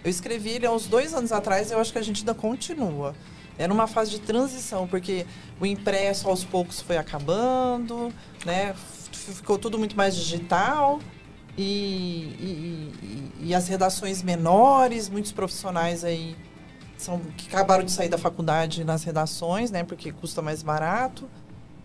Eu 0.03 0.09
escrevi 0.09 0.49
ele 0.49 0.65
há 0.65 0.71
uns 0.71 0.88
dois 0.88 1.13
anos 1.13 1.32
atrás 1.32 1.69
e 1.69 1.73
eu 1.73 1.80
acho 1.80 1.91
que 1.93 1.99
a 1.99 2.01
gente 2.01 2.19
ainda 2.21 2.34
continua. 2.34 3.13
É 3.57 3.67
numa 3.67 3.88
fase 3.88 4.11
de 4.11 4.19
transição, 4.19 4.88
porque 4.88 5.25
o 5.59 5.65
impresso 5.65 6.27
aos 6.30 6.43
poucos 6.43 6.82
foi 6.82 6.97
acabando, 6.97 8.11
né? 8.45 8.73
Ficou 9.11 9.57
tudo 9.57 9.77
muito 9.77 9.95
mais 9.95 10.15
digital. 10.15 10.99
E, 11.57 11.63
e- 12.39 12.93
e- 13.03 13.47
e 13.49 13.55
as 13.55 13.67
redações 13.67 14.23
menores, 14.23 15.09
muitos 15.09 15.32
profissionais 15.34 16.03
aí 16.05 16.36
são 17.02 17.20
que 17.38 17.47
acabaram 17.47 17.84
de 17.84 17.91
sair 17.91 18.10
da 18.10 18.18
faculdade 18.18 18.84
nas 18.84 19.04
redações, 19.04 19.72
né? 19.72 19.84
Porque 19.84 20.12
custa 20.12 20.41
mais 20.41 20.62
barato. 20.62 21.30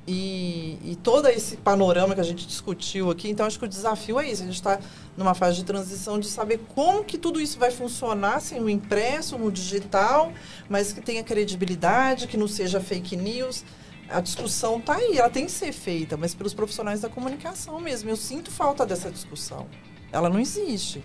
E, 0.06 0.78
e 0.84 0.96
todo 1.02 1.28
esse 1.28 1.56
panorama 1.56 2.14
que 2.14 2.20
a 2.20 2.24
gente 2.24 2.46
discutiu 2.46 3.10
aqui, 3.10 3.30
então 3.30 3.46
acho 3.46 3.58
que 3.58 3.64
o 3.64 3.68
desafio 3.68 4.20
é 4.20 4.28
isso. 4.28 4.42
A 4.42 4.46
gente 4.46 4.56
está 4.56 4.78
numa 5.16 5.34
fase 5.34 5.56
de 5.56 5.64
transição 5.64 6.18
de 6.18 6.26
saber 6.26 6.60
como 6.74 7.04
que 7.04 7.16
tudo 7.16 7.40
isso 7.40 7.58
vai 7.58 7.70
funcionar 7.70 8.40
sem 8.40 8.60
o 8.60 8.68
impresso, 8.68 9.38
no 9.38 9.50
digital, 9.50 10.32
mas 10.68 10.92
que 10.92 11.00
tenha 11.00 11.24
credibilidade, 11.24 12.26
que 12.26 12.36
não 12.36 12.48
seja 12.48 12.80
fake 12.80 13.16
news. 13.16 13.64
A 14.10 14.20
discussão 14.20 14.78
está 14.78 14.96
aí, 14.96 15.16
ela 15.16 15.30
tem 15.30 15.46
que 15.46 15.52
ser 15.52 15.72
feita, 15.72 16.16
mas 16.18 16.34
pelos 16.34 16.52
profissionais 16.52 17.00
da 17.00 17.08
comunicação 17.08 17.80
mesmo. 17.80 18.10
Eu 18.10 18.16
sinto 18.16 18.50
falta 18.50 18.84
dessa 18.84 19.10
discussão. 19.10 19.66
Ela 20.12 20.28
não 20.28 20.38
existe, 20.38 21.02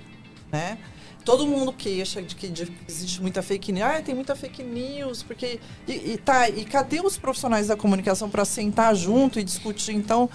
né? 0.52 0.78
Todo 1.24 1.46
mundo 1.46 1.72
queixa 1.74 2.22
de 2.22 2.36
que 2.36 2.52
existe 2.88 3.22
muita 3.22 3.42
fake 3.42 3.72
news. 3.72 3.86
Ah, 3.86 4.02
tem 4.02 4.16
muita 4.16 4.36
fake 4.36 4.64
news, 4.64 5.22
porque. 5.22 5.60
E, 5.88 6.14
e 6.14 6.18
tá, 6.18 6.50
e 6.50 6.66
cadê 6.66 7.02
os 7.02 7.18
profissionais 7.18 7.68
da 7.68 7.76
comunicação 7.76 8.30
para 8.30 8.46
sentar 8.46 8.96
junto 8.96 9.40
e 9.40 9.44
discutir, 9.44 9.94
então, 9.94 10.30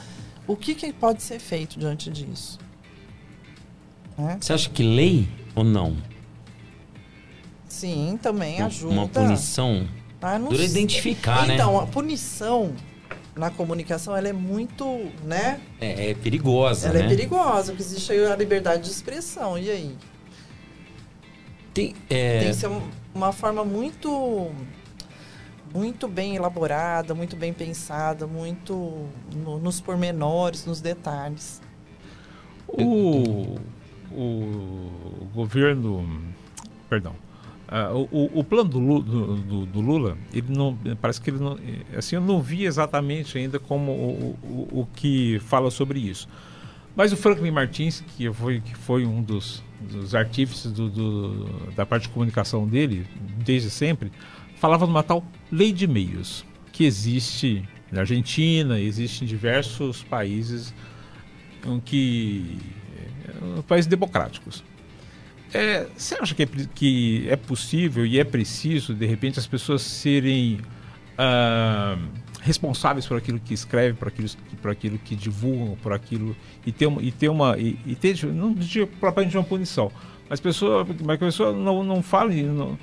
o 0.46 0.54
que, 0.56 0.74
que 0.74 0.92
pode 0.92 1.22
ser 1.22 1.38
feito 1.38 1.78
diante 1.78 2.10
disso? 2.10 2.58
Né? 4.16 4.38
Você 4.40 4.52
acha 4.52 4.70
que 4.70 4.82
lei 4.82 5.28
ou 5.54 5.64
não? 5.64 5.96
Sim, 7.68 8.18
também 8.22 8.60
ajuda. 8.60 8.94
Uma 8.94 9.08
punição? 9.08 9.88
Ah, 10.22 10.38
Dura 10.38 10.56
sei. 10.56 10.66
identificar, 10.66 11.46
né? 11.46 11.54
Então, 11.54 11.78
a 11.78 11.86
punição 11.86 12.74
na 13.36 13.50
comunicação, 13.50 14.16
ela 14.16 14.28
é 14.28 14.32
muito, 14.32 14.84
né? 15.24 15.60
É, 15.80 16.10
é 16.10 16.14
perigosa, 16.14 16.88
ela 16.88 17.00
né? 17.00 17.06
é 17.06 17.08
perigosa, 17.08 17.72
porque 17.72 17.82
existe 17.82 18.12
aí 18.12 18.24
a 18.24 18.36
liberdade 18.36 18.84
de 18.84 18.90
expressão. 18.90 19.58
E 19.58 19.70
aí? 19.70 19.96
Tem, 21.74 21.94
é, 22.08 22.38
Tem 22.40 22.48
que 22.50 22.54
ser 22.54 22.68
um- 22.68 22.82
uma 23.14 23.32
forma 23.32 23.64
muito 23.64 24.50
muito 25.74 26.06
bem 26.06 26.36
elaborada, 26.36 27.14
muito 27.16 27.34
bem 27.34 27.52
pensada, 27.52 28.28
muito 28.28 29.08
no- 29.34 29.58
nos 29.58 29.80
pormenores, 29.80 30.64
nos 30.64 30.80
detalhes. 30.80 31.60
O, 32.68 33.58
o 34.12 35.28
governo. 35.34 36.06
Perdão. 36.88 37.14
Ah, 37.66 37.90
o, 37.92 38.38
o- 38.38 38.44
plano 38.44 38.68
do- 38.70 39.02
do- 39.36 39.66
do 39.66 39.80
Lula, 39.80 40.16
ele 40.32 40.46
não, 40.54 40.76
parece 41.00 41.20
que 41.20 41.30
ele 41.30 41.38
não. 41.40 41.58
Assim, 41.96 42.14
eu 42.16 42.20
não 42.22 42.40
vi 42.40 42.64
exatamente 42.66 43.36
ainda 43.36 43.58
como 43.58 43.90
o, 43.90 44.38
o- 44.44 44.80
o 44.82 44.88
que 44.94 45.40
fala 45.40 45.70
sobre 45.72 45.98
isso. 45.98 46.28
Mas 46.94 47.12
o 47.12 47.16
Franklin 47.16 47.50
Martins, 47.50 48.04
que 48.16 48.32
foi, 48.32 48.60
que 48.60 48.76
foi 48.76 49.04
um 49.04 49.20
dos, 49.20 49.60
dos 49.90 50.14
artífices 50.14 50.72
do- 50.72 50.88
do- 50.90 51.72
da 51.76 51.84
parte 51.86 52.04
de 52.04 52.08
comunicação 52.10 52.66
dele, 52.66 53.06
desde 53.44 53.70
sempre, 53.70 54.10
falava 54.56 54.86
numa 54.86 55.02
tal 55.02 55.24
lei 55.50 55.72
de 55.72 55.86
meios, 55.86 56.44
que 56.72 56.84
existe 56.84 57.62
na 57.92 58.00
Argentina, 58.00 58.80
existe 58.80 59.24
em 59.24 59.26
diversos 59.26 60.02
países 60.02 60.74
que 61.84 62.58
eh, 63.26 63.62
países 63.66 63.86
democráticos. 63.86 64.62
É, 65.52 65.86
você 65.96 66.16
acha 66.16 66.34
que 66.34 66.42
é, 66.42 66.46
que 66.74 67.26
é 67.28 67.36
possível 67.36 68.04
e 68.04 68.18
é 68.18 68.24
preciso, 68.24 68.92
de 68.92 69.06
repente, 69.06 69.38
as 69.38 69.46
pessoas 69.46 69.82
serem 69.82 70.58
ah, 71.16 71.96
responsáveis 72.44 73.06
por 73.06 73.16
aquilo 73.16 73.40
que 73.40 73.54
escrevem, 73.54 73.94
por 73.94 74.08
aquilo, 74.08 74.28
por 74.60 74.70
aquilo 74.70 74.98
que 74.98 75.16
divulgam, 75.16 75.76
por 75.82 75.94
aquilo 75.94 76.36
e 76.66 76.70
ter 76.70 76.86
uma 76.86 77.02
e 77.02 77.10
ter 77.10 77.28
uma 77.30 77.58
e, 77.58 77.78
e 77.86 77.96
ter 77.96 78.22
não 78.26 78.52
digo 78.52 78.86
propriamente 79.00 79.36
uma 79.36 79.42
punição, 79.42 79.90
mas 80.28 80.40
pessoa, 80.40 80.86
mas 81.02 81.18
que 81.18 81.24
a 81.24 81.28
pessoa 81.28 81.52
não 81.54 81.82
não 81.82 82.02
fale 82.02 82.42
não, 82.42 82.78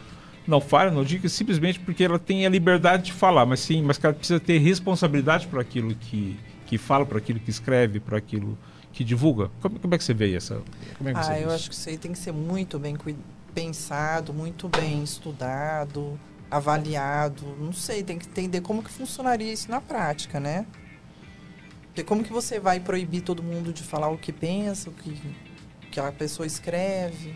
não 0.48 0.60
fale, 0.60 0.90
não 0.90 1.04
diga 1.04 1.30
simplesmente 1.30 1.80
porque 1.80 2.04
ela 2.04 2.18
tem 2.18 2.44
a 2.44 2.50
liberdade 2.50 3.04
de 3.04 3.14
falar, 3.14 3.46
mas 3.46 3.60
sim, 3.60 3.84
mas 3.84 4.00
que 4.00 4.06
ela 4.06 4.16
precisa 4.16 4.40
ter 4.40 4.58
responsabilidade 4.58 5.46
por 5.46 5.60
aquilo 5.60 5.94
que 5.94 6.40
que 6.66 6.78
fala, 6.78 7.06
por 7.06 7.18
aquilo 7.18 7.40
que 7.40 7.52
escreve, 7.52 8.00
por 8.00 8.16
aquilo 8.16 8.58
que 8.94 9.04
divulga. 9.04 9.52
Como, 9.62 9.78
como 9.78 9.94
é 9.94 9.98
que 9.98 10.04
você 10.04 10.14
vê 10.14 10.34
essa? 10.34 10.62
Como 10.98 11.10
é 11.10 11.14
que 11.14 11.24
você 11.24 11.32
Ah, 11.32 11.40
eu 11.40 11.52
acho 11.52 11.70
que 11.70 11.76
isso 11.76 11.90
aí 11.90 11.98
tem 11.98 12.14
que 12.14 12.18
ser 12.18 12.32
muito 12.32 12.80
bem 12.80 12.98
pensado, 13.54 14.34
muito 14.34 14.70
bem 14.70 15.04
estudado, 15.04 16.18
avaliado. 16.52 17.44
Não 17.60 17.72
sei, 17.74 18.04
tem 18.04 18.20
que 18.20 18.28
entender 18.28 18.62
como 18.62 18.84
que 18.84 18.92
funcionaria 18.92 19.52
isso 19.52 19.72
na 19.72 19.80
prática, 19.82 20.40
né? 20.40 20.66
Porque 21.88 22.04
como 22.04 22.24
que 22.24 22.32
você 22.32 22.60
vai 22.60 22.80
proibir 22.80 23.22
todo 23.22 23.42
mundo 23.42 23.74
de 23.74 23.82
falar 23.84 24.10
o 24.10 24.18
que 24.18 24.32
pensa, 24.32 24.90
o 24.90 24.94
que, 24.94 25.14
que 25.92 26.00
a 26.00 26.12
pessoa 26.12 26.46
escreve? 26.46 27.34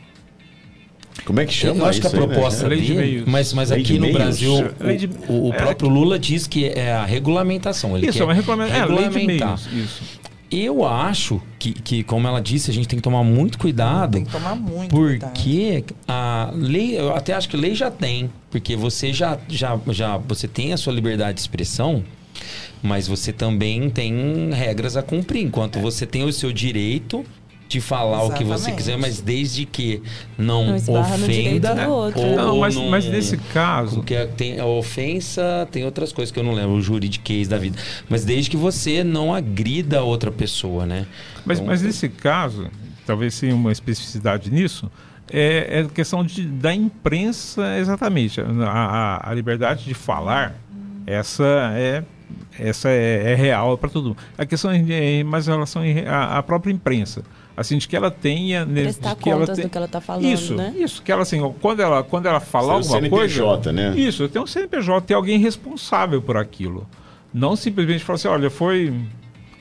Como 1.25 1.39
é 1.39 1.45
que 1.45 1.53
chama 1.53 1.79
Eu 1.79 1.85
acho 1.85 1.99
que 2.01 2.07
a 2.07 2.09
isso 2.09 2.17
aí, 2.19 2.27
né? 2.27 2.33
proposta 2.33 2.69
de 2.69 2.75
dele, 2.95 3.23
mas, 3.25 3.51
mas 3.53 3.69
Lei 3.69 3.81
aqui 3.81 3.93
no 3.95 4.01
meios? 4.01 4.17
Brasil, 4.17 4.53
Lei 4.79 4.97
de- 4.97 5.09
o, 5.27 5.47
o 5.49 5.53
É, 5.53 5.57
próprio 5.57 5.89
Lula 5.89 6.19
diz 6.19 6.45
que 6.45 6.67
é 6.67 6.91
a 6.91 7.05
regulamentação. 7.05 7.97
Ele 7.97 8.07
Isso, 8.07 8.17
quer 8.17 8.23
é 8.23 8.27
uma 8.27 8.33
regulamenta- 8.33 8.75
é, 8.75 8.85
lei 8.85 8.95
de 8.97 9.03
regulamentar. 9.03 9.47
meios, 9.71 9.91
isso. 9.91 10.19
Eu 10.51 10.85
acho 10.85 11.41
que, 11.57 11.73
que, 11.73 12.03
como 12.03 12.27
ela 12.27 12.41
disse, 12.41 12.69
a 12.69 12.73
gente 12.73 12.87
tem 12.87 12.97
que 12.97 13.03
tomar 13.03 13.23
muito 13.23 13.57
cuidado. 13.57 14.13
Tem 14.13 14.25
que 14.25 14.31
tomar 14.31 14.55
muito 14.55 14.89
Porque 14.89 15.83
a 16.07 16.51
lei, 16.53 16.99
eu 16.99 17.15
até 17.15 17.33
acho 17.33 17.49
que 17.49 17.57
lei 17.57 17.73
já 17.73 17.89
tem, 17.89 18.29
porque 18.51 18.75
você 18.75 19.11
já, 19.11 19.37
já, 19.47 19.79
já 19.89 20.17
você 20.17 20.47
tem 20.47 20.73
a 20.73 20.77
sua 20.77 20.93
liberdade 20.93 21.35
de 21.35 21.41
expressão, 21.41 22.03
mas 22.81 23.07
você 23.07 23.33
também 23.33 23.89
tem 23.89 24.51
regras 24.53 24.95
a 24.95 25.01
cumprir. 25.01 25.43
Enquanto 25.43 25.79
você 25.79 26.05
tem 26.05 26.23
o 26.23 26.31
seu 26.31 26.53
direito 26.53 27.25
de 27.67 27.81
falar 27.81 28.23
o 28.23 28.31
que 28.31 28.43
você 28.43 28.69
Exatamente. 28.69 28.77
quiser, 28.77 28.97
mas 28.97 29.19
desde 29.21 29.65
que 29.65 30.01
não, 30.37 30.65
Não 30.67 30.77
no 30.79 30.99
ofenda 30.99 31.73
do 31.73 31.89
outro. 31.91 32.21
ou 32.21 32.35
Não, 32.35 32.57
mas- 32.59 32.75
não- 32.75 32.89
mas 32.89 33.05
nesse 33.05 33.37
caso- 33.37 33.95
porque 33.97 34.15
tem 34.37 34.59
a 34.59 34.65
ofensa, 34.65 35.67
tem 35.71 35.83
outras 35.83 36.13
coisas 36.13 36.31
que 36.31 36.39
eu 36.39 36.43
não 36.43 36.53
lembro, 36.53 36.73
o 36.73 36.81
juridiquês 36.81 37.47
da 37.47 37.57
vida. 37.57 37.77
Mas 38.07 38.23
desde 38.23 38.49
que 38.51 38.57
você 38.57 39.03
não 39.03 39.33
agrida 39.33 39.99
a 39.99 40.03
outra 40.03 40.31
pessoa, 40.31 40.85
né? 40.85 41.07
Mas, 41.45 41.57
Então, 41.57 41.67
mas 41.67 41.81
nesse 41.81 42.07
caso, 42.07 42.67
talvez 43.05 43.39
tenha 43.39 43.55
uma 43.55 43.71
especificidade 43.71 44.51
nisso, 44.51 44.89
é, 45.31 45.79
é 45.81 45.83
questão 45.91 46.23
de, 46.23 46.45
da 46.45 46.73
imprensa 46.73 47.77
exatamente. 47.79 48.39
A, 48.41 48.45
a, 48.67 49.31
a 49.31 49.33
liberdade 49.33 49.85
de 49.85 49.93
falar, 49.95 50.55
essa 51.07 51.43
é 51.75 52.03
essa 52.57 52.89
é, 52.89 53.33
é 53.33 53.35
real 53.35 53.77
para 53.77 53.89
todo 53.89 54.09
mundo. 54.09 54.17
A 54.37 54.45
questão 54.45 54.71
é 54.71 55.23
mais 55.23 55.47
em 55.47 55.51
relação 55.51 55.81
à 56.07 56.41
própria 56.41 56.71
imprensa. 56.71 57.23
Assim, 57.57 57.77
de 57.77 57.87
que 57.87 57.95
ela 57.95 58.11
tenha... 58.11 58.65
Prestar 58.65 59.15
de 59.15 59.21
que 59.23 59.29
ela 59.29 59.45
tenha- 59.45 59.67
do 59.67 59.69
que 59.71 59.77
ela 59.77 59.87
tá 59.87 60.01
falando, 60.01 60.25
Isso, 60.25 60.53
né? 60.55 60.73
isso. 60.77 61.01
Que 61.01 61.11
ela, 61.11 61.21
assim, 61.21 61.39
quando 61.61 61.79
ela, 61.81 62.03
quando 62.03 62.25
ela 62.25 62.39
falar 62.41 62.83
Ser 62.83 62.91
o 62.91 62.95
alguma 62.95 63.09
coisa... 63.09 63.33
CNPJ, 63.35 63.71
né? 63.71 63.93
Isso, 63.97 64.27
tem 64.27 64.41
um 64.41 64.45
CNPJ, 64.47 65.01
tem 65.07 65.15
alguém 65.15 65.39
responsável 65.39 66.21
por 66.21 66.35
aquilo. 66.35 66.85
Não 67.33 67.55
simplesmente 67.55 68.03
falar 68.03 68.15
assim, 68.15 68.27
olha, 68.27 68.49
foi 68.49 68.93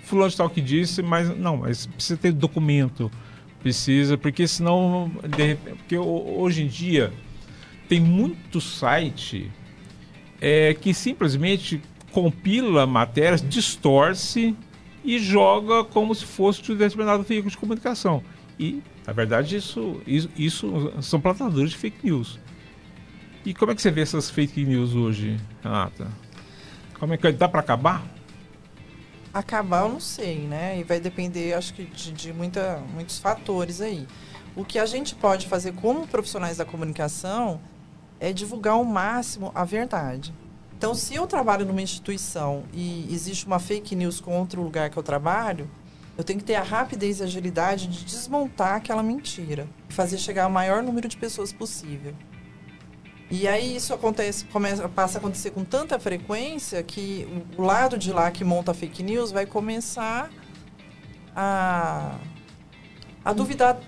fulano 0.03 0.29
de 0.31 0.37
tal 0.37 0.51
que 0.51 0.61
disse, 0.61 1.03
mas 1.03 1.37
não, 1.39 1.59
mas 1.59 1.87
precisa 1.87 2.17
ter 2.19 2.33
documento, 2.33 3.11
precisa, 3.63 4.19
porque 4.19 4.47
senão, 4.49 5.11
de 5.37 5.43
repente, 5.45 5.77
porque 5.79 5.97
ho- 5.97 6.37
hoje 6.41 6.63
em 6.65 6.67
dia 6.67 7.13
tem 7.89 8.01
muito 8.01 8.61
site 8.61 9.51
é, 10.41 10.75
que 10.75 10.93
simplesmente 10.93 11.81
compila 12.13 12.87
matérias, 12.87 13.41
distorce 13.41 14.55
e 15.05 15.19
joga 15.19 15.85
como 15.85 16.15
se 16.15 16.25
fosse 16.25 16.73
um 16.73 16.77
determinado 16.77 17.23
veículo 17.23 17.51
de 17.51 17.59
comunicação. 17.59 18.23
E, 18.59 18.83
na 19.07 19.13
verdade, 19.13 19.57
isso, 19.57 20.01
isso, 20.07 20.31
isso 20.37 20.93
são 21.03 21.21
plantadores 21.21 21.71
de 21.71 21.77
fake 21.77 21.99
news. 22.05 22.39
E 23.45 23.53
como 23.53 23.73
é 23.73 23.75
que 23.75 23.83
você 23.83 23.91
vê 23.91 24.01
essas 24.01 24.31
fake 24.31 24.65
news 24.65 24.95
hoje, 24.95 25.39
Renata? 25.63 26.09
Como 26.99 27.13
é 27.13 27.19
que 27.19 27.31
dá 27.33 27.47
para 27.47 27.61
acabar? 27.61 28.03
Acabar 29.33 29.83
eu 29.83 29.89
não 29.91 30.01
sei, 30.01 30.39
né? 30.39 30.79
E 30.79 30.85
vai 30.85 30.99
depender, 30.99 31.53
acho 31.53 31.75
que, 31.75 31.85
de, 31.85 32.13
de 32.13 32.33
muita, 32.33 32.81
muitos 32.95 33.19
fatores 33.19 33.81
aí. 33.81 34.07
O 34.57 34.65
que 34.65 34.79
a 34.79 34.87
gente 34.87 35.15
pode 35.15 35.47
fazer 35.49 35.73
como 35.75 36.07
profissionais 36.07 36.57
da 36.57 36.65
comunicação 36.65 37.61
é 38.21 38.33
divulgar 38.33 38.75
ao 38.75 38.85
máximo 38.85 39.51
a 39.55 39.65
verdade. 39.65 40.33
Então, 40.85 40.95
se 40.95 41.15
eu 41.15 41.27
trabalho 41.27 41.65
numa 41.65 41.81
instituição 41.81 42.65
e 42.71 43.09
existe 43.11 43.47
uma 43.47 43.59
fake 43.59 43.97
news 43.97 44.21
contra 44.21 44.61
o 44.61 44.63
lugar 44.63 44.91
que 44.91 44.99
eu 44.99 45.03
trabalho, 45.03 45.67
eu 46.15 46.23
tenho 46.23 46.39
que 46.39 46.45
ter 46.45 46.57
a 46.57 46.63
rapidez 46.63 47.21
e 47.21 47.23
agilidade 47.23 47.87
de 47.87 48.05
desmontar 48.05 48.75
aquela 48.75 49.03
mentira 49.03 49.67
e 49.89 49.95
fazer 49.95 50.19
chegar 50.19 50.45
ao 50.45 50.51
maior 50.51 50.83
número 50.83 51.09
de 51.09 51.17
pessoas 51.17 51.55
possível. 51.55 52.15
E 53.31 53.49
aí 53.49 53.75
isso 53.75 53.95
acontece, 53.95 54.45
começa, 54.45 54.87
passa 54.87 55.17
a 55.17 55.21
acontecer 55.21 55.53
com 55.53 55.65
tanta 55.65 55.99
frequência 55.99 56.83
que 56.83 57.27
o 57.57 57.63
lado 57.63 57.97
de 57.97 58.13
lá 58.13 58.31
que 58.31 58.45
monta 58.45 58.75
fake 58.75 59.03
news 59.03 59.33
vai 59.33 59.47
começar 59.47 60.31
a, 61.35 62.19
a 63.25 63.33
duvidar 63.33 63.81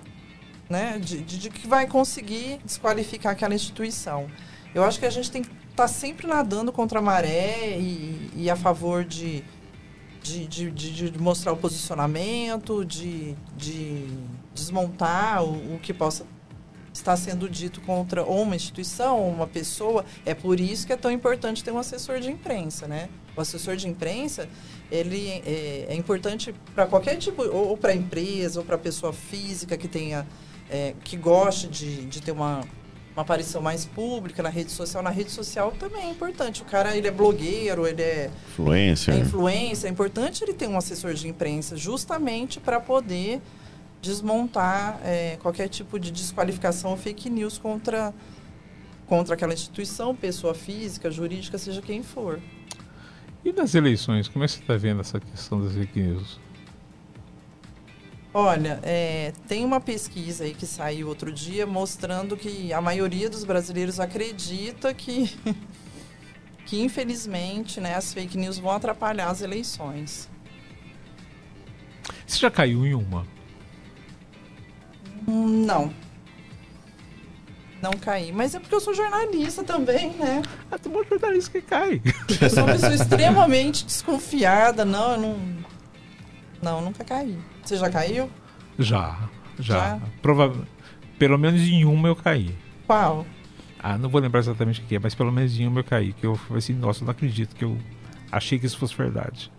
né, 0.66 0.98
de, 0.98 1.20
de, 1.20 1.36
de 1.40 1.50
que 1.50 1.68
vai 1.68 1.86
conseguir 1.86 2.58
desqualificar 2.64 3.32
aquela 3.32 3.54
instituição. 3.54 4.30
Eu 4.74 4.82
acho 4.82 4.98
que 4.98 5.04
a 5.04 5.10
gente 5.10 5.30
tem 5.30 5.42
que 5.42 5.65
tá 5.76 5.86
sempre 5.86 6.26
nadando 6.26 6.72
contra 6.72 6.98
a 6.98 7.02
maré 7.02 7.78
e, 7.78 8.30
e 8.34 8.50
a 8.50 8.56
favor 8.56 9.04
de, 9.04 9.44
de, 10.22 10.46
de, 10.46 10.70
de, 10.70 11.18
mostrar 11.18 11.52
o 11.52 11.56
posicionamento, 11.56 12.84
de, 12.84 13.36
de 13.54 14.08
desmontar 14.54 15.44
o, 15.44 15.74
o 15.74 15.78
que 15.78 15.92
possa 15.92 16.26
estar 16.94 17.14
sendo 17.18 17.46
dito 17.48 17.82
contra 17.82 18.24
ou 18.24 18.40
uma 18.40 18.56
instituição 18.56 19.20
ou 19.20 19.30
uma 19.30 19.46
pessoa. 19.46 20.04
É 20.24 20.34
por 20.34 20.58
isso 20.58 20.86
que 20.86 20.94
é 20.94 20.96
tão 20.96 21.10
importante 21.10 21.62
ter 21.62 21.70
um 21.70 21.78
assessor 21.78 22.20
de 22.20 22.30
imprensa, 22.30 22.88
né? 22.88 23.10
O 23.36 23.40
assessor 23.42 23.76
de 23.76 23.86
imprensa, 23.86 24.48
ele 24.90 25.28
é, 25.28 25.88
é 25.90 25.94
importante 25.94 26.54
para 26.74 26.86
qualquer 26.86 27.16
tipo, 27.16 27.42
ou 27.42 27.76
para 27.76 27.94
empresa, 27.94 28.60
ou 28.60 28.64
para 28.64 28.78
pessoa 28.78 29.12
física 29.12 29.76
que 29.76 29.86
tenha, 29.86 30.26
é, 30.70 30.94
que 31.04 31.18
goste 31.18 31.68
de, 31.68 32.06
de 32.06 32.22
ter 32.22 32.32
uma, 32.32 32.62
uma 33.16 33.22
aparição 33.22 33.62
mais 33.62 33.86
pública 33.86 34.42
na 34.42 34.50
rede 34.50 34.70
social. 34.70 35.02
Na 35.02 35.08
rede 35.08 35.30
social 35.30 35.72
também 35.72 36.02
é 36.02 36.10
importante. 36.10 36.60
O 36.60 36.66
cara, 36.66 36.94
ele 36.94 37.08
é 37.08 37.10
blogueiro, 37.10 37.86
ele 37.86 38.02
é... 38.02 38.30
Influência. 38.50 39.12
É 39.12 39.16
influência. 39.16 39.88
É 39.88 39.90
importante 39.90 40.44
ele 40.44 40.52
ter 40.52 40.68
um 40.68 40.76
assessor 40.76 41.14
de 41.14 41.26
imprensa 41.26 41.78
justamente 41.78 42.60
para 42.60 42.78
poder 42.78 43.40
desmontar 44.02 45.00
é, 45.02 45.38
qualquer 45.40 45.68
tipo 45.68 45.98
de 45.98 46.10
desqualificação 46.10 46.90
ou 46.90 46.96
fake 46.98 47.30
news 47.30 47.56
contra, 47.56 48.12
contra 49.06 49.34
aquela 49.34 49.54
instituição, 49.54 50.14
pessoa 50.14 50.52
física, 50.54 51.10
jurídica, 51.10 51.56
seja 51.56 51.80
quem 51.80 52.02
for. 52.02 52.38
E 53.42 53.50
nas 53.50 53.74
eleições, 53.74 54.28
como 54.28 54.44
é 54.44 54.46
que 54.46 54.52
você 54.52 54.60
está 54.60 54.76
vendo 54.76 55.00
essa 55.00 55.18
questão 55.18 55.62
das 55.62 55.72
fake 55.72 55.98
news? 55.98 56.38
Olha, 58.38 58.78
é, 58.82 59.32
tem 59.48 59.64
uma 59.64 59.80
pesquisa 59.80 60.44
aí 60.44 60.52
que 60.52 60.66
saiu 60.66 61.08
outro 61.08 61.32
dia 61.32 61.66
mostrando 61.66 62.36
que 62.36 62.70
a 62.70 62.82
maioria 62.82 63.30
dos 63.30 63.44
brasileiros 63.44 63.98
acredita 63.98 64.92
que, 64.92 65.34
que 66.66 66.82
infelizmente, 66.82 67.80
né, 67.80 67.94
as 67.94 68.12
fake 68.12 68.36
news 68.36 68.58
vão 68.58 68.72
atrapalhar 68.72 69.30
as 69.30 69.40
eleições. 69.40 70.28
Você 72.26 72.40
já 72.40 72.50
caiu 72.50 72.84
em 72.84 72.92
uma? 72.92 73.26
Não. 75.26 75.90
Não 77.80 77.92
caí. 77.92 78.32
Mas 78.32 78.54
é 78.54 78.60
porque 78.60 78.74
eu 78.74 78.80
sou 78.80 78.92
jornalista 78.92 79.64
também, 79.64 80.10
né? 80.10 80.42
Ah, 80.70 80.76
tem 80.76 80.92
um 80.92 81.02
jornalista 81.04 81.52
que 81.52 81.62
cai. 81.62 82.02
Eu 82.38 82.50
sou 82.50 82.64
uma 82.64 82.72
pessoa 82.74 82.92
extremamente 83.00 83.86
desconfiada. 83.86 84.84
Não, 84.84 85.12
eu 85.12 85.20
não. 85.22 85.38
Não, 86.60 86.80
nunca 86.82 87.02
caí. 87.02 87.38
Você 87.66 87.76
já 87.76 87.90
caiu? 87.90 88.30
Já, 88.78 89.18
já. 89.58 89.74
já? 89.74 90.00
Prova... 90.22 90.54
Pelo 91.18 91.36
menos 91.36 91.60
em 91.62 91.84
uma 91.84 92.06
eu 92.06 92.14
caí. 92.14 92.54
Qual? 92.86 93.26
Ah, 93.82 93.98
não 93.98 94.08
vou 94.08 94.20
lembrar 94.20 94.38
exatamente 94.38 94.80
o 94.80 94.84
que 94.84 94.94
é, 94.94 94.98
mas 95.00 95.14
pelo 95.14 95.32
menos 95.32 95.58
em 95.58 95.66
uma 95.66 95.80
eu 95.80 95.84
caí. 95.84 96.12
Que 96.12 96.24
eu 96.24 96.36
falei 96.36 96.58
assim, 96.58 96.74
nossa, 96.74 97.02
eu 97.02 97.06
não 97.06 97.10
acredito 97.10 97.56
que 97.56 97.64
eu 97.64 97.76
achei 98.30 98.58
que 98.58 98.66
isso 98.66 98.78
fosse 98.78 98.96
verdade. 98.96 99.50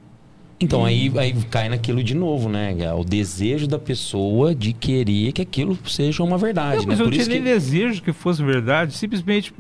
Então, 0.59 0.85
aí, 0.85 1.11
aí 1.17 1.34
cai 1.51 1.67
naquilo 1.67 2.03
de 2.03 2.15
novo, 2.15 2.47
né? 2.47 2.75
É 2.79 2.93
o 2.93 3.03
desejo 3.03 3.67
da 3.67 3.77
pessoa 3.77 4.55
de 4.55 4.73
querer 4.73 5.34
que 5.34 5.41
aquilo 5.41 5.77
seja 5.85 6.23
uma 6.23 6.38
verdade. 6.38 6.79
Não, 6.79 6.88
mas 6.88 6.99
né? 6.99 7.05
eu 7.05 7.11
tinha 7.11 7.25
nem 7.25 7.39
que... 7.39 7.43
desejo 7.43 8.01
que 8.01 8.13
fosse 8.13 8.41
verdade, 8.41 8.93
simplesmente 8.93 9.53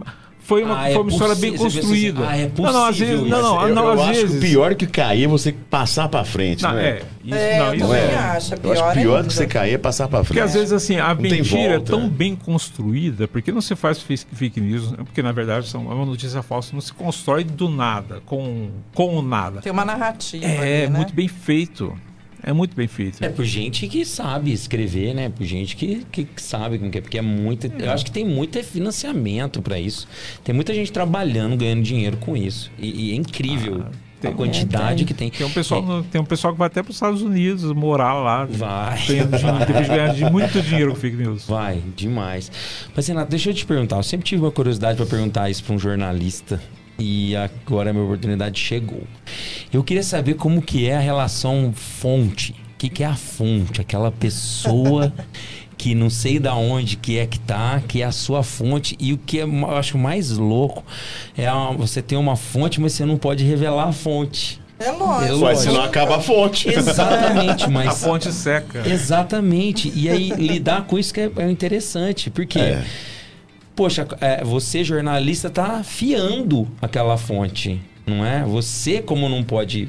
foi 0.47 0.63
uma, 0.63 0.79
ah, 0.79 0.83
foi 0.83 0.93
é 0.93 0.97
uma 0.99 1.11
história 1.11 1.35
bem 1.35 1.57
construída. 1.57 2.21
Assim, 2.21 2.31
ah, 2.31 2.37
é 2.37 2.47
possível. 2.47 2.63
Não, 2.63 2.73
não, 2.73 2.85
às 2.85 2.97
vezes, 2.97 3.15
não, 3.15 3.41
não, 3.41 3.67
eu, 3.67 3.75
não, 3.75 3.83
eu 3.83 3.91
às 3.91 3.99
acho 3.99 4.11
vezes. 4.13 4.29
que 4.29 4.37
o 4.37 4.39
pior 4.39 4.75
que 4.75 4.87
cair 4.87 5.25
é 5.25 5.27
você 5.27 5.51
passar 5.51 6.07
para 6.07 6.23
frente, 6.23 6.63
não, 6.63 6.71
não 6.71 6.79
é? 6.79 6.87
é 6.87 7.01
isso, 7.25 7.35
é, 7.35 7.59
não, 7.59 7.73
isso 7.75 7.93
é. 7.93 8.15
Acho, 8.15 8.53
eu 8.63 8.71
acho 8.71 8.83
que 8.93 8.99
pior 9.01 9.15
ainda. 9.17 9.27
que 9.27 9.33
você 9.33 9.45
cair 9.45 9.73
é 9.73 9.77
passar 9.77 10.07
para 10.07 10.23
frente. 10.23 10.27
Porque 10.27 10.39
às 10.39 10.53
vezes 10.53 10.71
assim, 10.71 10.97
a 10.97 11.13
mentira 11.13 11.73
é 11.73 11.79
tão 11.81 12.07
bem 12.07 12.33
construída, 12.33 13.27
porque 13.27 13.51
não 13.51 13.59
se 13.59 13.75
faz 13.75 13.99
fake 13.99 14.61
news, 14.61 14.93
porque 14.95 15.21
na 15.21 15.33
verdade 15.33 15.67
são, 15.67 15.91
é 15.91 15.93
uma 15.93 16.05
notícia 16.05 16.41
falsa, 16.41 16.69
não 16.71 16.79
se 16.79 16.93
constrói 16.93 17.43
do 17.43 17.67
nada, 17.67 18.21
com, 18.25 18.69
com 18.93 19.17
o 19.17 19.21
nada. 19.21 19.59
Tem 19.59 19.71
uma 19.73 19.83
narrativa. 19.83 20.45
É, 20.45 20.83
ali, 20.83 20.91
né? 20.93 20.97
muito 20.97 21.13
bem 21.13 21.27
feito. 21.27 21.93
É 22.47 22.53
muito 22.53 22.73
bem 22.77 22.87
feito. 22.87 23.21
É 23.21 23.27
por 23.27 23.43
gente 23.43 23.85
que 23.89 24.05
sabe 24.05 24.53
escrever, 24.53 25.13
né? 25.13 25.27
Por 25.27 25.45
gente 25.45 25.75
que, 25.75 26.05
que 26.09 26.25
sabe 26.37 26.79
como 26.79 26.89
que 26.89 26.97
é. 26.97 27.01
Porque 27.01 27.17
é 27.17 27.21
muito. 27.21 27.67
É. 27.67 27.87
Eu 27.87 27.91
acho 27.91 28.05
que 28.05 28.11
tem 28.11 28.25
muito 28.25 28.63
financiamento 28.63 29.61
para 29.61 29.77
isso. 29.77 30.07
Tem 30.45 30.55
muita 30.55 30.73
gente 30.73 30.89
trabalhando, 30.89 31.57
ganhando 31.57 31.83
dinheiro 31.83 32.15
com 32.15 32.37
isso. 32.37 32.71
E, 32.79 33.09
e 33.09 33.11
é 33.11 33.15
incrível. 33.15 33.83
Ah. 33.85 33.91
Tem, 34.21 34.31
a 34.31 34.33
quantidade 34.33 34.93
é, 34.93 34.95
tem. 34.95 35.05
que 35.05 35.13
tem. 35.13 35.29
Tem 35.29 35.45
um, 35.45 35.51
pessoal, 35.51 35.99
é. 35.99 36.03
tem 36.09 36.21
um 36.21 36.25
pessoal 36.25 36.53
que 36.53 36.59
vai 36.59 36.67
até 36.67 36.81
para 36.81 36.89
os 36.89 36.95
Estados 36.95 37.21
Unidos 37.21 37.69
morar 37.73 38.13
lá. 38.13 38.45
Vai. 38.45 38.97
Depois 39.07 39.85
de 39.85 39.93
ganhar 39.93 40.31
muito 40.31 40.61
dinheiro 40.61 40.91
com 40.91 40.97
fake 40.97 41.17
news. 41.17 41.45
Vai, 41.45 41.83
demais. 41.97 42.49
Mas, 42.95 43.05
Renato, 43.09 43.29
deixa 43.29 43.49
eu 43.49 43.53
te 43.53 43.65
perguntar. 43.65 43.97
Eu 43.97 44.03
sempre 44.03 44.25
tive 44.25 44.41
uma 44.41 44.51
curiosidade 44.51 44.95
para 44.95 45.05
perguntar 45.05 45.49
isso 45.49 45.65
para 45.65 45.75
um 45.75 45.79
jornalista 45.79 46.61
e 46.99 47.35
agora 47.35 47.89
a 47.89 47.93
minha 47.93 48.05
oportunidade 48.05 48.59
chegou. 48.59 49.03
Eu 49.71 49.83
queria 49.83 50.03
saber 50.03 50.35
como 50.35 50.61
que 50.61 50.87
é 50.87 50.95
a 50.95 50.99
relação 50.99 51.73
fonte. 51.73 52.51
O 52.51 52.77
que, 52.77 52.89
que 52.89 53.03
é 53.03 53.07
a 53.07 53.15
fonte? 53.15 53.81
Aquela 53.81 54.11
pessoa 54.11 55.13
que 55.77 55.93
não 55.93 56.09
sei 56.09 56.39
da 56.39 56.55
onde 56.55 56.95
que 56.95 57.17
é 57.17 57.27
que 57.27 57.39
tá, 57.39 57.81
que 57.87 58.01
é 58.01 58.05
a 58.05 58.11
sua 58.11 58.41
fonte. 58.41 58.95
E 58.99 59.13
o 59.13 59.17
que 59.17 59.39
é, 59.39 59.43
eu 59.43 59.77
acho 59.77 59.97
mais 59.97 60.31
louco 60.31 60.83
é 61.37 61.51
uma, 61.51 61.73
você 61.73 62.01
ter 62.01 62.15
uma 62.15 62.35
fonte, 62.35 62.81
mas 62.81 62.93
você 62.93 63.05
não 63.05 63.17
pode 63.17 63.43
revelar 63.43 63.89
a 63.89 63.93
fonte. 63.93 64.59
É 64.79 64.91
lógico. 64.91 65.39
Mas 65.39 65.59
senão 65.59 65.81
acaba 65.81 66.17
a 66.17 66.21
fonte. 66.21 66.69
Exatamente, 66.73 67.69
mas. 67.69 67.87
A 67.87 67.91
fonte 67.91 68.31
seca. 68.31 68.87
Exatamente. 68.87 69.91
E 69.95 70.09
aí 70.09 70.29
lidar 70.29 70.85
com 70.85 70.97
isso 70.97 71.13
que 71.13 71.21
é, 71.21 71.31
é 71.37 71.49
interessante. 71.49 72.29
Porque. 72.29 72.59
É 72.59 72.83
poxa, 73.77 74.07
é, 74.19 74.43
você 74.43 74.83
jornalista 74.83 75.51
tá 75.51 75.83
fiando 75.83 76.67
aquela 76.81 77.15
fonte, 77.15 77.79
não 78.07 78.25
é? 78.25 78.43
Você, 78.43 79.03
como 79.03 79.29
não 79.29 79.43
pode, 79.43 79.87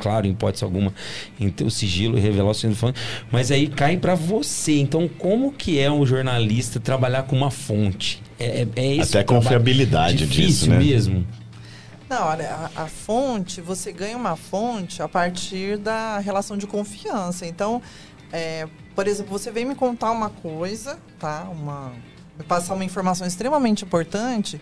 claro, 0.00 0.26
em 0.26 0.30
hipótese 0.30 0.64
alguma, 0.64 0.92
ter 1.54 1.62
o 1.62 1.70
sigilo 1.70 2.18
e 2.18 2.20
revelar 2.20 2.50
o 2.50 2.54
seu 2.54 2.74
fonte, 2.74 3.00
mas 3.30 3.52
aí 3.52 3.68
cai 3.68 3.96
para 3.96 4.16
você. 4.16 4.80
Então, 4.80 5.06
como 5.06 5.52
que 5.52 5.78
é 5.78 5.88
um 5.90 6.04
jornalista 6.04 6.80
trabalhar 6.80 7.22
com 7.22 7.36
uma 7.36 7.52
fonte? 7.52 8.20
É, 8.36 8.66
é, 8.74 8.96
é 8.96 9.00
Até 9.00 9.20
a 9.20 9.24
confiabilidade 9.24 10.26
disso, 10.26 10.68
né? 10.68 10.78
mesmo. 10.78 11.24
Não, 12.08 12.26
olha, 12.26 12.50
a, 12.74 12.82
a, 12.82 12.86
fonte, 12.88 13.60
você 13.60 13.92
ganha 13.92 14.16
uma 14.16 14.34
fonte 14.34 15.00
a 15.00 15.08
partir 15.08 15.78
da 15.78 16.18
relação 16.18 16.56
de 16.56 16.66
confiança. 16.66 17.46
Então, 17.46 17.80
é, 18.32 18.66
por 18.96 19.06
exemplo, 19.06 19.30
você 19.30 19.52
vem 19.52 19.64
me 19.64 19.76
contar 19.76 20.10
uma 20.10 20.30
coisa, 20.30 20.98
tá? 21.20 21.48
Uma, 21.48 21.92
passar 22.44 22.74
uma 22.74 22.84
informação 22.84 23.26
extremamente 23.26 23.84
importante 23.84 24.60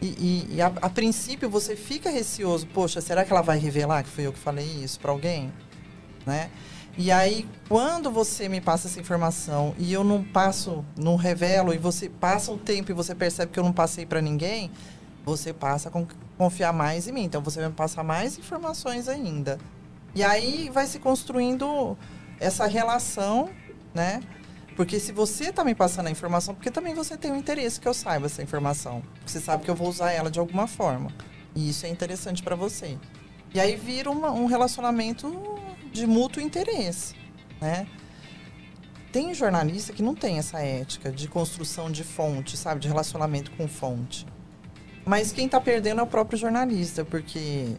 e, 0.00 0.06
e, 0.06 0.54
e 0.56 0.62
a, 0.62 0.66
a, 0.66 0.90
princípio 0.90 1.48
você 1.48 1.76
fica 1.76 2.10
receoso, 2.10 2.66
poxa, 2.66 3.00
será 3.00 3.24
que 3.24 3.32
ela 3.32 3.42
vai 3.42 3.58
revelar 3.58 4.02
que 4.02 4.10
fui 4.10 4.26
eu 4.26 4.32
que 4.32 4.38
falei 4.38 4.66
isso 4.66 5.00
para 5.00 5.10
alguém, 5.10 5.52
né? 6.26 6.50
E 6.96 7.10
aí, 7.10 7.48
quando 7.68 8.08
você 8.08 8.48
me 8.48 8.60
passa 8.60 8.86
essa 8.86 9.00
informação 9.00 9.74
e 9.78 9.92
eu 9.92 10.04
não 10.04 10.22
passo, 10.22 10.84
não 10.96 11.16
revelo, 11.16 11.74
e 11.74 11.78
você 11.78 12.08
passa 12.08 12.52
um 12.52 12.58
tempo 12.58 12.92
e 12.92 12.94
você 12.94 13.14
percebe 13.16 13.50
que 13.50 13.58
eu 13.58 13.64
não 13.64 13.72
passei 13.72 14.06
para 14.06 14.20
ninguém, 14.20 14.70
você 15.24 15.52
passa 15.52 15.88
a 15.88 15.92
confiar 16.38 16.72
mais 16.72 17.08
em 17.08 17.12
mim. 17.12 17.24
Então, 17.24 17.42
você 17.42 17.58
vai 17.58 17.68
me 17.68 17.74
passar 17.74 18.04
mais 18.04 18.38
informações 18.38 19.08
ainda. 19.08 19.58
E 20.14 20.22
aí 20.22 20.70
vai 20.72 20.86
se 20.86 21.00
construindo 21.00 21.98
essa 22.38 22.66
relação, 22.66 23.50
né? 23.92 24.20
Porque 24.76 24.98
se 24.98 25.12
você 25.12 25.50
está 25.50 25.62
me 25.62 25.74
passando 25.74 26.08
a 26.08 26.10
informação, 26.10 26.54
porque 26.54 26.70
também 26.70 26.94
você 26.94 27.16
tem 27.16 27.30
um 27.30 27.36
interesse 27.36 27.80
que 27.80 27.86
eu 27.86 27.94
saiba 27.94 28.26
essa 28.26 28.42
informação. 28.42 29.02
Você 29.24 29.40
sabe 29.40 29.64
que 29.64 29.70
eu 29.70 29.74
vou 29.74 29.88
usar 29.88 30.10
ela 30.10 30.30
de 30.30 30.40
alguma 30.40 30.66
forma. 30.66 31.10
E 31.54 31.70
isso 31.70 31.86
é 31.86 31.88
interessante 31.88 32.42
para 32.42 32.56
você. 32.56 32.98
E 33.54 33.60
aí 33.60 33.76
vira 33.76 34.10
uma, 34.10 34.32
um 34.32 34.46
relacionamento 34.46 35.32
de 35.92 36.06
mútuo 36.06 36.42
interesse, 36.42 37.14
né? 37.60 37.86
Tem 39.12 39.32
jornalista 39.32 39.92
que 39.92 40.02
não 40.02 40.12
tem 40.12 40.38
essa 40.38 40.58
ética 40.58 41.12
de 41.12 41.28
construção 41.28 41.88
de 41.88 42.02
fonte, 42.02 42.56
sabe? 42.56 42.80
De 42.80 42.88
relacionamento 42.88 43.52
com 43.52 43.68
fonte. 43.68 44.26
Mas 45.06 45.30
quem 45.30 45.46
está 45.46 45.60
perdendo 45.60 46.00
é 46.00 46.02
o 46.02 46.06
próprio 46.06 46.36
jornalista, 46.36 47.04
porque 47.04 47.76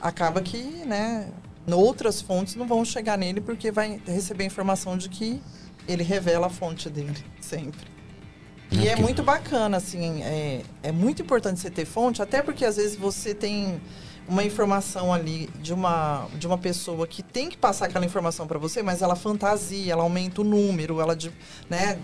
acaba 0.00 0.40
que, 0.40 0.58
né, 0.84 1.30
outras 1.70 2.20
fontes 2.20 2.56
não 2.56 2.66
vão 2.66 2.84
chegar 2.84 3.16
nele 3.16 3.40
porque 3.40 3.70
vai 3.70 4.02
receber 4.06 4.44
informação 4.44 4.96
de 4.96 5.08
que 5.08 5.40
ele 5.90 6.02
revela 6.02 6.46
a 6.46 6.50
fonte 6.50 6.88
dele 6.88 7.16
sempre. 7.40 7.88
E 8.70 8.88
é 8.88 8.94
muito 8.94 9.22
bacana, 9.22 9.76
assim, 9.78 10.22
é, 10.22 10.62
é 10.82 10.92
muito 10.92 11.22
importante 11.22 11.58
você 11.58 11.70
ter 11.70 11.84
fonte, 11.84 12.22
até 12.22 12.40
porque 12.40 12.64
às 12.64 12.76
vezes 12.76 12.96
você 12.96 13.34
tem 13.34 13.80
uma 14.28 14.44
informação 14.44 15.12
ali 15.12 15.48
de 15.60 15.74
uma, 15.74 16.28
de 16.38 16.46
uma 16.46 16.56
pessoa 16.56 17.04
que 17.04 17.20
tem 17.20 17.48
que 17.48 17.56
passar 17.56 17.86
aquela 17.86 18.06
informação 18.06 18.46
para 18.46 18.60
você, 18.60 18.80
mas 18.80 19.02
ela 19.02 19.16
fantasia, 19.16 19.92
ela 19.92 20.04
aumenta 20.04 20.40
o 20.40 20.44
número, 20.44 21.00
ela, 21.00 21.18
né, 21.68 21.98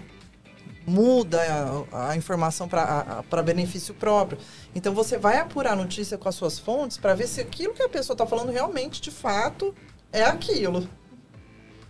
muda 0.85 1.87
a, 1.93 2.11
a 2.11 2.17
informação 2.17 2.69
para 2.69 3.43
benefício 3.45 3.95
próprio. 3.95 4.39
Então 4.75 4.93
você 4.93 5.17
vai 5.17 5.39
apurar 5.39 5.73
a 5.73 5.77
notícia 5.77 6.19
com 6.19 6.29
as 6.29 6.35
suas 6.35 6.59
fontes 6.59 6.97
para 6.97 7.15
ver 7.15 7.29
se 7.29 7.41
aquilo 7.41 7.75
que 7.75 7.83
a 7.83 7.89
pessoa 7.89 8.15
está 8.15 8.27
falando 8.27 8.51
realmente, 8.51 9.01
de 9.01 9.13
fato, 9.13 9.73
é 10.13 10.25
aquilo. 10.25 10.89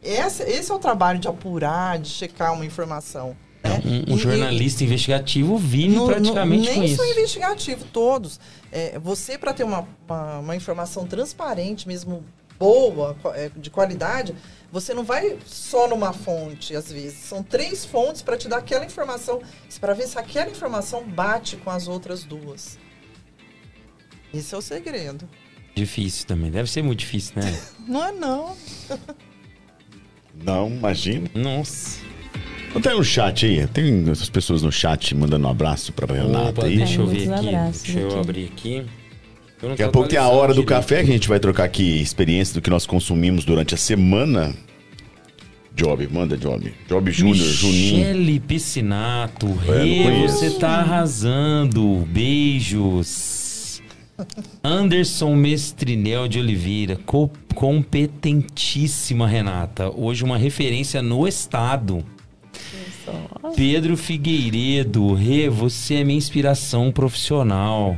Esse, 0.03 0.43
esse 0.45 0.71
é 0.71 0.75
o 0.75 0.79
trabalho 0.79 1.19
de 1.19 1.29
apurar, 1.29 1.99
de 1.99 2.09
checar 2.09 2.53
uma 2.53 2.65
informação. 2.65 3.37
Né? 3.65 4.05
Um, 4.09 4.15
um 4.15 4.19
jornalista 4.19 4.83
e, 4.83 4.87
investigativo 4.87 5.57
vive 5.57 5.97
no, 5.97 6.07
praticamente 6.07 6.69
no, 6.69 6.75
com 6.75 6.85
isso. 6.85 7.03
Nem 7.03 7.13
só 7.13 7.19
investigativo, 7.19 7.85
todos. 7.93 8.41
É, 8.71 8.99
você, 8.99 9.37
para 9.37 9.53
ter 9.53 9.65
uma, 9.65 9.87
uma, 10.09 10.39
uma, 10.39 10.57
informação 10.57 11.07
transparente, 11.07 11.87
mesmo 11.89 12.25
boa, 12.59 13.17
é, 13.35 13.51
de 13.55 13.71
qualidade, 13.71 14.35
você 14.71 14.95
não 14.95 15.05
vai 15.05 15.39
só 15.45 15.89
numa 15.89 16.13
fonte, 16.13 16.75
às 16.75 16.91
vezes. 16.91 17.19
São 17.19 17.43
três 17.43 17.85
fontes 17.85 18.23
para 18.23 18.37
te 18.37 18.49
dar 18.49 18.59
aquela 18.59 18.85
informação, 18.85 19.41
para 19.81 19.95
ver 19.95 20.07
se 20.07 20.19
aquela 20.19 20.51
informação 20.51 21.05
bate 21.05 21.57
com 21.57 21.71
as 21.71 21.89
outras 21.89 22.25
duas. 22.25 22.79
Esse 24.33 24.55
é 24.55 24.59
o 24.59 24.63
segredo. 24.63 25.29
Difícil 25.75 26.27
também. 26.27 26.51
Deve 26.51 26.71
ser 26.71 26.83
muito 26.83 27.01
difícil, 27.01 27.35
né? 27.37 27.63
não 27.87 28.05
é 28.05 28.13
não. 28.13 28.57
não, 30.45 30.69
imagina. 30.69 31.29
Nossa. 31.35 32.01
Não 32.75 32.81
tem 32.81 32.95
um 32.95 33.03
chat 33.03 33.47
aí? 33.47 33.67
Tem 33.67 34.01
outras 34.01 34.29
pessoas 34.29 34.63
no 34.63 34.71
chat 34.71 35.15
mandando 35.15 35.47
um 35.47 35.51
abraço 35.51 35.93
pra 35.93 36.15
Renata 36.15 36.51
Opa, 36.51 36.67
aí? 36.67 36.77
Deixa 36.77 37.01
eu 37.01 37.07
ver 37.07 37.33
aqui. 37.33 37.51
Deixa 37.83 37.99
eu 38.01 38.21
abrir 38.21 38.45
aqui. 38.53 38.85
Daqui 39.63 39.83
a 39.83 39.89
pouco 39.89 40.09
tem 40.09 40.19
a 40.19 40.29
hora 40.29 40.53
do 40.53 40.63
café 40.63 41.03
que 41.03 41.11
a 41.11 41.13
gente 41.15 41.29
vai 41.29 41.41
trocar 41.41 41.65
aqui 41.65 42.01
experiência 42.01 42.55
do 42.55 42.61
que 42.61 42.69
nós 42.69 42.85
consumimos 42.85 43.45
durante 43.45 43.75
a 43.75 43.79
semana. 43.79 44.55
Job, 45.75 46.09
manda 46.13 46.37
Job. 46.37 46.73
Job 46.89 47.11
Júnior, 47.11 47.37
Juninho. 47.37 47.99
Michele 47.99 48.41
Piscinato, 48.41 49.53
Rê, 49.53 50.27
você 50.27 50.51
tá 50.51 50.81
arrasando. 50.81 52.07
Beijos. 52.11 53.83
Anderson 54.63 55.35
Mestrinel 55.35 56.29
de 56.29 56.39
Oliveira, 56.39 56.99
co 57.05 57.31
competentíssima 57.57 59.27
Renata. 59.27 59.91
Hoje 59.91 60.23
uma 60.23 60.37
referência 60.37 61.01
no 61.01 61.27
estado. 61.27 62.05
Pedro 63.57 63.97
Figueiredo, 63.97 65.15
Rê, 65.15 65.49
você 65.49 65.95
é 65.95 66.05
minha 66.05 66.19
inspiração 66.19 66.93
profissional. 66.93 67.97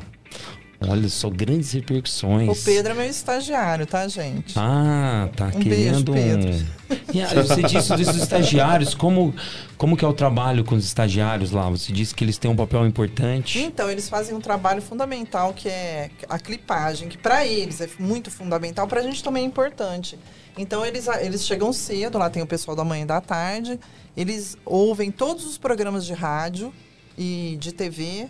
Olha 0.81 1.09
só, 1.09 1.29
grandes 1.29 1.73
repercussões. 1.73 2.49
O 2.49 2.65
Pedro 2.65 2.93
é 2.93 2.95
meu 2.95 3.07
estagiário, 3.07 3.85
tá, 3.85 4.07
gente? 4.07 4.55
Ah, 4.57 5.29
tá 5.35 5.47
um 5.47 5.51
querendo 5.51 6.13
beijo, 6.13 6.39
Pedro. 6.39 6.51
um. 6.53 7.43
Você 7.43 7.63
disse 7.65 7.97
dos 7.97 8.15
estagiários, 8.15 8.95
como, 8.95 9.35
como 9.77 9.97
que 9.97 10.05
é 10.05 10.09
o 10.09 10.13
trabalho 10.13 10.65
com 10.65 10.77
os 10.77 10.85
estagiários 10.85 11.51
lá? 11.51 11.69
Você 11.69 11.93
disse 11.93 12.15
que 12.15 12.23
eles 12.23 12.39
têm 12.39 12.49
um 12.49 12.55
papel 12.55 12.87
importante. 12.87 13.59
Então, 13.59 13.91
eles 13.91 14.09
fazem 14.09 14.37
um 14.37 14.41
trabalho 14.41 14.81
fundamental 14.81 15.53
que 15.53 15.69
é 15.69 16.11
a 16.29 16.39
clipagem, 16.39 17.09
que 17.09 17.19
para 17.19 17.45
eles 17.45 17.81
é 17.81 17.89
muito 17.99 18.31
fundamental, 18.31 18.87
pra 18.87 19.03
gente 19.03 19.23
também 19.23 19.43
é 19.43 19.47
importante. 19.47 20.17
Então, 20.57 20.87
eles, 20.87 21.09
eles 21.21 21.45
chegam 21.45 21.73
cedo, 21.73 22.19
lá 22.19 22.31
tem 22.31 22.43
o 22.43 22.47
pessoal 22.47 22.77
da 22.77 22.85
manhã 22.85 23.03
e 23.03 23.07
da 23.07 23.21
tarde, 23.21 23.81
eles 24.17 24.57
ouvem 24.65 25.11
todos 25.11 25.45
os 25.45 25.59
programas 25.59 26.07
de 26.07 26.13
rádio 26.13 26.73
e 27.17 27.57
de 27.59 27.73
TV 27.73 28.29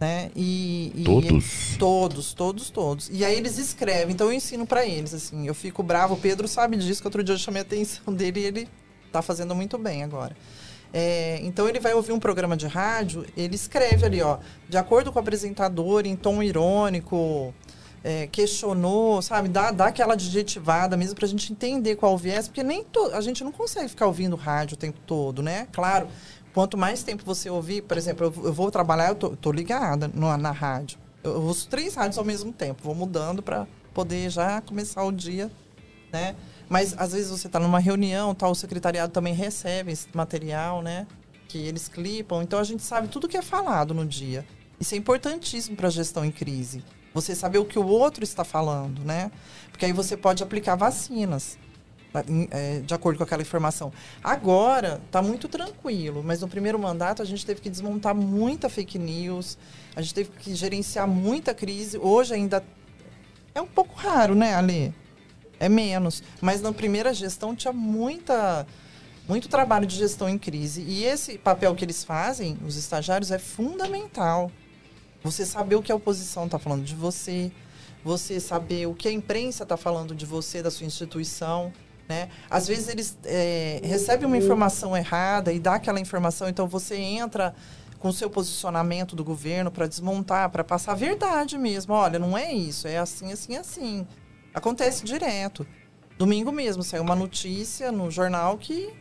né? 0.00 0.30
E, 0.34 0.92
e 0.94 1.04
todos? 1.04 1.76
Todos, 1.78 2.32
todos, 2.32 2.70
todos. 2.70 3.10
E 3.12 3.22
aí 3.22 3.36
eles 3.36 3.58
escrevem, 3.58 4.14
então 4.14 4.28
eu 4.28 4.32
ensino 4.32 4.66
para 4.66 4.86
eles, 4.86 5.12
assim. 5.12 5.46
Eu 5.46 5.54
fico 5.54 5.82
bravo, 5.82 6.14
o 6.14 6.16
Pedro 6.16 6.48
sabe 6.48 6.78
disso, 6.78 7.02
que 7.02 7.06
outro 7.06 7.22
dia 7.22 7.34
eu 7.34 7.38
chamei 7.38 7.60
a 7.60 7.62
atenção 7.62 8.12
dele 8.14 8.40
e 8.40 8.44
ele 8.44 8.68
tá 9.12 9.20
fazendo 9.20 9.54
muito 9.54 9.76
bem 9.76 10.02
agora. 10.02 10.34
É, 10.92 11.38
então 11.42 11.68
ele 11.68 11.78
vai 11.78 11.92
ouvir 11.94 12.12
um 12.12 12.18
programa 12.18 12.56
de 12.56 12.66
rádio, 12.66 13.24
ele 13.36 13.54
escreve 13.54 14.06
ali, 14.06 14.22
ó, 14.22 14.38
de 14.68 14.76
acordo 14.76 15.12
com 15.12 15.18
o 15.18 15.22
apresentador, 15.22 16.04
em 16.04 16.16
tom 16.16 16.42
irônico, 16.42 17.54
é, 18.02 18.26
questionou, 18.26 19.20
sabe? 19.22 19.48
Dá, 19.48 19.70
dá 19.70 19.86
aquela 19.86 20.14
adjetivada 20.14 20.96
mesmo 20.96 21.14
pra 21.14 21.28
gente 21.28 21.52
entender 21.52 21.96
qual 21.96 22.14
o 22.14 22.18
viés, 22.18 22.48
porque 22.48 22.62
nem 22.62 22.82
to, 22.82 23.10
a 23.12 23.20
gente 23.20 23.44
não 23.44 23.52
consegue 23.52 23.88
ficar 23.88 24.06
ouvindo 24.06 24.34
rádio 24.34 24.74
o 24.74 24.78
tempo 24.78 24.98
todo, 25.06 25.42
né? 25.42 25.68
Claro, 25.70 26.08
Quanto 26.52 26.76
mais 26.76 27.02
tempo 27.02 27.24
você 27.24 27.48
ouvir, 27.48 27.82
por 27.82 27.96
exemplo, 27.96 28.26
eu, 28.26 28.46
eu 28.46 28.52
vou 28.52 28.70
trabalhar, 28.70 29.08
eu 29.08 29.14
tô, 29.14 29.30
tô 29.36 29.52
ligada 29.52 30.08
no, 30.08 30.36
na 30.36 30.50
rádio. 30.50 30.98
Eu, 31.22 31.32
eu 31.32 31.42
uso 31.42 31.68
três 31.68 31.94
rádios 31.94 32.18
ao 32.18 32.24
mesmo 32.24 32.52
tempo, 32.52 32.82
vou 32.82 32.94
mudando 32.94 33.42
para 33.42 33.66
poder 33.94 34.30
já 34.30 34.60
começar 34.60 35.04
o 35.04 35.12
dia, 35.12 35.50
né? 36.12 36.34
Mas 36.68 36.94
às 36.96 37.12
vezes 37.12 37.30
você 37.30 37.46
está 37.46 37.58
numa 37.58 37.78
reunião, 37.78 38.34
tal, 38.34 38.52
o 38.52 38.54
secretariado 38.54 39.12
também 39.12 39.34
recebe 39.34 39.92
esse 39.92 40.08
material, 40.14 40.82
né? 40.82 41.06
Que 41.48 41.58
eles 41.58 41.88
clipam. 41.88 42.42
Então 42.42 42.58
a 42.58 42.64
gente 42.64 42.82
sabe 42.82 43.08
tudo 43.08 43.28
que 43.28 43.36
é 43.36 43.42
falado 43.42 43.92
no 43.92 44.06
dia. 44.06 44.46
Isso 44.78 44.94
é 44.94 44.98
importantíssimo 44.98 45.76
para 45.76 45.88
a 45.88 45.90
gestão 45.90 46.24
em 46.24 46.30
crise. 46.30 46.84
Você 47.12 47.34
saber 47.34 47.58
o 47.58 47.64
que 47.64 47.78
o 47.78 47.86
outro 47.86 48.22
está 48.22 48.44
falando, 48.44 49.04
né? 49.04 49.32
Porque 49.70 49.84
aí 49.84 49.92
você 49.92 50.16
pode 50.16 50.42
aplicar 50.42 50.76
vacinas 50.76 51.58
de 52.84 52.94
acordo 52.94 53.16
com 53.18 53.24
aquela 53.24 53.42
informação. 53.42 53.92
Agora 54.22 55.00
está 55.06 55.22
muito 55.22 55.48
tranquilo, 55.48 56.22
mas 56.24 56.40
no 56.40 56.48
primeiro 56.48 56.78
mandato 56.78 57.22
a 57.22 57.24
gente 57.24 57.44
teve 57.46 57.60
que 57.60 57.70
desmontar 57.70 58.14
muita 58.14 58.68
fake 58.68 58.98
news, 58.98 59.56
a 59.94 60.02
gente 60.02 60.14
teve 60.14 60.30
que 60.30 60.54
gerenciar 60.54 61.06
muita 61.06 61.54
crise. 61.54 61.98
Hoje 61.98 62.34
ainda 62.34 62.64
é 63.54 63.60
um 63.60 63.66
pouco 63.66 63.94
raro, 63.94 64.34
né, 64.34 64.54
Ali? 64.54 64.94
É 65.58 65.68
menos. 65.68 66.22
Mas 66.40 66.62
na 66.62 66.72
primeira 66.72 67.12
gestão 67.12 67.54
tinha 67.54 67.72
muita, 67.72 68.66
muito 69.28 69.48
trabalho 69.48 69.86
de 69.86 69.96
gestão 69.96 70.28
em 70.28 70.38
crise. 70.38 70.82
E 70.82 71.04
esse 71.04 71.36
papel 71.36 71.74
que 71.74 71.84
eles 71.84 72.02
fazem, 72.02 72.58
os 72.66 72.76
estagiários, 72.76 73.30
é 73.30 73.38
fundamental. 73.38 74.50
Você 75.22 75.44
saber 75.44 75.76
o 75.76 75.82
que 75.82 75.92
a 75.92 75.94
oposição 75.94 76.46
está 76.46 76.58
falando 76.58 76.82
de 76.82 76.94
você, 76.94 77.52
você 78.02 78.40
saber 78.40 78.86
o 78.86 78.94
que 78.94 79.06
a 79.06 79.12
imprensa 79.12 79.64
está 79.64 79.76
falando 79.76 80.14
de 80.14 80.24
você, 80.24 80.62
da 80.62 80.70
sua 80.70 80.86
instituição. 80.86 81.70
Né? 82.10 82.28
Às 82.50 82.66
vezes 82.66 82.88
eles 82.88 83.16
é, 83.24 83.80
recebem 83.84 84.26
uma 84.26 84.36
informação 84.36 84.96
errada 84.96 85.52
e 85.52 85.60
dá 85.60 85.76
aquela 85.76 86.00
informação, 86.00 86.48
então 86.48 86.66
você 86.66 86.96
entra 86.96 87.54
com 88.00 88.08
o 88.08 88.12
seu 88.12 88.28
posicionamento 88.28 89.14
do 89.14 89.22
governo 89.22 89.70
para 89.70 89.86
desmontar, 89.86 90.50
para 90.50 90.64
passar 90.64 90.90
a 90.90 90.96
verdade 90.96 91.56
mesmo. 91.56 91.94
Olha, 91.94 92.18
não 92.18 92.36
é 92.36 92.52
isso, 92.52 92.88
é 92.88 92.98
assim, 92.98 93.30
assim, 93.30 93.56
assim. 93.56 94.04
Acontece 94.52 95.04
direto. 95.04 95.64
Domingo 96.18 96.50
mesmo 96.50 96.82
saiu 96.82 97.04
uma 97.04 97.14
notícia 97.14 97.92
no 97.92 98.10
jornal 98.10 98.58
que 98.58 98.92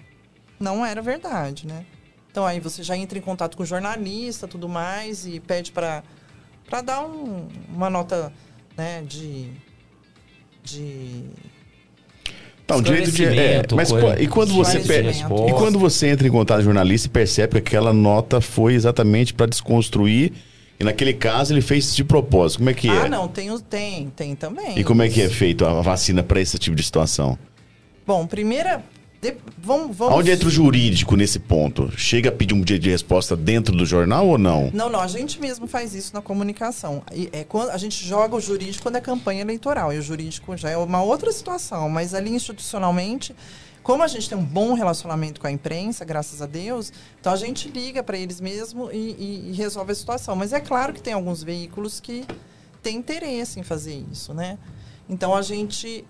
não 0.59 0.85
era 0.85 1.01
verdade, 1.01 1.65
né? 1.65 1.87
Então 2.29 2.45
aí 2.45 2.59
você 2.59 2.83
já 2.83 2.95
entra 2.95 3.17
em 3.17 3.23
contato 3.23 3.57
com 3.57 3.63
o 3.63 3.65
jornalista, 3.65 4.47
tudo 4.47 4.69
mais 4.69 5.25
e 5.25 5.39
pede 5.39 5.71
para 5.71 6.03
para 6.63 6.81
dar 6.83 7.03
um, 7.03 7.47
uma 7.69 7.89
nota, 7.89 8.31
né, 8.77 9.01
de 9.01 9.51
de 10.61 11.25
Tá, 12.69 12.79
direito 12.81 13.11
de. 13.11 13.25
É, 13.25 13.63
mas 13.75 13.89
e 14.19 14.27
quando 14.27 14.53
você 14.53 14.77
e 14.77 15.53
quando 15.53 15.79
você 15.79 16.09
entra 16.09 16.27
em 16.27 16.31
contato 16.31 16.57
com 16.57 16.61
o 16.61 16.65
jornalista 16.65 17.07
e 17.07 17.09
percebe 17.09 17.53
que 17.53 17.57
aquela 17.57 17.91
nota 17.91 18.39
foi 18.39 18.75
exatamente 18.75 19.33
para 19.33 19.47
desconstruir 19.47 20.33
e 20.79 20.83
naquele 20.83 21.13
caso 21.13 21.51
ele 21.51 21.61
fez 21.61 21.95
de 21.95 22.03
propósito. 22.03 22.59
Como 22.59 22.69
é 22.69 22.73
que 22.75 22.87
ah, 22.87 22.93
é? 22.93 23.05
Ah, 23.05 23.09
não, 23.09 23.27
tem, 23.27 23.49
tem, 23.61 24.09
tem 24.15 24.35
também. 24.35 24.77
E 24.77 24.83
como 24.83 25.01
é 25.01 25.09
que 25.09 25.19
é 25.19 25.27
feito 25.27 25.65
a 25.65 25.81
vacina 25.81 26.21
para 26.21 26.39
esse 26.39 26.59
tipo 26.59 26.75
de 26.75 26.83
situação? 26.83 27.37
Bom, 28.05 28.27
primeira, 28.27 28.83
de, 29.21 29.35
vamos, 29.57 29.97
vamos... 29.97 30.15
Onde 30.15 30.31
entra 30.31 30.47
o 30.47 30.51
jurídico 30.51 31.17
nesse 31.17 31.39
ponto? 31.39 31.91
Chega 31.97 32.29
a 32.29 32.31
pedir 32.31 32.53
um 32.53 32.61
dia 32.61 32.79
de 32.79 32.89
resposta 32.89 33.35
dentro 33.35 33.75
do 33.75 33.85
jornal 33.85 34.25
ou 34.25 34.37
não? 34.37 34.71
Não, 34.73 34.89
não. 34.89 35.01
A 35.01 35.07
gente 35.07 35.41
mesmo 35.41 35.67
faz 35.67 35.93
isso 35.93 36.13
na 36.13 36.21
comunicação. 36.21 37.03
E, 37.13 37.29
é, 37.33 37.43
quando, 37.43 37.69
a 37.71 37.77
gente 37.77 38.05
joga 38.05 38.35
o 38.35 38.39
jurídico 38.39 38.83
quando 38.83 38.95
é 38.95 39.01
campanha 39.01 39.41
eleitoral. 39.41 39.91
E 39.91 39.97
o 39.97 40.01
jurídico 40.01 40.55
já 40.55 40.69
é 40.69 40.77
uma 40.77 41.03
outra 41.03 41.33
situação. 41.33 41.89
Mas 41.89 42.13
ali 42.13 42.31
institucionalmente, 42.31 43.35
como 43.83 44.03
a 44.03 44.07
gente 44.07 44.29
tem 44.29 44.37
um 44.37 44.43
bom 44.43 44.73
relacionamento 44.73 45.41
com 45.41 45.47
a 45.47 45.51
imprensa, 45.51 46.05
graças 46.05 46.41
a 46.41 46.45
Deus, 46.45 46.93
então 47.19 47.33
a 47.33 47.37
gente 47.37 47.67
liga 47.67 48.01
para 48.01 48.17
eles 48.17 48.39
mesmo 48.39 48.89
e, 48.89 48.95
e, 48.95 49.49
e 49.49 49.53
resolve 49.53 49.91
a 49.91 49.95
situação. 49.95 50.33
Mas 50.33 50.53
é 50.53 50.61
claro 50.61 50.93
que 50.93 51.01
tem 51.01 51.11
alguns 51.11 51.43
veículos 51.43 51.99
que 51.99 52.23
têm 52.81 52.95
interesse 52.95 53.59
em 53.59 53.63
fazer 53.63 54.01
isso, 54.09 54.33
né? 54.33 54.57
Então 55.09 55.35
a 55.35 55.41
gente 55.41 56.05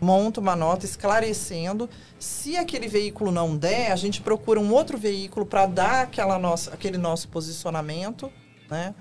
monta 0.00 0.40
uma 0.40 0.56
nota 0.56 0.84
esclarecendo. 0.84 1.88
Se 2.18 2.56
aquele 2.56 2.88
veículo 2.88 3.30
não 3.30 3.56
der, 3.56 3.92
a 3.92 3.96
gente 3.96 4.20
procura 4.20 4.60
um 4.60 4.72
outro 4.72 4.98
veículo 4.98 5.46
para 5.46 5.66
dar 5.66 6.02
aquela 6.02 6.38
nossa, 6.38 6.72
aquele 6.72 6.98
nosso 6.98 7.28
posicionamento. 7.28 8.30
Né? 8.70 8.94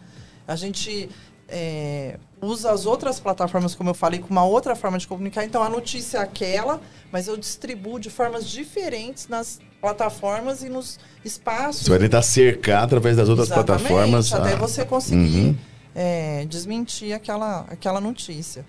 A 0.47 0.55
gente 0.55 1.09
é, 1.47 2.17
usa 2.41 2.71
as 2.71 2.85
outras 2.85 3.19
plataformas, 3.19 3.75
como 3.75 3.89
eu 3.89 3.93
falei, 3.93 4.19
com 4.19 4.29
uma 4.29 4.43
outra 4.43 4.75
forma 4.75 4.97
de 4.97 5.07
comunicar. 5.07 5.43
Então, 5.43 5.63
a 5.63 5.69
notícia 5.69 6.19
é 6.19 6.21
aquela, 6.21 6.81
mas 7.11 7.27
eu 7.27 7.37
distribuo 7.37 7.99
de 7.99 8.09
formas 8.09 8.47
diferentes 8.47 9.27
nas 9.27 9.59
plataformas 9.81 10.63
e 10.63 10.69
nos 10.69 10.99
espaços. 11.23 11.83
Você 11.83 11.89
vai 11.89 11.99
tentar 11.99 12.21
cercar 12.21 12.83
através 12.83 13.17
das 13.17 13.29
outras 13.29 13.47
Exatamente, 13.47 13.87
plataformas. 13.87 14.33
Até 14.33 14.53
ah. 14.53 14.57
você 14.57 14.85
conseguir 14.85 15.47
uhum. 15.47 15.57
é, 15.93 16.45
desmentir 16.45 17.13
aquela, 17.13 17.65
aquela 17.69 18.01
notícia. 18.01 18.65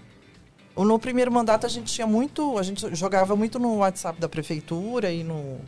No 0.77 0.99
primeiro 0.99 1.33
mandato 1.33 1.65
a 1.65 1.69
gente 1.69 1.93
tinha 1.93 2.07
muito, 2.07 2.59
a 2.59 2.63
gente 2.63 2.95
jogava 2.95 3.35
muito 3.35 3.59
no 3.59 3.77
WhatsApp 3.77 4.21
da 4.21 4.29
prefeitura 4.29 5.11
e 5.11 5.25
no 5.25 5.59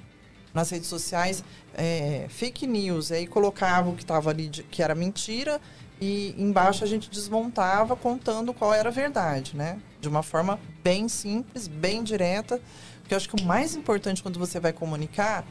nas 0.52 0.70
redes 0.70 0.88
sociais 0.88 1.44
é, 1.74 2.26
fake 2.28 2.66
news. 2.66 3.12
Aí 3.12 3.26
colocava 3.26 3.90
o 3.90 3.94
que 3.94 4.02
estava 4.02 4.30
ali, 4.30 4.48
de, 4.48 4.62
que 4.62 4.82
era 4.82 4.94
mentira, 4.94 5.60
e 6.00 6.34
embaixo 6.38 6.84
a 6.84 6.86
gente 6.86 7.10
desmontava 7.10 7.96
contando 7.96 8.52
qual 8.52 8.72
era 8.72 8.88
a 8.88 8.92
verdade, 8.92 9.56
né? 9.56 9.80
De 10.00 10.08
uma 10.08 10.22
forma 10.22 10.58
bem 10.82 11.08
simples, 11.08 11.68
bem 11.68 12.02
direta. 12.02 12.60
Porque 13.00 13.14
eu 13.14 13.16
acho 13.16 13.28
que 13.28 13.42
o 13.42 13.46
mais 13.46 13.74
importante 13.74 14.22
quando 14.22 14.38
você 14.38 14.60
vai 14.60 14.72
comunicar. 14.72 15.44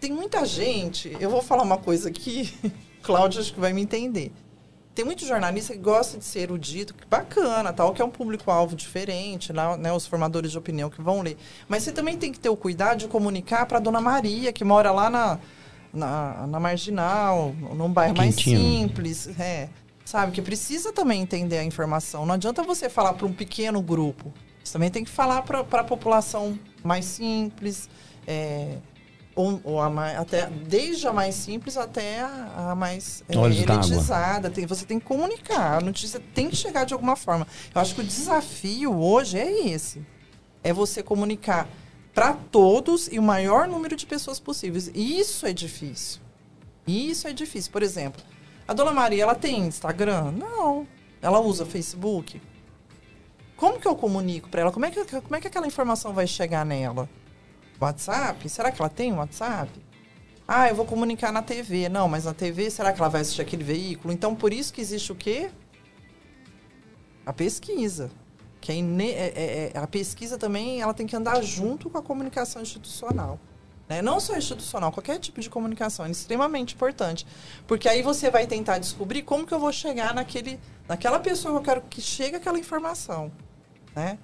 Tem 0.00 0.12
muita 0.12 0.46
gente, 0.46 1.16
eu 1.18 1.28
vou 1.28 1.42
falar 1.42 1.64
uma 1.64 1.76
coisa 1.76 2.08
aqui, 2.08 2.54
Cláudia 3.02 3.40
acho 3.40 3.52
que 3.52 3.58
vai 3.58 3.72
me 3.72 3.82
entender. 3.82 4.32
Tem 4.98 5.04
muito 5.04 5.24
jornalista 5.24 5.74
que 5.74 5.78
gosta 5.78 6.18
de 6.18 6.24
ser 6.24 6.40
erudito, 6.40 6.92
que 6.92 7.06
bacana, 7.06 7.72
tal, 7.72 7.94
que 7.94 8.02
é 8.02 8.04
um 8.04 8.10
público-alvo 8.10 8.74
diferente, 8.74 9.52
né, 9.52 9.92
os 9.92 10.08
formadores 10.08 10.50
de 10.50 10.58
opinião 10.58 10.90
que 10.90 11.00
vão 11.00 11.22
ler. 11.22 11.36
Mas 11.68 11.84
você 11.84 11.92
também 11.92 12.18
tem 12.18 12.32
que 12.32 12.40
ter 12.40 12.48
o 12.48 12.56
cuidado 12.56 12.98
de 12.98 13.06
comunicar 13.06 13.64
para 13.66 13.78
a 13.78 13.80
dona 13.80 14.00
Maria, 14.00 14.52
que 14.52 14.64
mora 14.64 14.90
lá 14.90 15.08
na, 15.08 15.38
na, 15.94 16.48
na 16.48 16.58
Marginal, 16.58 17.54
num 17.76 17.92
bairro 17.92 18.16
mais 18.16 18.34
simples. 18.34 19.28
É, 19.38 19.68
sabe, 20.04 20.32
que 20.32 20.42
precisa 20.42 20.92
também 20.92 21.22
entender 21.22 21.58
a 21.58 21.64
informação. 21.64 22.26
Não 22.26 22.34
adianta 22.34 22.64
você 22.64 22.88
falar 22.88 23.12
para 23.12 23.24
um 23.24 23.32
pequeno 23.32 23.80
grupo. 23.80 24.34
Você 24.64 24.72
também 24.72 24.90
tem 24.90 25.04
que 25.04 25.10
falar 25.10 25.42
para 25.42 25.60
a 25.60 25.84
população 25.84 26.58
mais 26.82 27.04
simples, 27.04 27.88
é, 28.26 28.78
ou, 29.38 29.60
ou 29.62 29.80
a 29.80 29.88
mais, 29.88 30.18
até 30.18 30.46
desde 30.46 31.06
a 31.06 31.12
mais 31.12 31.32
simples 31.36 31.76
até 31.76 32.20
a, 32.20 32.70
a 32.70 32.74
mais 32.74 33.22
é, 33.28 33.36
elitizada. 33.36 34.50
Tem, 34.50 34.66
você 34.66 34.84
tem 34.84 34.98
que 34.98 35.06
comunicar, 35.06 35.78
a 35.78 35.80
notícia 35.80 36.20
tem 36.34 36.50
que 36.50 36.56
chegar 36.56 36.84
de 36.84 36.92
alguma 36.92 37.14
forma. 37.14 37.46
Eu 37.72 37.80
acho 37.80 37.94
que 37.94 38.00
o 38.00 38.04
desafio 38.04 39.00
hoje 39.00 39.38
é 39.38 39.68
esse: 39.68 40.04
é 40.64 40.72
você 40.72 41.04
comunicar 41.04 41.68
para 42.12 42.32
todos 42.32 43.06
e 43.06 43.16
o 43.16 43.22
maior 43.22 43.68
número 43.68 43.94
de 43.94 44.06
pessoas 44.06 44.40
possíveis. 44.40 44.90
E 44.92 45.20
isso 45.20 45.46
é 45.46 45.52
difícil. 45.52 46.20
Isso 46.84 47.28
é 47.28 47.32
difícil. 47.32 47.70
Por 47.70 47.84
exemplo, 47.84 48.20
a 48.66 48.74
Dona 48.74 48.90
Maria, 48.90 49.22
ela 49.22 49.36
tem 49.36 49.60
Instagram? 49.68 50.32
Não. 50.32 50.84
Ela 51.22 51.38
usa 51.38 51.64
Facebook? 51.64 52.42
Como 53.56 53.78
que 53.78 53.86
eu 53.86 53.94
comunico 53.94 54.48
para 54.48 54.62
ela? 54.62 54.72
Como 54.72 54.84
é, 54.84 54.90
que, 54.90 55.04
como 55.04 55.36
é 55.36 55.40
que 55.40 55.46
aquela 55.46 55.66
informação 55.66 56.12
vai 56.12 56.26
chegar 56.26 56.66
nela? 56.66 57.08
WhatsApp? 57.80 58.48
Será 58.48 58.70
que 58.70 58.80
ela 58.80 58.88
tem 58.88 59.12
WhatsApp? 59.12 59.70
Ah, 60.46 60.68
eu 60.68 60.74
vou 60.74 60.86
comunicar 60.86 61.30
na 61.30 61.42
TV. 61.42 61.88
Não, 61.88 62.08
mas 62.08 62.24
na 62.24 62.32
TV, 62.32 62.70
será 62.70 62.92
que 62.92 63.00
ela 63.00 63.10
vai 63.10 63.20
assistir 63.20 63.42
aquele 63.42 63.62
veículo? 63.62 64.12
Então, 64.12 64.34
por 64.34 64.52
isso 64.52 64.72
que 64.72 64.80
existe 64.80 65.12
o 65.12 65.14
quê? 65.14 65.50
A 67.26 67.32
pesquisa. 67.32 68.10
Que 68.60 68.72
é, 68.72 68.74
é, 68.74 69.72
é, 69.74 69.78
a 69.78 69.86
pesquisa 69.86 70.36
também 70.36 70.80
ela 70.80 70.92
tem 70.94 71.06
que 71.06 71.14
andar 71.14 71.42
junto 71.42 71.88
com 71.88 71.98
a 71.98 72.02
comunicação 72.02 72.62
institucional. 72.62 73.38
Né? 73.88 74.02
Não 74.02 74.20
só 74.20 74.36
institucional, 74.36 74.92
qualquer 74.92 75.18
tipo 75.18 75.40
de 75.40 75.48
comunicação 75.48 76.04
é 76.06 76.10
extremamente 76.10 76.74
importante. 76.74 77.26
Porque 77.66 77.88
aí 77.88 78.02
você 78.02 78.30
vai 78.30 78.46
tentar 78.46 78.78
descobrir 78.78 79.22
como 79.22 79.46
que 79.46 79.54
eu 79.54 79.58
vou 79.58 79.72
chegar 79.72 80.14
naquele, 80.14 80.58
naquela 80.88 81.20
pessoa 81.20 81.54
que 81.54 81.58
eu 81.58 81.62
quero 81.62 81.82
que 81.82 82.00
chegue 82.00 82.36
aquela 82.36 82.58
informação. 82.58 83.30
Né? 83.94 84.18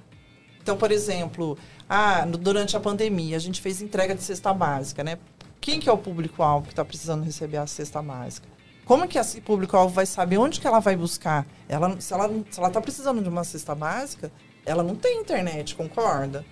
Então, 0.65 0.79
por 0.79 0.91
exemplo, 0.91 1.59
ah, 1.87 2.25
durante 2.25 2.75
a 2.75 2.81
pandemia, 2.81 3.37
a 3.37 3.39
gente 3.39 3.61
fez 3.61 3.83
entrega 3.83 4.15
de 4.15 4.23
cesta 4.23 4.51
básica. 4.51 5.05
Né? 5.05 5.19
Quem 5.61 5.79
que 5.79 5.91
é 5.91 5.93
o 5.93 5.99
público-alvo 5.99 6.65
que 6.65 6.73
está 6.73 6.83
precisando 6.83 7.23
receber 7.23 7.59
a 7.59 7.67
cesta 7.67 8.01
básica? 8.01 8.49
Como 8.87 9.07
que 9.07 9.19
esse 9.19 9.43
público-alvo 9.43 9.93
vai 9.95 10.07
saber 10.07 10.39
onde 10.39 10.59
que 10.59 10.67
ela 10.67 10.81
vai 10.81 10.97
buscar? 10.97 11.47
Ela, 11.69 12.01
se 12.01 12.15
ela 12.15 12.29
está 12.69 12.81
precisando 12.81 13.23
de 13.23 13.29
uma 13.29 13.45
cesta 13.45 13.75
básica, 13.75 14.33
ela 14.65 14.83
não 14.83 14.97
tem 14.97 15.21
internet, 15.21 15.75
concorda? 15.75 16.47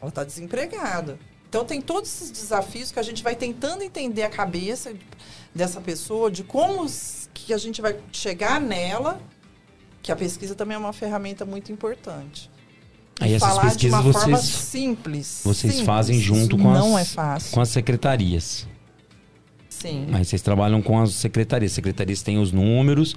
Ela 0.00 0.10
está 0.10 0.22
desempregada. 0.22 1.18
Então 1.48 1.64
tem 1.64 1.80
todos 1.80 2.08
esses 2.08 2.30
desafios 2.30 2.92
que 2.92 3.00
a 3.00 3.02
gente 3.02 3.20
vai 3.20 3.34
tentando 3.34 3.82
entender 3.82 4.22
a 4.22 4.30
cabeça 4.30 4.94
dessa 5.52 5.80
pessoa, 5.80 6.30
de 6.30 6.44
como 6.44 6.86
que 7.32 7.52
a 7.52 7.58
gente 7.58 7.82
vai 7.82 7.98
chegar 8.12 8.60
nela, 8.60 9.20
que 10.00 10.12
a 10.12 10.16
pesquisa 10.16 10.54
também 10.54 10.76
é 10.76 10.78
uma 10.78 10.92
ferramenta 10.92 11.44
muito 11.44 11.72
importante. 11.72 12.53
Aí 13.20 13.32
essas 13.34 13.58
pesquisas 13.58 14.02
vocês, 14.02 14.40
simples. 14.40 15.40
vocês 15.44 15.72
simples. 15.72 15.86
fazem 15.86 16.18
junto 16.18 16.56
com 16.56 16.72
não 16.72 16.96
as, 16.96 17.12
é 17.12 17.14
fácil. 17.14 17.52
com 17.52 17.60
as 17.60 17.68
secretarias. 17.68 18.66
Sim. 19.68 20.06
Aí 20.12 20.24
vocês 20.24 20.42
trabalham 20.42 20.80
com 20.80 21.00
as 21.00 21.12
secretarias. 21.12 21.72
As 21.72 21.74
secretarias 21.76 22.22
têm 22.22 22.38
os 22.38 22.52
números, 22.52 23.14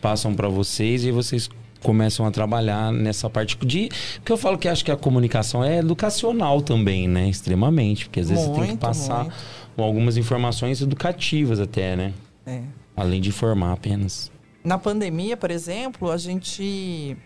passam 0.00 0.34
para 0.34 0.48
vocês 0.48 1.04
e 1.04 1.10
vocês 1.10 1.48
começam 1.82 2.26
a 2.26 2.30
trabalhar 2.30 2.92
nessa 2.92 3.28
parte 3.30 3.56
de 3.64 3.88
que 4.24 4.30
eu 4.30 4.36
falo 4.36 4.58
que 4.58 4.68
acho 4.68 4.84
que 4.84 4.90
a 4.90 4.96
comunicação 4.96 5.64
é 5.64 5.78
educacional 5.78 6.60
também, 6.60 7.08
né? 7.08 7.28
Extremamente, 7.28 8.04
porque 8.04 8.20
às 8.20 8.28
vezes 8.28 8.44
você 8.44 8.52
tem 8.52 8.60
que 8.62 8.68
Muito, 8.68 8.80
passar 8.80 9.24
muito. 9.24 9.34
algumas 9.78 10.16
informações 10.16 10.80
educativas 10.82 11.58
até, 11.58 11.96
né? 11.96 12.12
É. 12.46 12.60
Além 12.96 13.20
de 13.20 13.30
informar 13.30 13.72
apenas. 13.72 14.30
Na 14.62 14.76
pandemia, 14.76 15.38
por 15.38 15.50
exemplo, 15.50 16.10
a 16.10 16.18
gente 16.18 17.16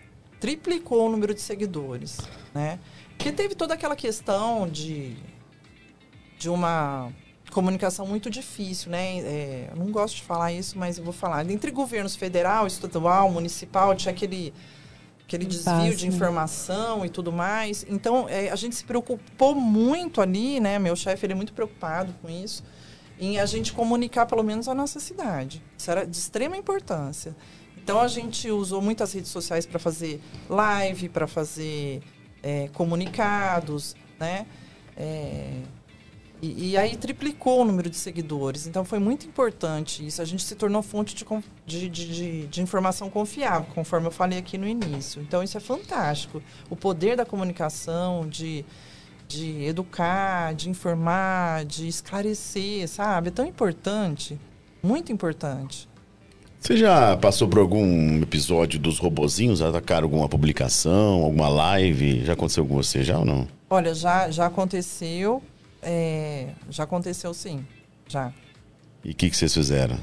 triplicou 0.45 1.07
o 1.07 1.09
número 1.09 1.33
de 1.33 1.41
seguidores, 1.41 2.19
né? 2.53 2.77
Porque 3.17 3.31
teve 3.31 3.55
toda 3.55 3.73
aquela 3.73 3.95
questão 3.95 4.69
de, 4.69 5.17
de 6.37 6.51
uma 6.51 7.11
comunicação 7.49 8.05
muito 8.05 8.29
difícil, 8.29 8.91
né? 8.91 9.21
É, 9.21 9.69
eu 9.71 9.75
não 9.75 9.91
gosto 9.91 10.17
de 10.17 10.21
falar 10.21 10.51
isso, 10.51 10.77
mas 10.77 10.99
eu 10.99 11.03
vou 11.03 11.11
falar. 11.11 11.49
Entre 11.49 11.71
governos 11.71 12.15
federal, 12.15 12.67
estadual, 12.67 13.31
municipal, 13.31 13.95
tinha 13.95 14.13
aquele, 14.13 14.53
aquele 15.23 15.45
desvio 15.45 15.95
de 15.95 16.07
né? 16.07 16.15
informação 16.15 17.03
e 17.03 17.09
tudo 17.09 17.31
mais. 17.31 17.83
Então, 17.89 18.29
é, 18.29 18.51
a 18.51 18.55
gente 18.55 18.75
se 18.75 18.85
preocupou 18.85 19.55
muito 19.55 20.21
ali, 20.21 20.59
né? 20.59 20.77
Meu 20.77 20.95
chefe, 20.95 21.25
ele 21.25 21.33
é 21.33 21.35
muito 21.35 21.53
preocupado 21.53 22.13
com 22.21 22.29
isso, 22.29 22.63
em 23.19 23.39
a 23.39 23.47
gente 23.47 23.73
comunicar 23.73 24.27
pelo 24.27 24.43
menos 24.43 24.67
a 24.67 24.75
nossa 24.75 24.99
cidade. 24.99 25.63
Isso 25.75 25.89
era 25.89 26.05
de 26.05 26.15
extrema 26.15 26.55
importância. 26.55 27.35
Então, 27.85 28.01
a 28.01 28.07
gente 28.07 28.49
usou 28.49 28.81
muitas 28.81 29.13
redes 29.13 29.29
sociais 29.29 29.63
para 29.63 29.77
fazer 29.77 30.19
live, 30.49 31.07
para 31.07 31.27
fazer 31.27 32.01
é, 32.41 32.67
comunicados, 32.73 33.95
né? 34.19 34.47
É, 34.97 35.59
e, 36.41 36.71
e 36.71 36.77
aí 36.77 36.95
triplicou 36.97 37.61
o 37.61 37.63
número 37.63 37.87
de 37.87 37.95
seguidores. 37.95 38.65
Então 38.65 38.83
foi 38.83 38.97
muito 38.97 39.27
importante 39.27 40.03
isso. 40.03 40.19
A 40.19 40.25
gente 40.25 40.41
se 40.41 40.55
tornou 40.55 40.81
fonte 40.81 41.13
de, 41.13 41.25
de, 41.67 41.89
de- 41.89 42.47
de 42.47 42.61
informação 42.61 43.07
confiável, 43.07 43.67
conforme 43.75 44.07
eu 44.07 44.11
falei 44.11 44.39
aqui 44.39 44.57
no 44.57 44.67
início. 44.67 45.21
Então 45.21 45.43
isso 45.43 45.55
é 45.55 45.59
fantástico. 45.61 46.41
O 46.69 46.75
poder 46.75 47.15
da 47.15 47.23
comunicação, 47.25 48.27
de, 48.27 48.65
de 49.27 49.63
educar, 49.63 50.55
de 50.55 50.71
informar, 50.71 51.63
de 51.65 51.87
esclarecer, 51.87 52.87
sabe? 52.89 53.27
É 53.27 53.31
tão 53.31 53.45
importante. 53.45 54.39
Muito 54.81 55.11
importante. 55.11 55.87
Você 56.65 56.77
já 56.77 57.15
passou 57.15 57.47
por 57.47 57.59
algum 57.59 58.23
episódio 58.23 58.79
dos 58.79 58.97
robozinhos? 58.97 59.61
Atacaram 59.61 60.05
alguma 60.05 60.27
publicação, 60.27 61.23
alguma 61.23 61.47
live? 61.47 62.25
Já 62.25 62.33
aconteceu 62.33 62.65
com 62.65 62.73
você 62.73 63.03
já 63.03 63.19
ou 63.19 63.23
não? 63.23 63.47
Olha, 63.69 63.93
já, 63.93 64.31
já 64.31 64.47
aconteceu. 64.47 65.43
é, 65.79 66.47
já 66.67 66.85
aconteceu 66.85 67.35
sim. 67.35 67.63
Já. 68.07 68.33
E 69.03 69.11
o 69.11 69.13
que, 69.13 69.29
que 69.29 69.37
vocês 69.37 69.53
fizeram? 69.53 69.99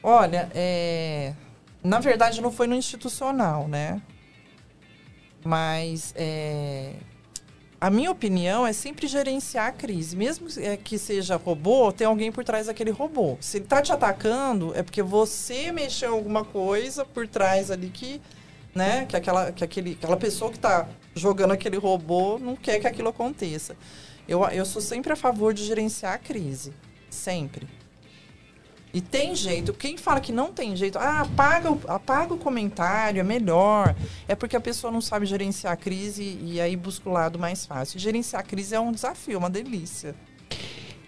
Olha, 0.00 0.48
é, 0.54 1.34
na 1.82 1.98
verdade 1.98 2.40
não 2.40 2.52
foi 2.52 2.68
no 2.68 2.76
institucional, 2.76 3.66
né? 3.66 4.00
Mas 5.44 6.14
é, 6.16 6.92
a 7.84 7.90
minha 7.90 8.10
opinião 8.10 8.66
é 8.66 8.72
sempre 8.72 9.06
gerenciar 9.06 9.66
a 9.66 9.70
crise. 9.70 10.16
Mesmo 10.16 10.48
é, 10.56 10.74
que 10.74 10.96
seja 10.96 11.36
robô, 11.36 11.92
tem 11.92 12.06
alguém 12.06 12.32
por 12.32 12.42
trás 12.42 12.66
daquele 12.66 12.90
robô. 12.90 13.36
Se 13.42 13.58
ele 13.58 13.64
está 13.64 13.82
te 13.82 13.92
atacando, 13.92 14.72
é 14.74 14.82
porque 14.82 15.02
você 15.02 15.70
mexeu 15.70 16.14
alguma 16.14 16.46
coisa 16.46 17.04
por 17.04 17.28
trás 17.28 17.70
ali 17.70 17.90
que, 17.90 18.22
né? 18.74 19.04
Que 19.04 19.14
aquela, 19.14 19.52
que 19.52 19.62
aquele, 19.62 19.98
aquela 20.00 20.16
pessoa 20.16 20.50
que 20.50 20.56
está 20.56 20.88
jogando 21.14 21.50
aquele 21.50 21.76
robô 21.76 22.38
não 22.38 22.56
quer 22.56 22.80
que 22.80 22.86
aquilo 22.86 23.10
aconteça. 23.10 23.76
Eu, 24.26 24.42
eu 24.46 24.64
sou 24.64 24.80
sempre 24.80 25.12
a 25.12 25.16
favor 25.16 25.52
de 25.52 25.62
gerenciar 25.62 26.14
a 26.14 26.18
crise. 26.18 26.72
Sempre. 27.10 27.68
E 28.94 29.00
tem 29.00 29.34
jeito. 29.34 29.72
Quem 29.74 29.96
fala 29.98 30.20
que 30.20 30.30
não 30.30 30.52
tem 30.52 30.76
jeito, 30.76 30.96
ah, 30.98 31.22
apaga, 31.22 31.72
o- 31.72 31.80
apaga 31.88 32.32
o 32.32 32.38
comentário, 32.38 33.18
é 33.20 33.24
melhor. 33.24 33.94
É 34.28 34.36
porque 34.36 34.54
a 34.54 34.60
pessoa 34.60 34.92
não 34.92 35.00
sabe 35.00 35.26
gerenciar 35.26 35.72
a 35.72 35.76
crise 35.76 36.38
e 36.44 36.60
aí 36.60 36.76
busca 36.76 37.10
o 37.10 37.12
lado 37.12 37.36
mais 37.36 37.66
fácil. 37.66 37.98
Gerenciar 37.98 38.40
a 38.40 38.44
crise 38.44 38.72
é 38.76 38.78
um 38.78 38.92
desafio, 38.92 39.36
uma 39.38 39.50
delícia. 39.50 40.14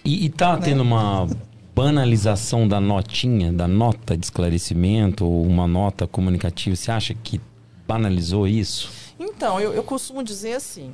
E, 0.05 0.25
e 0.27 0.29
tá 0.29 0.57
tendo 0.57 0.83
uma 0.83 1.29
banalização 1.75 2.67
da 2.67 2.81
notinha, 2.81 3.53
da 3.53 3.69
nota 3.69 4.17
de 4.17 4.25
esclarecimento 4.27 5.25
ou 5.25 5.45
uma 5.47 5.69
nota 5.69 6.07
comunicativa. 6.09 6.75
Você 6.75 6.91
acha 6.91 7.15
que 7.15 7.41
banalizou 7.87 8.49
isso? 8.49 8.91
Então, 9.21 9.61
eu, 9.61 9.73
eu 9.73 9.83
costumo 9.85 10.25
dizer 10.25 10.55
assim, 10.55 10.93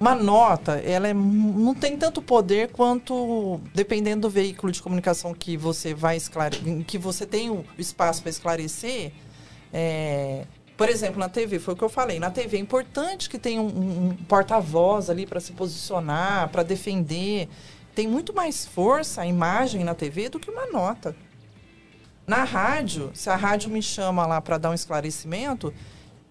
uma 0.00 0.14
nota, 0.14 0.78
ela 0.78 1.08
é, 1.08 1.12
não 1.14 1.74
tem 1.74 1.96
tanto 1.96 2.22
poder 2.22 2.72
quanto, 2.72 3.60
dependendo 3.74 4.22
do 4.22 4.30
veículo 4.30 4.72
de 4.72 4.82
comunicação 4.82 5.34
que 5.34 5.56
você 5.58 5.92
vai 5.92 6.16
esclarecer, 6.16 6.84
que 6.86 6.96
você 6.98 7.26
tem 7.26 7.50
o 7.50 7.64
espaço 7.78 8.22
para 8.22 8.30
esclarecer, 8.30 9.12
é, 9.72 10.46
Por 10.76 10.88
exemplo, 10.88 11.18
na 11.20 11.28
TV, 11.28 11.58
foi 11.58 11.74
o 11.74 11.76
que 11.76 11.84
eu 11.84 11.90
falei. 11.90 12.18
Na 12.18 12.30
TV 12.30 12.56
é 12.56 12.60
importante 12.60 13.28
que 13.28 13.38
tenha 13.38 13.60
um, 13.60 13.66
um- 14.08 14.16
porta-voz 14.26 15.10
ali 15.10 15.26
para 15.26 15.38
se 15.38 15.52
posicionar, 15.52 16.48
para 16.48 16.62
defender. 16.62 17.46
Tem 17.94 18.08
muito 18.08 18.32
mais 18.34 18.64
força 18.64 19.20
a 19.20 19.26
imagem 19.26 19.84
na 19.84 19.94
TV 19.94 20.30
do 20.30 20.40
que 20.40 20.50
uma 20.50 20.66
nota. 20.68 21.14
Na 22.26 22.44
rádio, 22.44 23.10
se 23.12 23.28
a 23.28 23.36
rádio 23.36 23.68
me 23.70 23.82
chama 23.82 24.26
lá 24.26 24.40
para 24.40 24.56
dar 24.56 24.70
um 24.70 24.74
esclarecimento, 24.74 25.74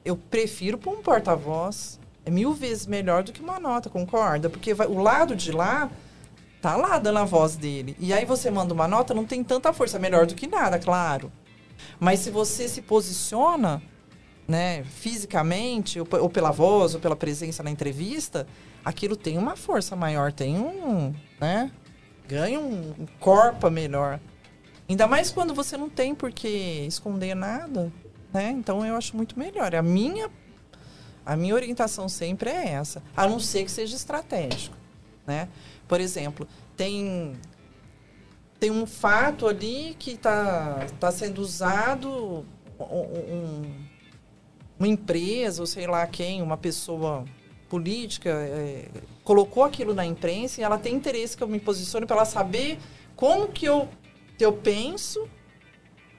eu 0.04 0.18
prefiro 0.18 0.78
pôr 0.80 0.98
um 0.98 1.04
porta-voz. 1.04 1.99
É 2.30 2.32
mil 2.32 2.54
vezes 2.54 2.86
melhor 2.86 3.24
do 3.24 3.32
que 3.32 3.42
uma 3.42 3.60
nota, 3.60 3.90
concorda? 3.90 4.52
Porque 4.52 4.72
vai- 4.72 4.86
o 4.86 5.00
lado 5.00 5.36
de 5.36 5.52
lá 5.52 5.90
tá 6.62 6.76
lá 6.76 7.00
dando 7.00 7.18
a 7.18 7.26
voz 7.26 7.56
dele. 7.56 7.96
E 8.00 8.14
aí 8.14 8.24
você 8.24 8.52
manda 8.52 8.72
uma 8.72 8.88
nota, 8.88 9.16
não 9.16 9.26
tem 9.26 9.44
tanta 9.44 9.74
força. 9.74 9.98
É 9.98 10.00
melhor 10.00 10.28
do 10.28 10.36
que 10.36 10.46
nada, 10.46 10.78
claro. 10.78 11.32
Mas 12.00 12.20
se 12.20 12.30
você 12.30 12.68
se 12.68 12.84
posiciona, 12.84 13.82
né, 14.48 14.84
fisicamente, 14.84 16.00
ou, 16.00 16.08
ou 16.22 16.30
pela 16.30 16.52
voz, 16.52 16.94
ou 16.94 17.02
pela 17.02 17.16
presença 17.16 17.64
na 17.64 17.72
entrevista, 17.72 18.46
aquilo 18.86 19.16
tem 19.16 19.36
uma 19.36 19.56
força 19.56 19.96
maior, 19.96 20.32
tem 20.32 20.60
um, 20.60 21.12
né, 21.42 21.72
ganha 22.28 22.60
um 22.60 23.08
corpo 23.20 23.72
melhor. 23.72 24.20
Ainda 24.88 25.08
mais 25.08 25.32
quando 25.32 25.52
você 25.56 25.76
não 25.76 25.90
tem 25.90 26.14
por 26.14 26.32
que 26.32 26.86
esconder 26.88 27.34
nada, 27.34 27.92
né? 28.32 28.52
Então 28.52 28.86
eu 28.86 28.96
acho 28.96 29.16
muito 29.18 29.38
melhor. 29.40 29.74
A 29.74 29.82
minha 29.82 30.30
a 31.26 31.36
minha 31.36 31.54
orientação 31.56 32.08
sempre 32.10 32.50
é 32.50 32.70
essa, 32.70 33.02
a 33.16 33.28
não 33.28 33.40
ser 33.40 33.64
que 33.66 33.72
seja 33.72 33.96
estratégico, 33.96 34.76
né? 35.28 35.48
Por 35.88 36.00
exemplo, 36.02 36.48
tem 36.78 37.34
tem 38.60 38.72
um 38.72 38.86
fato 38.86 39.48
ali 39.48 39.96
que 39.98 40.12
está 40.12 40.86
tá 41.00 41.12
sendo 41.12 41.40
usado 41.40 42.46
um- 42.78 42.84
um- 42.84 43.76
uma 44.78 44.88
empresa 44.88 45.62
ou 45.62 45.66
sei 45.68 45.88
lá 45.88 46.06
quem, 46.08 46.41
uma 46.41 46.58
pessoa 46.58 47.24
política 47.70 48.30
é, 48.30 48.88
colocou 49.24 49.64
aquilo 49.64 49.94
na 49.94 50.06
imprensa 50.06 50.60
e 50.60 50.64
ela 50.64 50.78
tem 50.78 50.96
interesse 50.96 51.38
que 51.38 51.44
eu 51.44 51.48
me 51.48 51.60
posicione 51.60 52.06
para 52.06 52.18
ela 52.18 52.26
saber 52.26 52.80
como 53.16 53.48
que 53.48 53.66
eu 53.66 53.88
que 54.38 54.46
eu 54.46 54.54
penso 54.54 55.28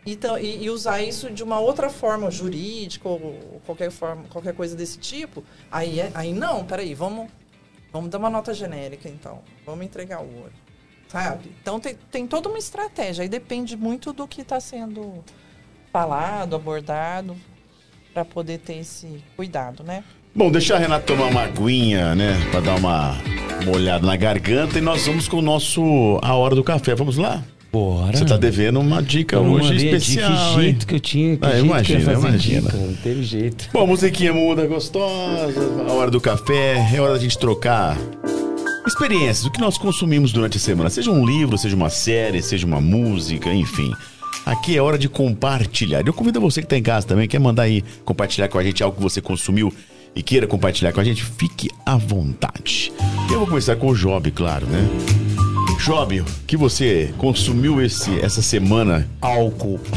e, 0.07 0.17
ta- 0.17 0.41
e- 0.41 0.65
e 0.65 0.71
usar 0.71 1.03
isso 1.03 1.31
de 1.31 1.43
uma 1.43 1.59
outra 1.61 1.91
forma 1.91 2.31
jurídica 2.31 3.09
ou 3.09 3.61
qualquer 3.67 3.91
forma 3.91 4.25
qualquer 4.31 4.55
coisa 4.55 4.75
desse 4.77 4.99
tipo 4.99 5.45
aí 5.71 6.01
é, 6.01 6.11
aí 6.15 6.33
não 6.33 6.65
peraí 6.65 6.95
vamos 6.95 7.29
vamos 7.93 8.09
dar 8.11 8.19
uma 8.19 8.31
nota 8.31 8.55
genérica 8.55 9.09
então 9.09 9.41
vamos 9.67 9.85
entregar 9.85 10.21
o 10.23 10.37
ouro 10.39 10.53
sabe 11.09 11.51
então 11.61 11.79
tem, 11.81 11.97
tem 12.11 12.27
toda 12.27 12.49
uma 12.49 12.59
estratégia 12.59 13.23
aí 13.23 13.29
depende 13.29 13.77
muito 13.77 14.13
do 14.13 14.27
que 14.27 14.41
está 14.41 14.59
sendo 14.61 15.23
falado 15.93 16.55
abordado 16.57 17.37
para 18.15 18.25
poder 18.25 18.59
ter 18.59 18.77
esse 18.79 19.23
cuidado 19.37 19.83
né 19.83 20.03
Bom, 20.33 20.49
deixa 20.49 20.77
a 20.77 20.79
Renata 20.79 21.05
tomar 21.05 21.27
uma 21.27 21.43
aguinha, 21.43 22.15
né? 22.15 22.35
Pra 22.53 22.61
dar 22.61 22.77
uma 22.77 23.17
molhada 23.67 24.07
na 24.07 24.15
garganta 24.15 24.79
e 24.79 24.81
nós 24.81 25.05
vamos 25.05 25.27
com 25.27 25.39
o 25.39 25.43
nosso 25.43 26.21
A 26.23 26.37
Hora 26.37 26.55
do 26.55 26.63
Café. 26.63 26.95
Vamos 26.95 27.17
lá? 27.17 27.43
Bora. 27.73 28.17
Você 28.17 28.25
tá 28.25 28.37
devendo 28.37 28.81
uma 28.81 29.01
dica 29.03 29.37
Eu 29.37 29.43
hoje 29.45 29.77
especial. 29.77 30.55
que 30.57 30.61
jeito 30.63 30.87
que 30.87 30.95
eu 30.97 31.01
tinha, 31.01 31.37
que 31.37 31.45
Ah, 31.47 31.51
jeito 31.51 31.63
que 31.63 31.93
eu 31.93 31.97
ia 31.99 32.03
imagina, 32.03 32.13
imagina. 32.13 32.61
dica, 32.63 32.77
não 32.77 32.95
teve 32.95 33.23
jeito. 33.23 33.69
Bom, 33.73 33.87
musiquinha 33.87 34.33
muda 34.33 34.67
gostosa, 34.67 35.85
a 35.89 35.93
hora 35.93 36.11
do 36.11 36.21
café, 36.21 36.91
é 36.95 37.01
hora 37.01 37.13
da 37.15 37.19
gente 37.21 37.39
trocar 37.39 37.97
experiências, 38.87 39.45
o 39.47 39.51
que 39.53 39.61
nós 39.61 39.79
consumimos 39.79 40.33
durante 40.33 40.57
a 40.57 40.61
semana, 40.61 40.91
seja 40.91 41.11
um 41.13 41.25
livro, 41.25 41.57
seja 41.57 41.77
uma 41.77 41.91
série, 41.91 42.43
seja 42.43 42.67
uma 42.67 42.81
música, 42.81 43.53
enfim. 43.55 43.93
Aqui 44.45 44.77
é 44.77 44.83
hora 44.83 44.99
de 44.99 45.09
compartilhar. 45.09 46.03
Eu 46.05 46.13
convido 46.13 46.41
você 46.41 46.61
que 46.61 46.67
está 46.67 46.77
em 46.77 46.83
casa 46.83 47.07
também, 47.07 47.29
quer 47.29 47.39
mandar 47.39 47.65
aí 47.65 47.85
compartilhar 48.05 48.49
com 48.49 48.59
a 48.59 48.65
gente 48.65 48.83
algo 48.83 48.97
que 48.97 49.03
você 49.03 49.21
consumiu 49.21 49.73
e 50.17 50.23
queira 50.25 50.47
compartilhar 50.47 50.93
com 50.93 51.01
a 51.01 51.05
gente, 51.05 51.23
fique 51.23 51.69
à 51.87 51.97
vontade. 51.97 52.91
Eu 53.31 53.39
vou 53.39 53.47
começar 53.47 53.77
com 53.77 53.89
o 53.89 53.95
Job, 53.95 54.29
claro, 54.33 54.67
né? 54.67 54.89
Job, 55.81 56.23
que 56.47 56.59
você 56.59 57.13
consumiu 57.17 57.81
esse, 57.81 58.21
essa 58.21 58.43
semana? 58.43 59.09
Álcool. 59.19 59.81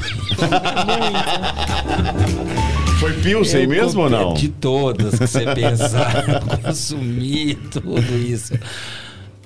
Foi 3.02 3.12
Pilsen 3.22 3.68
mesmo 3.68 4.04
ou 4.04 4.10
não? 4.10 4.34
De 4.34 4.48
todas 4.48 5.20
que 5.20 5.28
você 5.28 5.46
pensar, 5.54 6.24
eu 6.30 6.40
consumi 6.64 7.56
tudo 7.56 8.18
isso. 8.18 8.54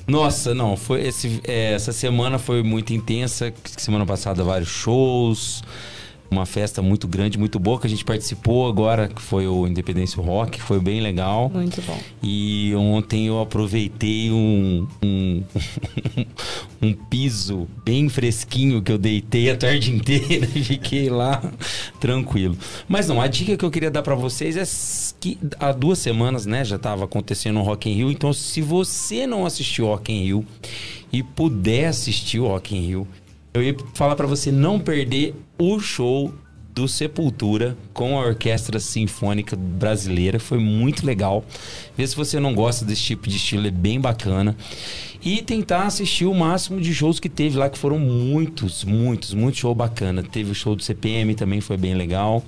Nossa, 0.05 0.53
não, 0.53 0.77
foi 0.77 1.07
esse, 1.07 1.41
é, 1.43 1.73
essa 1.73 1.91
semana 1.91 2.37
foi 2.37 2.61
muito 2.61 2.93
intensa. 2.93 3.51
Semana 3.75 4.05
passada 4.05 4.43
vários 4.43 4.69
shows, 4.69 5.63
uma 6.29 6.45
festa 6.45 6.81
muito 6.81 7.07
grande, 7.07 7.37
muito 7.37 7.59
boa 7.59 7.79
que 7.79 7.87
a 7.87 7.89
gente 7.89 8.03
participou 8.03 8.67
agora, 8.67 9.07
que 9.07 9.21
foi 9.21 9.47
o 9.47 9.67
Independência 9.67 10.21
Rock, 10.21 10.61
foi 10.61 10.79
bem 10.79 11.01
legal. 11.01 11.49
Muito 11.53 11.81
bom. 11.81 11.97
E 12.21 12.73
ontem 12.75 13.27
eu 13.27 13.39
aproveitei 13.39 14.31
um, 14.31 14.87
um, 15.03 15.43
um 16.81 16.93
piso 16.93 17.67
bem 17.85 18.09
fresquinho 18.09 18.81
que 18.81 18.91
eu 18.91 18.97
deitei 18.97 19.49
a 19.49 19.57
tarde 19.57 19.91
inteira 19.91 20.47
e 20.53 20.63
fiquei 20.63 21.09
lá 21.09 21.41
tranquilo. 21.99 22.57
Mas 22.87 23.07
não, 23.07 23.21
a 23.21 23.27
dica 23.27 23.55
que 23.55 23.65
eu 23.65 23.71
queria 23.71 23.91
dar 23.91 24.01
pra 24.01 24.15
vocês 24.15 24.57
é 24.57 24.63
que 25.19 25.37
há 25.59 25.71
duas 25.71 25.99
semanas, 25.99 26.45
né, 26.45 26.63
já 26.63 26.77
tava 26.77 27.05
acontecendo 27.05 27.59
o 27.59 27.63
Rock 27.63 27.89
in 27.89 27.93
Rio. 27.93 28.11
Então, 28.11 28.33
se 28.33 28.61
você 28.61 29.25
não 29.25 29.45
assistiu 29.45 29.85
o 29.85 29.87
Rock 29.89 30.11
in 30.11 30.23
Rio 30.23 30.45
e 31.11 31.23
puder 31.23 31.87
assistir 31.87 32.39
o 32.39 32.47
Rock 32.47 32.75
in 32.75 32.81
Rio, 32.81 33.07
eu 33.53 33.63
ia 33.63 33.75
falar 33.93 34.15
pra 34.15 34.27
você 34.27 34.51
não 34.51 34.79
perder 34.79 35.35
o 35.57 35.79
show 35.79 36.33
do 36.77 36.87
Sepultura 36.87 37.75
com 37.91 38.19
a 38.19 38.27
Orquestra 38.27 38.79
Sinfônica 38.79 39.55
Brasileira. 39.55 40.39
Foi 40.39 40.59
muito 40.59 41.03
legal. 41.03 41.43
Vê 41.97 42.05
se 42.05 42.15
você 42.15 42.39
não 42.39 42.53
gosta 42.53 42.85
desse 42.85 43.01
tipo 43.01 43.27
de 43.27 43.35
estilo, 43.35 43.65
é 43.65 43.71
bem 43.71 43.99
bacana. 43.99 44.55
E 45.27 45.41
tentar 45.41 45.83
assistir 45.83 46.25
o 46.25 46.33
máximo 46.33 46.79
de 46.79 46.93
shows 46.95 47.19
que 47.19 47.27
teve 47.27 47.57
lá, 47.57 47.69
que 47.69 47.77
foram 47.77 47.99
muitos, 47.99 48.85
muitos, 48.85 49.33
muito 49.33 49.57
show 49.57 49.75
bacana. 49.75 50.23
Teve 50.23 50.51
o 50.51 50.55
show 50.55 50.73
do 50.73 50.81
CPM 50.81 51.35
também, 51.35 51.59
foi 51.59 51.75
bem 51.75 51.95
legal. 51.95 52.41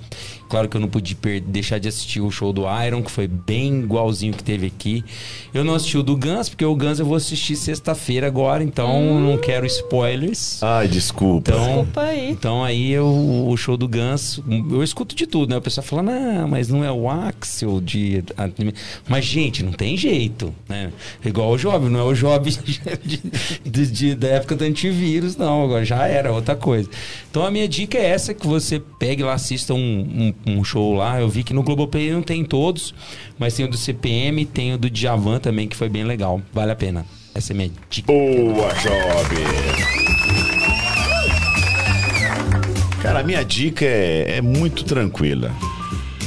Claro 0.48 0.66
que 0.66 0.78
eu 0.78 0.80
não 0.80 0.88
pude 0.88 1.14
deixar 1.46 1.78
de 1.78 1.88
assistir 1.88 2.20
o 2.22 2.30
show 2.30 2.54
do 2.54 2.62
Iron, 2.82 3.02
que 3.02 3.10
foi 3.10 3.28
bem 3.28 3.80
igualzinho 3.80 4.32
que 4.32 4.42
teve 4.42 4.66
aqui. 4.66 5.04
Eu 5.52 5.62
não 5.62 5.74
assisti 5.74 5.98
o 5.98 6.02
do 6.02 6.16
Guns, 6.16 6.48
porque 6.48 6.64
o 6.64 6.74
Guns 6.74 6.98
eu 6.98 7.04
vou 7.04 7.16
assistir 7.16 7.54
sexta-feira 7.54 8.26
agora, 8.26 8.64
então 8.64 9.20
não 9.20 9.36
quero 9.36 9.66
spoilers. 9.66 10.62
Ai, 10.62 10.88
desculpa. 10.88 11.50
Então, 11.52 11.64
Desculpa 11.66 12.00
aí. 12.00 12.30
então 12.30 12.64
aí 12.64 12.90
eu, 12.90 13.06
o 13.06 13.54
show 13.58 13.76
do 13.76 13.86
Guns, 13.86 14.40
eu 14.70 14.82
escuto 14.82 15.14
de 15.14 15.26
tudo, 15.26 15.50
né? 15.50 15.58
O 15.58 15.62
pessoal 15.62 15.84
fala, 15.86 16.02
não, 16.02 16.48
mas 16.48 16.68
não 16.68 16.82
é 16.82 16.90
o 16.90 17.08
Axel 17.10 17.78
de. 17.80 18.24
Mas, 19.06 19.24
gente, 19.26 19.62
não 19.62 19.72
tem 19.72 19.96
jeito, 19.98 20.52
né? 20.66 20.90
Igual 21.24 21.52
o 21.52 21.58
Job, 21.58 21.88
não 21.90 22.00
é 22.00 22.04
o 22.04 22.14
Job 22.14 22.50
de, 23.64 23.86
de- 23.86 24.14
da 24.14 24.28
época 24.28 24.54
do 24.54 24.64
antivírus, 24.64 25.36
não. 25.36 25.64
Agora 25.64 25.84
já 25.84 26.06
era 26.06 26.32
outra 26.32 26.54
coisa. 26.54 26.88
Então 27.30 27.44
a 27.44 27.50
minha 27.50 27.66
dica 27.68 27.98
é 27.98 28.06
essa: 28.06 28.32
que 28.34 28.46
você 28.46 28.80
pegue 28.98 29.22
lá, 29.22 29.34
assista 29.34 29.74
um, 29.74 30.32
um, 30.46 30.52
um 30.58 30.64
show 30.64 30.94
lá. 30.94 31.20
Eu 31.20 31.28
vi 31.28 31.42
que 31.42 31.52
no 31.54 31.62
Globoplay 31.62 32.10
não 32.12 32.22
tem 32.22 32.44
todos, 32.44 32.94
mas 33.38 33.54
tem 33.54 33.64
o 33.64 33.68
do 33.68 33.76
CPM, 33.76 34.44
tem 34.44 34.74
o 34.74 34.78
do 34.78 34.88
Djavan 34.90 35.38
também, 35.38 35.66
que 35.68 35.76
foi 35.76 35.88
bem 35.88 36.04
legal. 36.04 36.40
Vale 36.52 36.72
a 36.72 36.76
pena. 36.76 37.04
Essa 37.34 37.52
é 37.52 37.54
a 37.54 37.56
minha 37.56 37.70
dica. 37.88 38.12
Boa, 38.12 38.68
Job! 38.74 39.36
Cara, 43.02 43.20
a 43.20 43.22
minha 43.22 43.42
dica 43.44 43.84
é, 43.84 44.36
é 44.38 44.40
muito 44.42 44.84
tranquila. 44.84 45.50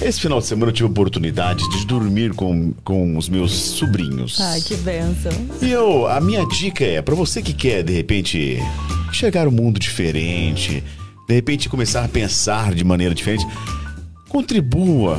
Esse 0.03 0.19
final 0.19 0.39
de 0.39 0.45
semana 0.45 0.69
eu 0.69 0.73
tive 0.73 0.87
a 0.87 0.91
oportunidade 0.91 1.63
de 1.69 1.85
dormir 1.85 2.33
com, 2.33 2.73
com 2.83 3.17
os 3.17 3.29
meus 3.29 3.53
sobrinhos. 3.53 4.37
Ai, 4.41 4.59
que 4.59 4.75
benção. 4.75 5.31
E 5.61 5.71
eu, 5.71 6.05
a 6.07 6.19
minha 6.19 6.45
dica 6.45 6.83
é, 6.83 7.01
pra 7.01 7.15
você 7.15 7.41
que 7.41 7.53
quer, 7.53 7.83
de 7.83 7.93
repente, 7.93 8.59
chegar 9.13 9.47
um 9.47 9.51
mundo 9.51 9.79
diferente, 9.79 10.83
de 11.25 11.33
repente 11.33 11.69
começar 11.69 12.03
a 12.03 12.07
pensar 12.09 12.75
de 12.75 12.83
maneira 12.83 13.15
diferente, 13.15 13.47
contribua. 14.27 15.17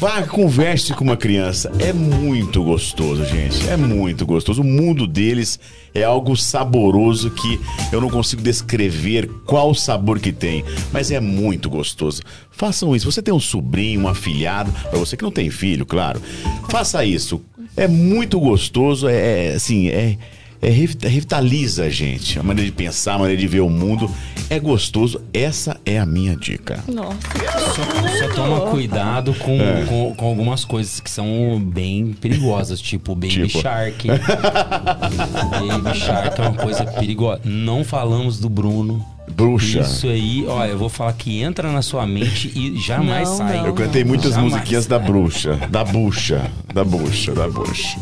Vá, 0.00 0.22
converse 0.22 0.94
com 0.94 1.04
uma 1.04 1.16
criança. 1.16 1.70
É 1.78 1.92
muito 1.92 2.64
gostoso, 2.64 3.22
gente. 3.26 3.68
É 3.68 3.76
muito 3.76 4.24
gostoso. 4.24 4.62
O 4.62 4.64
mundo 4.64 5.06
deles 5.06 5.60
é 5.94 6.02
algo 6.02 6.34
saboroso 6.38 7.30
que 7.30 7.60
eu 7.92 8.00
não 8.00 8.08
consigo 8.08 8.40
descrever 8.40 9.28
qual 9.44 9.74
sabor 9.74 10.18
que 10.18 10.32
tem, 10.32 10.64
mas 10.90 11.10
é 11.10 11.20
muito 11.20 11.68
gostoso. 11.68 12.22
Façam 12.50 12.96
isso. 12.96 13.12
Você 13.12 13.20
tem 13.20 13.34
um 13.34 13.38
sobrinho, 13.38 14.00
um 14.00 14.08
afilhado, 14.08 14.72
para 14.72 14.98
você 14.98 15.18
que 15.18 15.22
não 15.22 15.30
tem 15.30 15.50
filho, 15.50 15.84
claro. 15.84 16.18
Faça 16.70 17.04
isso. 17.04 17.42
É 17.76 17.86
muito 17.86 18.40
gostoso, 18.40 19.06
é, 19.06 19.48
é, 19.48 19.54
assim, 19.54 19.90
é 19.90 20.16
é, 20.62 20.68
revi- 20.68 20.98
revitaliza 21.02 21.84
a 21.84 21.90
gente, 21.90 22.38
a 22.38 22.42
maneira 22.42 22.70
de 22.70 22.76
pensar, 22.76 23.14
a 23.14 23.18
maneira 23.18 23.40
de 23.40 23.46
ver 23.48 23.60
o 23.60 23.68
mundo. 23.70 24.10
É 24.48 24.58
gostoso. 24.58 25.20
Essa 25.32 25.80
é 25.86 25.96
a 25.98 26.04
minha 26.04 26.34
dica. 26.34 26.82
Nossa. 26.88 27.16
Só 28.18 28.34
toma 28.34 28.60
cuidado 28.70 29.32
com, 29.34 29.52
É. 29.60 29.84
com, 29.88 30.12
com 30.16 30.26
algumas 30.26 30.64
coisas 30.64 30.98
que 30.98 31.08
são 31.10 31.60
bem 31.64 32.12
perigosas, 32.20 32.80
tipo 32.80 33.14
Baby 33.14 33.46
Tipo. 33.46 33.60
Shark. 33.62 34.08
Baby 34.08 35.98
Shark 35.98 36.40
é 36.40 36.48
uma 36.48 36.54
coisa 36.56 36.84
perigosa. 36.84 37.40
Não 37.44 37.84
falamos 37.84 38.38
do 38.40 38.48
Bruno. 38.48 39.04
Bruxa. 39.30 39.80
Isso 39.80 40.08
aí, 40.08 40.44
olha, 40.48 40.70
eu 40.70 40.78
vou 40.78 40.88
falar 40.88 41.12
que 41.12 41.40
entra 41.40 41.70
na 41.70 41.82
sua 41.82 42.04
mente 42.04 42.50
e 42.52 42.76
jamais 42.80 43.28
Não, 43.28 43.36
sai. 43.36 43.58
não, 43.58 43.66
Eu 43.66 43.74
cantei 43.74 44.02
muitas 44.02 44.36
musiquinhas 44.36 44.86
da 44.86 44.98
bruxa. 44.98 45.54
Da 45.70 45.84
bucha. 45.84 46.50
Da 46.74 46.82
bucha, 46.82 47.32
da 47.32 47.46
bucha. 47.48 47.96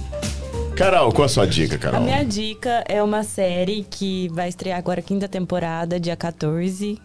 Carol, 0.79 1.11
qual 1.11 1.25
a 1.27 1.29
sua 1.29 1.45
dica, 1.45 1.75
A 1.75 1.79
Carol? 1.79 2.03
minha 2.03 2.23
dica 2.23 2.85
é 2.89 3.03
uma 3.03 3.25
série 3.25 3.85
que 3.91 4.29
vai 4.29 4.49
estrear 4.49 4.79
agora 4.79 5.01
a 5.01 5.03
quinta 5.03 5.27
temporada, 5.27 5.99
dia 5.99 6.15
14, 6.15 7.03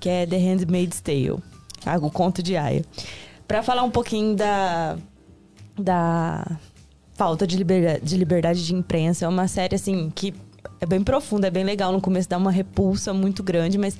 que 0.00 0.08
é 0.08 0.24
The 0.24 0.38
Handmaid's 0.38 1.02
Tale, 1.02 1.36
tá? 1.84 1.98
o 1.98 2.10
conto 2.10 2.42
de 2.42 2.56
Aya. 2.56 2.82
Pra 3.46 3.62
falar 3.62 3.82
um 3.82 3.90
pouquinho 3.90 4.34
da, 4.34 4.96
da 5.78 6.56
falta 7.12 7.46
de 7.46 7.54
liberdade, 7.58 8.00
de 8.02 8.16
liberdade 8.16 8.64
de 8.64 8.74
imprensa, 8.74 9.26
é 9.26 9.28
uma 9.28 9.46
série 9.46 9.74
assim 9.74 10.10
que 10.14 10.32
é 10.80 10.86
bem 10.86 11.04
profunda, 11.04 11.48
é 11.48 11.50
bem 11.50 11.64
legal. 11.64 11.92
No 11.92 12.00
começo 12.00 12.30
dá 12.30 12.38
uma 12.38 12.50
repulsa 12.50 13.12
muito 13.12 13.42
grande, 13.42 13.76
mas 13.76 13.94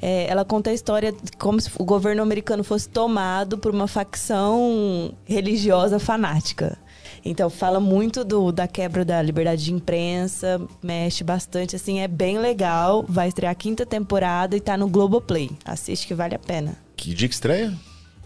é, 0.00 0.28
ela 0.28 0.44
conta 0.44 0.70
a 0.70 0.72
história 0.72 1.10
de 1.10 1.32
como 1.40 1.60
se 1.60 1.68
o 1.76 1.84
governo 1.84 2.22
americano 2.22 2.62
fosse 2.62 2.88
tomado 2.88 3.58
por 3.58 3.74
uma 3.74 3.88
facção 3.88 5.12
religiosa 5.24 5.98
fanática. 5.98 6.78
Então 7.24 7.48
fala 7.48 7.80
muito 7.80 8.22
do, 8.22 8.52
da 8.52 8.68
quebra 8.68 9.04
da 9.04 9.22
liberdade 9.22 9.64
de 9.64 9.72
imprensa, 9.72 10.60
mexe 10.82 11.24
bastante, 11.24 11.74
assim, 11.74 12.00
é 12.00 12.08
bem 12.08 12.38
legal. 12.38 13.04
Vai 13.08 13.28
estrear 13.28 13.52
a 13.52 13.54
quinta 13.54 13.86
temporada 13.86 14.56
e 14.56 14.60
tá 14.60 14.76
no 14.76 14.88
Globoplay. 14.88 15.50
Assiste 15.64 16.06
que 16.06 16.14
vale 16.14 16.34
a 16.34 16.38
pena. 16.38 16.76
Que 16.96 17.14
dia 17.14 17.28
que 17.28 17.34
estreia? 17.34 17.72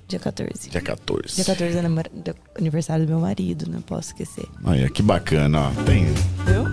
Dia 0.09 0.19
14. 0.19 0.71
Dia 0.71 0.81
14. 0.81 1.37
Dia 1.37 1.45
14 1.45 1.79
é 1.79 2.35
aniversário 2.59 3.05
do 3.05 3.11
meu 3.11 3.21
marido, 3.21 3.71
não 3.71 3.83
posso 3.83 4.09
esquecer. 4.09 4.47
Olha, 4.65 4.89
que 4.89 5.03
bacana, 5.03 5.69
ó. 5.69 5.83
Tem. 5.85 6.07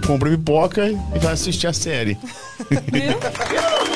Compra 0.07 0.29
pipoca 0.29 0.87
e 0.87 1.19
vai 1.19 1.33
assistir 1.33 1.67
a 1.67 1.73
série. 1.73 2.17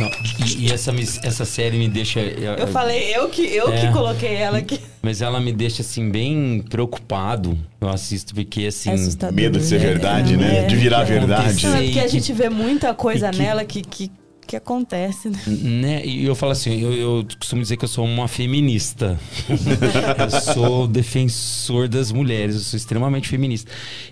Não, 0.00 0.10
e, 0.46 0.66
e 0.66 0.72
essa, 0.72 0.92
essa 1.22 1.44
série 1.44 1.76
me 1.78 1.88
deixa. 1.88 2.20
Eu, 2.20 2.54
Eu 2.54 2.66
falei, 2.68 3.14
eu 3.14 3.28
que, 3.28 3.42
eu 3.42 3.72
É. 3.72 3.80
que 3.86 3.92
coloquei 3.92 4.34
ela 4.34 4.58
aqui. 4.58 4.80
Mas 5.02 5.20
ela 5.22 5.38
me 5.40 5.52
deixa, 5.52 5.82
assim, 5.82 6.10
bem 6.10 6.64
preocupado. 6.68 7.56
Eu 7.80 7.88
assisto 7.88 8.34
porque, 8.34 8.66
assim... 8.66 8.90
É 8.90 8.94
assustador, 8.94 9.34
Medo 9.34 9.58
de 9.58 9.64
ser 9.64 9.78
né? 9.80 9.86
verdade, 9.86 10.36
né? 10.36 10.58
É. 10.58 10.66
De 10.66 10.76
virar 10.76 11.04
verdade. 11.04 11.66
Não, 11.66 11.74
é 11.76 11.82
porque 11.84 11.98
a 12.00 12.02
que- 12.02 12.08
gente 12.08 12.32
vê 12.32 12.48
muita 12.48 12.92
coisa 12.94 13.30
que- 13.30 13.38
nela 13.38 13.64
que, 13.64 13.82
que, 13.82 14.10
que 14.46 14.56
acontece, 14.56 15.30
né? 15.30 15.38
Né? 15.46 16.02
E 16.04 16.24
eu 16.26 16.34
falo 16.34 16.52
assim, 16.52 16.80
eu, 16.82 16.92
eu 16.92 17.26
costumo 17.38 17.62
dizer 17.62 17.76
que 17.76 17.84
eu 17.84 17.88
sou 17.88 18.04
uma 18.04 18.26
feminista. 18.28 19.18
eu 19.48 20.30
sou 20.54 20.86
defensor 20.86 21.88
das 21.88 22.10
mulheres, 22.12 22.54
eu 22.56 22.60
sou 22.62 22.76
extremamente 22.76 23.28
feminista. 23.28 23.70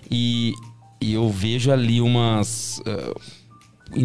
E, 0.09 0.53
e 1.01 1.13
eu 1.13 1.29
vejo 1.29 1.71
ali 1.71 2.01
umas 2.01 2.81
in- 2.85 3.13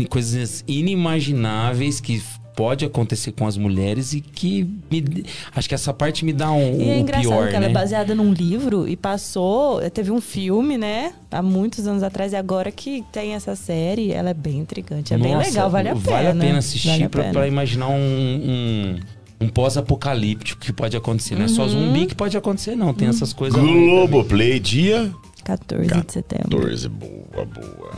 coisas 0.09 0.65
inimagináveis 0.67 2.01
que 2.01 2.23
pode 2.57 2.85
acontecer 2.85 3.33
com 3.33 3.49
as 3.49 3.57
mulheres 3.57 4.13
e 4.13 4.21
que 4.21 4.63
me- 4.89 5.25
acho 5.57 5.69
que 5.69 5.75
essa 5.75 5.93
parte 5.93 6.25
me 6.25 6.33
dá 6.33 6.53
um, 6.53 6.81
E 6.81 6.89
é 6.89 6.93
o 6.95 6.99
engraçado 7.01 7.23
pior, 7.29 7.49
que 7.49 7.57
ela 7.57 7.65
né? 7.65 7.71
é 7.71 7.75
baseada 7.75 8.15
num 8.15 8.33
livro 8.33 8.87
e 8.89 8.97
passou. 8.97 9.81
Teve 9.91 10.13
um 10.13 10.21
filme, 10.21 10.79
né? 10.79 11.13
Há 11.33 11.43
muitos 11.43 11.85
anos 11.89 12.05
atrás, 12.05 12.33
e 12.33 12.37
agora 12.37 12.71
que 12.71 13.03
tem 13.11 13.35
essa 13.35 13.57
série, 13.57 14.13
ela 14.13 14.31
é 14.31 14.35
bem 14.35 14.59
intrigante. 14.61 15.13
É 15.13 15.19
bem 15.19 15.35
Nossa, 15.35 15.49
legal, 15.49 15.69
vale 15.69 15.89
a 15.89 15.97
pena. 15.97 16.05
Vale 16.17 16.29
a 16.29 16.35
pena 16.35 16.59
assistir 16.59 16.89
Vale 16.91 17.03
a 17.05 17.09
pra, 17.11 17.23
pena. 17.23 17.33
pra 17.33 17.49
imaginar 17.49 17.89
um, 17.89 17.95
um, 17.97 19.01
um 19.41 19.49
pós-apocalíptico 19.49 20.61
que 20.61 20.73
pode 20.73 20.97
acontecer. 20.97 21.35
Não 21.35 21.47
é 21.47 21.49
só 21.49 21.63
Uhum. 21.63 21.69
zumbi 21.71 22.07
que 22.07 22.15
pode 22.15 22.37
acontecer, 22.37 22.77
não. 22.77 22.95
Tem 22.95 23.09
essas 23.09 23.33
coisas. 23.33 23.61
Globoplay, 23.61 24.61
dia 24.61 25.11
14 25.45 25.87
de 26.05 26.13
setembro. 26.13 26.59
14. 26.59 26.89
Boa, 26.89 27.45
boa. 27.47 27.91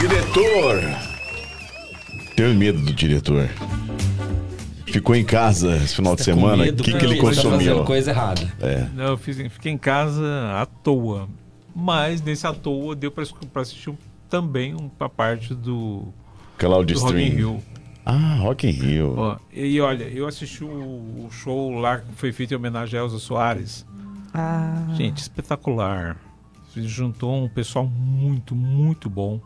Diretor! 0.00 0.80
Tenho 2.36 2.54
medo 2.54 2.80
do 2.80 2.92
diretor. 2.92 3.48
Ficou 4.86 5.14
em 5.14 5.24
casa 5.24 5.76
esse 5.76 5.94
final 5.96 6.12
de 6.14 6.18
Tá 6.18 6.24
semana. 6.24 6.64
O 6.64 6.74
que, 6.76 6.92
que 6.92 7.04
ele 7.04 7.16
tá 7.16 7.20
consumiu? 7.22 7.50
fazendo 7.58 7.84
coisa 7.84 8.10
errada. 8.10 8.52
É. 8.60 8.86
Não, 8.94 9.04
eu 9.04 9.16
fiz, 9.16 9.36
fiquei 9.52 9.72
em 9.72 9.78
casa 9.78 10.22
à 10.60 10.66
toa. 10.66 11.28
Mas 11.74 12.22
nesse 12.22 12.46
à 12.46 12.52
toa 12.52 12.94
deu 12.94 13.10
pra 13.10 13.24
assistir 13.62 13.90
um- 13.90 13.96
também 14.30 14.74
uma 14.74 15.08
parte 15.08 15.54
do, 15.54 16.08
Cloud 16.58 16.92
do 16.92 17.00
Rock 17.00 17.12
in 17.14 17.18
Stream. 17.24 17.36
Rio. 17.36 17.62
Ah, 18.06 18.36
Rock 18.40 18.66
in 18.68 18.70
Rio. 18.70 19.14
Ó, 19.16 19.36
e 19.52 19.80
olha, 19.80 20.04
eu 20.04 20.26
assisti 20.26 20.62
o, 20.62 20.68
o 20.68 21.28
show 21.30 21.70
lá 21.78 21.98
que 21.98 22.12
foi 22.16 22.32
feito 22.32 22.52
em 22.52 22.56
homenagem 22.56 22.98
a 22.98 23.02
Elza 23.02 23.18
Soares. 23.18 23.84
Ah. 24.34 24.86
Gente, 24.96 25.18
espetacular. 25.18 26.16
Se 26.72 26.82
Juntou 26.88 27.44
um 27.44 27.48
pessoal 27.48 27.86
muito, 27.86 28.54
muito 28.54 29.08
bom. 29.08 29.40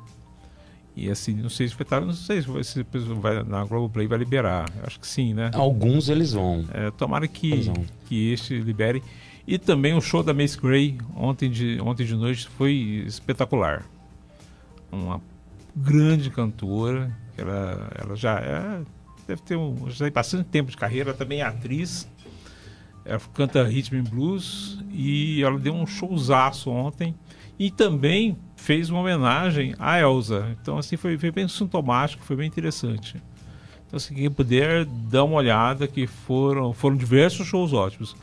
E 0.97 1.09
assim, 1.11 1.35
não 1.35 1.49
sei 1.49 1.69
se 1.69 1.75
espetáculo, 1.75 2.09
não 2.09 2.17
sei 2.17 2.43
se 2.43 2.49
vai, 2.49 2.65
se 2.65 2.83
vai 3.21 3.45
na 3.45 3.65
Globoplay 3.65 4.09
vai 4.09 4.19
liberar. 4.19 4.69
Eu 4.79 4.85
Acho 4.85 4.99
que 4.99 5.07
sim, 5.07 5.33
né? 5.33 5.51
Alguns 5.55 6.09
eles 6.09 6.33
vão. 6.33 6.65
É, 6.73 6.91
tomara 6.91 7.29
que, 7.29 7.71
que 8.07 8.33
este 8.33 8.59
libere. 8.59 9.01
E 9.47 9.59
também 9.59 9.95
o 9.95 10.01
show 10.01 10.25
da 10.25 10.35
Mace 10.35 10.61
Gray 10.61 10.99
ontem 11.15 11.49
de, 11.51 11.81
ontem 11.81 12.05
de 12.05 12.17
noite 12.17 12.49
foi 12.49 13.05
espetacular. 13.07 13.85
Uma 14.91 15.21
grande 15.77 16.31
cantora. 16.31 17.17
Ela, 17.37 17.93
ela 17.95 18.17
já 18.17 18.41
é, 18.41 18.81
deve 19.29 19.43
ter 19.43 19.57
um, 19.57 19.89
já 19.89 20.07
tem 20.07 20.13
bastante 20.13 20.49
tempo 20.49 20.71
de 20.71 20.77
carreira, 20.77 21.11
ela 21.11 21.17
também 21.17 21.43
é 21.43 21.45
atriz. 21.45 22.09
Ela 23.09 23.21
canta 23.33 23.63
rhythm 23.65 23.97
and 23.97 24.05
blues 24.05 24.79
e 24.93 25.43
ela 25.43 25.59
deu 25.59 25.73
um 25.73 25.87
showzaço 25.87 26.71
ontem 26.71 27.15
e 27.59 27.71
também 27.71 28.37
fez 28.55 28.91
uma 28.91 29.01
homenagem 29.01 29.75
à 29.79 29.99
Elsa. 29.99 30.55
Então 30.61 30.77
assim 30.77 30.97
foi, 30.97 31.17
foi 31.17 31.31
bem 31.31 31.49
sintomático, 31.49 32.23
foi 32.23 32.37
bem 32.37 32.47
interessante. 32.47 33.17
Então 33.87 33.99
se 33.99 34.15
quem 34.15 34.31
puder 34.31 34.85
dar 34.85 35.25
uma 35.25 35.37
olhada 35.37 35.89
que 35.89 36.07
foram 36.07 36.75
foram 36.75 36.97
diversos 36.97 37.47
shows 37.47 37.73
ótimos. 37.73 38.15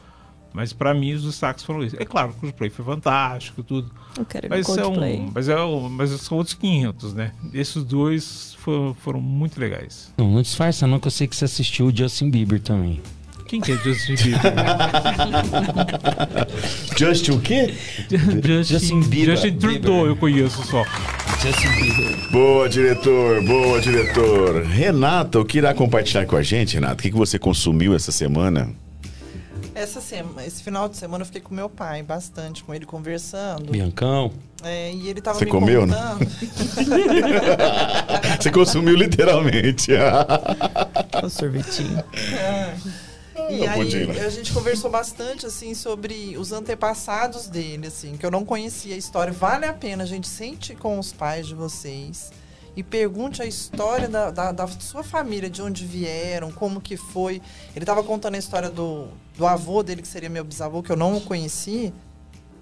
Mas 0.53 0.71
para 0.71 0.93
mim 0.93 1.11
os 1.11 1.23
destaques 1.23 1.65
foram 1.65 1.83
esses. 1.83 1.99
É 1.99 2.05
claro 2.05 2.31
que 2.31 2.37
o 2.37 2.39
Coldplay 2.41 2.69
foi 2.69 2.85
fantástico 2.85 3.61
tudo. 3.61 3.91
Eu 4.17 4.23
quero 4.23 4.47
mas 4.49 4.69
é 4.69 4.85
um, 4.85 5.31
mas 5.33 5.49
é 5.49 5.61
um, 5.61 5.89
mas 5.89 6.11
são 6.11 6.37
outros 6.37 6.53
500, 6.53 7.13
né? 7.13 7.33
Esses 7.53 7.83
dois 7.83 8.55
foram, 8.59 8.93
foram 8.93 9.19
muito 9.19 9.59
legais. 9.59 10.13
Não, 10.17 10.31
não 10.31 10.41
disfarça 10.41 10.87
não 10.87 10.97
que 10.97 11.07
eu 11.07 11.11
sei 11.11 11.27
que 11.27 11.35
você 11.35 11.43
assistiu 11.43 11.87
o 11.87 11.93
Justin 11.93 12.29
Bieber 12.29 12.61
também. 12.61 13.01
Quem 13.47 13.61
que 13.61 13.71
é 13.71 13.75
Justin 13.77 14.15
Bieber? 14.15 14.41
Justin 16.97 17.31
o 17.31 17.39
quê? 17.39 17.73
Justin, 18.63 19.01
Bieber. 19.01 19.35
Justin 19.35 19.57
Trudeau 19.57 20.07
eu 20.07 20.15
conheço 20.15 20.63
só. 20.65 20.83
Justin 21.41 21.69
Bieber. 21.69 22.31
Boa, 22.31 22.67
diretor. 22.67 23.43
Boa, 23.43 23.79
diretor. 23.79 24.63
Renata, 24.63 25.39
o 25.39 25.45
que 25.45 25.59
irá 25.59 25.73
compartilhar 25.75 26.25
com 26.25 26.35
a 26.35 26.41
gente, 26.41 26.73
Renata? 26.75 26.95
O 26.95 26.97
que, 26.97 27.11
que 27.11 27.17
você 27.17 27.37
consumiu 27.37 27.95
essa 27.95 28.11
semana? 28.11 28.69
Essa 29.75 29.99
sema, 29.99 30.43
esse 30.45 30.63
final 30.63 30.87
de 30.87 30.95
semana 30.95 31.23
eu 31.23 31.25
fiquei 31.25 31.41
com 31.41 31.53
meu 31.53 31.69
pai 31.69 32.01
bastante, 32.01 32.63
com 32.63 32.73
ele 32.73 32.85
conversando. 32.85 33.71
Biancão. 33.71 34.31
É, 34.63 34.91
e 34.91 35.09
ele 35.09 35.19
tava 35.21 35.37
Você 35.37 35.45
me 35.45 35.51
comeu, 35.51 35.85
né? 35.85 35.95
contando. 35.95 36.31
Você 38.41 38.49
consumiu 38.51 38.95
literalmente. 38.95 39.91
O 41.21 41.27
sorvetinho. 41.29 42.01
É. 42.33 42.73
E 43.49 43.67
aí 43.67 43.77
podia, 43.79 44.07
né? 44.07 44.25
a 44.25 44.29
gente 44.29 44.51
conversou 44.53 44.89
bastante 44.89 45.45
assim 45.45 45.73
sobre 45.73 46.35
os 46.37 46.51
antepassados 46.51 47.47
dele, 47.47 47.87
assim, 47.87 48.17
que 48.17 48.25
eu 48.25 48.31
não 48.31 48.43
conhecia 48.45 48.95
a 48.95 48.97
história. 48.97 49.31
Vale 49.33 49.65
a 49.65 49.73
pena, 49.73 50.03
a 50.03 50.07
gente 50.07 50.27
sente 50.27 50.75
com 50.75 50.97
os 50.99 51.11
pais 51.13 51.47
de 51.47 51.55
vocês 51.55 52.31
e 52.75 52.83
pergunte 52.83 53.41
a 53.41 53.45
história 53.45 54.07
da, 54.09 54.31
da, 54.31 54.51
da 54.51 54.67
sua 54.67 55.03
família, 55.03 55.49
de 55.49 55.61
onde 55.61 55.85
vieram, 55.85 56.51
como 56.51 56.81
que 56.81 56.97
foi. 56.97 57.41
Ele 57.75 57.83
estava 57.83 58.03
contando 58.03 58.35
a 58.35 58.37
história 58.37 58.69
do, 58.69 59.07
do 59.37 59.47
avô 59.47 59.81
dele, 59.81 60.01
que 60.01 60.07
seria 60.07 60.29
meu 60.29 60.43
bisavô, 60.43 60.83
que 60.83 60.91
eu 60.91 60.97
não 60.97 61.19
conheci. 61.21 61.93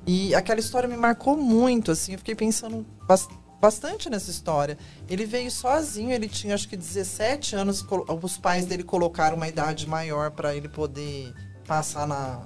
E 0.05 0.35
aquela 0.35 0.59
história 0.59 0.87
me 0.87 0.97
marcou 0.97 1.35
muito, 1.37 1.91
assim, 1.91 2.11
eu 2.11 2.17
fiquei 2.19 2.35
pensando 2.35 2.85
bas- 3.07 3.27
bastante 3.63 4.09
nessa 4.09 4.29
história. 4.29 4.77
Ele 5.09 5.25
veio 5.25 5.49
sozinho, 5.49 6.11
ele 6.11 6.27
tinha 6.27 6.53
acho 6.53 6.67
que 6.67 6.75
17 6.75 7.55
anos, 7.55 7.85
os 8.21 8.37
pais 8.37 8.65
dele 8.65 8.83
colocaram 8.83 9.37
uma 9.37 9.47
idade 9.47 9.87
maior 9.87 10.31
para 10.31 10.53
ele 10.53 10.67
poder 10.67 11.33
passar 11.65 12.05
na, 12.05 12.41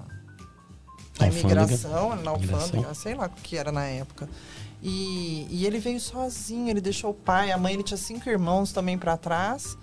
na 1.20 1.28
imigração, 1.28 2.16
na 2.18 2.30
alfândega, 2.30 2.94
sei 2.94 3.16
lá 3.16 3.26
o 3.26 3.30
que 3.42 3.58
era 3.58 3.72
na 3.72 3.86
época. 3.86 4.30
E, 4.80 5.48
e 5.50 5.66
ele 5.66 5.80
veio 5.80 6.00
sozinho, 6.00 6.70
ele 6.70 6.80
deixou 6.80 7.10
o 7.10 7.16
pai, 7.16 7.50
a 7.52 7.58
mãe, 7.58 7.74
ele 7.74 7.82
tinha 7.82 7.98
cinco 7.98 8.30
irmãos 8.30 8.72
também 8.72 8.96
para 8.96 9.18
trás. 9.18 9.76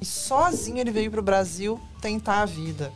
E 0.00 0.04
sozinho 0.04 0.78
ele 0.78 0.90
veio 0.90 1.08
para 1.08 1.20
o 1.20 1.22
Brasil 1.22 1.80
tentar 2.00 2.42
a 2.42 2.46
vida. 2.46 2.92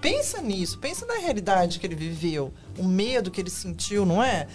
Pensa 0.00 0.40
nisso, 0.40 0.78
pensa 0.78 1.04
na 1.06 1.14
realidade 1.14 1.80
que 1.80 1.86
ele 1.88 1.96
viveu, 1.96 2.52
o 2.78 2.84
medo 2.84 3.32
que 3.32 3.40
ele 3.40 3.50
sentiu, 3.50 4.06
não 4.06 4.22
é? 4.22 4.46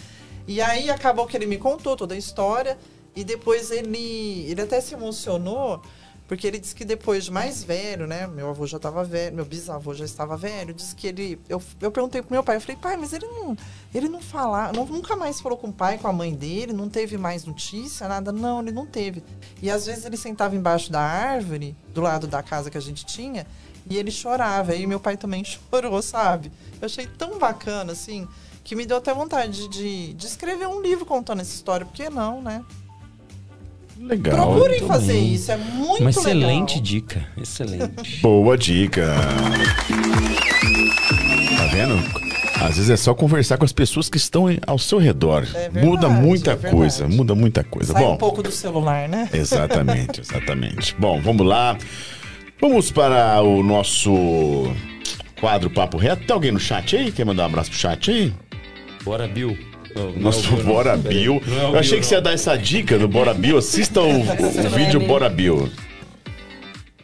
E 0.47 0.61
aí 0.61 0.89
acabou 0.89 1.27
que 1.27 1.35
ele 1.35 1.45
me 1.45 1.57
contou 1.57 1.95
toda 1.95 2.15
a 2.15 2.17
história 2.17 2.77
e 3.15 3.23
depois 3.23 3.69
ele, 3.69 4.45
ele 4.49 4.61
até 4.61 4.79
se 4.79 4.93
emocionou 4.93 5.81
porque 6.27 6.45
ele 6.45 6.59
disse 6.59 6.75
que 6.75 6.83
depois 6.83 7.25
de 7.25 7.31
mais 7.31 7.63
velho, 7.63 8.05
né? 8.05 8.27
Meu 8.27 8.49
avô 8.49 8.67
já 8.67 8.75
estava 8.75 9.01
velho, 9.03 9.33
meu 9.33 9.45
bisavô 9.45 9.93
já 9.93 10.03
estava 10.03 10.35
velho. 10.35 10.73
Disse 10.73 10.93
que 10.93 11.07
ele. 11.07 11.39
Eu, 11.47 11.61
eu 11.79 11.89
perguntei 11.89 12.21
pro 12.21 12.33
meu 12.33 12.43
pai, 12.43 12.57
eu 12.57 12.61
falei, 12.61 12.75
pai, 12.75 12.97
mas 12.97 13.13
ele 13.13 13.25
não. 13.25 13.55
Ele 13.95 14.09
não 14.09 14.21
fala, 14.21 14.73
não, 14.73 14.85
nunca 14.85 15.15
mais 15.15 15.39
falou 15.39 15.57
com 15.57 15.69
o 15.69 15.73
pai, 15.73 15.97
com 15.97 16.07
a 16.07 16.11
mãe 16.11 16.35
dele, 16.35 16.73
não 16.73 16.89
teve 16.89 17.17
mais 17.17 17.45
notícia, 17.45 18.09
nada. 18.09 18.33
Não, 18.33 18.59
ele 18.59 18.73
não 18.73 18.85
teve. 18.85 19.23
E 19.61 19.71
às 19.71 19.85
vezes 19.85 20.03
ele 20.03 20.17
sentava 20.17 20.53
embaixo 20.53 20.91
da 20.91 20.99
árvore, 20.99 21.73
do 21.93 22.01
lado 22.01 22.27
da 22.27 22.43
casa 22.43 22.69
que 22.69 22.77
a 22.77 22.81
gente 22.81 23.05
tinha, 23.05 23.47
e 23.89 23.95
ele 23.95 24.11
chorava. 24.11 24.75
E 24.75 24.85
meu 24.85 24.99
pai 24.99 25.15
também 25.15 25.45
chorou, 25.71 26.01
sabe? 26.01 26.51
Eu 26.81 26.87
achei 26.87 27.07
tão 27.07 27.39
bacana, 27.39 27.93
assim, 27.93 28.27
que 28.67 28.75
me 28.75 28.85
deu 28.85 28.97
até 28.97 29.13
vontade 29.13 29.69
de, 29.69 30.13
de 30.13 30.25
escrever 30.27 30.67
um 30.67 30.81
livro 30.81 31.05
contando 31.05 31.39
essa 31.39 31.55
história. 31.55 31.85
Por 31.85 31.95
que 31.95 32.09
não, 32.09 32.41
né? 32.41 32.61
Legal. 33.97 34.51
Procurem 34.51 34.85
fazer 34.85 35.17
isso, 35.17 35.53
é 35.53 35.57
muito 35.57 36.01
Uma 36.01 36.09
legal. 36.09 36.09
excelente 36.09 36.79
dica. 36.81 37.25
Excelente. 37.37 38.19
Boa 38.21 38.57
dica. 38.57 39.15
Tá 41.57 41.67
vendo? 41.71 41.95
Às 42.61 42.75
vezes 42.75 42.89
é 42.89 42.97
só 42.97 43.13
conversar 43.13 43.57
com 43.57 43.63
as 43.63 43.71
pessoas 43.71 44.09
que 44.09 44.17
estão 44.17 44.47
ao 44.67 44.77
seu 44.77 44.97
redor. 44.97 45.45
verdade, 45.45 45.85
muda 45.85 46.09
muita 46.09 46.51
é 46.51 46.55
coisa, 46.57 47.07
muda 47.07 47.33
muita 47.33 47.63
coisa. 47.63 47.93
Sai 47.93 48.03
Bom, 48.03 48.15
um 48.15 48.17
pouco 48.17 48.43
do 48.43 48.51
celular, 48.51 49.07
né? 49.07 49.29
exatamente, 49.33 50.19
exatamente. 50.19 50.93
Bom, 50.99 51.21
vamos 51.21 51.47
lá. 51.47 51.77
Vamos 52.59 52.91
para 52.91 53.41
o 53.41 53.63
nosso 53.63 54.69
quadro 55.39 55.69
Papo 55.69 55.97
Reto. 55.97 56.25
Tem 56.25 56.33
alguém 56.33 56.51
no 56.51 56.59
chat 56.59 56.97
aí? 56.97 57.13
Quer 57.13 57.25
mandar 57.25 57.43
um 57.43 57.45
abraço 57.45 57.69
pro 57.69 57.79
chat 57.79 58.11
aí? 58.11 58.33
Bora, 59.07 59.25
Bill. 59.25 59.57
Não, 59.95 60.11
não 60.11 60.19
Nosso 60.19 60.49
é 60.49 60.49
o 60.49 60.55
Bill, 60.57 60.65
não. 60.65 60.73
Bora 60.73 60.97
Peraí. 60.97 61.17
Bill. 61.17 61.41
Não 61.47 61.55
é 61.61 61.65
o 61.67 61.71
Eu 61.71 61.79
achei 61.79 61.91
Bill, 61.91 61.99
que 62.01 62.05
você 62.05 62.15
ia 62.15 62.21
dar 62.21 62.33
essa 62.33 62.57
dica 62.57 62.99
do 62.99 63.07
Bora 63.07 63.33
Bill. 63.33 63.57
Assista 63.57 64.01
o, 64.01 64.19
o 64.19 64.69
vídeo 64.75 64.99
Bora 64.99 65.29
Bill. 65.29 65.69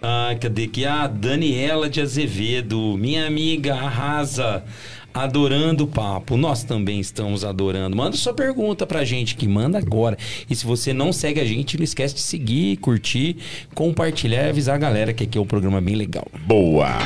Ah, 0.02 0.36
cadê 0.38 0.66
aqui? 0.66 0.86
Ah, 0.86 1.08
Daniela 1.08 1.90
de 1.90 2.02
Azevedo, 2.02 2.98
minha 3.00 3.26
amiga, 3.26 3.76
arrasa. 3.76 4.66
Adorando 5.14 5.86
o 5.86 5.88
papo. 5.88 6.36
Nós 6.36 6.64
também 6.66 7.00
estamos 7.00 7.46
adorando. 7.46 7.96
Manda 7.96 8.18
sua 8.18 8.34
pergunta 8.34 8.86
pra 8.86 9.06
gente, 9.06 9.36
que 9.36 9.48
manda 9.48 9.78
agora. 9.78 10.18
E 10.50 10.56
se 10.56 10.66
você 10.66 10.92
não 10.92 11.14
segue 11.14 11.40
a 11.40 11.46
gente, 11.46 11.78
não 11.78 11.86
esquece 11.86 12.16
de 12.16 12.22
seguir, 12.22 12.78
curtir, 12.78 13.38
compartilhar 13.74 14.48
e 14.48 14.50
avisar 14.50 14.76
a 14.76 14.80
galera 14.80 15.14
que 15.14 15.24
aqui 15.24 15.38
é 15.38 15.42
um 15.42 15.46
programa 15.46 15.80
bem 15.80 15.96
legal. 15.96 16.28
Boa! 16.46 16.98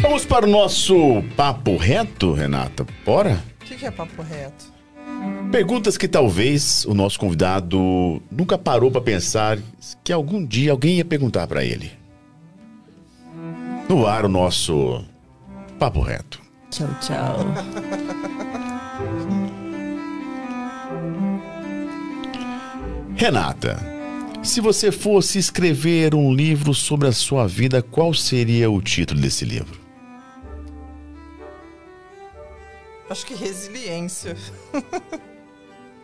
Vamos 0.00 0.24
para 0.24 0.46
o 0.46 0.48
nosso 0.48 1.22
Papo 1.36 1.76
Reto, 1.76 2.32
Renata. 2.32 2.86
Bora? 3.04 3.49
O 3.70 3.72
que, 3.72 3.78
que 3.78 3.86
é 3.86 3.90
papo 3.92 4.20
reto? 4.20 4.64
Perguntas 5.52 5.96
que 5.96 6.08
talvez 6.08 6.84
o 6.86 6.92
nosso 6.92 7.20
convidado 7.20 8.20
nunca 8.28 8.58
parou 8.58 8.90
para 8.90 9.00
pensar 9.00 9.60
que 10.02 10.12
algum 10.12 10.44
dia 10.44 10.72
alguém 10.72 10.96
ia 10.96 11.04
perguntar 11.04 11.46
para 11.46 11.64
ele. 11.64 11.92
No 13.88 14.08
ar 14.08 14.24
o 14.24 14.28
nosso 14.28 15.04
Papo 15.78 16.00
Reto. 16.00 16.42
Tchau, 16.68 16.88
tchau. 17.00 17.36
Renata, 23.14 23.78
se 24.42 24.60
você 24.60 24.90
fosse 24.90 25.38
escrever 25.38 26.12
um 26.12 26.34
livro 26.34 26.74
sobre 26.74 27.06
a 27.06 27.12
sua 27.12 27.46
vida, 27.46 27.80
qual 27.80 28.12
seria 28.12 28.68
o 28.68 28.82
título 28.82 29.20
desse 29.20 29.44
livro? 29.44 29.79
Acho 33.10 33.26
que 33.26 33.34
resiliência. 33.36 34.36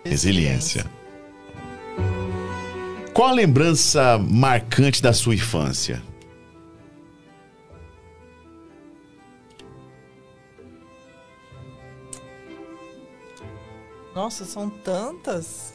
Resiliência. 0.04 0.84
Qual 3.14 3.28
a 3.28 3.32
lembrança 3.32 4.18
marcante 4.18 5.00
da 5.00 5.12
sua 5.14 5.34
infância? 5.34 6.02
Nossa, 14.14 14.44
são 14.44 14.70
tantas. 14.70 15.72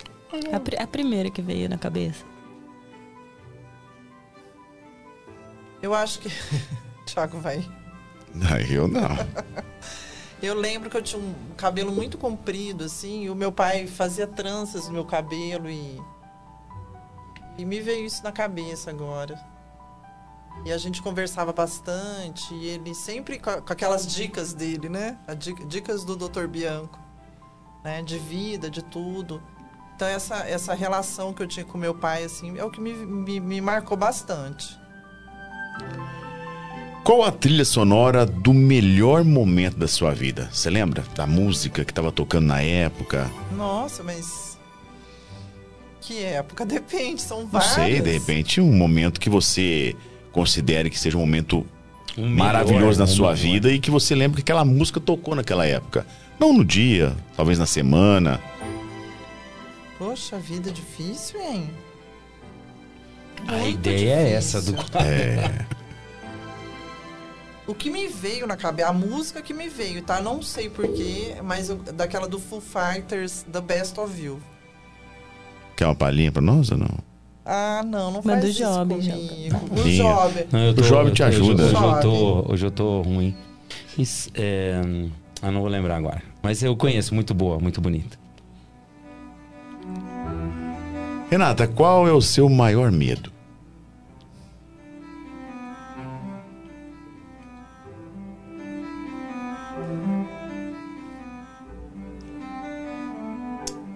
A, 0.52 0.60
pri- 0.60 0.78
a 0.78 0.88
primeira 0.88 1.30
que 1.30 1.42
veio 1.42 1.70
na 1.70 1.78
cabeça. 1.78 2.26
Eu 5.82 5.94
acho 5.94 6.20
que. 6.20 6.30
Thiago 7.06 7.40
vai. 7.40 7.64
Ah, 8.50 8.60
eu 8.62 8.88
não. 8.88 9.10
Eu 10.42 10.56
lembro 10.56 10.90
que 10.90 10.98
eu 10.98 11.02
tinha 11.04 11.22
um 11.22 11.36
cabelo 11.56 11.92
muito 11.92 12.18
comprido, 12.18 12.86
assim, 12.86 13.26
e 13.26 13.30
o 13.30 13.36
meu 13.36 13.52
pai 13.52 13.86
fazia 13.86 14.26
tranças 14.26 14.88
no 14.88 14.94
meu 14.94 15.06
cabelo 15.06 15.70
e. 15.70 16.02
E 17.58 17.66
me 17.66 17.80
veio 17.80 18.06
isso 18.06 18.24
na 18.24 18.32
cabeça 18.32 18.90
agora. 18.90 19.40
E 20.66 20.72
a 20.72 20.78
gente 20.78 21.02
conversava 21.02 21.54
bastante, 21.54 22.54
e 22.56 22.68
ele 22.68 22.96
sempre 22.96 23.38
com, 23.40 23.52
aquelas 23.52 24.08
dicas 24.08 24.52
dele, 24.54 24.90
né? 24.90 25.18
Dicas 25.68 26.04
do 26.04 26.16
Dr. 26.16 26.48
Bianco, 26.48 27.00
né? 27.84 28.02
De 28.02 28.18
vida, 28.18 28.70
de 28.70 28.82
tudo. 28.82 29.42
Então 29.96 30.08
essa, 30.08 30.38
essa 30.48 30.74
relação 30.74 31.34
que 31.34 31.44
eu 31.44 31.48
tinha 31.48 31.64
com 31.64 31.78
meu 31.78 31.94
pai, 31.94 32.24
assim, 32.24 32.58
é 32.58 32.66
o 32.66 32.72
que 32.72 32.82
me, 32.82 32.94
me, 32.94 33.40
me 33.40 33.62
marcou 33.62 33.96
bastante. 33.96 34.80
Qual 37.04 37.24
a 37.24 37.32
trilha 37.32 37.66
sonora 37.66 38.26
do 38.26 38.54
melhor 38.54 39.24
momento 39.24 39.76
da 39.78 39.88
sua 39.88 40.14
vida? 40.14 40.50
Você 40.52 40.70
lembra 40.70 41.04
da 41.16 41.26
música 41.26 41.84
que 41.84 41.92
estava 41.92 42.12
tocando 42.12 42.46
na 42.48 42.62
época? 42.62 43.30
Nossa, 43.56 44.04
mas. 44.04 44.58
Que 46.00 46.24
época? 46.24 46.64
Depende, 46.66 47.22
são 47.22 47.42
Não 47.42 47.48
várias. 47.48 47.72
sei, 47.74 48.02
de 48.02 48.12
repente, 48.12 48.62
um 48.62 48.72
momento 48.72 49.20
que 49.20 49.30
você 49.30 49.96
considere 50.32 50.90
que 50.90 51.00
seja 51.00 51.18
um 51.18 51.22
momento 51.22 51.66
Um 52.18 52.22
melhor, 52.30 52.38
maravilhoso 52.38 53.00
na 53.00 53.08
sua 53.08 53.34
melhor. 53.34 53.38
vida 53.42 53.72
e 53.72 53.80
que 53.80 53.90
você 53.90 54.14
lembre 54.14 54.38
que 54.38 54.52
aquela 54.52 54.64
música 54.64 55.00
tocou 55.00 55.34
naquela 55.36 55.66
época. 55.66 56.06
Não 56.40 56.54
no 56.54 56.64
dia, 56.64 57.16
talvez 57.36 57.58
na 57.58 57.66
semana. 57.66 58.40
Poxa, 59.98 60.38
vida 60.38 60.72
difícil, 60.72 61.40
hein? 61.42 61.70
A 63.48 63.54
Muito 63.54 63.70
ideia 63.90 64.14
é 64.16 64.34
essa 64.34 64.62
do 64.62 64.74
difícil. 64.74 65.00
É. 65.02 65.66
O 67.68 67.76
que 67.76 67.90
me 67.90 68.08
veio 68.08 68.48
na 68.48 68.58
cabeça, 68.58 68.90
a 68.90 68.94
música 68.94 69.42
que 69.42 69.54
me 69.54 69.70
veio, 69.70 70.02
tá? 70.02 70.20
Não 70.20 70.42
sei 70.42 70.70
porquê, 70.70 71.36
mas 71.44 71.70
eu- 71.70 71.78
daquela 71.78 72.28
do 72.28 72.40
Foo 72.40 72.60
Fighters, 72.62 73.46
The 73.52 73.62
Best 73.62 74.00
of 74.00 74.20
You. 74.22 74.40
Quer 75.78 75.86
uma 75.86 75.96
palhinha 75.96 76.32
pra 76.32 76.42
nós 76.42 76.72
ou 76.72 76.78
não? 76.78 76.90
Ah, 77.46 77.82
não, 77.86 78.12
não 78.12 78.22
Mas 78.24 78.34
faz 78.42 78.42
do 78.42 78.50
isso 78.50 78.60
Job, 78.64 78.96
comigo. 78.96 79.60
Do. 79.76 79.84
Job. 79.90 80.48
Não, 80.52 80.60
eu 80.60 80.74
O 80.74 80.84
jovem 80.84 81.14
te 81.14 81.22
eu- 81.22 81.28
ajuda. 81.28 81.64
Hoje, 81.64 81.74
eu 81.76 81.80
Jovem. 81.80 82.02
tô, 82.02 82.52
hoje 82.54 82.66
eu 82.66 82.72
tô 82.72 83.02
ruim. 83.02 83.36
Isso, 83.98 84.30
é, 84.36 84.82
ah, 85.42 85.52
não 85.52 85.62
vou 85.62 85.70
lembrar 85.70 85.96
agora. 85.98 86.22
Mas 86.44 86.62
eu 86.62 86.76
conheço, 86.76 87.14
muito 87.16 87.34
boa, 87.34 87.60
muito 87.60 87.80
bonita. 87.82 88.18
Renata, 91.30 91.68
qual 91.68 92.08
é 92.08 92.12
o 92.12 92.22
seu 92.22 92.50
maior 92.50 92.92
medo? 92.92 93.32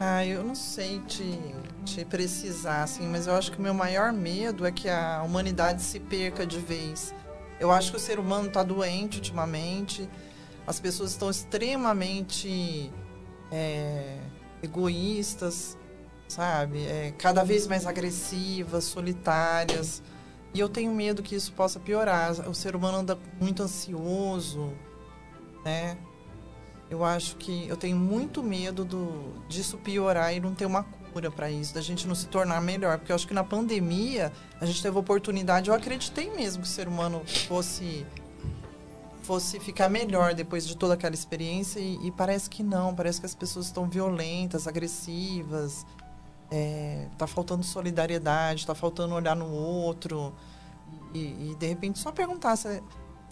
Ah, 0.07 0.23
eu 0.23 0.43
não 0.43 0.53
sei 0.53 0.99
te, 1.07 1.39
te 1.83 2.05
precisar, 2.05 2.83
assim, 2.83 3.07
mas 3.07 3.25
eu 3.25 3.33
acho 3.33 3.51
que 3.51 3.57
o 3.57 3.61
meu 3.61 3.73
maior 3.73 4.13
medo 4.13 4.63
é 4.63 4.71
que 4.71 4.87
a 4.87 5.23
humanidade 5.23 5.81
se 5.81 5.99
perca 5.99 6.45
de 6.45 6.59
vez. 6.59 7.11
Eu 7.59 7.71
acho 7.71 7.89
que 7.89 7.97
o 7.97 7.99
ser 7.99 8.19
humano 8.19 8.47
está 8.47 8.61
doente 8.61 9.17
ultimamente, 9.17 10.07
as 10.67 10.79
pessoas 10.79 11.09
estão 11.09 11.27
extremamente 11.27 12.93
é, 13.51 14.19
egoístas, 14.61 15.75
sabe? 16.27 16.85
É, 16.85 17.11
cada 17.17 17.43
vez 17.43 17.65
mais 17.65 17.87
agressivas, 17.87 18.83
solitárias. 18.83 20.03
E 20.53 20.59
eu 20.59 20.69
tenho 20.69 20.93
medo 20.93 21.23
que 21.23 21.33
isso 21.33 21.51
possa 21.53 21.79
piorar. 21.79 22.47
O 22.47 22.53
ser 22.53 22.75
humano 22.75 22.99
anda 22.99 23.17
muito 23.41 23.63
ansioso, 23.63 24.71
né? 25.65 25.97
Eu 26.95 27.03
acho 27.03 27.35
que 27.35 27.67
eu 27.67 27.75
tenho 27.75 27.97
muito 27.97 28.41
medo 28.41 28.85
do, 28.85 29.33
disso 29.49 29.77
piorar 29.77 30.33
e 30.33 30.39
não 30.39 30.55
ter 30.55 30.65
uma 30.65 30.83
cura 31.11 31.29
para 31.29 31.51
isso, 31.51 31.73
da 31.73 31.81
gente 31.81 32.07
não 32.07 32.15
se 32.15 32.27
tornar 32.27 32.61
melhor. 32.61 32.97
Porque 32.97 33.11
eu 33.11 33.15
acho 33.15 33.27
que 33.27 33.33
na 33.33 33.43
pandemia 33.43 34.31
a 34.61 34.65
gente 34.65 34.81
teve 34.81 34.97
oportunidade, 34.97 35.69
eu 35.69 35.75
acreditei 35.75 36.31
mesmo 36.31 36.63
que 36.63 36.69
o 36.69 36.71
ser 36.71 36.87
humano 36.87 37.21
fosse 37.47 38.05
fosse 39.23 39.59
ficar 39.59 39.89
melhor 39.89 40.35
depois 40.35 40.67
de 40.67 40.77
toda 40.77 40.93
aquela 40.93 41.15
experiência 41.15 41.79
e, 41.79 42.07
e 42.07 42.11
parece 42.11 42.47
que 42.47 42.61
não, 42.61 42.93
parece 42.93 43.19
que 43.19 43.25
as 43.25 43.33
pessoas 43.33 43.65
estão 43.65 43.89
violentas, 43.89 44.67
agressivas, 44.67 45.83
é, 46.51 47.07
tá 47.17 47.25
faltando 47.25 47.63
solidariedade, 47.63 48.67
tá 48.67 48.75
faltando 48.75 49.15
olhar 49.15 49.35
no 49.35 49.51
outro 49.51 50.31
e, 51.11 51.19
e, 51.51 51.55
de 51.57 51.65
repente 51.65 51.97
só 51.97 52.11
perguntar 52.11 52.55
se, 52.55 52.83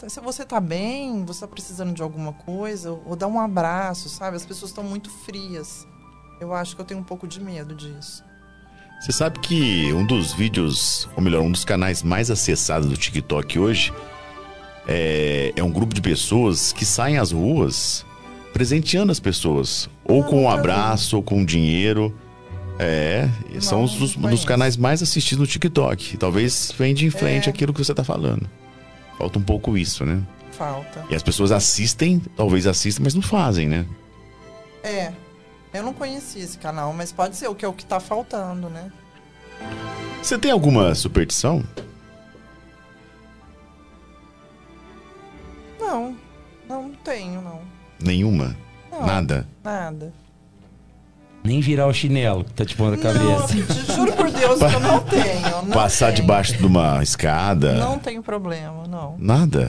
se 0.06 0.20
você 0.20 0.44
tá 0.44 0.60
bem, 0.60 1.24
você 1.24 1.40
tá 1.40 1.48
precisando 1.48 1.94
de 1.94 2.02
alguma 2.02 2.32
coisa, 2.32 2.92
ou 2.92 3.16
dar 3.16 3.26
um 3.26 3.40
abraço, 3.40 4.08
sabe? 4.08 4.36
As 4.36 4.44
pessoas 4.44 4.70
estão 4.70 4.84
muito 4.84 5.10
frias. 5.10 5.86
Eu 6.40 6.52
acho 6.52 6.74
que 6.74 6.80
eu 6.82 6.84
tenho 6.84 7.00
um 7.00 7.04
pouco 7.04 7.26
de 7.26 7.40
medo 7.40 7.74
disso. 7.74 8.22
Você 9.00 9.12
sabe 9.12 9.38
que 9.40 9.92
um 9.92 10.06
dos 10.06 10.32
vídeos, 10.32 11.08
ou 11.16 11.22
melhor, 11.22 11.42
um 11.42 11.50
dos 11.52 11.64
canais 11.64 12.02
mais 12.02 12.30
acessados 12.30 12.88
do 12.88 12.96
TikTok 12.96 13.58
hoje 13.58 13.92
é, 14.86 15.52
é 15.54 15.62
um 15.62 15.70
grupo 15.70 15.94
de 15.94 16.00
pessoas 16.00 16.72
que 16.72 16.84
saem 16.84 17.18
às 17.18 17.32
ruas 17.32 18.04
presenteando 18.52 19.10
as 19.10 19.20
pessoas. 19.20 19.88
Ou 20.04 20.22
com 20.22 20.44
um 20.44 20.48
abraço, 20.50 21.16
ou 21.16 21.22
com 21.22 21.44
dinheiro. 21.44 22.16
É, 22.78 23.28
são 23.60 23.84
os 23.84 23.94
dos, 23.94 24.16
dos 24.16 24.44
canais 24.44 24.76
mais 24.76 25.02
assistidos 25.02 25.40
no 25.40 25.46
TikTok. 25.46 26.16
Talvez 26.16 26.72
vem 26.76 26.94
de 26.94 27.06
em 27.06 27.10
frente 27.10 27.48
É. 27.48 27.50
aquilo 27.50 27.72
que 27.72 27.84
você 27.84 27.94
tá 27.94 28.04
falando. 28.04 28.48
Falta 29.18 29.38
um 29.38 29.42
pouco 29.42 29.76
isso, 29.76 30.04
né? 30.04 30.22
Falta. 30.52 31.04
E 31.10 31.14
as 31.14 31.22
pessoas 31.22 31.50
assistem, 31.52 32.20
talvez 32.36 32.66
assistam, 32.66 33.02
mas 33.02 33.14
não 33.14 33.22
fazem, 33.22 33.68
né? 33.68 33.86
É. 34.82 35.12
Eu 35.72 35.82
não 35.82 35.92
conhecia 35.92 36.42
esse 36.42 36.56
canal, 36.58 36.92
mas 36.92 37.10
pode 37.10 37.36
ser 37.36 37.48
o 37.48 37.54
que 37.54 37.64
é 37.64 37.68
o 37.68 37.72
que 37.72 37.84
tá 37.84 37.98
faltando, 37.98 38.68
né? 38.68 38.92
Você 40.22 40.38
tem 40.38 40.50
alguma 40.50 40.94
superstição? 40.94 41.64
Não. 45.80 46.16
Não, 46.68 46.88
não 46.88 46.94
tenho, 46.94 47.42
não. 47.42 47.60
Nenhuma? 48.00 48.56
Não. 48.90 49.06
Nada? 49.06 49.46
Nada. 49.62 50.12
Nem 51.44 51.60
virar 51.60 51.86
o 51.86 51.92
chinelo 51.92 52.42
que 52.42 52.54
tá 52.54 52.64
te 52.64 52.74
pondo 52.74 52.96
na 52.96 53.02
cabeça. 53.02 53.54
Não, 53.54 53.96
juro 53.96 54.12
por 54.14 54.30
Deus 54.30 54.58
que 54.58 54.64
eu 54.64 54.80
não 54.80 55.00
tenho. 55.04 55.62
Não 55.64 55.70
Passar 55.72 56.06
tenho. 56.06 56.16
debaixo 56.16 56.56
de 56.56 56.64
uma 56.64 57.02
escada? 57.02 57.74
Não 57.74 57.98
tenho 57.98 58.22
problema, 58.22 58.86
não. 58.88 59.14
Nada? 59.18 59.68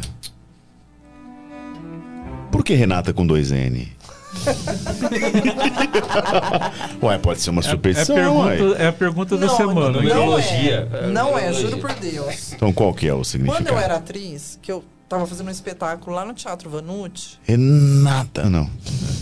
Por 2.49 2.63
que 2.63 2.73
Renata 2.75 3.11
com 3.13 3.27
dois 3.27 3.51
N? 3.51 3.93
Ué, 7.01 7.17
pode 7.17 7.41
ser 7.41 7.49
uma 7.49 7.61
superstição, 7.61 8.15
é, 8.49 8.55
pergunta, 8.57 8.77
ué. 8.77 8.83
é 8.83 8.87
a 8.87 8.93
pergunta 8.93 9.37
da 9.37 9.47
Não, 9.47 9.57
semana. 9.57 9.79
não 9.81 9.91
Numerologia. 10.01 10.87
é. 10.93 11.07
Não 11.07 11.37
é, 11.37 11.53
juro 11.53 11.77
por 11.77 11.93
Deus. 11.93 12.53
Então 12.53 12.71
qual 12.73 12.93
que 12.93 13.07
é 13.07 13.13
o 13.13 13.17
Quando 13.17 13.25
significado? 13.25 13.69
eu 13.69 13.77
era 13.79 13.95
atriz, 13.95 14.59
que 14.61 14.71
eu 14.71 14.83
tava 15.07 15.25
fazendo 15.27 15.47
um 15.47 15.51
espetáculo 15.51 16.15
lá 16.15 16.25
no 16.25 16.33
Teatro 16.33 16.69
Vanucci, 16.69 17.37
Renata, 17.43 18.49
não. 18.49 18.69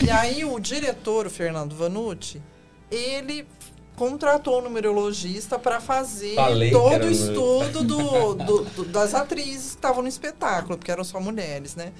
e 0.04 0.10
aí 0.10 0.46
o 0.46 0.60
diretor, 0.60 1.28
o 1.28 1.30
Fernando 1.30 1.76
Vanucci, 1.76 2.42
ele 2.92 3.46
contratou 3.96 4.60
um 4.60 4.64
numerologista 4.64 5.60
para 5.60 5.80
fazer 5.80 6.36
Falei 6.36 6.72
todo 6.72 7.06
o 7.06 7.12
estudo 7.12 7.84
do- 7.84 8.34
do- 8.34 8.64
do- 8.64 8.86
das 8.86 9.14
atrizes 9.14 9.72
que 9.72 9.76
estavam 9.76 10.02
no 10.02 10.08
espetáculo, 10.08 10.78
porque 10.78 10.92
eram 10.92 11.04
só 11.04 11.20
mulheres, 11.20 11.76
né? 11.76 11.92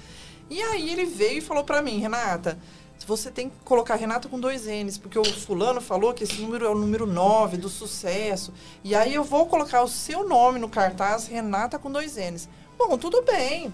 E 0.50 0.60
aí 0.60 0.90
ele 0.90 1.04
veio 1.04 1.38
e 1.38 1.40
falou 1.40 1.62
para 1.62 1.80
mim, 1.80 1.98
Renata, 2.00 2.58
você 3.06 3.30
tem 3.30 3.48
que 3.50 3.54
colocar 3.64 3.94
Renata 3.96 4.28
com 4.28 4.40
dois 4.40 4.66
N's, 4.66 4.96
porque 4.98 5.18
o 5.18 5.24
fulano 5.24 5.80
falou 5.80 6.12
que 6.14 6.24
esse 6.24 6.40
número 6.40 6.64
é 6.64 6.68
o 6.70 6.74
número 6.74 7.06
9 7.06 7.56
do 7.58 7.68
sucesso. 7.68 8.52
E 8.82 8.94
aí 8.94 9.14
eu 9.14 9.22
vou 9.22 9.46
colocar 9.46 9.82
o 9.82 9.88
seu 9.88 10.26
nome 10.26 10.58
no 10.58 10.68
cartaz, 10.68 11.26
Renata 11.26 11.78
com 11.78 11.90
dois 11.92 12.16
N's. 12.16 12.48
Bom, 12.78 12.96
tudo 12.98 13.22
bem. 13.22 13.72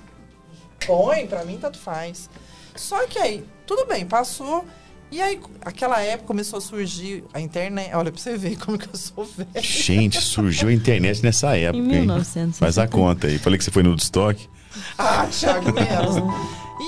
Põe, 0.87 1.27
pra 1.27 1.45
mim 1.45 1.59
tanto 1.61 1.79
faz. 1.79 2.29
Só 2.75 3.07
que 3.07 3.19
aí, 3.19 3.45
tudo 3.67 3.87
bem, 3.87 4.07
passou. 4.07 4.65
E 5.11 5.21
aí, 5.21 5.41
aquela 5.63 6.01
época 6.01 6.29
começou 6.29 6.59
a 6.59 6.61
surgir 6.61 7.25
a 7.35 7.41
internet. 7.41 7.93
Olha, 7.95 8.13
pra 8.13 8.21
você 8.21 8.37
ver 8.37 8.57
como 8.59 8.79
que 8.79 8.89
eu 8.89 8.97
sou 8.97 9.25
velho. 9.25 9.51
Gente, 9.67 10.21
surgiu 10.21 10.69
a 10.69 10.73
internet 10.73 11.23
nessa 11.23 11.57
época, 11.57 11.79
Em 11.79 11.83
hein? 11.95 12.01
1960. 12.03 12.59
Faz 12.59 12.79
a 12.79 12.87
conta 12.87 13.27
aí. 13.27 13.37
Falei 13.39 13.59
que 13.59 13.65
você 13.65 13.71
foi 13.73 13.83
no 13.83 13.95
estoque. 13.95 14.49
Ah, 14.97 15.27
Thiago, 15.27 15.73
menos. 15.73 16.17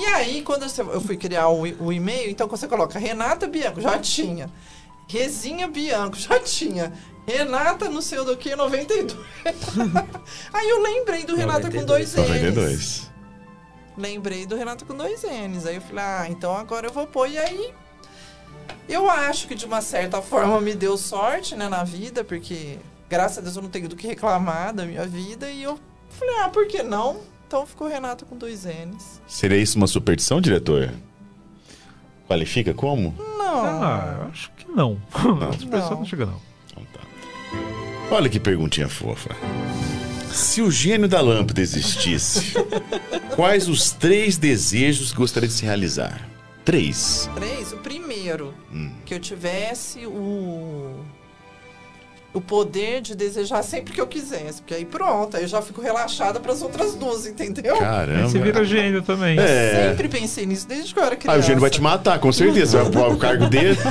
E 0.01 0.05
aí, 0.05 0.41
quando 0.41 0.63
eu 0.63 1.01
fui 1.01 1.17
criar 1.17 1.49
o, 1.49 1.67
e- 1.67 1.75
o 1.79 1.91
e-mail, 1.91 2.29
então 2.31 2.47
você 2.47 2.65
coloca 2.67 2.97
Renata 2.97 3.45
Bianco, 3.45 3.81
já 3.81 3.99
tinha. 3.99 4.49
Rezinha 5.07 5.67
Bianco, 5.67 6.17
já 6.17 6.39
tinha. 6.39 6.93
Renata 7.25 7.89
não 7.89 8.01
sei 8.01 8.23
do 8.23 8.35
que, 8.35 8.55
92. 8.55 9.17
aí 10.53 10.69
eu 10.69 10.81
lembrei 10.81 11.23
do 11.23 11.35
Renata 11.35 11.71
com 11.71 11.85
dois 11.85 12.13
N's. 12.13 12.27
92. 12.27 13.11
Lembrei 13.97 14.45
do 14.45 14.55
Renata 14.55 14.83
com 14.85 14.95
dois 14.95 15.23
N's. 15.23 15.65
Aí 15.65 15.75
eu 15.75 15.81
falei, 15.81 16.03
ah, 16.03 16.27
então 16.29 16.55
agora 16.55 16.87
eu 16.87 16.91
vou 16.91 17.07
pôr. 17.07 17.29
E 17.29 17.37
aí, 17.37 17.73
eu 18.89 19.09
acho 19.09 19.47
que 19.47 19.55
de 19.55 19.65
uma 19.65 19.81
certa 19.81 20.21
forma 20.21 20.59
me 20.59 20.73
deu 20.73 20.97
sorte, 20.97 21.55
né, 21.55 21.69
na 21.69 21.83
vida, 21.83 22.23
porque 22.23 22.77
graças 23.09 23.37
a 23.37 23.41
Deus 23.41 23.55
eu 23.55 23.61
não 23.61 23.69
tenho 23.69 23.87
do 23.87 23.95
que 23.95 24.07
reclamar 24.07 24.73
da 24.73 24.85
minha 24.85 25.05
vida. 25.05 25.49
E 25.49 25.63
eu 25.63 25.79
falei, 26.09 26.35
ah, 26.41 26.49
por 26.49 26.67
que 26.67 26.83
não? 26.83 27.21
Então 27.47 27.65
ficou 27.65 27.87
Renata 27.87 28.25
com 28.25 28.35
dois 28.35 28.65
N's. 28.65 29.21
Seria 29.27 29.57
isso 29.57 29.77
uma 29.77 29.87
superstição, 29.87 30.41
diretor? 30.41 30.91
Qualifica 32.27 32.73
como? 32.73 33.15
Não. 33.37 33.83
Ah, 33.83 34.17
eu 34.19 34.27
acho 34.29 34.51
que 34.57 34.69
não. 34.69 34.99
Não. 35.23 35.49
Essa 35.49 35.67
pessoa 35.67 35.95
não 35.95 36.05
chega, 36.05 36.25
não. 36.25 36.53
Olha 38.11 38.29
que 38.29 38.39
perguntinha 38.39 38.87
fofa. 38.89 39.29
Se 40.31 40.61
o 40.61 40.71
gênio 40.71 41.07
da 41.07 41.21
lâmpada 41.21 41.61
existisse, 41.61 42.53
quais 43.35 43.67
os 43.67 43.91
três 43.91 44.37
desejos 44.37 45.11
que 45.11 45.17
gostaria 45.17 45.47
de 45.47 45.53
se 45.53 45.63
realizar? 45.65 46.27
Três. 46.65 47.29
Três, 47.35 47.71
o 47.73 47.77
primeiro, 47.77 48.53
Hum. 48.73 48.91
que 49.05 49.13
eu 49.13 49.19
tivesse 49.19 50.05
o 50.05 50.91
o 52.35 52.41
poder 52.41 52.99
de 52.99 53.13
desejar 53.15 53.61
sempre 53.61 53.93
que 53.93 54.01
eu 54.01 54.07
quisesse, 54.07 54.59
porque 54.59 54.73
aí 54.73 54.85
pronto, 54.85 55.37
aí 55.37 55.43
eu 55.43 55.47
já 55.47 55.61
fico 55.61 55.79
relaxada 55.79 56.39
para 56.39 56.51
as 56.51 56.63
outras 56.63 56.95
duas, 56.95 57.27
entendeu? 57.27 57.77
Caramba. 57.77 58.27
Você 58.27 58.39
vira 58.39 58.65
gênio 58.65 59.03
também. 59.03 59.37
É. 59.39 59.89
Sempre 59.89 60.07
pensei 60.09 60.43
nisso 60.43 60.67
desde 60.67 60.91
que 60.95 60.99
eu 60.99 61.03
era 61.03 61.13
Ah, 61.13 61.17
criança. 61.17 61.37
o 61.37 61.41
gênio 61.43 61.61
vai 61.61 61.69
te 61.69 61.79
matar, 61.79 62.17
com 62.17 62.31
certeza. 62.31 62.81
Vai 62.81 62.91
provar 62.91 63.09
o 63.13 63.17
cargo 63.17 63.47
dele. 63.47 63.77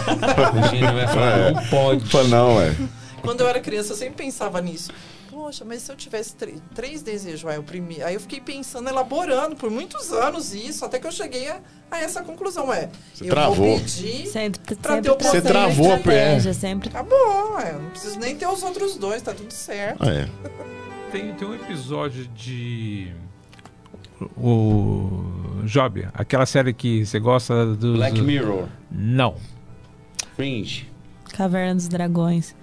O 0.67 0.71
gênio 0.71 0.93
vai 0.93 1.07
falar, 1.07 1.53
não 1.53 1.65
pode. 1.67 2.05
Fala, 2.11 2.27
não, 2.27 2.61
é. 2.61 2.75
Quando 3.23 3.41
eu 3.41 3.49
era 3.49 3.61
criança, 3.61 3.93
eu 3.93 3.97
sempre 3.97 4.25
pensava 4.25 4.61
nisso. 4.61 4.93
Poxa, 5.31 5.65
mas 5.65 5.81
se 5.83 5.91
eu 5.91 5.97
tivesse 5.97 6.37
três, 6.75 7.01
desejos, 7.03 7.49
aí, 7.51 7.59
o 7.59 7.63
primeiro, 7.63 8.05
aí 8.05 8.13
eu 8.15 8.21
fiquei 8.21 8.39
pensando, 8.39 8.87
elaborando 8.91 9.57
por 9.57 9.71
muitos 9.71 10.13
anos 10.13 10.53
isso, 10.55 10.85
até 10.85 10.99
que 10.99 11.07
eu 11.07 11.11
cheguei 11.13 11.49
a, 11.49 11.59
a 11.91 12.01
essa 12.01 12.23
conclusão. 12.23 12.71
É, 12.73 12.91
Você 13.15 13.25
eu 13.25 13.31
travou. 13.31 13.55
vou 13.55 13.79
pedir 13.81 14.27
Sempre, 14.27 14.61
pra 14.61 14.75
sempre 14.95 15.03
ter 15.03 15.11
o 15.11 15.17
poder. 15.17 15.43
travou 15.43 15.93
a 15.93 15.97
estratégia, 15.97 16.51
pé. 16.53 16.59
sempre. 16.59 16.91
Tá 16.91 17.03
bom, 17.03 17.59
é, 17.59 17.73
não 17.73 17.89
preciso 17.91 18.19
nem 18.19 18.37
ter 18.37 18.47
os 18.47 18.63
outros 18.63 18.97
dois, 18.97 19.23
tá 19.23 19.33
tudo 19.33 19.51
certo. 19.53 20.03
Ah, 20.03 20.11
é. 20.11 20.29
Tem, 21.11 21.33
tem 21.35 21.49
um 21.49 21.55
episódio 21.55 22.27
de. 22.29 23.11
O. 24.37 25.63
Job, 25.65 26.09
aquela 26.13 26.45
série 26.47 26.73
que 26.75 27.07
você 27.07 27.19
gosta 27.19 27.67
dos. 27.75 27.97
Black 27.97 28.21
Mirror. 28.21 28.67
Não. 28.91 29.37
Fringe. 30.37 30.91
Caverna 31.33 31.75
dos 31.77 31.89
Dragões. 31.89 32.55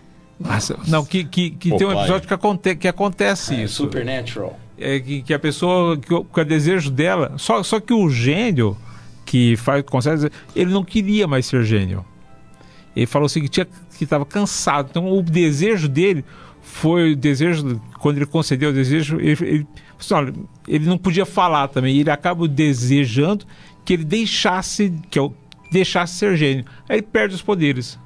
Não, 0.88 1.04
que, 1.06 1.24
que, 1.26 1.50
que 1.52 1.70
tem 1.78 1.86
um 1.88 1.92
episódio 1.92 2.28
que, 2.28 2.34
aconte, 2.34 2.76
que 2.76 2.88
acontece 2.88 3.54
É, 3.56 3.64
isso. 3.64 3.76
Supernatural. 3.84 4.58
É 4.78 5.00
que, 5.00 5.22
que 5.22 5.34
a 5.34 5.40
pessoa, 5.40 5.98
que, 5.98 6.14
o- 6.14 6.24
que 6.24 6.40
o 6.40 6.46
desejo 6.46 6.90
dela. 6.90 7.34
Só, 7.38 7.62
só 7.64 7.80
que 7.80 7.94
o 7.94 8.10
gênio 8.10 8.78
que 9.26 9.58
faz, 9.58 9.84
consegue. 9.84 10.30
Ele 10.56 10.72
não 10.72 10.84
queria 10.84 11.28
mais 11.28 11.46
ser 11.46 11.64
gênio. 11.64 12.06
Ele 12.96 13.06
falou 13.06 13.26
assim 13.26 13.42
que 13.42 13.50
tinha 13.50 13.66
que 13.98 14.04
estava 14.06 14.26
cansado. 14.26 14.88
Então 14.90 15.12
o 15.12 15.22
desejo 15.22 15.90
dele 15.90 16.24
foi 16.62 17.12
o 17.12 17.16
desejo 17.16 17.82
quando 18.00 18.18
ele 18.18 18.26
concedeu 18.26 18.70
o 18.70 18.74
desejo, 18.74 19.18
ele, 19.20 19.38
ele, 19.42 19.68
assim, 20.00 20.14
olha, 20.14 20.34
ele 20.68 20.86
não 20.86 20.98
podia 20.98 21.26
falar 21.26 21.68
também. 21.68 21.98
Ele 21.98 22.10
acaba 22.10 22.48
desejando 22.48 23.46
que 23.84 23.92
ele 23.94 24.06
deixasse 24.06 24.94
que 25.12 25.20
eu 25.20 25.36
deixasse 25.72 26.14
ser 26.16 26.38
gênio. 26.38 26.64
Aí 26.88 26.98
ele 27.00 27.02
perde 27.12 27.36
os 27.36 27.42
poderes. 27.42 28.00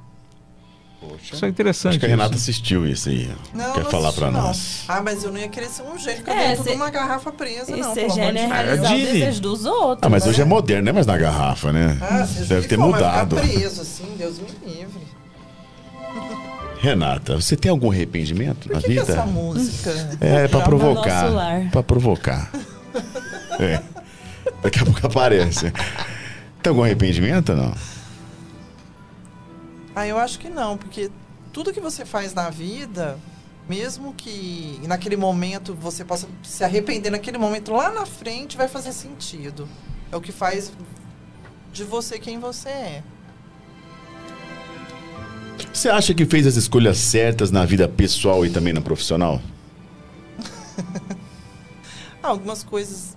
Isso 1.22 1.44
é 1.44 1.48
interessante. 1.48 1.90
Acho 1.92 1.98
que 2.00 2.06
a 2.06 2.08
Renata 2.08 2.34
isso. 2.34 2.42
assistiu 2.42 2.86
isso 2.86 3.08
aí. 3.08 3.30
Não, 3.52 3.72
Quer 3.72 3.84
não 3.84 3.90
falar 3.90 4.12
não. 4.30 4.30
nós? 4.30 4.84
Ah, 4.88 5.00
mas 5.02 5.24
eu 5.24 5.32
não 5.32 5.38
ia 5.40 5.48
querer 5.48 5.68
ser 5.68 5.82
um 5.82 5.98
gênio, 5.98 6.22
É, 6.26 6.48
dentro 6.50 6.64
de 6.64 6.70
uma 6.76 6.90
garrafa 6.90 7.32
presa, 7.32 7.76
E 7.76 7.80
não. 7.80 7.94
ser 7.94 8.10
gênio 8.10 8.22
é 8.28 8.32
de 8.32 8.38
Deus. 8.38 8.52
realizar 8.52 8.84
o 8.92 8.96
Dini. 8.96 9.12
desejo 9.12 9.40
dos 9.42 9.64
outros. 9.64 9.98
Ah, 10.02 10.08
mas 10.08 10.24
né? 10.24 10.30
hoje 10.30 10.42
é 10.42 10.44
moderno, 10.44 10.82
não 10.84 10.90
é 10.90 10.92
mais 10.92 11.06
na 11.06 11.16
garrafa, 11.16 11.72
né? 11.72 11.98
Ah, 12.00 12.26
Deve 12.46 12.68
ter 12.68 12.76
for, 12.76 12.86
mudado. 12.86 13.36
Ficar 13.36 13.48
preso, 13.48 13.80
assim, 13.80 14.14
Deus 14.18 14.38
me 14.38 14.46
livre. 14.66 15.04
Renata, 16.80 17.36
você 17.36 17.56
tem 17.56 17.70
algum 17.70 17.90
arrependimento 17.90 18.68
na 18.68 18.74
Por 18.74 18.82
que, 18.82 18.94
que 18.94 19.00
vida? 19.00 19.12
essa 19.12 19.24
música? 19.26 19.90
É, 20.20 20.46
pra 20.48 20.58
Joga 20.60 20.64
provocar. 20.64 21.24
Pra 21.70 21.82
provocar. 21.82 22.50
É. 23.58 23.80
Daqui 24.62 24.80
a 24.80 24.84
pouco 24.84 25.06
aparece. 25.06 25.72
Tem 26.60 26.70
algum 26.70 26.82
arrependimento 26.82 27.50
ou 27.50 27.56
não? 27.56 27.74
Ah, 29.94 30.06
eu 30.06 30.18
acho 30.18 30.38
que 30.38 30.48
não, 30.48 30.76
porque 30.76 31.10
tudo 31.52 31.72
que 31.72 31.80
você 31.80 32.04
faz 32.04 32.34
na 32.34 32.50
vida, 32.50 33.18
mesmo 33.68 34.12
que 34.14 34.80
naquele 34.86 35.16
momento 35.16 35.74
você 35.74 36.04
possa 36.04 36.28
se 36.42 36.64
arrepender 36.64 37.10
naquele 37.10 37.38
momento, 37.38 37.72
lá 37.72 37.92
na 37.92 38.04
frente 38.04 38.56
vai 38.56 38.68
fazer 38.68 38.92
sentido. 38.92 39.68
É 40.10 40.16
o 40.16 40.20
que 40.20 40.32
faz 40.32 40.72
de 41.72 41.84
você 41.84 42.18
quem 42.18 42.38
você 42.38 42.68
é. 42.68 43.02
Você 45.72 45.88
acha 45.88 46.12
que 46.12 46.26
fez 46.26 46.46
as 46.46 46.56
escolhas 46.56 46.98
certas 46.98 47.50
na 47.50 47.64
vida 47.64 47.88
pessoal 47.88 48.44
e 48.44 48.50
também 48.50 48.72
na 48.72 48.80
profissional? 48.80 49.40
Ah, 52.22 52.28
algumas 52.28 52.64
coisas 52.64 53.14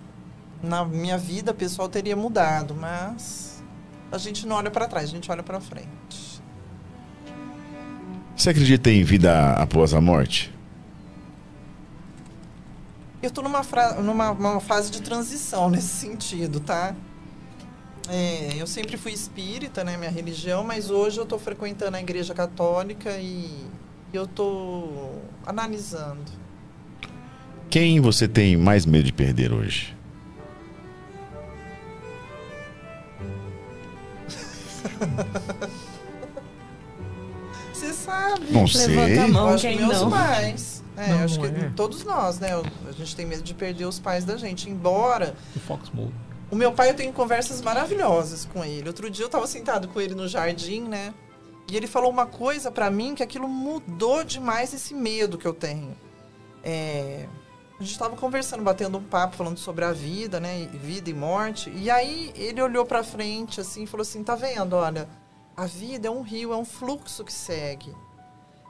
na 0.62 0.84
minha 0.84 1.18
vida 1.18 1.54
pessoal 1.54 1.88
teria 1.88 2.14
mudado, 2.14 2.76
mas 2.76 3.64
a 4.12 4.18
gente 4.18 4.46
não 4.46 4.58
olha 4.58 4.70
pra 4.70 4.86
trás, 4.86 5.06
a 5.06 5.12
gente 5.14 5.32
olha 5.32 5.42
pra 5.42 5.62
frente. 5.62 6.27
Você 8.38 8.52
acredita 8.52 8.92
em 8.92 9.04
vida 9.04 9.54
após 9.54 9.96
a 9.96 10.00
morte? 10.00 10.54
Eu 13.20 13.32
tô 13.32 13.42
numa, 13.42 13.64
numa 14.00 14.32
uma 14.32 14.60
fase 14.60 14.92
de 14.92 15.02
transição 15.02 15.72
nesse 15.72 15.88
sentido, 15.88 16.60
tá? 16.60 16.96
É, 18.08 18.54
eu 18.56 18.68
sempre 18.68 18.96
fui 18.96 19.12
espírita, 19.12 19.84
né, 19.84 19.98
minha 19.98 20.12
religião, 20.12 20.64
mas 20.64 20.92
hoje 20.92 21.18
eu 21.18 21.26
tô 21.26 21.40
frequentando 21.40 21.98
a 21.98 22.00
igreja 22.00 22.36
católica 22.36 23.18
e 23.18 23.66
eu 24.14 24.28
tô 24.28 25.10
analisando. 25.44 26.32
Quem 27.72 28.00
você 28.00 28.28
tem 28.28 28.56
mais 28.56 28.86
medo 28.86 29.06
de 29.06 29.14
perder 29.14 29.52
hoje? 29.52 29.98
Você 37.88 37.94
sabe. 37.94 38.52
Não 38.52 38.68
sei. 38.68 38.88
Levanta 38.88 39.24
a 39.24 39.28
mão, 39.28 39.50
acho 39.50 39.68
que 39.68 39.78
quem 39.78 39.86
meus 39.88 40.02
não. 40.02 40.10
pais. 40.12 40.84
É, 40.96 41.10
Não, 41.10 41.24
acho 41.26 41.40
que 41.40 41.46
é. 41.46 41.72
todos 41.76 42.04
nós, 42.04 42.40
né? 42.40 42.50
A 42.88 42.92
gente 42.92 43.16
tem 43.16 43.24
medo 43.26 43.44
de 43.44 43.54
perder 43.54 43.86
os 43.86 44.00
pais 44.00 44.26
da 44.26 44.36
gente. 44.36 44.68
Embora 44.70 45.36
O 45.56 45.60
Fox 45.60 45.92
Mode. 45.94 46.12
o 46.50 46.56
meu 46.56 46.72
pai, 46.72 46.90
eu 46.90 46.96
tenho 46.96 47.14
conversas 47.14 47.62
maravilhosas 47.62 48.46
com 48.52 48.66
ele. 48.66 48.88
Outro 48.88 49.08
dia 49.10 49.24
eu 49.26 49.30
tava 49.30 49.46
sentado 49.46 49.88
com 49.90 50.02
ele 50.02 50.16
no 50.16 50.28
jardim, 50.28 50.82
né? 50.82 51.14
E 51.70 51.78
ele 51.78 51.86
falou 51.86 52.10
uma 52.10 52.26
coisa 52.26 52.72
pra 52.72 52.90
mim 52.90 53.14
que 53.14 53.22
aquilo 53.22 53.48
mudou 53.48 54.24
demais 54.24 54.74
esse 54.74 54.94
medo 54.96 55.38
que 55.38 55.46
eu 55.46 55.54
tenho. 55.54 55.96
É, 56.64 57.28
a 57.80 57.84
gente 57.84 58.00
tava 58.00 58.16
conversando, 58.16 58.64
batendo 58.64 58.98
um 58.98 59.04
papo, 59.04 59.36
falando 59.36 59.58
sobre 59.60 59.86
a 59.86 59.92
vida, 59.94 60.40
né? 60.40 60.68
Vida 60.74 61.10
e 61.12 61.14
morte. 61.14 61.70
E 61.76 61.92
aí 61.92 62.32
ele 62.36 62.60
olhou 62.60 62.86
pra 62.86 63.04
frente 63.04 63.62
assim 63.62 63.84
e 63.84 63.88
falou 63.88 64.02
assim: 64.02 64.24
tá 64.24 64.34
vendo? 64.34 64.74
Olha, 64.76 65.08
a 65.58 65.66
vida 65.66 66.08
é 66.08 66.12
um 66.12 66.22
rio, 66.22 66.54
é 66.54 66.56
um 66.56 66.64
fluxo 66.64 67.26
que 67.26 67.34
segue. 67.34 67.94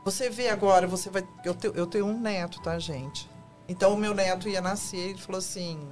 Você 0.05 0.29
vê 0.29 0.47
agora, 0.47 0.87
você 0.87 1.09
vai. 1.09 1.27
Eu, 1.43 1.53
te- 1.53 1.71
eu 1.75 1.85
tenho 1.85 2.05
um 2.05 2.17
neto, 2.17 2.61
tá, 2.61 2.79
gente? 2.79 3.29
Então 3.67 3.93
o 3.93 3.97
meu 3.97 4.13
neto 4.13 4.47
ia 4.47 4.61
nascer, 4.61 5.09
ele 5.09 5.19
falou 5.19 5.39
assim: 5.39 5.85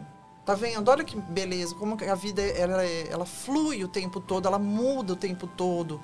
tá 0.45 0.55
vendo? 0.55 0.87
Olha 0.89 1.03
que 1.03 1.19
beleza, 1.19 1.75
como 1.75 1.97
a 2.01 2.15
vida 2.15 2.41
ela, 2.41 2.81
é- 2.85 3.09
ela 3.11 3.25
flui 3.25 3.83
o 3.83 3.89
tempo 3.89 4.21
todo, 4.21 4.47
ela 4.47 4.57
muda 4.57 5.11
o 5.11 5.15
tempo 5.17 5.45
todo. 5.47 5.99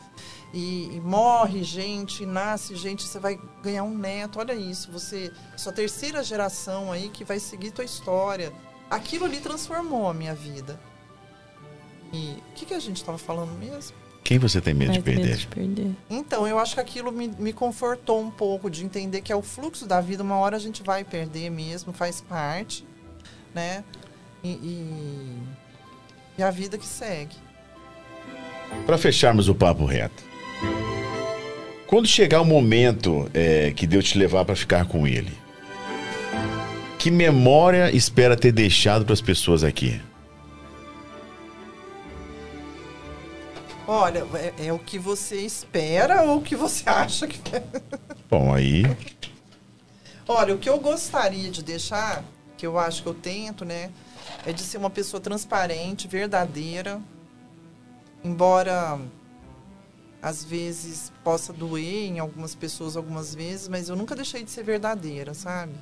E, 0.54 0.94
e 0.94 1.00
morre 1.00 1.64
gente, 1.64 2.26
nasce 2.26 2.76
gente, 2.76 3.04
você 3.08 3.18
vai 3.18 3.40
ganhar 3.64 3.84
um 3.84 3.98
neto, 3.98 4.40
olha 4.40 4.54
isso, 4.54 4.92
você. 4.92 5.32
Sua 5.56 5.72
terceira 5.72 6.22
geração 6.22 6.92
aí 6.92 7.08
que 7.08 7.24
vai 7.24 7.40
seguir 7.40 7.72
tua 7.72 7.86
história. 7.86 8.52
Aquilo 8.90 9.24
ali 9.24 9.40
transformou 9.40 10.10
a 10.10 10.14
minha 10.14 10.36
vida. 10.36 10.78
E 12.12 12.34
o 12.50 12.54
que, 12.56 12.66
que 12.66 12.74
a 12.74 12.80
gente 12.80 12.98
estava 12.98 13.18
falando 13.18 13.58
mesmo? 13.58 13.96
Quem 14.24 14.38
você 14.38 14.62
tem 14.62 14.74
medo 14.74 14.92
de 14.92 15.00
Mais 15.00 15.06
medo 15.06 15.22
perder? 15.22 15.38
de 15.38 15.48
perder. 15.48 15.92
Então, 16.10 16.48
eu 16.48 16.60
acho 16.60 16.76
que 16.76 16.80
aquilo 16.80 17.12
me, 17.12 17.28
me 17.40 17.52
confortou 17.52 18.22
um 18.22 18.30
pouco 18.32 18.70
de 18.70 18.86
entender 18.86 19.22
que 19.22 19.32
é 19.32 19.36
o 19.36 19.42
fluxo 19.42 19.86
da 19.86 20.00
vida. 20.00 20.24
Uma 20.24 20.38
hora 20.38 20.56
a 20.56 20.60
gente 20.60 20.84
vai 20.84 21.04
perder 21.04 21.50
mesmo, 21.50 21.92
faz 21.92 22.22
parte, 22.22 22.86
né? 23.54 23.84
E, 24.44 24.50
e, 24.50 25.38
e 26.38 26.44
a 26.44 26.52
vida 26.52 26.78
que 26.78 26.86
segue. 26.86 27.36
Para 28.86 28.98
fecharmos 28.98 29.50
o 29.50 29.56
papo 29.56 29.86
reto. 29.86 30.24
Quando 31.88 32.08
chegar 32.08 32.40
o 32.40 32.46
momento 32.46 33.30
é, 33.34 33.72
que 33.72 33.86
Deus 33.86 34.06
te 34.06 34.18
levar 34.18 34.46
para 34.46 34.56
ficar 34.56 34.86
com 34.86 35.06
Ele, 35.06 35.34
que 36.98 37.12
memória 37.12 37.94
espera 37.94 38.38
ter 38.38 38.52
deixado 38.54 39.04
para 39.04 39.14
as 39.14 39.20
pessoas 39.20 39.64
aqui? 39.64 40.00
Olha, 43.94 44.26
é, 44.36 44.68
é 44.68 44.74
o 44.74 44.80
que 44.80 44.98
você 44.98 45.42
espera 45.42 46.24
ou 46.24 46.38
o 46.38 46.42
que 46.42 46.56
você 46.56 46.88
acha 46.90 47.28
que 47.28 47.42
é? 47.54 47.62
Bom, 48.30 48.54
aí 48.54 48.84
Olha, 50.26 50.56
o 50.56 50.58
que 50.58 50.70
eu 50.70 50.80
gostaria 50.80 51.52
de 51.52 51.62
deixar, 51.62 52.24
que 52.56 52.66
eu 52.66 52.80
acho 52.80 53.04
que 53.04 53.10
eu 53.10 53.14
tento, 53.14 53.66
né? 53.66 53.92
É 54.46 54.54
de 54.54 54.62
ser 54.62 54.78
uma 54.78 54.90
pessoa 54.90 55.20
transparente, 55.20 56.08
verdadeira. 56.08 57.02
Embora 58.24 58.98
às 60.22 60.42
vezes 60.42 61.12
possa 61.22 61.52
doer 61.52 62.06
em 62.06 62.20
algumas 62.20 62.56
pessoas 62.56 62.96
algumas 62.96 63.36
vezes, 63.36 63.68
mas 63.68 63.90
eu 63.90 63.98
nunca 63.98 64.16
deixei 64.16 64.42
de 64.42 64.52
ser 64.52 64.64
verdadeira, 64.64 65.34
sabe? 65.34 65.74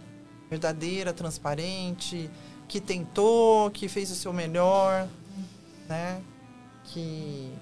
Verdadeira, 0.49 1.13
transparente, 1.13 2.27
que 2.67 2.81
tentou, 2.81 3.69
que 3.69 3.87
fez 3.87 4.09
o 4.09 4.15
seu 4.15 4.33
melhor, 4.33 5.07
né? 5.87 6.23
Que 6.85 7.53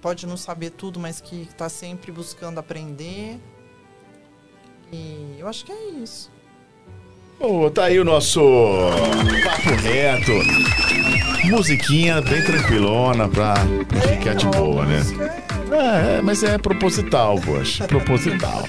pode 0.00 0.26
não 0.26 0.36
saber 0.36 0.70
tudo, 0.70 1.00
mas 1.00 1.20
que 1.20 1.42
está 1.42 1.68
sempre 1.68 2.12
buscando 2.12 2.58
aprender. 2.58 3.38
E 4.92 5.36
eu 5.38 5.48
acho 5.48 5.64
que 5.64 5.72
é 5.72 5.88
isso. 6.02 6.30
Ô, 7.38 7.70
tá 7.70 7.84
aí 7.84 8.00
o 8.00 8.04
nosso 8.04 8.40
papo 9.44 9.70
reto. 9.82 10.32
Musiquinha 11.44 12.20
bem 12.22 12.42
tranquilona 12.42 13.28
pra 13.28 13.54
ficar 14.08 14.34
de 14.34 14.46
boa, 14.46 14.86
né? 14.86 15.02
É, 15.70 16.18
é, 16.18 16.22
mas 16.22 16.42
é 16.42 16.56
proposital, 16.56 17.38
poxa. 17.40 17.86
Proposital. 17.86 18.66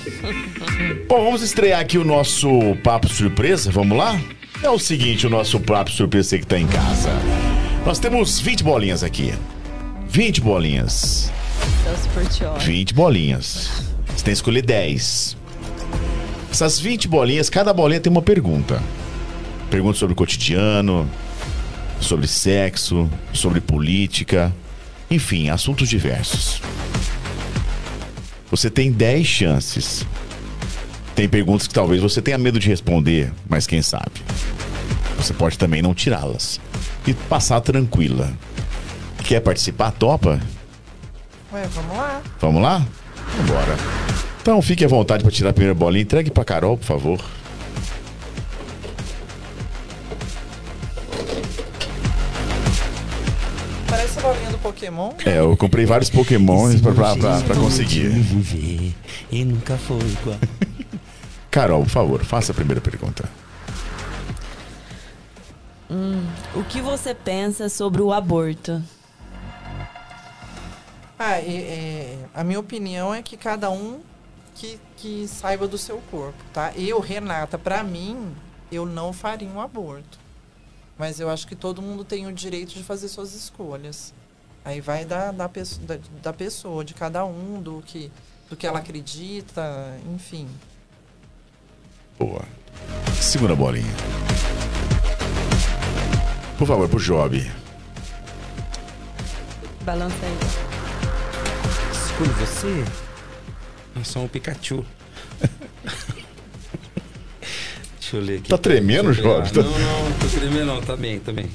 Bom, 1.07 1.23
vamos 1.23 1.41
estrear 1.41 1.79
aqui 1.79 1.97
o 1.97 2.03
nosso 2.03 2.49
papo 2.83 3.07
surpresa, 3.07 3.71
vamos 3.71 3.97
lá? 3.97 4.19
É 4.61 4.69
o 4.69 4.79
seguinte, 4.79 5.25
o 5.25 5.29
nosso 5.29 5.59
papo 5.59 5.89
surpresa, 5.91 6.29
você 6.29 6.39
que 6.39 6.45
tá 6.47 6.59
em 6.59 6.67
casa. 6.67 7.09
Nós 7.85 7.99
temos 7.99 8.39
20 8.39 8.63
bolinhas 8.63 9.03
aqui. 9.03 9.33
20 10.09 10.41
bolinhas. 10.41 11.31
Celso 11.83 12.09
Portioli. 12.09 12.63
20 12.63 12.93
bolinhas. 12.93 13.69
Você 14.07 14.23
tem 14.23 14.25
que 14.25 14.31
escolher 14.31 14.61
10. 14.61 15.37
Essas 16.51 16.79
20 16.79 17.07
bolinhas, 17.07 17.49
cada 17.49 17.73
bolinha 17.73 17.99
tem 17.99 18.11
uma 18.11 18.21
pergunta. 18.21 18.81
Pergunta 19.69 19.97
sobre 19.97 20.13
o 20.13 20.15
cotidiano, 20.15 21.09
sobre 21.99 22.27
sexo, 22.27 23.09
sobre 23.33 23.59
política, 23.59 24.53
enfim, 25.09 25.49
assuntos 25.49 25.89
diversos. 25.89 26.61
Você 28.49 28.69
tem 28.69 28.91
10 28.91 29.27
chances. 29.27 30.05
Tem 31.15 31.27
perguntas 31.27 31.67
que 31.67 31.73
talvez 31.73 32.01
você 32.01 32.21
tenha 32.21 32.37
medo 32.37 32.59
de 32.59 32.67
responder, 32.67 33.31
mas 33.49 33.67
quem 33.67 33.81
sabe. 33.81 34.21
Você 35.17 35.33
pode 35.33 35.57
também 35.57 35.81
não 35.81 35.93
tirá-las 35.93 36.61
e 37.05 37.13
passar 37.13 37.59
tranquila. 37.59 38.31
Quer 39.27 39.41
participar? 39.41 39.91
Topa? 39.91 40.39
Ué, 41.51 41.67
vamos 41.67 41.97
lá. 41.97 42.21
Vamos 42.39 42.61
lá? 42.61 42.87
Vambora. 43.35 43.75
Então 44.41 44.61
fique 44.61 44.85
à 44.85 44.87
vontade 44.87 45.21
para 45.21 45.29
tirar 45.33 45.49
a 45.49 45.53
primeira 45.53 45.75
bolinha. 45.75 46.03
Entregue 46.03 46.31
para 46.31 46.45
Carol, 46.45 46.77
por 46.77 46.85
favor. 46.85 47.19
Parece 53.89 54.17
a 54.17 54.21
bolinha 54.21 54.49
do 54.49 54.57
Pokémon. 54.59 55.11
É, 55.25 55.39
eu 55.39 55.57
comprei 55.57 55.85
vários 55.85 56.09
Pokémons 56.09 56.79
pra 56.79 57.53
conseguir. 57.53 58.07
viver 58.07 58.95
e 59.29 59.43
nunca 59.43 59.75
foi 59.75 59.99
igual. 59.99 60.37
Carol, 61.51 61.83
por 61.83 61.89
favor, 61.89 62.23
faça 62.23 62.53
a 62.53 62.55
primeira 62.55 62.79
pergunta. 62.79 63.25
Hum, 65.91 66.23
o 66.55 66.63
que 66.63 66.79
você 66.79 67.13
pensa 67.13 67.67
sobre 67.67 68.01
o 68.01 68.13
aborto? 68.13 68.81
Ah, 71.19 71.39
e- 71.41 71.63
é, 71.63 72.25
a 72.33 72.43
minha 72.43 72.59
opinião 72.59 73.13
é 73.13 73.21
que 73.23 73.35
cada 73.35 73.69
um 73.71 74.01
que, 74.55 74.79
que 74.97 75.27
saiba 75.27 75.67
do 75.67 75.77
seu 75.77 75.97
corpo, 76.11 76.37
tá? 76.53 76.71
Eu, 76.75 76.99
Renata, 76.99 77.57
pra 77.57 77.83
mim, 77.83 78.35
eu 78.71 78.85
não 78.85 79.11
faria 79.13 79.47
um 79.47 79.59
aborto. 79.61 80.19
Mas 80.97 81.19
eu 81.19 81.29
acho 81.29 81.47
que 81.47 81.55
todo 81.55 81.81
mundo 81.81 82.03
tem 82.03 82.25
o 82.27 82.33
direito 82.33 82.73
de 82.73 82.83
fazer 82.83 83.07
suas 83.07 83.33
escolhas. 83.33 84.13
Aí 84.65 84.81
vai 84.81 85.05
da, 85.05 85.31
da, 85.31 85.47
pesso- 85.47 85.79
da, 85.81 85.97
da 86.21 86.33
pessoa, 86.33 86.83
de 86.83 86.93
cada 86.93 87.23
um, 87.25 87.61
do 87.61 87.83
que, 87.85 88.11
do 88.49 88.55
que 88.55 88.65
ela 88.67 88.79
acredita, 88.79 89.95
enfim. 90.13 90.47
Boa. 92.17 92.43
Segunda 93.21 93.55
bolinha. 93.55 93.93
Por 96.57 96.67
favor, 96.67 96.89
pro 96.89 96.99
Job. 96.99 97.51
Balança 99.83 100.15
aí. 100.25 100.76
Escolho 102.17 102.33
você? 102.33 102.83
Eu 103.95 104.03
sou 104.03 104.23
um 104.23 104.27
Pikachu. 104.27 104.83
Deixa 107.99 108.17
eu 108.17 108.21
ler 108.21 108.39
aqui. 108.39 108.49
Tá 108.49 108.57
tremendo, 108.57 109.13
Jorge? 109.13 109.53
pegar. 109.53 109.67
Não, 109.67 109.77
não, 109.77 110.11
tô 110.13 110.27
tremendo 110.27 110.65
não. 110.65 110.81
Tá 110.81 110.97
bem, 110.97 111.19
tá 111.19 111.31
bem. 111.31 111.47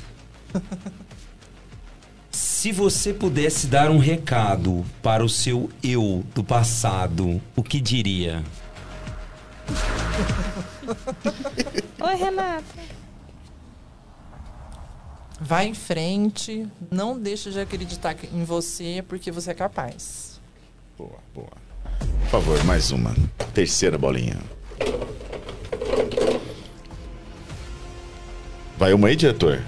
Se 2.31 2.71
você 2.71 3.13
pudesse 3.13 3.67
dar 3.67 3.91
um 3.91 3.99
recado 3.99 4.85
para 5.03 5.25
o 5.25 5.29
seu 5.29 5.69
eu 5.83 6.25
do 6.33 6.45
passado, 6.45 7.43
o 7.57 7.63
que 7.65 7.81
diria? 7.81 8.45
Oi, 12.01 12.15
Renata. 12.15 12.63
Vai 15.41 15.67
em 15.67 15.75
frente, 15.75 16.69
não 16.89 17.19
deixe 17.19 17.51
de 17.51 17.59
acreditar 17.59 18.15
em 18.33 18.45
você, 18.45 19.05
porque 19.09 19.33
você 19.33 19.51
é 19.51 19.55
capaz. 19.55 20.32
Boa, 20.99 21.19
boa. 21.35 21.49
favor, 22.31 22.63
mais 22.65 22.91
uma. 22.91 23.15
Terceira 23.55 23.99
bolinha. 23.99 24.37
Vai 28.79 28.93
uma 28.93 29.09
aí, 29.09 29.17
diretor? 29.17 29.63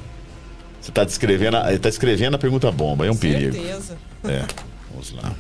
Você 0.81 0.91
tá 0.93 1.05
descrevendo, 1.05 1.57
a- 1.57 1.79
tá 1.79 1.89
escrevendo 1.89 2.35
a 2.35 2.39
pergunta 2.39 2.71
bomba, 2.71 3.07
é 3.07 3.11
um 3.11 3.17
perigo. 3.17 3.53
Certeza. 3.55 3.97
É, 4.25 4.45
vamos 4.91 5.13
lá. 5.13 5.33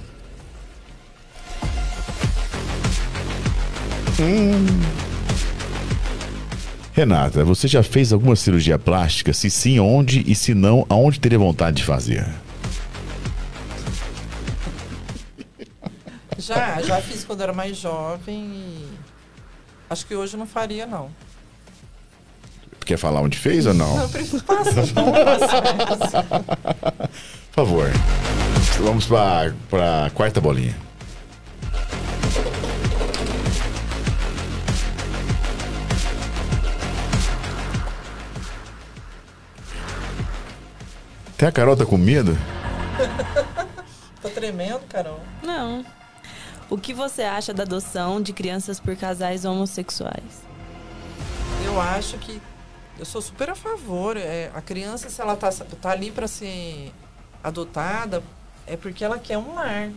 Hum. 4.20 4.66
Renata, 6.92 7.44
você 7.44 7.66
já 7.66 7.82
fez 7.82 8.12
alguma 8.12 8.36
cirurgia 8.36 8.78
plástica? 8.78 9.32
Se 9.32 9.50
sim, 9.50 9.80
onde? 9.80 10.22
E 10.30 10.34
se 10.34 10.54
não, 10.54 10.86
aonde 10.88 11.18
teria 11.18 11.38
vontade 11.38 11.78
de 11.78 11.84
fazer? 11.84 12.24
Já, 16.38 16.80
já 16.82 17.00
fiz 17.00 17.24
quando 17.24 17.42
era 17.42 17.52
mais 17.52 17.76
jovem 17.76 18.44
e 18.44 18.88
acho 19.88 20.06
que 20.06 20.14
hoje 20.14 20.36
não 20.36 20.46
faria, 20.46 20.86
não. 20.86 21.10
Quer 22.84 22.98
falar 22.98 23.20
onde 23.20 23.38
fez 23.38 23.64
ou 23.66 23.72
não? 23.72 23.96
Não, 23.96 24.08
passar, 24.10 24.94
não 24.94 25.96
passar. 25.98 26.24
Por 26.24 27.54
favor. 27.54 27.90
Vamos 28.80 29.06
para 29.06 30.06
a 30.06 30.10
quarta 30.10 30.40
bolinha. 30.40 30.76
Até 41.36 41.46
a 41.46 41.52
Carol 41.52 41.76
tá 41.76 41.84
com 41.86 41.96
medo? 41.96 42.36
Tá 44.24 44.30
tremendo, 44.30 44.80
Carol? 44.88 45.20
Não. 45.42 45.84
O 46.70 46.78
que 46.78 46.94
você 46.94 47.22
acha 47.22 47.52
da 47.52 47.62
adoção 47.62 48.22
de 48.22 48.32
crianças 48.32 48.80
por 48.80 48.96
casais 48.96 49.44
homossexuais? 49.44 50.42
Eu 51.64 51.80
acho 51.80 52.16
que 52.18 52.40
eu 52.98 53.04
sou 53.04 53.20
super 53.20 53.50
a 53.50 53.54
favor. 53.54 54.16
É, 54.16 54.50
a 54.54 54.62
criança, 54.62 55.10
se 55.10 55.20
ela 55.20 55.36
tá, 55.36 55.50
tá 55.50 55.90
ali 55.90 56.10
para 56.10 56.26
ser 56.26 56.92
adotada, 57.42 58.22
é 58.66 58.76
porque 58.76 59.04
ela 59.04 59.18
quer 59.18 59.36
um 59.36 59.54
lar. 59.54 59.90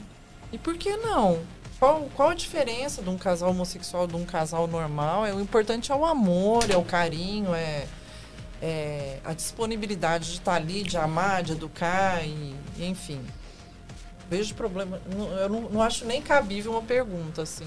E 0.51 0.57
por 0.57 0.77
que 0.77 0.95
não? 0.97 1.39
Qual, 1.79 2.09
qual 2.15 2.29
a 2.29 2.33
diferença 2.33 3.01
de 3.01 3.09
um 3.09 3.17
casal 3.17 3.51
homossexual 3.51 4.07
de 4.07 4.15
um 4.15 4.25
casal 4.25 4.67
normal? 4.67 5.25
É, 5.25 5.33
o 5.33 5.39
importante 5.39 5.91
é 5.91 5.95
o 5.95 6.05
amor, 6.05 6.69
é 6.69 6.75
o 6.75 6.83
carinho, 6.83 7.53
é, 7.53 7.87
é 8.61 9.19
a 9.23 9.33
disponibilidade 9.33 10.31
de 10.31 10.39
estar 10.39 10.55
ali, 10.55 10.83
de 10.83 10.97
amar, 10.97 11.43
de 11.43 11.53
educar 11.53 12.25
e, 12.25 12.55
e 12.77 12.85
enfim. 12.85 13.21
Vejo 14.29 14.53
problema. 14.55 14.99
Eu 15.39 15.49
não, 15.49 15.61
não 15.69 15.81
acho 15.81 16.05
nem 16.05 16.21
cabível 16.21 16.71
uma 16.73 16.81
pergunta 16.81 17.41
assim. 17.43 17.65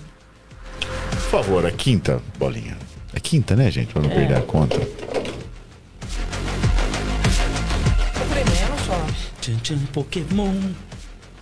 Por 1.11 1.21
favor, 1.31 1.65
a 1.67 1.71
quinta 1.71 2.21
bolinha. 2.39 2.77
É 3.15 3.21
quinta, 3.21 3.57
né, 3.57 3.71
gente? 3.71 3.93
Pra 3.93 4.03
não 4.03 4.11
É. 4.11 4.15
perder 4.15 4.37
a 4.37 4.43
conta. 4.43 4.79
Tremendo, 8.31 8.85
só. 8.87 9.07
Tchan, 9.41 9.57
tchan, 9.59 9.79
Pokémon. 9.93 10.55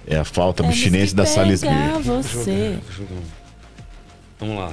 É 0.06 0.16
a 0.16 0.24
falta 0.24 0.70
chinês 0.72 1.12
da 1.12 1.26
Salisbury. 1.26 1.74
você. 2.02 2.78
Vamos 4.38 4.56
lá. 4.58 4.72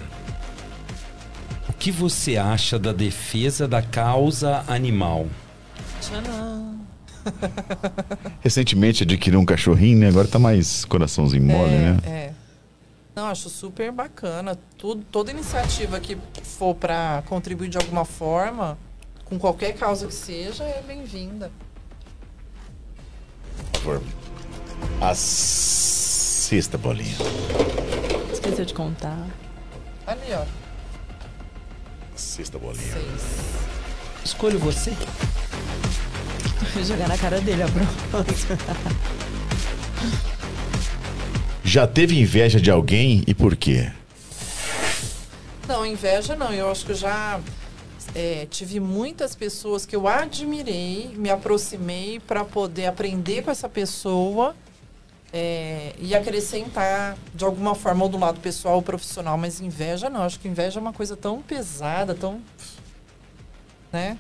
O 1.68 1.74
que 1.74 1.92
você 1.92 2.38
acha 2.38 2.80
da 2.80 2.94
defesa 2.94 3.68
da 3.68 3.82
causa 3.82 4.64
animal? 4.68 5.28
Tcharam. 6.02 6.45
Recentemente 8.42 9.04
adquiri 9.04 9.36
um 9.38 9.46
cachorrinho, 9.46 10.00
né? 10.00 10.08
Agora 10.10 10.28
tá 10.28 10.40
mais 10.40 10.86
coraçãozinho 10.86 11.44
mole, 11.44 11.74
é, 11.74 11.80
né? 11.80 12.00
É. 12.06 12.34
Não, 13.16 13.28
acho 13.28 13.50
super 13.50 13.92
bacana. 13.92 14.60
Tudo, 14.78 15.04
toda 15.12 15.32
iniciativa 15.32 16.00
que 16.00 16.18
for 16.44 16.76
para 16.76 17.24
contribuir 17.28 17.70
de 17.70 17.78
alguma 17.78 18.04
forma, 18.04 18.78
com 19.24 19.40
qualquer 19.40 19.74
causa 19.74 20.08
que 20.08 20.14
seja, 20.14 20.64
é 20.64 20.84
bem-vinda. 20.86 21.52
Por 23.72 23.82
favor. 23.82 24.04
A 25.02 25.16
sexta 25.16 26.78
bolinha. 26.78 27.16
Esqueceu 28.32 28.66
de 28.66 28.74
contar. 28.74 29.26
Ali, 30.06 30.34
ó. 30.34 30.46
Sexta 32.16 32.60
bolinha. 32.60 32.96
Escolho 34.24 34.60
você. 34.60 34.92
Vou 36.74 36.84
jogar 36.84 37.08
na 37.08 37.18
cara 37.18 37.42
dele, 37.42 37.64
ó, 37.64 37.68
pronto. 38.10 38.34
Já 41.64 41.88
teve 41.88 42.20
inveja 42.20 42.62
de 42.62 42.70
alguém 42.70 43.24
e 43.28 43.34
por 43.34 43.56
quê? 43.56 43.92
Não, 45.68 45.86
inveja 45.86 46.36
não. 46.36 46.54
Eu 46.54 46.72
acho 46.72 46.86
que 46.86 46.92
eu 46.92 46.96
já 46.96 47.40
é, 48.14 48.48
tive 48.50 48.80
muitas 48.80 49.36
pessoas 49.36 49.86
que 49.86 49.96
eu 49.96 50.08
admirei, 50.08 51.12
me 51.16 51.30
aproximei 51.30 52.20
para 52.20 52.46
poder 52.46 52.86
aprender 52.86 53.44
com 53.44 53.52
essa 53.52 53.68
pessoa 53.68 54.56
é, 55.34 55.94
e 56.00 56.16
acrescentar 56.16 57.18
de 57.34 57.44
alguma 57.44 57.76
forma, 57.76 58.04
ou 58.04 58.10
do 58.10 58.18
lado 58.18 58.40
pessoal 58.40 58.76
ou 58.76 58.82
profissional. 58.82 59.38
Mas 59.38 59.60
inveja 59.60 60.10
não. 60.10 60.22
Acho 60.22 60.40
que 60.40 60.48
inveja 60.48 60.80
é 60.80 60.82
uma 60.82 60.94
coisa 60.94 61.18
tão 61.18 61.42
pesada, 61.42 62.16
tão. 62.16 62.42
né? 63.92 64.18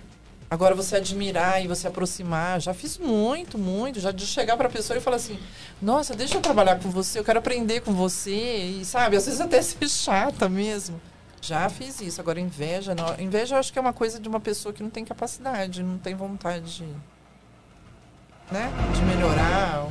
Agora 0.55 0.73
você 0.73 0.95
admirar 0.95 1.61
e 1.61 1.67
você 1.67 1.85
aproximar, 1.85 2.61
já 2.61 2.73
fiz 2.73 2.97
muito, 2.97 3.57
muito, 3.57 3.99
já 3.99 4.09
de 4.09 4.25
chegar 4.25 4.55
para 4.55 4.69
a 4.69 4.71
pessoa 4.71 4.95
e 4.97 5.01
falar 5.01 5.17
assim: 5.17 5.37
"Nossa, 5.81 6.15
deixa 6.15 6.37
eu 6.37 6.41
trabalhar 6.41 6.79
com 6.79 6.89
você, 6.89 7.19
eu 7.19 7.25
quero 7.25 7.39
aprender 7.39 7.81
com 7.81 7.91
você". 7.91 8.31
E 8.79 8.85
sabe, 8.85 9.17
às 9.17 9.25
vezes 9.25 9.41
até 9.41 9.59
ser 9.61 9.89
chata 9.89 10.47
mesmo. 10.47 11.01
Já 11.41 11.67
fiz 11.67 11.99
isso. 11.99 12.21
Agora 12.21 12.39
inveja, 12.39 12.95
não. 12.95 13.19
Inveja 13.19 13.55
eu 13.55 13.59
acho 13.59 13.73
que 13.73 13.77
é 13.77 13.81
uma 13.81 13.91
coisa 13.91 14.17
de 14.17 14.29
uma 14.29 14.39
pessoa 14.39 14.71
que 14.71 14.81
não 14.81 14.89
tem 14.89 15.03
capacidade, 15.03 15.83
não 15.83 15.97
tem 15.97 16.15
vontade 16.15 16.77
de 16.77 16.87
né, 18.49 18.71
de 18.93 19.01
melhorar. 19.01 19.89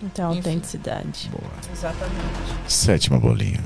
Então, 0.00 0.28
autenticidade. 0.30 1.28
Boa. 1.28 1.52
Exatamente. 1.72 2.72
Sétima 2.72 3.18
bolinha. 3.18 3.64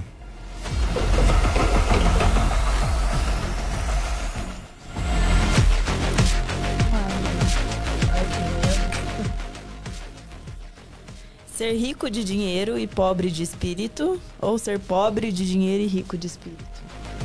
Ser 11.57 11.73
rico 11.75 12.11
de 12.11 12.25
dinheiro 12.25 12.79
e 12.79 12.87
pobre 12.87 13.31
de 13.31 13.43
espírito 13.43 14.21
ou 14.41 14.59
ser 14.59 14.79
pobre 14.79 15.31
de 15.31 15.47
dinheiro 15.47 15.83
e 15.83 15.87
rico 15.87 16.17
de 16.17 16.27
espírito? 16.27 16.65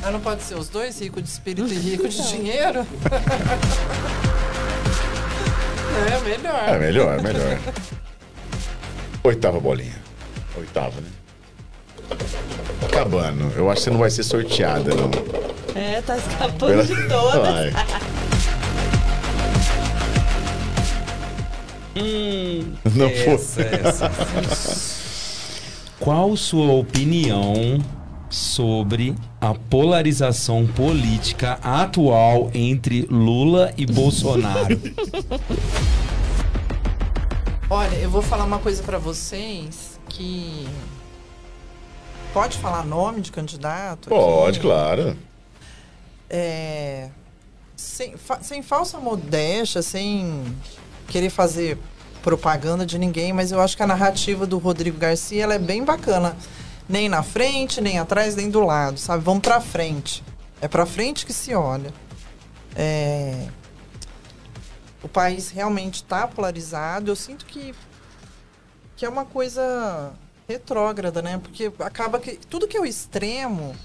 Ah, 0.04 0.12
não 0.12 0.20
pode 0.20 0.44
ser 0.44 0.56
os 0.56 0.68
dois, 0.70 1.00
rico 1.00 1.22
de 1.22 1.28
espírito 1.30 1.68
e 1.74 1.78
rico 1.78 2.08
de 2.08 2.18
Não. 2.18 2.26
dinheiro? 2.28 2.86
é 6.14 6.20
melhor. 6.24 6.70
É 6.70 6.78
melhor, 6.78 7.22
melhor. 7.24 7.60
Oitava 9.24 9.60
bolinha. 9.60 9.96
Oitava, 10.58 11.00
né? 11.02 11.08
Acabando. 12.86 13.52
Eu 13.56 13.70
acho 13.72 13.80
que 13.82 13.84
você 13.86 13.90
não 13.92 14.00
vai 14.00 14.10
ser 14.10 14.24
sorteada, 14.24 14.94
não. 14.94 15.10
É, 15.76 16.02
tá 16.02 16.18
escapando 16.18 16.70
Pela- 16.70 16.84
de 16.86 17.08
todas. 17.08 17.74
Hum, 22.00 22.74
Não 22.96 23.08
essa, 23.08 23.64
foi. 23.64 23.64
essa. 23.80 24.12
Qual 26.00 26.36
sua 26.38 26.72
opinião 26.74 27.80
sobre 28.30 29.16
a 29.42 29.54
polarização 29.54 30.68
política 30.68 31.54
atual 31.64 32.52
entre 32.54 33.08
Lula 33.10 33.74
e 33.78 33.86
Bolsonaro? 33.86 34.80
Olha, 37.70 37.96
eu 37.98 38.10
vou 38.10 38.22
falar 38.22 38.46
uma 38.46 38.60
coisa 38.60 38.82
pra 38.82 38.98
vocês 38.98 40.00
que 40.10 40.68
pode 42.34 42.58
falar 42.58 42.86
nome 42.86 43.20
de 43.22 43.32
candidato? 43.32 44.08
aqui? 44.08 44.10
Pode, 44.18 44.60
claro. 44.60 45.18
É, 46.30 47.10
sem, 47.76 48.16
fa- 48.18 48.40
sem 48.42 48.62
falsa 48.62 49.00
modéstia, 49.00 49.82
sem 49.82 50.44
querer 51.08 51.30
fazer 51.30 51.78
propaganda 52.22 52.86
de 52.86 52.98
ninguém, 52.98 53.32
mas 53.32 53.52
eu 53.52 53.62
acho 53.62 53.78
que 53.78 53.84
a 53.84 53.88
narrativa 53.88 54.46
do 54.46 54.58
Rodrigo 54.58 54.98
Garcia 54.98 55.44
ela 55.44 55.54
é 55.54 55.60
bem 55.60 55.84
bacana. 55.84 56.36
Nem 56.90 57.10
na 57.10 57.24
frente, 57.24 57.82
nem 57.82 58.00
atrás, 58.00 58.36
nem 58.36 58.50
do 58.50 58.62
lado, 58.62 58.98
sabe? 59.00 59.24
Vamos 59.24 59.42
pra 59.42 59.60
frente. 59.60 60.24
É 60.62 60.68
pra 60.68 60.86
frente 60.86 61.26
que 61.26 61.34
se 61.34 61.54
olha. 61.54 61.94
É, 62.76 63.48
o 65.04 65.08
país 65.08 65.50
realmente 65.50 65.96
está 65.96 66.28
polarizado. 66.28 67.12
Eu 67.12 67.16
sinto 67.16 67.46
que, 67.46 67.74
que 68.96 69.06
é 69.06 69.10
uma 69.10 69.26
coisa 69.26 70.14
retrógrada, 70.48 71.22
né? 71.22 71.40
Porque 71.42 71.72
acaba 71.80 72.20
que 72.20 72.38
tudo 72.50 72.68
que 72.68 72.78
é 72.78 72.82
o 72.82 72.86
extremo 72.86 73.76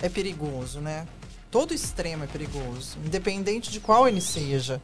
é 0.00 0.08
perigoso, 0.08 0.80
né? 0.80 1.06
Todo 1.50 1.74
extremo 1.74 2.24
é 2.24 2.26
perigoso, 2.26 2.98
independente 3.04 3.70
de 3.70 3.80
qual 3.80 4.08
ele 4.08 4.20
seja. 4.20 4.80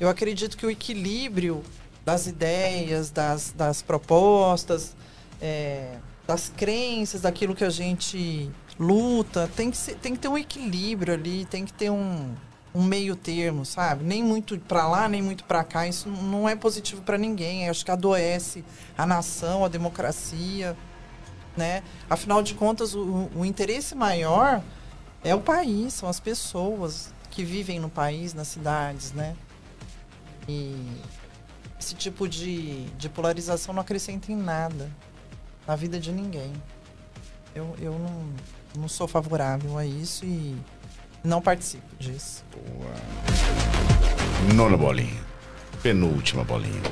Eu 0.00 0.08
acredito 0.08 0.56
que 0.56 0.66
o 0.66 0.70
equilíbrio 0.70 1.62
das 2.04 2.26
ideias, 2.26 3.10
das, 3.10 3.52
das 3.56 3.82
propostas, 3.82 4.96
é, 5.40 5.96
das 6.26 6.48
crenças, 6.48 7.20
daquilo 7.20 7.54
que 7.54 7.64
a 7.64 7.70
gente 7.70 8.50
luta. 8.78 9.50
Tem 9.54 9.70
que, 9.70 9.76
ser, 9.76 9.94
tem 9.96 10.14
que 10.14 10.18
ter 10.18 10.28
um 10.28 10.38
equilíbrio 10.38 11.14
ali, 11.14 11.44
tem 11.44 11.64
que 11.64 11.72
ter 11.72 11.90
um, 11.90 12.34
um 12.74 12.82
meio 12.82 13.14
termo, 13.14 13.64
sabe? 13.64 14.04
Nem 14.04 14.22
muito 14.22 14.58
para 14.58 14.88
lá, 14.88 15.08
nem 15.08 15.22
muito 15.22 15.44
para 15.44 15.62
cá. 15.64 15.86
Isso 15.86 16.08
não 16.08 16.48
é 16.48 16.56
positivo 16.56 17.02
para 17.02 17.18
ninguém. 17.18 17.64
Eu 17.64 17.70
acho 17.70 17.84
que 17.84 17.90
adoece 17.90 18.64
a 18.96 19.06
nação, 19.06 19.64
a 19.64 19.68
democracia, 19.68 20.76
né? 21.56 21.82
Afinal 22.08 22.42
de 22.42 22.54
contas, 22.54 22.94
o, 22.94 23.30
o 23.34 23.44
interesse 23.44 23.94
maior 23.94 24.62
é 25.22 25.34
o 25.34 25.40
país, 25.40 25.94
são 25.94 26.08
as 26.08 26.18
pessoas 26.18 27.12
que 27.30 27.44
vivem 27.44 27.78
no 27.78 27.88
país, 27.88 28.34
nas 28.34 28.48
cidades, 28.48 29.12
né? 29.12 29.36
E 30.48 30.74
esse 31.78 31.94
tipo 31.94 32.28
de, 32.28 32.84
de 32.90 33.08
polarização 33.08 33.74
não 33.74 33.82
acrescenta 33.82 34.30
em 34.30 34.36
nada 34.36 34.90
na 35.66 35.76
vida 35.76 35.98
de 35.98 36.12
ninguém. 36.12 36.52
Eu, 37.54 37.74
eu 37.80 37.98
não, 37.98 38.32
não 38.78 38.88
sou 38.88 39.06
favorável 39.06 39.76
a 39.76 39.84
isso 39.84 40.24
e 40.24 40.56
não 41.24 41.40
participo 41.42 41.94
disso. 41.98 42.44
Boa. 42.52 42.94
Nona 44.54 44.76
bolinha. 44.76 45.22
Penúltima 45.82 46.44
bolinha. 46.44 46.82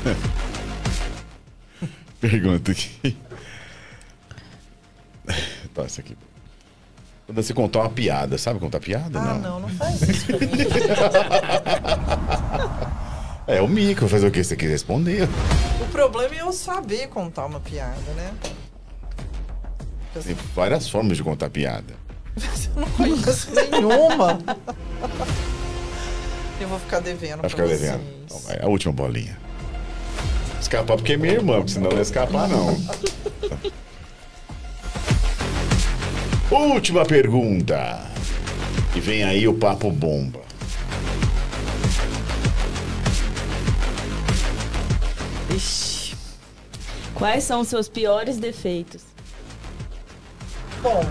Pergunta 2.20 2.72
aqui. 2.72 3.16
Tá, 5.74 5.82
essa 5.84 6.00
aqui. 6.00 6.16
Quando 7.26 7.42
você 7.42 7.54
contar 7.54 7.80
uma 7.80 7.90
piada, 7.90 8.36
sabe 8.36 8.58
contar 8.58 8.80
piada? 8.80 9.18
Ah, 9.20 9.34
não, 9.34 9.60
não 9.60 9.68
faz 9.68 10.02
isso 10.02 10.26
pra 10.26 10.38
mim. 10.38 10.50
É 13.46 13.60
o 13.60 13.66
Mico, 13.66 14.06
fazer 14.06 14.28
o 14.28 14.30
que 14.30 14.44
você 14.44 14.54
quiser 14.54 14.72
responder. 14.74 15.28
o 15.82 15.86
problema 15.90 16.32
é 16.36 16.40
eu 16.42 16.52
saber 16.52 17.08
contar 17.08 17.46
uma 17.46 17.58
piada, 17.58 17.98
né? 18.14 18.32
Tem 20.22 20.36
várias 20.54 20.88
formas 20.88 21.16
de 21.16 21.24
contar 21.24 21.50
piada. 21.50 21.94
Eu 22.76 22.82
não 22.82 22.90
conheço 22.90 23.48
nenhuma. 23.52 24.38
Eu 26.60 26.68
vou 26.68 26.78
ficar 26.78 27.00
devendo 27.00 27.40
Vai 27.40 27.50
ficar 27.50 27.64
vocês. 27.66 27.80
devendo. 27.80 28.04
Então 28.24 28.38
vai, 28.38 28.60
a 28.62 28.68
última 28.68 28.92
bolinha. 28.92 29.36
Escapar 30.70 30.96
porque 30.98 31.14
é 31.14 31.16
minha 31.16 31.32
irmã, 31.32 31.56
porque 31.56 31.72
senão 31.72 31.90
não 31.90 31.96
ia 31.96 32.02
escapar, 32.02 32.48
não. 32.48 32.76
Última 36.48 37.04
pergunta. 37.04 38.00
E 38.94 39.00
vem 39.00 39.24
aí 39.24 39.48
o 39.48 39.54
papo 39.54 39.90
bomba. 39.90 40.42
Ixi. 45.52 46.14
Quais 47.16 47.42
são 47.42 47.62
os 47.62 47.66
seus 47.66 47.88
piores 47.88 48.36
defeitos? 48.36 49.02
Bom, 50.80 51.04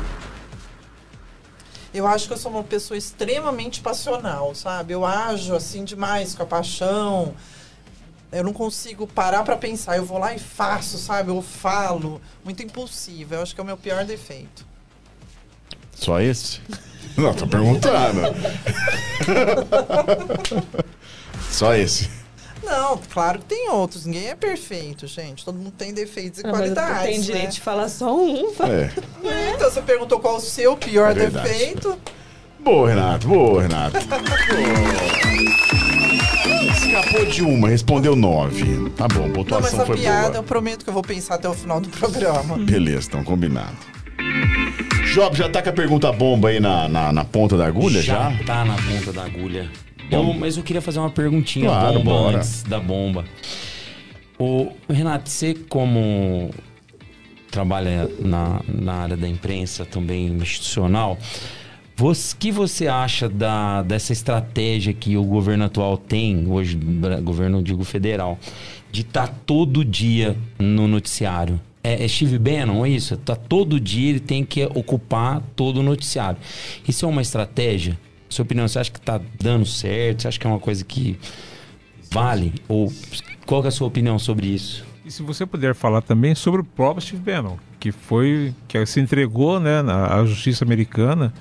eu 1.94 2.08
acho 2.08 2.28
que 2.28 2.34
eu 2.34 2.38
sou 2.38 2.50
uma 2.50 2.64
pessoa 2.64 2.98
extremamente 2.98 3.82
passional, 3.82 4.56
sabe? 4.56 4.94
Eu 4.94 5.06
ajo 5.06 5.54
assim 5.54 5.84
demais 5.84 6.34
com 6.34 6.44
a 6.44 6.46
paixão. 6.46 7.36
Eu 8.32 8.44
não 8.44 8.54
consigo 8.54 9.08
parar 9.08 9.44
pra 9.44 9.58
pensar. 9.58 9.98
Eu 9.98 10.06
vou 10.06 10.18
lá 10.20 10.34
e 10.36 10.40
faço, 10.40 10.98
sabe? 10.98 11.30
Eu 11.32 11.42
falo. 11.42 12.22
Muito 12.44 12.62
impulsiva. 12.64 13.36
Eu 13.36 13.42
acho 13.42 13.56
que 13.56 13.62
é 13.62 13.64
o 13.64 13.68
meu 13.68 13.78
pior 13.78 14.06
defeito. 14.06 14.66
Só 15.96 16.20
esse? 16.22 16.62
Não, 17.18 17.34
tô 17.34 17.48
perguntando. 17.48 18.22
Só 21.50 21.74
esse. 21.76 22.10
Não, 22.64 22.98
claro 23.12 23.40
que 23.40 23.46
tem 23.46 23.70
outros. 23.70 24.06
Ninguém 24.06 24.30
é 24.30 24.36
perfeito, 24.36 25.08
gente. 25.08 25.44
Todo 25.44 25.56
mundo 25.58 25.72
tem 25.72 25.94
defeitos 25.94 26.40
e 26.40 26.44
Ah, 26.46 26.50
mas 26.50 26.58
qualidades. 26.60 27.04
tem 27.04 27.22
direito 27.22 27.46
né? 27.46 27.50
de 27.52 27.62
falar 27.62 27.90
só 27.90 28.16
um. 28.16 28.52
É. 28.64 28.92
É, 29.28 29.52
Então 29.56 29.70
você 29.72 29.82
perguntou 29.82 30.20
qual 30.20 30.38
o 30.38 30.42
seu 30.42 30.78
pior 30.78 31.12
É 31.12 31.30
defeito. 31.30 31.98
Boa, 32.60 32.90
Renato. 32.90 33.28
Boa, 33.28 33.62
Renato. 33.64 33.98
Escapou 36.90 37.26
de 37.26 37.42
uma, 37.44 37.70
respondeu 37.70 38.16
nove. 38.16 38.90
Tá 38.92 39.08
bom, 39.08 39.16
a 39.16 39.22
Não, 39.22 39.28
mas 39.28 39.34
pontuação 39.36 39.82
a 39.82 39.86
foi 39.86 39.98
piada 39.98 40.28
boa. 40.30 40.36
eu 40.38 40.44
prometo 40.44 40.84
que 40.84 40.90
eu 40.90 40.94
vou 40.94 41.04
pensar 41.04 41.36
até 41.36 41.48
o 41.48 41.54
final 41.54 41.80
do 41.80 41.90
programa. 41.90 42.58
Beleza, 42.66 43.08
então 43.10 43.24
combinado. 43.24 43.76
Job, 45.14 45.36
já 45.38 45.50
tá 45.50 45.62
com 45.62 45.70
a 45.70 45.74
pergunta 45.74 46.12
bomba 46.12 46.50
aí 46.50 46.60
na, 46.60 46.88
na, 46.88 47.12
na 47.12 47.26
ponta 47.26 47.58
da 47.58 47.66
agulha 47.66 48.02
já? 48.02 48.32
tá 48.46 48.64
na 48.66 48.76
ponta 48.76 49.12
da 49.14 49.24
agulha. 49.26 49.70
Bom. 50.10 50.30
Eu- 50.30 50.34
mas 50.34 50.58
eu 50.58 50.64
queria 50.64 50.82
fazer 50.82 51.00
uma 51.00 51.10
perguntinha 51.10 51.68
Claro, 51.68 52.00
bomba 52.00 52.12
bora. 52.12 52.38
antes 52.38 52.64
da 52.64 52.80
bomba. 52.80 53.26
O 54.38 54.72
Renato, 54.90 55.30
você 55.30 55.54
como 55.54 56.50
trabalha 57.52 58.10
na, 58.20 58.62
na 58.68 58.94
área 58.94 59.18
da 59.18 59.28
imprensa 59.28 59.86
também 59.86 60.28
institucional, 60.28 61.18
o 62.02 62.38
que 62.38 62.52
você 62.52 62.88
acha 62.88 63.28
da, 63.28 63.82
dessa 63.82 64.14
estratégia 64.14 64.94
que 64.94 65.18
o 65.18 65.24
governo 65.24 65.66
atual 65.66 65.98
tem, 65.98 66.46
hoje, 66.48 66.78
governo, 67.24 67.62
digo, 67.62 67.84
federal, 67.84 68.38
de 68.92 69.02
estar 69.02 69.28
todo 69.46 69.84
dia 69.84 70.38
no 70.58 70.88
noticiário? 70.88 71.60
É, 71.84 72.04
é 72.04 72.08
Steve 72.08 72.38
Bannon, 72.38 72.86
é 72.86 72.90
isso? 72.90 73.18
Tá 73.18 73.36
todo 73.36 73.80
dia 73.80 74.10
ele 74.10 74.20
tem 74.20 74.44
que 74.44 74.66
ocupar 74.66 75.42
todo 75.56 75.78
o 75.78 75.84
noticiário. 75.84 76.38
Isso 76.88 77.06
é 77.06 77.08
uma 77.08 77.22
estratégia? 77.22 77.98
Sua 78.28 78.44
opinião, 78.44 78.68
você 78.68 78.80
acha 78.80 78.92
que 78.92 79.02
tá 79.02 79.20
dando 79.42 79.66
certo? 79.66 80.22
Você 80.22 80.28
acha 80.28 80.40
que 80.40 80.46
é 80.46 80.50
uma 80.50 80.60
coisa 80.60 80.84
que 80.86 81.18
vale? 82.12 82.54
Ou 82.68 82.92
qual 83.46 83.64
é 83.64 83.68
a 83.68 83.72
sua 83.72 83.88
opinião 83.88 84.20
sobre 84.20 84.48
isso? 84.48 84.86
E 85.06 85.12
se 85.12 85.24
você 85.24 85.46
puder 85.46 85.74
falar 85.74 86.02
também 86.02 86.36
sobre 86.36 86.62
o 86.62 86.64
próprio 86.64 87.02
Steve 87.02 87.22
Bannon, 87.24 87.58
que 87.80 87.92
foi 87.92 88.54
que 88.68 88.86
se 88.86 89.00
entregou 89.00 89.60
né, 89.60 89.80
à 89.82 90.24
justiça 90.26 90.64
americana 90.64 91.34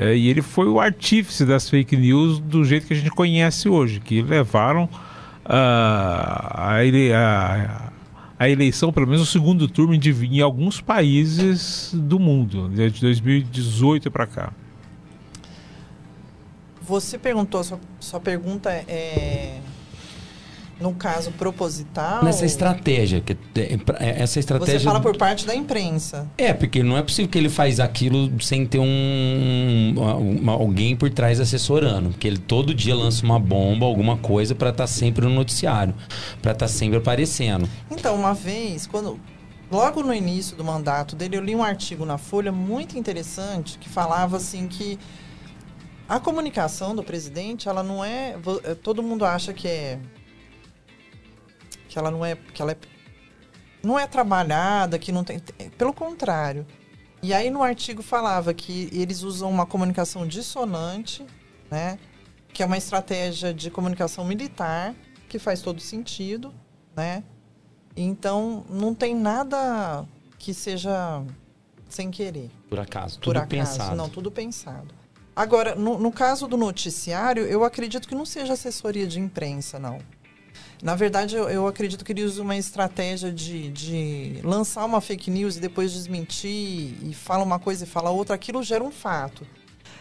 é, 0.00 0.16
e 0.16 0.28
ele 0.28 0.40
foi 0.40 0.68
o 0.68 0.78
artífice 0.78 1.44
das 1.44 1.68
fake 1.68 1.96
news 1.96 2.38
do 2.38 2.64
jeito 2.64 2.86
que 2.86 2.92
a 2.94 2.96
gente 2.96 3.10
conhece 3.10 3.68
hoje, 3.68 3.98
que 3.98 4.22
levaram 4.22 4.88
ah, 5.44 6.74
a, 6.74 6.84
ele- 6.84 7.12
a, 7.12 7.90
a 8.38 8.48
eleição, 8.48 8.92
pelo 8.92 9.08
menos 9.08 9.22
o 9.22 9.26
segundo 9.26 9.66
turno, 9.66 9.92
em, 9.94 10.00
em 10.36 10.40
alguns 10.40 10.80
países 10.80 11.90
do 11.92 12.20
mundo, 12.20 12.68
de 12.68 12.88
2018 13.00 14.08
para 14.10 14.26
cá. 14.26 14.52
Você 16.82 17.18
perguntou, 17.18 17.62
sua, 17.64 17.80
sua 17.98 18.20
pergunta 18.20 18.70
é. 18.70 19.58
No 20.80 20.94
caso 20.94 21.32
proposital. 21.32 22.22
Nessa 22.22 22.46
estratégia, 22.46 23.20
que 23.20 23.36
é- 23.56 24.22
essa 24.22 24.38
estratégia 24.38 24.78
Você 24.78 24.84
fala 24.84 25.00
por 25.00 25.16
parte 25.16 25.44
da 25.44 25.54
imprensa. 25.54 26.28
É, 26.38 26.52
porque 26.52 26.84
não 26.84 26.96
é 26.96 27.02
possível 27.02 27.28
que 27.28 27.36
ele 27.36 27.48
faz 27.48 27.80
aquilo 27.80 28.30
sem 28.40 28.64
ter 28.64 28.78
um, 28.78 29.94
uma- 30.40 30.52
alguém 30.52 30.94
por 30.94 31.10
trás 31.10 31.40
assessorando. 31.40 32.10
Porque 32.10 32.28
ele 32.28 32.38
todo 32.38 32.72
dia 32.72 32.94
lança 32.94 33.24
uma 33.24 33.40
bomba, 33.40 33.86
alguma 33.86 34.16
coisa, 34.16 34.54
pra 34.54 34.70
estar 34.70 34.86
sempre 34.86 35.24
no 35.26 35.30
noticiário. 35.34 35.92
Pra 36.40 36.52
estar 36.52 36.68
sempre 36.68 36.98
aparecendo. 36.98 37.68
Então, 37.90 38.14
uma 38.14 38.32
vez, 38.32 38.86
quando 38.86 39.18
logo 39.70 40.02
no 40.02 40.14
início 40.14 40.56
do 40.56 40.62
mandato 40.64 41.16
dele, 41.16 41.36
eu 41.36 41.42
li 41.42 41.56
um 41.56 41.62
artigo 41.64 42.04
na 42.04 42.18
Folha 42.18 42.52
muito 42.52 42.96
interessante 42.96 43.78
que 43.78 43.88
falava 43.88 44.36
assim 44.36 44.68
que 44.68 44.96
a 46.08 46.20
comunicação 46.20 46.94
do 46.94 47.02
presidente, 47.02 47.68
ela 47.68 47.82
não 47.82 48.02
é, 48.04 48.36
eh, 48.64 48.74
todo 48.76 49.02
mundo 49.02 49.24
acha 49.24 49.52
que 49.52 49.66
é 49.68 49.98
que 51.88 51.98
ela 51.98 52.10
não 52.10 52.24
é, 52.24 52.36
que 52.36 52.60
ela 52.62 52.72
é 52.72 52.76
não 53.82 53.98
é 53.98 54.06
trabalhada, 54.06 54.98
que 54.98 55.12
não 55.12 55.24
tem, 55.24 55.40
pelo 55.76 55.92
contrário. 55.92 56.66
E 57.22 57.32
aí 57.32 57.50
no 57.50 57.62
artigo 57.62 58.02
falava 58.02 58.52
que 58.54 58.88
eles 58.92 59.22
usam 59.22 59.50
uma 59.50 59.66
comunicação 59.66 60.26
dissonante, 60.26 61.24
né? 61.70 61.98
Que 62.52 62.62
é 62.62 62.66
uma 62.66 62.76
estratégia 62.76 63.52
de 63.52 63.70
comunicação 63.70 64.24
militar 64.24 64.94
que 65.28 65.38
faz 65.38 65.60
todo 65.60 65.80
sentido, 65.80 66.52
né? 66.96 67.22
Então, 67.96 68.64
não 68.70 68.94
tem 68.94 69.14
nada 69.14 70.06
que 70.38 70.54
seja 70.54 71.22
sem 71.88 72.10
querer. 72.10 72.50
Por 72.68 72.78
acaso. 72.78 73.18
Por 73.18 73.24
Tudo 73.24 73.36
acaso. 73.38 73.48
pensado. 73.48 73.96
Não, 73.96 74.08
tudo 74.08 74.30
pensado. 74.30 74.94
Agora, 75.34 75.74
no, 75.74 75.98
no 75.98 76.12
caso 76.12 76.46
do 76.46 76.56
noticiário, 76.56 77.44
eu 77.44 77.64
acredito 77.64 78.08
que 78.08 78.14
não 78.14 78.26
seja 78.26 78.52
assessoria 78.52 79.06
de 79.06 79.20
imprensa, 79.20 79.78
não. 79.78 79.98
Na 80.82 80.94
verdade, 80.94 81.34
eu, 81.34 81.48
eu 81.50 81.66
acredito 81.66 82.04
que 82.04 82.12
ele 82.12 82.22
usa 82.22 82.40
uma 82.40 82.56
estratégia 82.56 83.32
de, 83.32 83.68
de 83.70 84.40
lançar 84.44 84.84
uma 84.84 85.00
fake 85.00 85.30
news 85.30 85.56
e 85.56 85.60
depois 85.60 85.92
desmentir, 85.92 86.94
e 87.02 87.12
fala 87.14 87.42
uma 87.42 87.58
coisa 87.58 87.84
e 87.84 87.86
fala 87.86 88.10
outra. 88.10 88.34
Aquilo 88.36 88.62
gera 88.62 88.82
um 88.84 88.90
fato. 88.90 89.46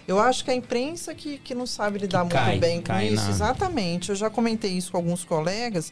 Eu 0.07 0.19
acho 0.19 0.45
que 0.45 0.51
a 0.51 0.55
imprensa 0.55 1.13
que, 1.15 1.37
que 1.39 1.53
não 1.55 1.65
sabe 1.65 1.99
lidar 1.99 2.19
muito 2.23 2.33
cai, 2.33 2.59
bem 2.59 2.81
com 2.81 2.97
isso. 2.99 3.23
na- 3.25 3.29
Exatamente. 3.29 4.09
Eu 4.09 4.15
já 4.15 4.29
comentei 4.29 4.71
isso 4.71 4.91
com 4.91 4.97
alguns 4.97 5.23
colegas. 5.25 5.91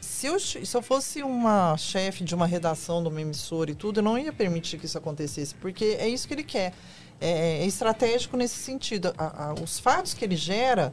Se 0.00 0.26
eu, 0.26 0.38
se 0.38 0.62
eu 0.74 0.82
fosse 0.82 1.22
uma 1.22 1.76
chefe 1.76 2.22
de 2.22 2.34
uma 2.34 2.46
redação 2.46 3.02
de 3.02 3.08
uma 3.08 3.20
emissora 3.20 3.70
e 3.70 3.74
tudo, 3.74 3.98
eu 3.98 4.04
não 4.04 4.16
ia 4.18 4.32
permitir 4.32 4.78
que 4.78 4.86
isso 4.86 4.96
acontecesse, 4.98 5.54
porque 5.56 5.96
é 5.98 6.08
isso 6.08 6.28
que 6.28 6.34
ele 6.34 6.44
quer. 6.44 6.72
é, 7.20 7.62
é 7.62 7.66
estratégico 7.66 8.36
nesse 8.36 8.56
sentido. 8.56 9.12
A, 9.18 9.46
a, 9.50 9.54
os 9.54 9.78
fatos 9.80 10.14
que 10.14 10.24
ele 10.24 10.36
gera 10.36 10.92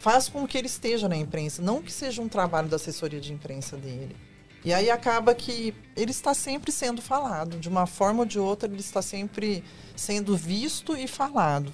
faz 0.00 0.30
com 0.30 0.46
que 0.46 0.56
ele 0.56 0.66
esteja 0.66 1.08
na 1.08 1.16
imprensa, 1.16 1.62
não 1.62 1.82
que 1.82 1.92
seja 1.92 2.22
um 2.22 2.28
trabalho 2.28 2.68
da 2.68 2.76
assessoria 2.76 3.20
de 3.20 3.32
imprensa 3.32 3.76
dele. 3.76 4.16
E 4.64 4.72
aí 4.72 4.90
acaba 4.90 5.34
que 5.34 5.74
ele 5.94 6.10
está 6.10 6.32
sempre 6.34 6.72
sendo 6.72 7.02
falado, 7.02 7.58
de 7.58 7.68
uma 7.68 7.86
forma 7.86 8.20
ou 8.20 8.26
de 8.26 8.38
outra 8.38 8.68
ele 8.68 8.80
está 8.80 9.02
sempre 9.02 9.62
sendo 9.94 10.36
visto 10.36 10.96
e 10.96 11.06
falado, 11.06 11.70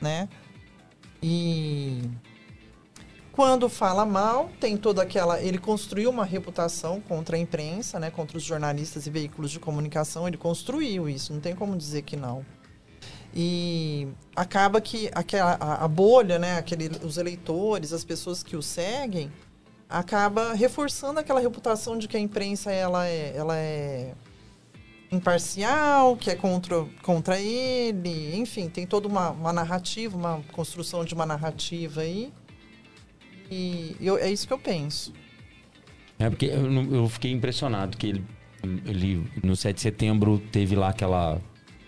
né? 0.00 0.28
E 1.22 2.02
quando 3.32 3.68
fala 3.68 4.04
mal, 4.04 4.50
tem 4.58 4.76
toda 4.76 5.02
aquela. 5.02 5.40
Ele 5.40 5.58
construiu 5.58 6.10
uma 6.10 6.24
reputação 6.24 7.00
contra 7.00 7.36
a 7.36 7.38
imprensa, 7.38 8.00
né, 8.00 8.10
contra 8.10 8.36
os 8.36 8.42
jornalistas 8.42 9.06
e 9.06 9.10
veículos 9.10 9.50
de 9.50 9.60
comunicação. 9.60 10.26
Ele 10.26 10.36
construiu 10.36 11.08
isso, 11.08 11.32
não 11.32 11.40
tem 11.40 11.54
como 11.54 11.76
dizer 11.76 12.02
que 12.02 12.16
não. 12.16 12.44
E 13.34 14.08
acaba 14.34 14.80
que 14.80 15.08
aquela, 15.14 15.52
a, 15.52 15.84
a 15.84 15.88
bolha, 15.88 16.38
né, 16.38 16.58
aquele, 16.58 16.90
os 17.04 17.16
eleitores, 17.16 17.92
as 17.92 18.04
pessoas 18.04 18.42
que 18.42 18.56
o 18.56 18.62
seguem, 18.62 19.30
acaba 19.88 20.52
reforçando 20.52 21.20
aquela 21.20 21.40
reputação 21.40 21.96
de 21.98 22.08
que 22.08 22.16
a 22.16 22.20
imprensa 22.20 22.72
ela 22.72 23.06
é, 23.06 23.32
ela 23.36 23.56
é 23.56 24.14
imparcial, 25.10 26.16
que 26.16 26.30
é 26.30 26.36
contra, 26.36 26.84
contra 27.02 27.40
ele, 27.40 28.36
enfim, 28.36 28.68
tem 28.68 28.86
toda 28.86 29.08
uma, 29.08 29.30
uma 29.30 29.52
narrativa, 29.52 30.16
uma 30.16 30.42
construção 30.52 31.04
de 31.04 31.14
uma 31.14 31.26
narrativa 31.26 32.02
aí. 32.02 32.32
E 33.50 33.96
eu, 34.00 34.16
é 34.16 34.30
isso 34.30 34.46
que 34.46 34.52
eu 34.52 34.58
penso. 34.58 35.12
É 36.18 36.30
porque 36.30 36.46
eu, 36.46 36.94
eu 36.94 37.08
fiquei 37.08 37.32
impressionado 37.32 37.96
que 37.96 38.06
ele, 38.06 38.24
ele, 38.86 39.28
no 39.42 39.56
7 39.56 39.74
de 39.74 39.80
setembro, 39.80 40.38
teve 40.52 40.76
lá 40.76 40.90
aquela 40.90 41.40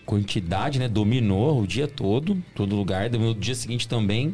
quantidade, 0.05 0.79
né? 0.79 0.87
Dominou 0.87 1.61
o 1.61 1.67
dia 1.67 1.87
todo, 1.87 2.41
todo 2.55 2.75
lugar, 2.75 3.09
dominou 3.09 3.33
o 3.33 3.37
dia 3.37 3.55
seguinte 3.55 3.87
também. 3.87 4.33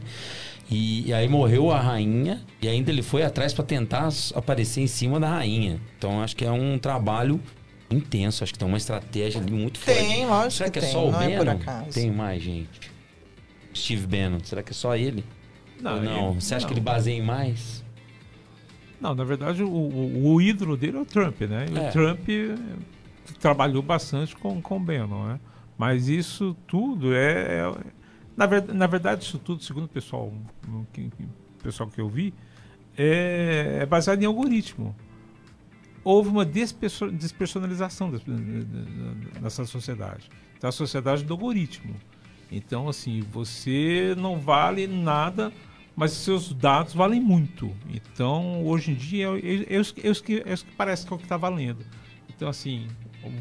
E, 0.72 1.08
e, 1.08 1.14
aí 1.14 1.28
morreu 1.28 1.72
a 1.72 1.80
rainha 1.80 2.41
e 2.62 2.68
ainda 2.68 2.91
ele 2.91 3.02
foi 3.02 3.24
atrás 3.24 3.54
para 3.54 3.66
tentar 3.66 4.10
aparecer 4.36 4.82
em 4.82 4.88
cima 4.88 5.20
da 5.20 5.28
rainha. 5.28 5.80
Então 5.98 6.22
acho 6.22 6.36
que 6.36 6.46
é 6.46 6.52
um 6.52 6.78
trabalho 6.78 7.40
intenso, 7.90 8.44
acho 8.44 8.54
que 8.54 8.60
tem 8.60 8.68
uma 8.68 8.78
estratégia 8.78 9.41
ali 9.41 9.52
muito 9.52 9.80
forte. 9.80 10.00
Tem, 10.00 10.26
lógico 10.28 10.52
Será 10.52 10.70
que, 10.70 10.80
que 10.80 10.86
é 10.86 10.88
tem, 10.88 10.91
só 10.91 11.08
o 11.08 11.12
não 11.12 11.18
Bannon? 11.20 11.32
é 11.32 11.38
por 11.38 11.50
acaso. 11.50 11.90
Tem 11.91 12.12
mais 12.12 12.44
gente. 12.44 12.70
Steve 13.76 14.06
Bannon, 14.06 14.40
será 14.44 14.62
que 14.62 14.70
é 14.70 14.74
só 14.76 14.96
ele? 14.96 15.24
Não, 15.82 15.96
Ou 15.96 16.02
não? 16.04 16.30
ele- 16.32 16.41
Você 16.41 16.54
acha 16.54 16.64
não. 16.66 16.68
que 16.68 16.74
ele 16.74 16.82
baseia 16.86 17.18
em 17.18 17.22
mais? 17.24 17.84
Não, 19.02 19.16
na 19.16 19.24
verdade, 19.24 19.64
o, 19.64 19.70
o- 19.72 20.34
o 20.34 20.40
ídolo 20.41 20.78
dele 20.78 20.98
é 20.98 21.02
o 21.02 21.06
Trump, 21.06 21.41
né? 21.41 21.66
E 21.74 21.78
É. 21.80 21.90
O 21.90 21.91
Trump 21.91 22.28
trabalhou 23.40 23.82
bastante 23.82 24.36
com, 24.36 24.62
com 24.62 24.78
o 24.78 24.80
Bannon, 24.80 25.28
né? 25.30 25.40
Mas 25.80 26.10
isso 26.10 26.56
tudo 26.68 27.14
é... 27.15 27.61
é- 27.61 27.84
na, 28.35 28.45
ver, 28.45 28.64
na 28.73 28.85
verdade, 28.85 29.23
isso 29.23 29.39
tudo, 29.39 29.64
segundo 29.64 29.85
o 29.85 29.88
pessoal, 29.89 30.31
que, 30.93 31.10
pessoal 31.64 31.89
que 31.89 31.99
eu 31.99 32.07
vi, 32.10 32.34
é, 32.97 33.80
é 33.81 33.85
baseado 33.85 34.22
em 34.22 34.26
algoritmo. 34.26 34.93
Houve 36.03 36.30
uma 36.30 36.45
desperso- 36.45 37.10
despersonalização 37.11 38.11
nessa 39.41 39.65
sociedade. 39.65 40.30
Então, 40.57 40.68
a 40.69 40.72
sociedade 40.72 41.23
do 41.23 41.34
algoritmo. 41.34 41.95
Então, 42.51 42.88
assim, 42.89 43.22
você 43.31 44.15
não 44.18 44.38
vale 44.39 44.88
nada, 44.88 45.51
mas 45.95 46.11
seus 46.11 46.53
dados 46.53 46.93
valem 46.93 47.22
muito. 47.22 47.72
Então, 47.89 48.65
hoje 48.65 48.91
em 48.91 48.95
dia, 48.95 49.27
é, 49.27 49.76
é, 49.76 49.80
é, 49.80 49.84
que- 49.84 50.07
é 50.07 50.10
os 50.10 50.22
que, 50.22 50.43
é 50.45 50.53
os 50.53 50.64
que 50.64 50.72
parece 50.76 51.06
que 51.06 51.14
é 51.14 51.15
o 51.15 51.19
que 51.19 51.26
está 51.26 51.38
valendo. 51.38 51.85
Então, 52.30 52.47
assim, 52.49 52.88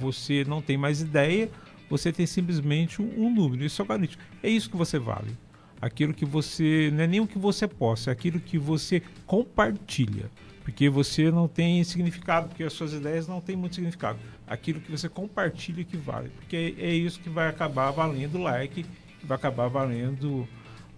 você 0.00 0.44
não 0.44 0.60
tem 0.60 0.76
mais 0.76 1.00
ideia, 1.00 1.48
você 1.88 2.12
tem 2.12 2.26
simplesmente 2.26 3.00
um, 3.00 3.32
número. 3.32 3.64
Isso 3.64 3.80
é 3.80 3.84
algoritmo. 3.84 4.22
É 4.42 4.48
isso 4.48 4.70
que 4.70 4.76
você 4.76 4.98
vale. 4.98 5.36
Aquilo 5.80 6.12
que 6.12 6.24
você. 6.24 6.90
Não 6.92 7.04
é 7.04 7.06
nem 7.06 7.20
o 7.20 7.26
que 7.26 7.38
você 7.38 7.66
posta, 7.66 8.10
é 8.10 8.12
aquilo 8.12 8.40
que 8.40 8.58
você 8.58 9.02
compartilha. 9.26 10.30
Porque 10.62 10.90
você 10.90 11.30
não 11.30 11.48
tem 11.48 11.82
significado, 11.82 12.48
porque 12.48 12.62
as 12.62 12.74
suas 12.74 12.92
ideias 12.92 13.26
não 13.26 13.40
têm 13.40 13.56
muito 13.56 13.74
significado. 13.74 14.18
Aquilo 14.46 14.80
que 14.80 14.90
você 14.90 15.08
compartilha 15.08 15.82
que 15.82 15.96
vale. 15.96 16.28
Porque 16.28 16.74
é 16.78 16.92
isso 16.92 17.20
que 17.20 17.30
vai 17.30 17.48
acabar 17.48 17.90
valendo 17.90 18.38
like, 18.38 18.84
que 19.18 19.26
vai 19.26 19.36
acabar 19.36 19.68
valendo 19.68 20.46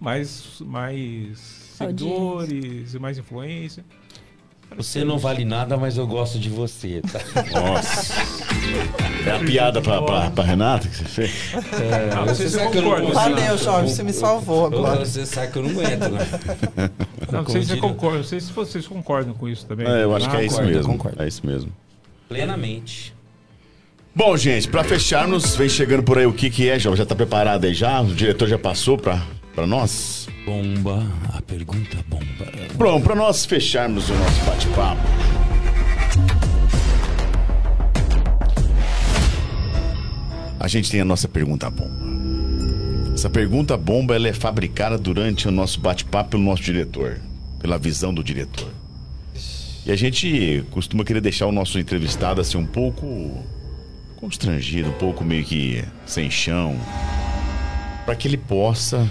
mais, 0.01 0.61
mais 0.61 1.39
seguidores, 1.39 2.95
mais 2.97 3.19
influência. 3.19 3.85
Você 4.77 5.05
não 5.05 5.19
vale 5.19 5.45
nada, 5.45 5.77
mas 5.77 5.97
eu 5.99 6.07
gosto 6.07 6.39
de 6.39 6.49
você, 6.49 7.03
tá? 7.13 7.21
Nossa. 7.61 8.15
É 9.27 9.31
a 9.33 9.39
piada 9.41 9.83
pra, 9.83 10.01
pra, 10.01 10.31
pra 10.31 10.45
Renata 10.45 10.89
que 10.89 10.97
você 10.97 11.05
fez? 11.05 11.33
É, 11.75 12.15
Não, 12.15 12.25
você 12.25 12.49
você 12.49 12.59
sabe 12.59 12.71
que 12.71 12.79
eu 12.79 12.83
não. 12.83 13.13
Valeu, 13.13 13.59
Jorge, 13.59 13.93
você 13.93 14.03
me 14.03 14.13
salvou 14.13 14.67
agora. 14.67 15.05
Você 15.05 15.27
sabe 15.27 15.53
que 15.53 15.59
eu 15.59 15.63
não 15.65 15.71
aguento, 15.71 16.09
né? 16.09 16.91
Não, 17.31 17.43
não 17.43 17.47
sei 17.47 17.61
se 17.63 17.69
você 17.69 17.75
diria- 17.75 17.81
concorda, 17.83 18.17
não 18.19 18.25
sei 18.25 18.41
se 18.41 18.53
vocês 18.53 18.87
concordam 18.87 19.35
com 19.35 19.49
isso 19.49 19.67
também. 19.67 19.87
É, 19.87 20.05
eu 20.05 20.15
acho 20.17 20.27
Ah, 20.27 20.31
que 20.31 20.37
é 20.37 20.45
isso 20.47 20.63
mesmo. 20.63 21.01
É 21.19 21.29
isso 21.29 21.47
mesmo. 21.47 21.73
Plenamente. 22.29 23.15
Bom, 24.15 24.37
gente, 24.37 24.67
pra 24.69 24.83
fecharmos, 24.83 25.55
vem 25.57 25.69
chegando 25.69 26.03
por 26.03 26.17
aí 26.19 26.27
o 26.27 26.33
que 26.33 26.49
que 26.49 26.69
é, 26.69 26.79
já, 26.79 26.95
já 26.97 27.05
tá 27.05 27.15
preparado 27.15 27.65
aí 27.65 27.75
já? 27.75 28.01
O 28.01 28.07
diretor 28.15 28.49
já 28.49 28.59
passou 28.59 28.97
pra, 28.97 29.23
pra 29.61 29.67
nós? 29.67 30.27
Bomba, 30.47 31.07
a 31.35 31.43
pergunta 31.43 31.99
bomba. 32.09 32.51
Bom, 32.77 32.99
pra 32.99 33.15
nós 33.15 33.45
fecharmos 33.45 34.09
o 34.09 34.15
nosso 34.15 34.45
bate-papo. 34.45 35.03
A 40.59 40.67
gente 40.67 40.91
tem 40.91 41.03
a 41.03 41.05
nossa 41.05 41.29
pergunta 41.29 41.69
bomba. 41.69 41.93
Essa 43.13 43.29
pergunta 43.29 43.77
bomba 43.77 44.15
ela 44.15 44.29
é 44.29 44.33
fabricada 44.33 44.97
durante 44.97 45.47
o 45.47 45.51
nosso 45.51 45.79
bate-papo 45.79 46.31
pelo 46.31 46.43
nosso 46.43 46.63
diretor, 46.63 47.21
pela 47.59 47.77
visão 47.77 48.15
do 48.15 48.25
diretor. 48.25 48.71
E 49.85 49.93
a 49.93 49.97
gente 49.97 50.65
costuma 50.71 51.05
querer 51.05 51.21
deixar 51.21 51.47
o 51.47 51.53
nosso 51.53 51.79
entrevistado 51.79 52.41
assim 52.41 52.57
um 52.57 52.67
pouco 52.67 53.45
constrangido, 54.17 54.89
um 54.89 54.95
pouco 54.95 55.23
meio 55.23 55.45
que 55.45 55.85
sem 56.07 56.31
chão, 56.31 56.81
para 58.07 58.15
que 58.15 58.27
ele 58.27 58.39
possa 58.39 59.07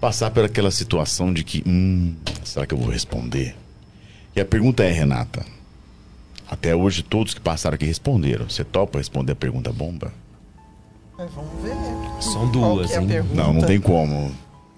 passar 0.00 0.30
por 0.30 0.44
aquela 0.44 0.70
situação 0.70 1.32
de 1.32 1.44
que, 1.44 1.62
hum, 1.66 2.14
será 2.44 2.66
que 2.66 2.74
eu 2.74 2.78
vou 2.78 2.88
responder? 2.88 3.54
E 4.34 4.40
a 4.40 4.44
pergunta 4.44 4.82
é, 4.82 4.90
Renata, 4.90 5.44
até 6.48 6.74
hoje 6.74 7.02
todos 7.02 7.34
que 7.34 7.40
passaram 7.40 7.74
aqui 7.74 7.84
responderam. 7.84 8.48
Você 8.48 8.64
topa 8.64 8.98
responder 8.98 9.32
a 9.32 9.36
pergunta 9.36 9.72
bomba? 9.72 10.12
É, 11.18 11.26
vamos 11.26 11.50
ver. 11.62 12.22
São 12.22 12.50
duas, 12.50 12.90
é 12.92 13.00
hein? 13.00 13.08
Não, 13.34 13.52
não 13.52 13.62
tem 13.62 13.80
como. 13.80 14.14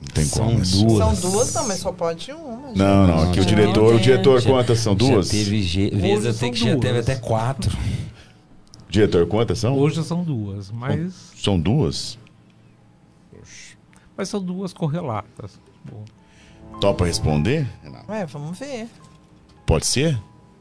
Não 0.01 0.09
tem 0.13 0.25
São 0.25 0.47
como. 0.47 0.57
duas. 0.59 1.19
São 1.21 1.31
duas, 1.31 1.55
não, 1.55 1.69
mas 1.69 1.79
só 1.79 1.93
pode 1.93 2.33
uma. 2.33 2.69
gente. 2.69 2.79
Não, 2.79 3.07
não, 3.07 3.23
aqui 3.31 3.39
o 3.39 3.43
já 3.43 3.49
diretor, 3.49 3.95
o 3.95 4.01
diretor 4.01 4.41
já- 4.41 4.51
quantas 4.51 4.81
são? 4.81 4.95
Duas? 4.97 5.27
Já 5.27 5.33
teve 5.33 5.63
ge- 5.63 5.91
vezes 5.91 6.37
até 6.37 6.51
que 6.51 6.59
já 6.59 6.77
teve 6.77 6.99
até 6.99 7.15
quatro. 7.17 7.77
Diretor, 8.89 9.27
quantas 9.27 9.59
são? 9.61 9.79
Hoje 9.79 10.03
são 10.05 10.23
duas, 10.25 10.71
mas, 10.71 11.13
São 11.37 11.59
duas? 11.59 12.19
Mas 14.17 14.29
são 14.29 14.43
duas 14.43 14.73
correlatas. 14.73 15.59
Bom, 15.85 16.05
Topa 16.81 17.05
responder? 17.07 17.67
Renata? 17.83 18.13
É, 18.13 18.27
vamos 18.27 18.59
ver. 18.59 18.89
Pode 19.67 19.87
ser? 19.87 20.19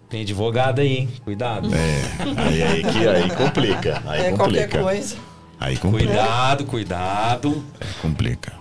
Tem 0.09 0.21
advogado 0.21 0.81
aí, 0.81 0.97
hein? 0.97 1.09
Cuidado. 1.23 1.69
É, 1.73 2.01
aí, 2.37 2.63
aí, 2.63 2.83
que, 2.83 3.07
aí 3.07 3.29
complica. 3.35 4.03
Aí 4.05 4.21
é 4.25 4.31
complica. 4.31 4.67
qualquer 4.67 4.81
coisa. 4.81 5.15
Aí 5.59 5.77
complica. 5.77 6.07
Cuidado, 6.13 6.65
cuidado. 6.65 7.63
Complica. 8.01 8.53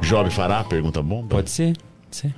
Job 0.00 0.30
fará 0.30 0.60
a 0.60 0.64
pergunta 0.64 1.02
bomba? 1.02 1.28
Pode 1.28 1.50
ser. 1.50 1.76
Pode 1.76 2.16
ser. 2.16 2.34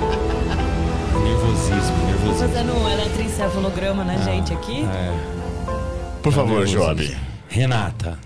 Nervosismo, 1.46 1.96
Tô 2.00 2.06
nervosismo. 2.06 2.48
fazendo 2.48 2.72
um 2.74 2.88
eletroencefalograma 2.88 4.04
na 4.04 4.16
gente 4.18 4.52
aqui. 4.52 4.84
É. 4.84 6.20
Por 6.22 6.32
favor. 6.32 6.66
Job. 6.66 7.16
Renata. 7.48 8.18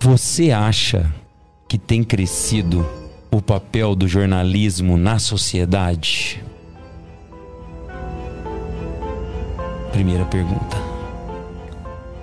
Você 0.00 0.50
acha 0.50 1.12
que 1.68 1.78
tem 1.78 2.02
crescido 2.02 2.84
o 3.30 3.40
papel 3.40 3.94
do 3.94 4.08
jornalismo 4.08 4.96
na 4.96 5.18
sociedade? 5.18 6.42
Primeira 9.92 10.24
pergunta. 10.24 10.91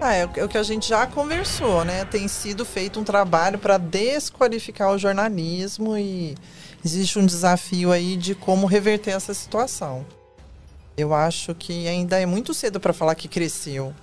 Ah, 0.02 0.14
é 0.14 0.26
o 0.26 0.30
que- 0.30 0.40
é 0.40 0.46
o 0.46 0.50
que 0.50 0.58
a 0.58 0.64
gente 0.64 0.88
já 0.88 1.06
conversou, 1.06 1.84
né? 1.84 2.06
Tem 2.06 2.28
sido 2.28 2.64
feito 2.66 3.00
um 3.00 3.04
trabalho 3.04 3.60
para 3.60 3.78
desqualificar 3.78 4.92
o 4.92 4.98
jornalismo 4.98 5.98
e 5.98 6.36
existe 6.84 7.20
um 7.20 7.26
desafio 7.26 7.92
aí 7.92 8.16
de 8.16 8.34
como 8.34 8.66
reverter 8.66 9.12
essa 9.12 9.34
situação. 9.34 10.06
Eu 10.98 11.14
acho 11.14 11.54
que 11.54 11.88
ainda 11.88 12.18
é 12.20 12.26
muito 12.26 12.54
cedo 12.54 12.80
para 12.80 12.94
falar 12.94 13.16
que 13.16 13.28
cresceu. 13.28 13.94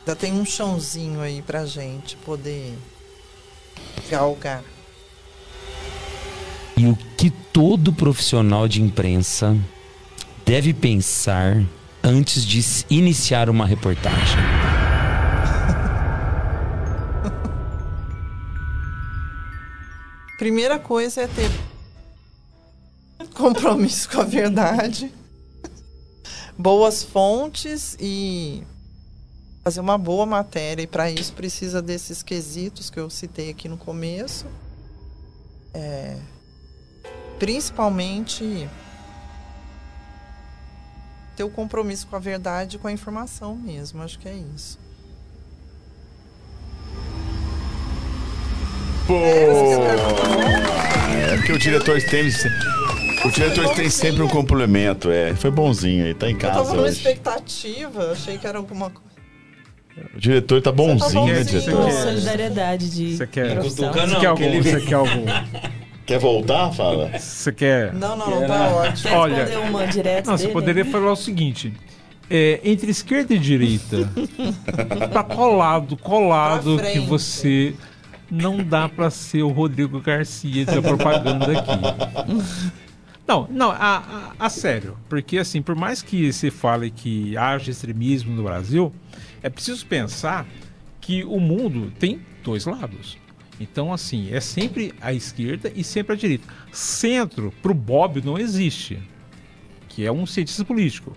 Ainda 0.00 0.16
tem 0.16 0.32
um 0.34 0.44
chãozinho 0.44 1.20
aí 1.20 1.40
pra 1.40 1.64
gente 1.64 2.16
poder 2.18 2.74
galgar. 4.10 4.62
E 6.76 6.86
o 6.86 6.96
que 7.16 7.30
todo 7.30 7.92
profissional 7.92 8.66
de 8.68 8.80
imprensa 8.82 9.56
deve 10.44 10.72
pensar 10.72 11.62
antes 12.02 12.44
de 12.44 12.60
iniciar 12.90 13.48
uma 13.50 13.66
reportagem? 13.66 14.16
Primeira 20.38 20.78
coisa 20.78 21.22
é 21.22 21.26
ter 21.26 21.50
compromisso 23.34 24.08
com 24.10 24.20
a 24.20 24.24
verdade, 24.24 25.12
boas 26.56 27.02
fontes 27.02 27.96
e 27.98 28.62
fazer 29.62 29.80
uma 29.80 29.98
boa 29.98 30.26
matéria. 30.26 30.82
E 30.82 30.86
para 30.86 31.10
isso 31.10 31.32
precisa 31.32 31.82
desses 31.82 32.22
quesitos 32.22 32.90
que 32.90 32.98
eu 32.98 33.10
citei 33.10 33.50
aqui 33.50 33.68
no 33.68 33.76
começo. 33.76 34.46
É, 35.72 36.16
principalmente 37.38 38.68
ter 41.40 41.44
o 41.44 41.48
compromisso 41.48 42.06
com 42.06 42.16
a 42.16 42.18
verdade 42.18 42.76
e 42.76 42.78
com 42.78 42.86
a 42.86 42.92
informação 42.92 43.56
mesmo. 43.56 44.02
Acho 44.02 44.18
que 44.18 44.28
é 44.28 44.34
isso. 44.54 44.78
Pô! 49.06 49.14
É 51.32 51.36
porque 51.36 51.52
o 51.52 51.58
diretor 51.58 52.00
tem. 52.02 52.28
O 53.24 53.30
diretor 53.30 53.74
tem 53.74 53.88
sempre 53.88 54.22
um 54.22 54.28
complemento, 54.28 55.10
é. 55.10 55.34
Foi 55.34 55.50
bonzinho 55.50 56.04
aí, 56.04 56.14
tá 56.14 56.28
em 56.28 56.34
Eu 56.34 56.38
casa 56.38 56.58
tava 56.58 56.74
numa 56.74 56.82
hoje. 56.82 56.98
expectativa, 56.98 58.12
achei 58.12 58.36
que 58.36 58.46
era 58.46 58.58
alguma 58.58 58.90
coisa. 58.90 59.10
O 60.14 60.18
diretor 60.18 60.62
tá 60.62 60.70
bonzinho, 60.72 61.26
né, 61.26 61.42
bonzinho. 61.42 61.60
diretor? 61.62 61.90
Solidariedade 61.90 62.90
de 62.90 63.16
Você 63.16 63.26
quer, 63.26 63.60
você 63.60 63.90
quer 63.90 64.26
algum? 64.26 64.62
Você 64.62 64.80
quer 64.80 64.94
algum? 64.94 65.24
Quer 66.10 66.18
voltar? 66.18 66.72
Fala. 66.72 67.08
Você 67.16 67.52
quer. 67.52 67.92
Não, 67.94 68.16
não, 68.16 68.28
não, 68.28 68.44
tá 68.48 68.68
ótimo. 68.68 69.08
Quer 69.08 69.16
Olha, 69.16 69.44
responder 69.44 69.68
uma 69.68 69.86
direto 69.86 70.26
Não, 70.26 70.36
você 70.36 70.42
dele? 70.42 70.52
poderia 70.52 70.84
falar 70.84 71.12
o 71.12 71.16
seguinte. 71.16 71.72
é, 72.28 72.60
entre 72.64 72.90
esquerda 72.90 73.32
e 73.32 73.38
direita, 73.38 74.10
tá 75.12 75.22
colado, 75.22 75.96
colado 75.96 76.78
que 76.92 76.98
você 76.98 77.76
não 78.28 78.56
dá 78.56 78.88
pra 78.88 79.08
ser 79.08 79.44
o 79.44 79.50
Rodrigo 79.50 80.00
Garcia 80.00 80.66
da 80.66 80.82
propaganda 80.82 81.46
aqui. 81.56 82.60
Não, 83.24 83.46
não, 83.48 83.70
a, 83.70 84.32
a, 84.36 84.46
a 84.46 84.48
sério. 84.50 84.96
Porque, 85.08 85.38
assim, 85.38 85.62
por 85.62 85.76
mais 85.76 86.02
que 86.02 86.32
se 86.32 86.50
fale 86.50 86.90
que 86.90 87.36
haja 87.36 87.70
extremismo 87.70 88.34
no 88.34 88.42
Brasil, 88.42 88.92
é 89.44 89.48
preciso 89.48 89.86
pensar 89.86 90.44
que 91.00 91.22
o 91.22 91.38
mundo 91.38 91.92
tem 92.00 92.18
dois 92.42 92.66
lados. 92.66 93.16
Então, 93.60 93.92
assim, 93.92 94.32
é 94.32 94.40
sempre 94.40 94.94
a 95.02 95.12
esquerda 95.12 95.70
e 95.76 95.84
sempre 95.84 96.14
a 96.14 96.16
direita. 96.16 96.48
Centro, 96.72 97.52
pro 97.60 97.74
Bob, 97.74 98.22
não 98.24 98.38
existe. 98.38 98.98
Que 99.88 100.06
é 100.06 100.10
um 100.10 100.24
cientista 100.24 100.64
político. 100.64 101.14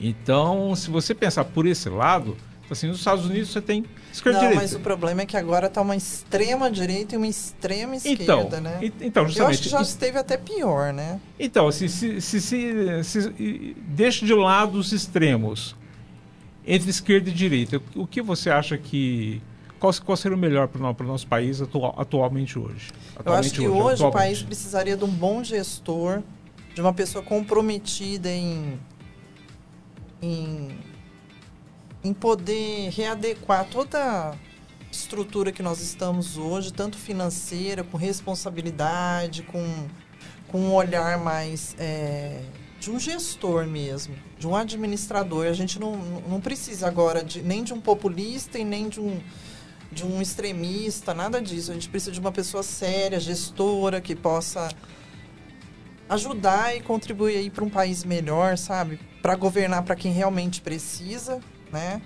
Então, 0.00 0.74
se 0.76 0.90
você 0.90 1.12
pensar 1.14 1.44
por 1.44 1.66
esse 1.66 1.88
lado, 1.88 2.36
assim, 2.70 2.86
nos 2.86 2.98
Estados 2.98 3.24
Unidos 3.26 3.50
você 3.50 3.60
tem 3.60 3.84
esquerda 4.12 4.38
e 4.38 4.42
Não, 4.42 4.48
direita. 4.48 4.62
mas 4.62 4.74
o 4.74 4.80
problema 4.80 5.22
é 5.22 5.26
que 5.26 5.36
agora 5.36 5.68
tá 5.68 5.80
uma 5.80 5.96
extrema 5.96 6.70
direita 6.70 7.14
e 7.14 7.18
uma 7.18 7.26
extrema 7.26 7.96
esquerda, 7.96 8.22
Então, 8.22 8.60
né? 8.60 8.78
e- 8.80 8.92
então, 9.06 9.22
Eu 9.22 9.26
acho 9.26 9.34
justamente, 9.34 9.62
que 9.62 9.68
já 9.68 9.80
esteve 9.82 10.18
até 10.18 10.36
pior, 10.36 10.92
né? 10.92 11.20
Então, 11.38 11.70
se, 11.72 11.88
se, 11.88 12.20
se, 12.20 12.40
se, 12.40 13.04
se- 13.04 13.32
e- 13.40 13.76
deixa 13.88 14.24
de 14.24 14.34
lado 14.34 14.78
os 14.78 14.92
extremos 14.92 15.74
entre 16.66 16.90
esquerda 16.90 17.28
e 17.28 17.32
direita, 17.32 17.80
o 17.96 18.06
que 18.06 18.22
você 18.22 18.50
acha 18.50 18.78
que. 18.78 19.42
Qual, 19.82 19.92
qual 20.04 20.16
seria 20.16 20.36
o 20.36 20.40
melhor 20.40 20.68
para 20.68 20.80
o 20.80 21.06
nosso 21.08 21.26
país 21.26 21.60
atual- 21.60 21.92
atualmente 21.98 22.56
hoje? 22.56 22.92
Eu 22.92 23.00
acho 23.08 23.18
Atualmente 23.18 23.52
que 23.58 23.66
hoje 23.66 23.74
o 23.74 24.06
atualmente. 24.06 24.12
país 24.12 24.42
precisaria 24.42 24.96
de 24.96 25.04
um 25.04 25.08
bom 25.08 25.42
gestor, 25.42 26.22
de 26.72 26.80
uma 26.80 26.92
pessoa 26.92 27.24
comprometida 27.24 28.30
em, 28.30 28.78
em, 30.22 30.68
em 32.04 32.14
poder 32.14 32.90
readequar 32.90 33.66
toda 33.68 33.98
a 34.30 34.34
estrutura 34.92 35.50
que 35.50 35.64
nós 35.64 35.80
estamos 35.80 36.36
hoje, 36.36 36.72
tanto 36.72 36.96
financeira, 36.96 37.82
com 37.82 37.96
responsabilidade, 37.96 39.42
com, 39.42 39.66
com 40.46 40.60
um 40.60 40.72
olhar 40.74 41.18
mais 41.18 41.74
é, 41.76 42.40
de 42.78 42.88
um 42.88 43.00
gestor 43.00 43.66
mesmo, 43.66 44.14
de 44.38 44.46
um 44.46 44.54
administrador. 44.54 45.46
A 45.46 45.52
gente 45.52 45.80
não, 45.80 45.96
não 46.28 46.40
precisa 46.40 46.86
agora 46.86 47.24
de, 47.24 47.42
nem 47.42 47.64
de 47.64 47.74
um 47.74 47.80
populista 47.80 48.60
e 48.60 48.64
nem 48.64 48.88
de 48.88 49.00
um 49.00 49.20
de 49.92 50.04
um 50.04 50.22
extremista, 50.22 51.12
nada 51.12 51.40
disso. 51.40 51.70
A 51.70 51.74
gente 51.74 51.88
precisa 51.88 52.10
de 52.12 52.18
uma 52.18 52.32
pessoa 52.32 52.62
séria, 52.62 53.20
gestora, 53.20 54.00
que 54.00 54.16
possa 54.16 54.70
ajudar 56.08 56.76
e 56.76 56.80
contribuir 56.80 57.36
aí 57.36 57.50
para 57.50 57.64
um 57.64 57.70
país 57.70 58.04
melhor, 58.04 58.56
sabe? 58.56 58.98
Para 59.20 59.36
governar 59.36 59.82
para 59.82 59.94
quem 59.94 60.12
realmente 60.12 60.60
precisa, 60.60 61.40
né? 61.70 62.00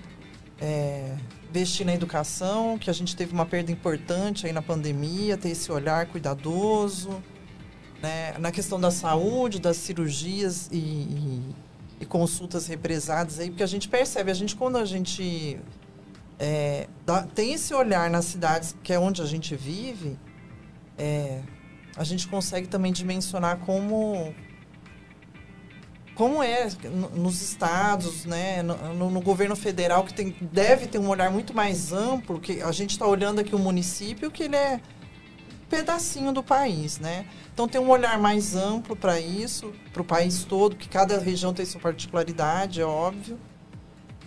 É, 0.59 1.15
investir 1.49 1.85
na 1.85 1.93
educação, 1.93 2.77
que 2.77 2.89
a 2.89 2.93
gente 2.93 3.15
teve 3.15 3.33
uma 3.33 3.45
perda 3.45 3.71
importante 3.71 4.45
aí 4.45 4.51
na 4.51 4.61
pandemia, 4.61 5.37
ter 5.37 5.49
esse 5.49 5.71
olhar 5.71 6.05
cuidadoso, 6.07 7.23
né? 8.01 8.33
Na 8.37 8.51
questão 8.51 8.79
da 8.79 8.91
saúde, 8.91 9.59
das 9.59 9.77
cirurgias 9.77 10.69
e, 10.71 10.77
e, 10.77 11.55
e 12.01 12.05
consultas 12.05 12.67
represadas 12.67 13.39
aí, 13.39 13.49
porque 13.49 13.63
a 13.63 13.67
gente 13.67 13.87
percebe, 13.87 14.29
a 14.29 14.33
gente 14.33 14.55
quando 14.55 14.77
a 14.77 14.85
gente 14.85 15.59
é, 16.39 16.87
dá- 17.05 17.23
tem 17.23 17.53
esse 17.53 17.73
olhar 17.73 18.09
nas 18.09 18.25
cidades 18.25 18.75
que 18.83 18.93
é 18.93 18.99
onde 18.99 19.21
a 19.21 19.25
gente 19.25 19.55
vive, 19.55 20.17
é, 20.97 21.41
a 21.95 22.03
gente 22.03 22.27
consegue 22.27 22.67
também 22.67 22.91
dimensionar 22.91 23.57
como 23.59 24.33
como 26.15 26.41
é 26.41 26.67
no- 26.85 27.09
nos 27.11 27.41
estados, 27.43 28.25
né, 28.25 28.63
no, 28.63 28.75
no- 28.95 29.11
no 29.11 29.21
governo 29.21 29.55
federal 29.55 30.03
que 30.03 30.13
tem, 30.15 30.35
deve 30.51 30.87
ter 30.87 30.97
um 30.97 31.09
olhar 31.09 31.29
muito 31.29 31.53
mais 31.53 31.93
amplo, 31.93 32.39
que 32.39 32.59
a 32.61 32.71
gente 32.71 32.91
está 32.91 33.05
olhando 33.05 33.39
aqui 33.39 33.53
o 33.53 33.59
município 33.59 34.31
que 34.31 34.43
ele 34.43 34.55
é 34.55 34.81
um 35.61 35.65
pedacinho 35.69 36.31
do 36.31 36.41
país, 36.41 36.97
né? 36.97 37.27
Então 37.53 37.67
tem 37.67 37.79
um 37.79 37.89
olhar 37.91 38.17
mais 38.17 38.55
amplo 38.55 38.95
para 38.95 39.19
isso, 39.19 39.71
para 39.93 40.01
o 40.01 40.05
país 40.05 40.43
todo, 40.43 40.75
que 40.75 40.89
cada 40.89 41.19
região 41.19 41.53
tem 41.53 41.65
sua 41.67 41.79
particularidade, 41.81 42.81
é 42.81 42.85
óbvio 42.85 43.37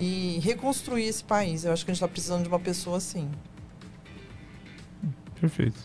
e 0.00 0.40
reconstruir 0.42 1.04
esse 1.04 1.22
país. 1.22 1.64
Eu 1.64 1.72
acho 1.72 1.84
que 1.84 1.90
a 1.90 1.94
gente 1.94 2.02
está 2.02 2.08
precisando 2.08 2.42
de 2.42 2.48
uma 2.48 2.58
pessoa 2.58 2.96
assim. 2.96 3.28
Perfeito. 5.40 5.78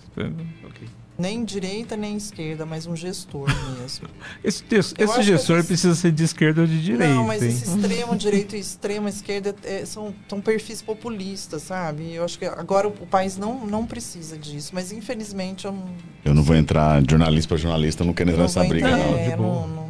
Ok. 0.66 0.88
Nem 1.18 1.46
direita, 1.46 1.96
nem 1.96 2.18
esquerda, 2.18 2.66
mas 2.66 2.86
um 2.86 2.94
gestor 2.96 3.48
mesmo. 3.80 4.10
Esse, 4.44 4.66
Eu 4.70 4.80
esse 5.06 5.24
gestor 5.24 5.60
esse- 5.60 5.68
precisa 5.68 5.96
ser 5.96 6.12
de 6.12 6.26
esquerda 6.26 6.60
ou 6.62 6.68
de 6.68 6.82
direita. 6.84 7.14
Não, 7.14 7.26
mas 7.28 7.42
hein? 7.42 7.48
esse 7.50 7.64
extremo 7.64 8.16
direito 8.18 8.54
e 8.58 8.60
extrema 8.60 9.08
esquerda 9.08 9.56
é, 9.64 9.86
são, 9.86 10.14
são 10.28 10.42
perfis 10.42 10.82
populistas, 10.82 11.62
sabe? 11.62 12.14
Eu 12.14 12.26
acho 12.26 12.38
que 12.38 12.44
agora 12.46 12.90
o, 12.90 12.92
o 12.92 13.08
país 13.08 13.38
não, 13.38 13.66
não 13.66 13.86
precisa 13.86 14.38
disso, 14.38 14.72
mas 14.74 14.92
infelizmente 14.92 15.64
eu 15.64 15.72
não, 15.72 15.86
Eu 16.26 16.34
não 16.34 16.44
vou 16.44 16.54
entrar 16.56 17.02
de 17.02 17.12
jornalista 17.12 17.48
para 17.48 17.58
jornalista, 17.58 18.04
eu 18.04 18.08
não 18.08 18.14
quero 18.14 18.32
entrar 18.32 18.40
não 18.40 18.48
nessa 18.48 18.64
briga, 18.66 18.90
entender, 18.90 19.10
não. 19.10 19.18
é, 19.18 19.36
não, 19.38 19.68
não, 19.70 19.88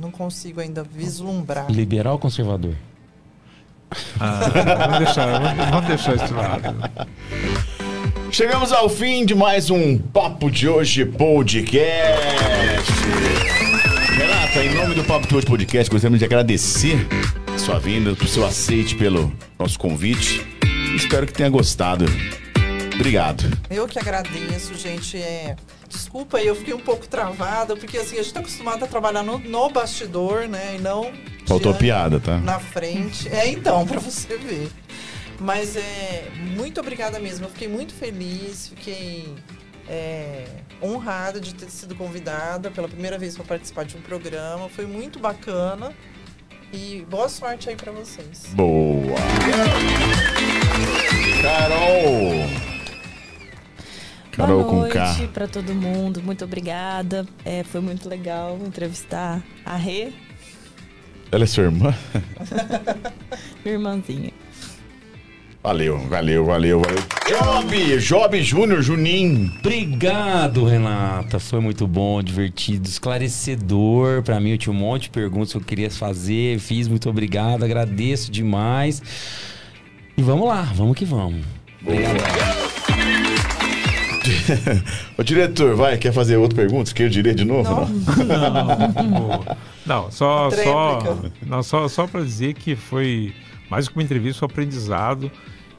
não 0.00 0.10
consigo 0.10 0.60
ainda 0.60 0.82
vislumbrar. 0.82 1.70
Liberal 1.70 2.14
ou 2.14 2.18
conservador? 2.18 2.74
Vamos 4.16 4.98
deixar, 4.98 5.40
vamos, 5.70 5.86
deixar 5.86 6.16
isso 6.16 6.34
lado. 6.34 6.90
Chegamos 8.30 8.72
ao 8.72 8.88
fim 8.88 9.24
de 9.24 9.34
mais 9.34 9.70
um 9.70 9.96
Papo 9.96 10.50
de 10.50 10.68
Hoje 10.68 11.04
Podcast. 11.04 11.84
Renata, 14.16 14.64
em 14.64 14.74
nome 14.74 14.94
do 14.94 15.04
Papo 15.04 15.26
de 15.26 15.36
Hoje 15.36 15.46
Podcast, 15.46 15.90
gostaríamos 15.90 16.18
de 16.18 16.24
agradecer 16.24 17.06
a 17.54 17.58
sua 17.58 17.78
vinda, 17.78 18.12
o 18.12 18.26
seu 18.26 18.44
aceite 18.44 18.94
pelo 18.94 19.32
nosso 19.58 19.78
convite. 19.78 20.44
Espero 20.96 21.26
que 21.26 21.32
tenha 21.32 21.48
gostado. 21.48 22.06
Obrigado. 22.94 23.44
Eu 23.68 23.86
que 23.86 23.98
agradeço, 23.98 24.74
gente. 24.74 25.16
É... 25.16 25.56
Desculpa 25.88 26.38
aí, 26.38 26.46
eu 26.46 26.54
fiquei 26.54 26.74
um 26.74 26.80
pouco 26.80 27.06
travada, 27.06 27.76
porque 27.76 27.98
assim, 27.98 28.18
a 28.18 28.22
gente 28.22 28.32
tá 28.32 28.40
acostumado 28.40 28.84
a 28.84 28.88
trabalhar 28.88 29.22
no, 29.22 29.38
no 29.38 29.68
bastidor, 29.68 30.48
né? 30.48 30.76
E 30.76 30.80
não 30.80 31.12
Faltou 31.46 31.74
piada, 31.74 32.18
tá? 32.18 32.38
na 32.38 32.58
frente. 32.58 33.28
É, 33.28 33.48
então, 33.48 33.86
pra 33.86 34.00
você 34.00 34.36
ver. 34.36 34.70
Mas 35.38 35.76
é 35.76 36.30
muito 36.56 36.80
obrigada 36.80 37.18
mesmo. 37.18 37.46
Eu 37.46 37.50
fiquei 37.50 37.68
muito 37.68 37.92
feliz, 37.92 38.68
fiquei 38.68 39.34
é, 39.88 40.46
honrada 40.82 41.40
de 41.40 41.54
ter 41.54 41.68
sido 41.70 41.94
convidada 41.94 42.70
pela 42.70 42.88
primeira 42.88 43.18
vez 43.18 43.36
para 43.36 43.44
participar 43.44 43.84
de 43.84 43.96
um 43.96 44.00
programa. 44.00 44.68
Foi 44.68 44.86
muito 44.86 45.18
bacana. 45.18 45.92
E 46.72 47.06
boa 47.08 47.28
sorte 47.28 47.68
aí 47.68 47.76
pra 47.76 47.92
vocês. 47.92 48.46
Boa. 48.54 49.16
Carol. 51.42 52.73
Carol 54.36 54.64
Boa 54.64 54.88
noite 54.88 55.28
para 55.32 55.46
todo 55.46 55.72
mundo. 55.74 56.20
Muito 56.22 56.44
obrigada. 56.44 57.24
É, 57.44 57.62
foi 57.62 57.80
muito 57.80 58.08
legal 58.08 58.58
entrevistar 58.66 59.40
a 59.64 59.76
Rê, 59.76 60.12
Ela 61.30 61.44
é 61.44 61.46
sua 61.46 61.64
irmã? 61.64 61.94
minha 63.64 63.74
irmãzinha. 63.76 64.32
Valeu, 65.62 65.98
valeu, 66.08 66.44
valeu, 66.44 66.80
valeu. 66.80 67.02
Job, 67.26 67.98
Job 67.98 68.42
Júnior, 68.42 68.82
Juninho. 68.82 69.50
Obrigado, 69.60 70.64
Renata. 70.64 71.38
Foi 71.38 71.58
muito 71.58 71.86
bom, 71.86 72.22
divertido, 72.22 72.86
esclarecedor. 72.86 74.22
Pra 74.22 74.38
mim, 74.40 74.50
eu 74.50 74.58
tinha 74.58 74.74
um 74.74 74.78
monte 74.78 75.04
de 75.04 75.10
perguntas 75.10 75.52
que 75.52 75.56
eu 75.56 75.62
queria 75.62 75.90
fazer. 75.90 76.58
Fiz, 76.58 76.86
muito 76.86 77.08
obrigado, 77.08 77.64
agradeço 77.64 78.30
demais. 78.30 79.00
E 80.18 80.22
vamos 80.22 80.46
lá, 80.46 80.62
vamos 80.74 80.98
que 80.98 81.04
vamos. 81.04 81.46
Obrigado. 81.80 82.73
Ô 85.18 85.22
diretor, 85.22 85.74
vai, 85.76 85.96
quer 85.98 86.12
fazer 86.12 86.36
outra 86.36 86.56
pergunta? 86.56 86.86
Você 86.90 86.94
quer 86.94 87.08
direito 87.08 87.38
de 87.38 87.44
novo? 87.44 87.70
Não, 88.24 89.04
não, 89.04 89.44
não 89.86 90.10
só, 90.10 90.44
Outra 90.46 90.62
só, 90.64 90.98
réplica. 91.00 91.36
não, 91.46 91.62
só, 91.62 91.88
só 91.88 92.06
para 92.06 92.22
dizer 92.22 92.54
que 92.54 92.74
foi 92.76 93.34
mais 93.70 93.86
do 93.86 93.90
que 93.92 93.96
uma 93.98 94.02
entrevista, 94.02 94.40
foi 94.40 94.48
um 94.48 94.50
aprendizado. 94.50 95.30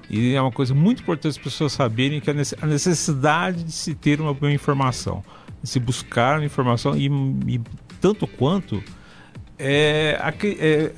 E 0.10 0.34
é 0.36 0.42
uma 0.42 0.52
coisa 0.52 0.74
muito 0.76 1.02
importante 1.02 1.32
as 1.32 1.38
pessoas 1.38 1.72
saberem 1.74 2.20
que 2.22 2.30
a 2.30 2.34
nece- 2.34 2.56
a 2.62 2.68
necessidade 2.68 3.64
de 3.64 3.72
se 3.72 3.96
ter 3.96 4.22
uma 4.22 4.34
boa 4.34 4.52
informação, 4.52 5.24
de 5.64 5.68
se 5.70 5.80
buscar 5.80 6.38
uma 6.40 6.46
informação 6.46 6.96
e, 6.96 7.08
e 7.48 7.60
tanto 8.00 8.28
quanto 8.28 8.84
é, 9.58 10.20
é, 10.60 10.92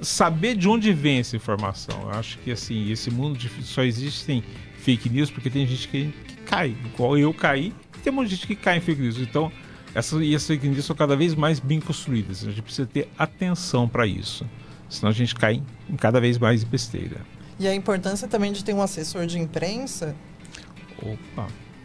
saber 0.00 0.54
de 0.56 0.66
onde 0.68 0.92
vem 0.92 1.18
essa 1.18 1.36
informação. 1.36 2.00
Eu 2.04 2.10
acho 2.18 2.38
que 2.38 2.50
assim 2.50 2.90
esse 2.90 3.10
mundo 3.10 3.36
de- 3.36 3.50
só 3.64 3.82
existem 3.82 4.42
fake 4.80 5.10
news 5.10 5.30
porque 5.30 5.50
tem 5.50 5.66
gente 5.66 5.86
que 5.88 6.14
cai, 6.48 6.76
igual 6.84 7.18
eu 7.18 7.32
caí, 7.34 7.74
e 7.96 8.00
tem 8.00 8.12
muita 8.12 8.30
gente 8.30 8.46
que 8.46 8.56
cai 8.56 8.78
em 8.78 8.80
fake 8.80 9.00
news. 9.00 9.18
Então 9.18 9.52
essas, 9.94 10.20
e 10.22 10.34
essas 10.34 10.48
fake 10.48 10.68
news 10.68 10.84
são 10.84 10.96
cada 10.96 11.16
vez 11.16 11.34
mais 11.34 11.60
bem 11.60 11.80
construídas. 11.80 12.42
A 12.42 12.50
gente 12.50 12.62
precisa 12.62 12.86
ter 12.86 13.08
atenção 13.18 13.88
para 13.88 14.06
isso, 14.06 14.46
senão 14.88 15.10
a 15.10 15.14
gente 15.14 15.34
cai 15.34 15.62
em 15.88 15.96
cada 15.96 16.20
vez 16.20 16.38
mais 16.38 16.64
besteira. 16.64 17.20
E 17.58 17.66
a 17.66 17.74
importância 17.74 18.28
também 18.28 18.52
de 18.52 18.64
ter 18.64 18.72
um 18.72 18.80
assessor 18.80 19.26
de 19.26 19.38
imprensa 19.38 20.14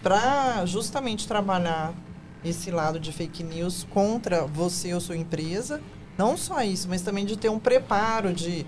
para 0.02 0.66
justamente 0.66 1.28
trabalhar 1.28 1.94
esse 2.44 2.70
lado 2.70 3.00
de 3.00 3.12
fake 3.12 3.44
news 3.44 3.88
contra 3.90 4.46
você 4.46 4.94
ou 4.94 5.00
sua 5.00 5.18
empresa. 5.18 5.82
Não 6.18 6.38
só 6.38 6.62
isso, 6.62 6.88
mas 6.88 7.02
também 7.02 7.26
de 7.26 7.38
ter 7.38 7.50
um 7.50 7.58
preparo 7.58 8.34
de, 8.34 8.66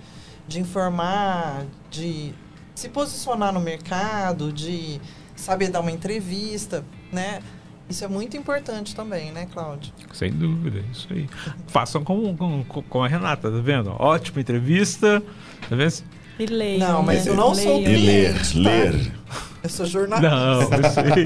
de 0.47 0.59
informar, 0.59 1.65
de 1.91 2.33
se 2.73 2.89
posicionar 2.89 3.53
no 3.53 3.59
mercado, 3.59 4.51
de 4.51 4.99
saber 5.45 5.69
dar 5.69 5.81
uma 5.81 5.91
entrevista, 5.91 6.83
né? 7.11 7.39
Isso 7.87 8.03
é 8.03 8.07
muito 8.07 8.35
importante 8.35 8.95
também, 8.95 9.31
né, 9.31 9.47
Cláudio? 9.53 9.93
Sem 10.11 10.31
dúvida, 10.31 10.83
isso 10.91 11.07
aí. 11.11 11.29
Façam 11.67 12.03
com, 12.03 12.35
com, 12.35 12.63
com 12.63 13.03
a 13.03 13.07
Renata, 13.07 13.51
tá 13.51 13.59
vendo? 13.59 13.91
Ótima 13.99 14.41
entrevista, 14.41 15.21
tá 15.69 15.75
vendo? 15.75 15.93
E 16.39 16.45
leiam. 16.47 16.79
Não, 16.79 17.03
mas 17.03 17.25
né? 17.25 17.31
eu 17.31 17.35
não 17.35 17.53
sou 17.53 17.77
Leiam. 17.77 17.91
E 17.91 18.05
ler, 18.05 18.33
cliente, 18.33 18.53
tá? 18.53 18.69
ler. 18.69 19.11
Eu 19.63 19.69
sou 19.69 19.85
jornalista. 19.85 20.35
Não, 20.35 20.61
eu 20.61 20.69
sei. 20.91 21.25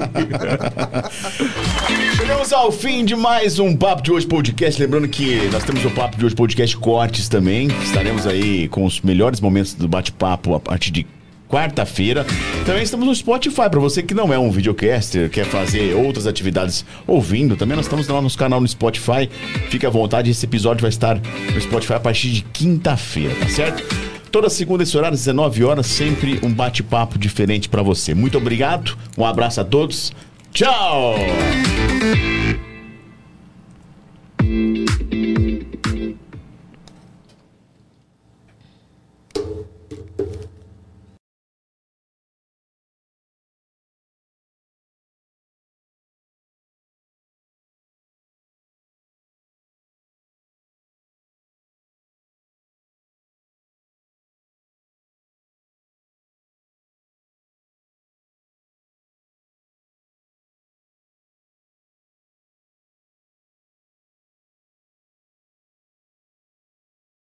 Chegamos 2.16 2.52
ao 2.52 2.70
fim 2.70 3.04
de 3.06 3.16
mais 3.16 3.58
um 3.58 3.74
Papo 3.74 4.02
de 4.02 4.12
Hoje 4.12 4.26
Podcast. 4.26 4.80
Lembrando 4.80 5.08
que 5.08 5.48
nós 5.48 5.64
temos 5.64 5.82
o 5.84 5.90
Papo 5.90 6.18
de 6.18 6.26
Hoje 6.26 6.34
Podcast 6.34 6.76
Cortes 6.76 7.28
também. 7.28 7.68
Estaremos 7.82 8.26
aí 8.26 8.68
com 8.68 8.84
os 8.84 9.00
melhores 9.00 9.40
momentos 9.40 9.72
do 9.74 9.88
bate-papo 9.88 10.54
a 10.54 10.60
partir 10.60 10.90
de 10.90 11.06
quarta-feira. 11.50 12.24
Também 12.64 12.82
estamos 12.82 13.06
no 13.06 13.14
Spotify. 13.14 13.68
Para 13.68 13.80
você 13.80 14.02
que 14.02 14.14
não 14.14 14.32
é 14.32 14.38
um 14.38 14.50
videocaster, 14.50 15.28
quer 15.28 15.44
fazer 15.44 15.94
outras 15.94 16.26
atividades 16.26 16.84
ouvindo, 17.06 17.56
também 17.56 17.76
nós 17.76 17.86
estamos 17.86 18.06
lá 18.08 18.16
no 18.16 18.22
nosso 18.22 18.38
canal 18.38 18.60
no 18.60 18.68
Spotify. 18.68 19.28
Fique 19.68 19.84
à 19.84 19.90
vontade, 19.90 20.30
esse 20.30 20.46
episódio 20.46 20.82
vai 20.82 20.90
estar 20.90 21.16
no 21.16 21.60
Spotify 21.60 21.94
a 21.94 22.00
partir 22.00 22.30
de 22.30 22.42
quinta-feira, 22.42 23.34
tá 23.34 23.48
certo? 23.48 23.82
Toda 24.30 24.48
segunda 24.48 24.84
esse 24.84 24.96
horário, 24.96 25.14
às 25.14 25.20
19 25.20 25.64
horas, 25.64 25.86
sempre 25.86 26.38
um 26.42 26.52
bate-papo 26.52 27.18
diferente 27.18 27.68
para 27.68 27.82
você. 27.82 28.14
Muito 28.14 28.38
obrigado, 28.38 28.96
um 29.18 29.26
abraço 29.26 29.60
a 29.60 29.64
todos. 29.64 30.12
Tchau! 30.52 31.16